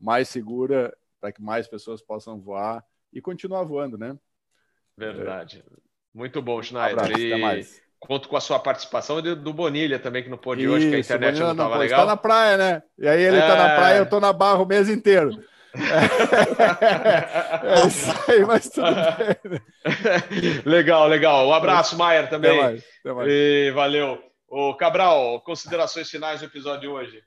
mais 0.00 0.28
segura, 0.28 0.94
para 1.20 1.32
que 1.32 1.42
mais 1.42 1.68
pessoas 1.68 2.00
possam 2.00 2.40
voar 2.40 2.82
e 3.12 3.20
continuar 3.20 3.64
voando, 3.64 3.96
né? 3.98 4.16
Verdade. 4.96 5.64
É. 5.66 5.78
Muito 6.14 6.42
bom, 6.42 6.62
Schneider. 6.62 6.98
Abraço, 6.98 7.20
e... 7.20 7.32
até 7.32 7.42
mais. 7.42 7.80
Conto 8.00 8.28
com 8.28 8.36
a 8.36 8.40
sua 8.40 8.60
participação 8.60 9.18
e 9.18 9.34
do 9.34 9.52
Bonilha 9.52 9.98
também, 9.98 10.22
que 10.22 10.28
não 10.28 10.38
pôde 10.38 10.62
Isso, 10.62 10.72
hoje, 10.72 10.88
que 10.88 10.94
a 10.94 11.00
internet 11.00 11.40
não 11.40 11.50
estava 11.50 11.76
legal. 11.76 12.00
Está 12.00 12.10
na 12.10 12.16
praia, 12.16 12.56
né? 12.56 12.82
E 12.96 13.08
aí 13.08 13.20
ele 13.20 13.38
está 13.38 13.54
é... 13.54 13.58
na 13.58 13.74
praia, 13.74 13.98
eu 13.98 14.04
estou 14.04 14.20
na 14.20 14.32
barra 14.32 14.62
o 14.62 14.66
mês 14.66 14.88
inteiro. 14.88 15.30
é 17.62 17.86
isso 17.86 18.10
aí, 18.30 18.44
mas 18.44 18.70
tudo 18.70 18.86
bem. 18.86 19.52
Né? 19.52 19.60
legal, 20.64 21.08
legal. 21.08 21.48
Um 21.48 21.52
abraço, 21.52 21.98
Maier, 21.98 22.30
também. 22.30 22.52
Até 22.52 22.62
mais, 22.62 22.84
até 23.00 23.12
mais. 23.12 23.28
E 23.30 23.72
valeu. 23.72 24.22
O 24.48 24.74
Cabral, 24.74 25.40
considerações 25.42 26.08
finais 26.08 26.40
do 26.40 26.46
episódio 26.46 26.80
de 26.80 26.88
hoje. 26.88 27.22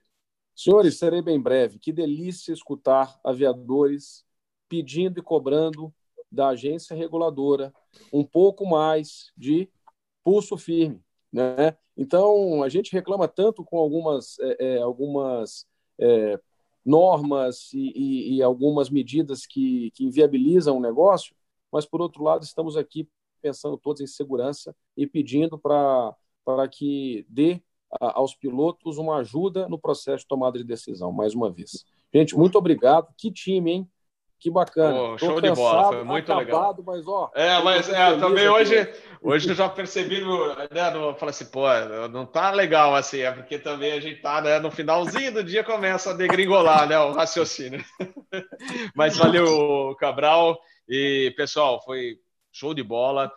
Senhores, 0.55 0.97
serei 0.97 1.21
bem 1.21 1.39
breve. 1.39 1.79
Que 1.79 1.91
delícia 1.91 2.53
escutar 2.53 3.13
aviadores 3.23 4.23
pedindo 4.71 5.19
e 5.19 5.21
cobrando 5.21 5.93
da 6.31 6.47
agência 6.47 6.95
reguladora 6.95 7.73
um 8.13 8.23
pouco 8.23 8.65
mais 8.65 9.33
de 9.35 9.69
pulso 10.23 10.55
firme. 10.55 11.03
Né? 11.29 11.75
Então, 11.97 12.63
a 12.63 12.69
gente 12.69 12.93
reclama 12.93 13.27
tanto 13.27 13.65
com 13.65 13.77
algumas, 13.77 14.39
é, 14.39 14.75
é, 14.75 14.77
algumas 14.81 15.67
é, 15.99 16.39
normas 16.85 17.73
e, 17.73 17.91
e, 17.93 18.37
e, 18.37 18.41
algumas 18.41 18.89
medidas 18.89 19.45
que, 19.45 19.91
que 19.91 20.05
inviabilizam 20.05 20.77
o 20.77 20.81
negócio, 20.81 21.35
mas, 21.69 21.85
por 21.85 22.01
outro 22.01 22.23
lado, 22.23 22.43
estamos 22.43 22.77
aqui 22.77 23.09
pensando 23.41 23.77
todos 23.77 24.01
em 24.01 24.07
segurança 24.07 24.73
e 24.95 25.05
pedindo 25.05 25.59
para 25.59 26.15
que 26.71 27.25
dê 27.27 27.61
aos 27.99 28.33
pilotos 28.33 28.97
uma 28.97 29.17
ajuda 29.17 29.67
no 29.67 29.77
processo 29.77 30.23
de 30.23 30.27
tomada 30.27 30.57
de 30.57 30.63
decisão, 30.63 31.11
mais 31.11 31.35
uma 31.35 31.51
vez. 31.51 31.85
Gente, 32.13 32.37
muito 32.37 32.57
obrigado. 32.57 33.13
Que 33.17 33.29
time, 33.29 33.71
hein? 33.71 33.91
Que 34.41 34.49
bacana. 34.49 34.99
Oh, 34.99 35.17
show 35.19 35.35
cansado, 35.35 35.41
de 35.41 35.55
bola, 35.55 35.87
foi 35.89 36.03
muito 36.03 36.33
acabado, 36.33 36.79
legal. 36.79 36.83
Mas, 36.83 37.07
ó, 37.07 37.31
é, 37.35 37.61
mas 37.61 37.89
é, 37.89 38.17
também 38.17 38.49
hoje, 38.49 38.73
hoje 39.21 39.47
eu 39.47 39.53
já 39.53 39.69
percebi, 39.69 40.19
né, 40.19 40.89
no, 40.89 41.13
falei 41.13 41.29
assim, 41.29 41.45
pô, 41.45 41.67
não 42.11 42.25
tá 42.25 42.49
legal 42.49 42.95
assim, 42.95 43.19
é 43.19 43.31
porque 43.31 43.59
também 43.59 43.91
a 43.91 43.99
gente 43.99 44.19
tá 44.19 44.41
né, 44.41 44.57
no 44.57 44.71
finalzinho 44.71 45.31
do 45.31 45.43
dia 45.43 45.63
começa 45.63 46.09
a 46.09 46.13
degringolar 46.15 46.87
né, 46.89 46.97
o 46.97 47.11
raciocínio. 47.11 47.85
mas 48.95 49.15
valeu, 49.15 49.95
Cabral. 49.99 50.59
E, 50.89 51.31
pessoal, 51.37 51.79
foi 51.79 52.17
show 52.51 52.73
de 52.73 52.81
bola. 52.81 53.31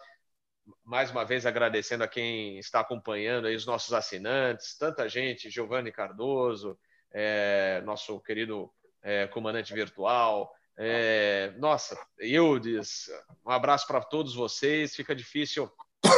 Mais 0.83 1.11
uma 1.11 1.27
vez 1.27 1.45
agradecendo 1.45 2.03
a 2.03 2.09
quem 2.09 2.59
está 2.59 2.81
acompanhando 2.81 3.47
aí, 3.47 3.55
os 3.55 3.67
nossos 3.67 3.93
assinantes, 3.93 4.79
tanta 4.79 5.07
gente, 5.07 5.51
Giovanni 5.51 5.93
Cardoso, 5.93 6.79
é, 7.13 7.83
nosso 7.85 8.19
querido 8.21 8.71
é, 9.03 9.27
comandante 9.27 9.75
virtual, 9.75 10.51
é, 10.77 11.53
nossa, 11.59 11.99
Eudes, 12.19 13.09
um 13.47 13.51
abraço 13.51 13.87
para 13.87 14.01
todos 14.01 14.35
vocês. 14.35 14.95
Fica 14.95 15.15
difícil 15.15 15.71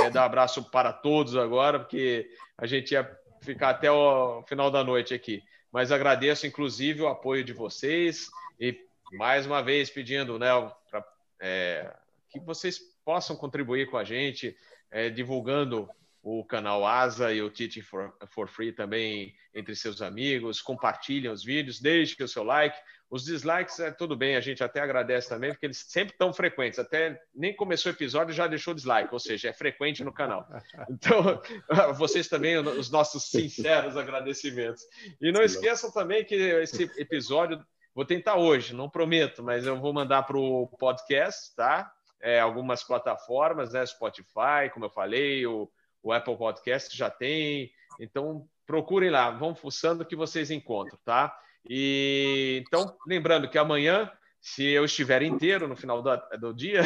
é, 0.04 0.10
dar 0.10 0.24
abraço 0.24 0.70
para 0.70 0.92
todos 0.92 1.36
agora, 1.36 1.78
porque 1.78 2.30
a 2.56 2.66
gente 2.66 2.92
ia 2.92 3.08
ficar 3.42 3.70
até 3.70 3.90
o 3.90 4.42
final 4.44 4.70
da 4.70 4.82
noite 4.82 5.14
aqui. 5.14 5.42
Mas 5.70 5.92
agradeço, 5.92 6.46
inclusive, 6.46 7.02
o 7.02 7.08
apoio 7.08 7.44
de 7.44 7.52
vocês 7.52 8.28
e 8.58 8.78
mais 9.12 9.46
uma 9.46 9.62
vez 9.62 9.90
pedindo 9.90 10.38
né, 10.38 10.48
pra, 10.90 11.04
é, 11.40 11.94
que 12.30 12.40
vocês 12.40 12.80
possam 13.04 13.36
contribuir 13.36 13.90
com 13.90 13.96
a 13.96 14.04
gente, 14.04 14.56
é, 14.90 15.10
divulgando 15.10 15.88
o 16.22 16.44
canal 16.44 16.84
Asa 16.84 17.32
e 17.32 17.40
o 17.40 17.50
Teaching 17.50 17.82
for, 17.82 18.12
for 18.26 18.48
Free 18.48 18.72
também 18.72 19.32
entre 19.54 19.76
seus 19.76 20.02
amigos, 20.02 20.60
compartilhem 20.60 21.30
os 21.30 21.44
vídeos, 21.44 21.80
deixem 21.80 22.24
o 22.24 22.28
seu 22.28 22.42
like. 22.42 22.76
Os 23.08 23.24
dislikes, 23.24 23.78
é 23.78 23.90
tudo 23.90 24.16
bem, 24.16 24.34
a 24.34 24.40
gente 24.40 24.64
até 24.64 24.80
agradece 24.80 25.28
também, 25.28 25.52
porque 25.52 25.66
eles 25.66 25.84
sempre 25.88 26.12
estão 26.12 26.32
frequentes. 26.32 26.78
Até 26.78 27.20
nem 27.34 27.54
começou 27.54 27.92
o 27.92 27.94
episódio 27.94 28.34
já 28.34 28.46
deixou 28.46 28.74
dislike, 28.74 29.12
ou 29.12 29.20
seja, 29.20 29.50
é 29.50 29.52
frequente 29.52 30.02
no 30.02 30.12
canal. 30.12 30.46
Então, 30.90 31.40
vocês 31.94 32.28
também, 32.28 32.56
os 32.58 32.90
nossos 32.90 33.30
sinceros 33.30 33.96
agradecimentos. 33.96 34.82
E 35.20 35.30
não 35.30 35.42
esqueçam 35.42 35.90
também 35.92 36.24
que 36.24 36.34
esse 36.34 36.84
episódio 36.96 37.64
Vou 37.96 38.04
tentar 38.04 38.36
hoje, 38.36 38.74
não 38.74 38.90
prometo, 38.90 39.42
mas 39.42 39.64
eu 39.64 39.80
vou 39.80 39.90
mandar 39.90 40.24
para 40.24 40.36
o 40.36 40.66
podcast, 40.78 41.56
tá? 41.56 41.90
É, 42.20 42.38
algumas 42.38 42.84
plataformas, 42.84 43.72
né? 43.72 43.86
Spotify, 43.86 44.68
como 44.70 44.84
eu 44.84 44.90
falei, 44.90 45.46
o, 45.46 45.66
o 46.02 46.12
Apple 46.12 46.36
Podcast 46.36 46.94
já 46.94 47.08
tem. 47.08 47.72
Então, 47.98 48.46
procurem 48.66 49.08
lá, 49.08 49.30
vão 49.30 49.54
fuçando 49.54 50.04
que 50.04 50.14
vocês 50.14 50.50
encontram, 50.50 50.98
tá? 51.06 51.34
E 51.68 52.62
então, 52.66 52.96
lembrando 53.06 53.48
que 53.48 53.58
amanhã, 53.58 54.10
se 54.40 54.64
eu 54.64 54.84
estiver 54.84 55.22
inteiro 55.22 55.66
no 55.66 55.76
final 55.76 56.02
do, 56.02 56.10
do 56.38 56.54
dia, 56.54 56.82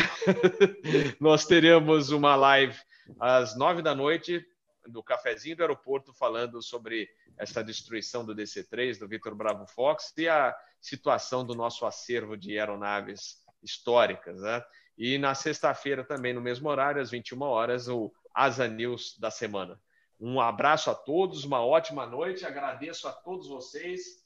nós 1.20 1.44
teremos 1.44 2.10
uma 2.10 2.34
live 2.36 2.78
às 3.18 3.56
nove 3.56 3.82
da 3.82 3.94
noite 3.94 4.44
do 4.86 5.02
cafezinho 5.02 5.56
do 5.56 5.62
aeroporto 5.62 6.12
falando 6.12 6.62
sobre 6.62 7.08
essa 7.36 7.62
destruição 7.62 8.24
do 8.24 8.34
DC-3 8.34 8.98
do 8.98 9.08
Vitor 9.08 9.34
Bravo 9.34 9.66
Fox 9.66 10.12
e 10.16 10.28
a 10.28 10.56
situação 10.80 11.44
do 11.44 11.54
nosso 11.54 11.84
acervo 11.84 12.36
de 12.36 12.58
aeronaves 12.58 13.44
históricas, 13.62 14.40
né? 14.40 14.64
E 14.96 15.18
na 15.18 15.34
sexta-feira 15.34 16.04
também 16.04 16.32
no 16.32 16.40
mesmo 16.40 16.68
horário 16.68 17.00
às 17.00 17.10
21 17.10 17.42
horas 17.42 17.88
o 17.88 18.12
Asa 18.34 18.66
News 18.66 19.18
da 19.18 19.30
semana. 19.30 19.80
Um 20.18 20.38
abraço 20.40 20.90
a 20.90 20.94
todos, 20.94 21.44
uma 21.44 21.64
ótima 21.64 22.04
noite. 22.06 22.44
Agradeço 22.44 23.08
a 23.08 23.12
todos 23.12 23.48
vocês. 23.48 24.19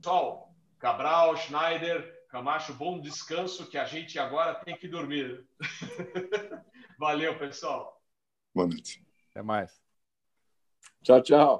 Pessoal, 0.00 0.54
Cabral, 0.78 1.36
Schneider, 1.36 2.24
Camacho, 2.30 2.72
bom 2.72 2.98
descanso 2.98 3.68
que 3.68 3.76
a 3.76 3.84
gente 3.84 4.18
agora 4.18 4.54
tem 4.54 4.74
que 4.74 4.88
dormir. 4.88 5.46
Valeu, 6.98 7.38
pessoal. 7.38 8.00
Boa 8.54 8.66
noite. 8.66 9.04
Até 9.30 9.42
mais. 9.42 9.78
Tchau, 11.02 11.20
tchau. 11.20 11.48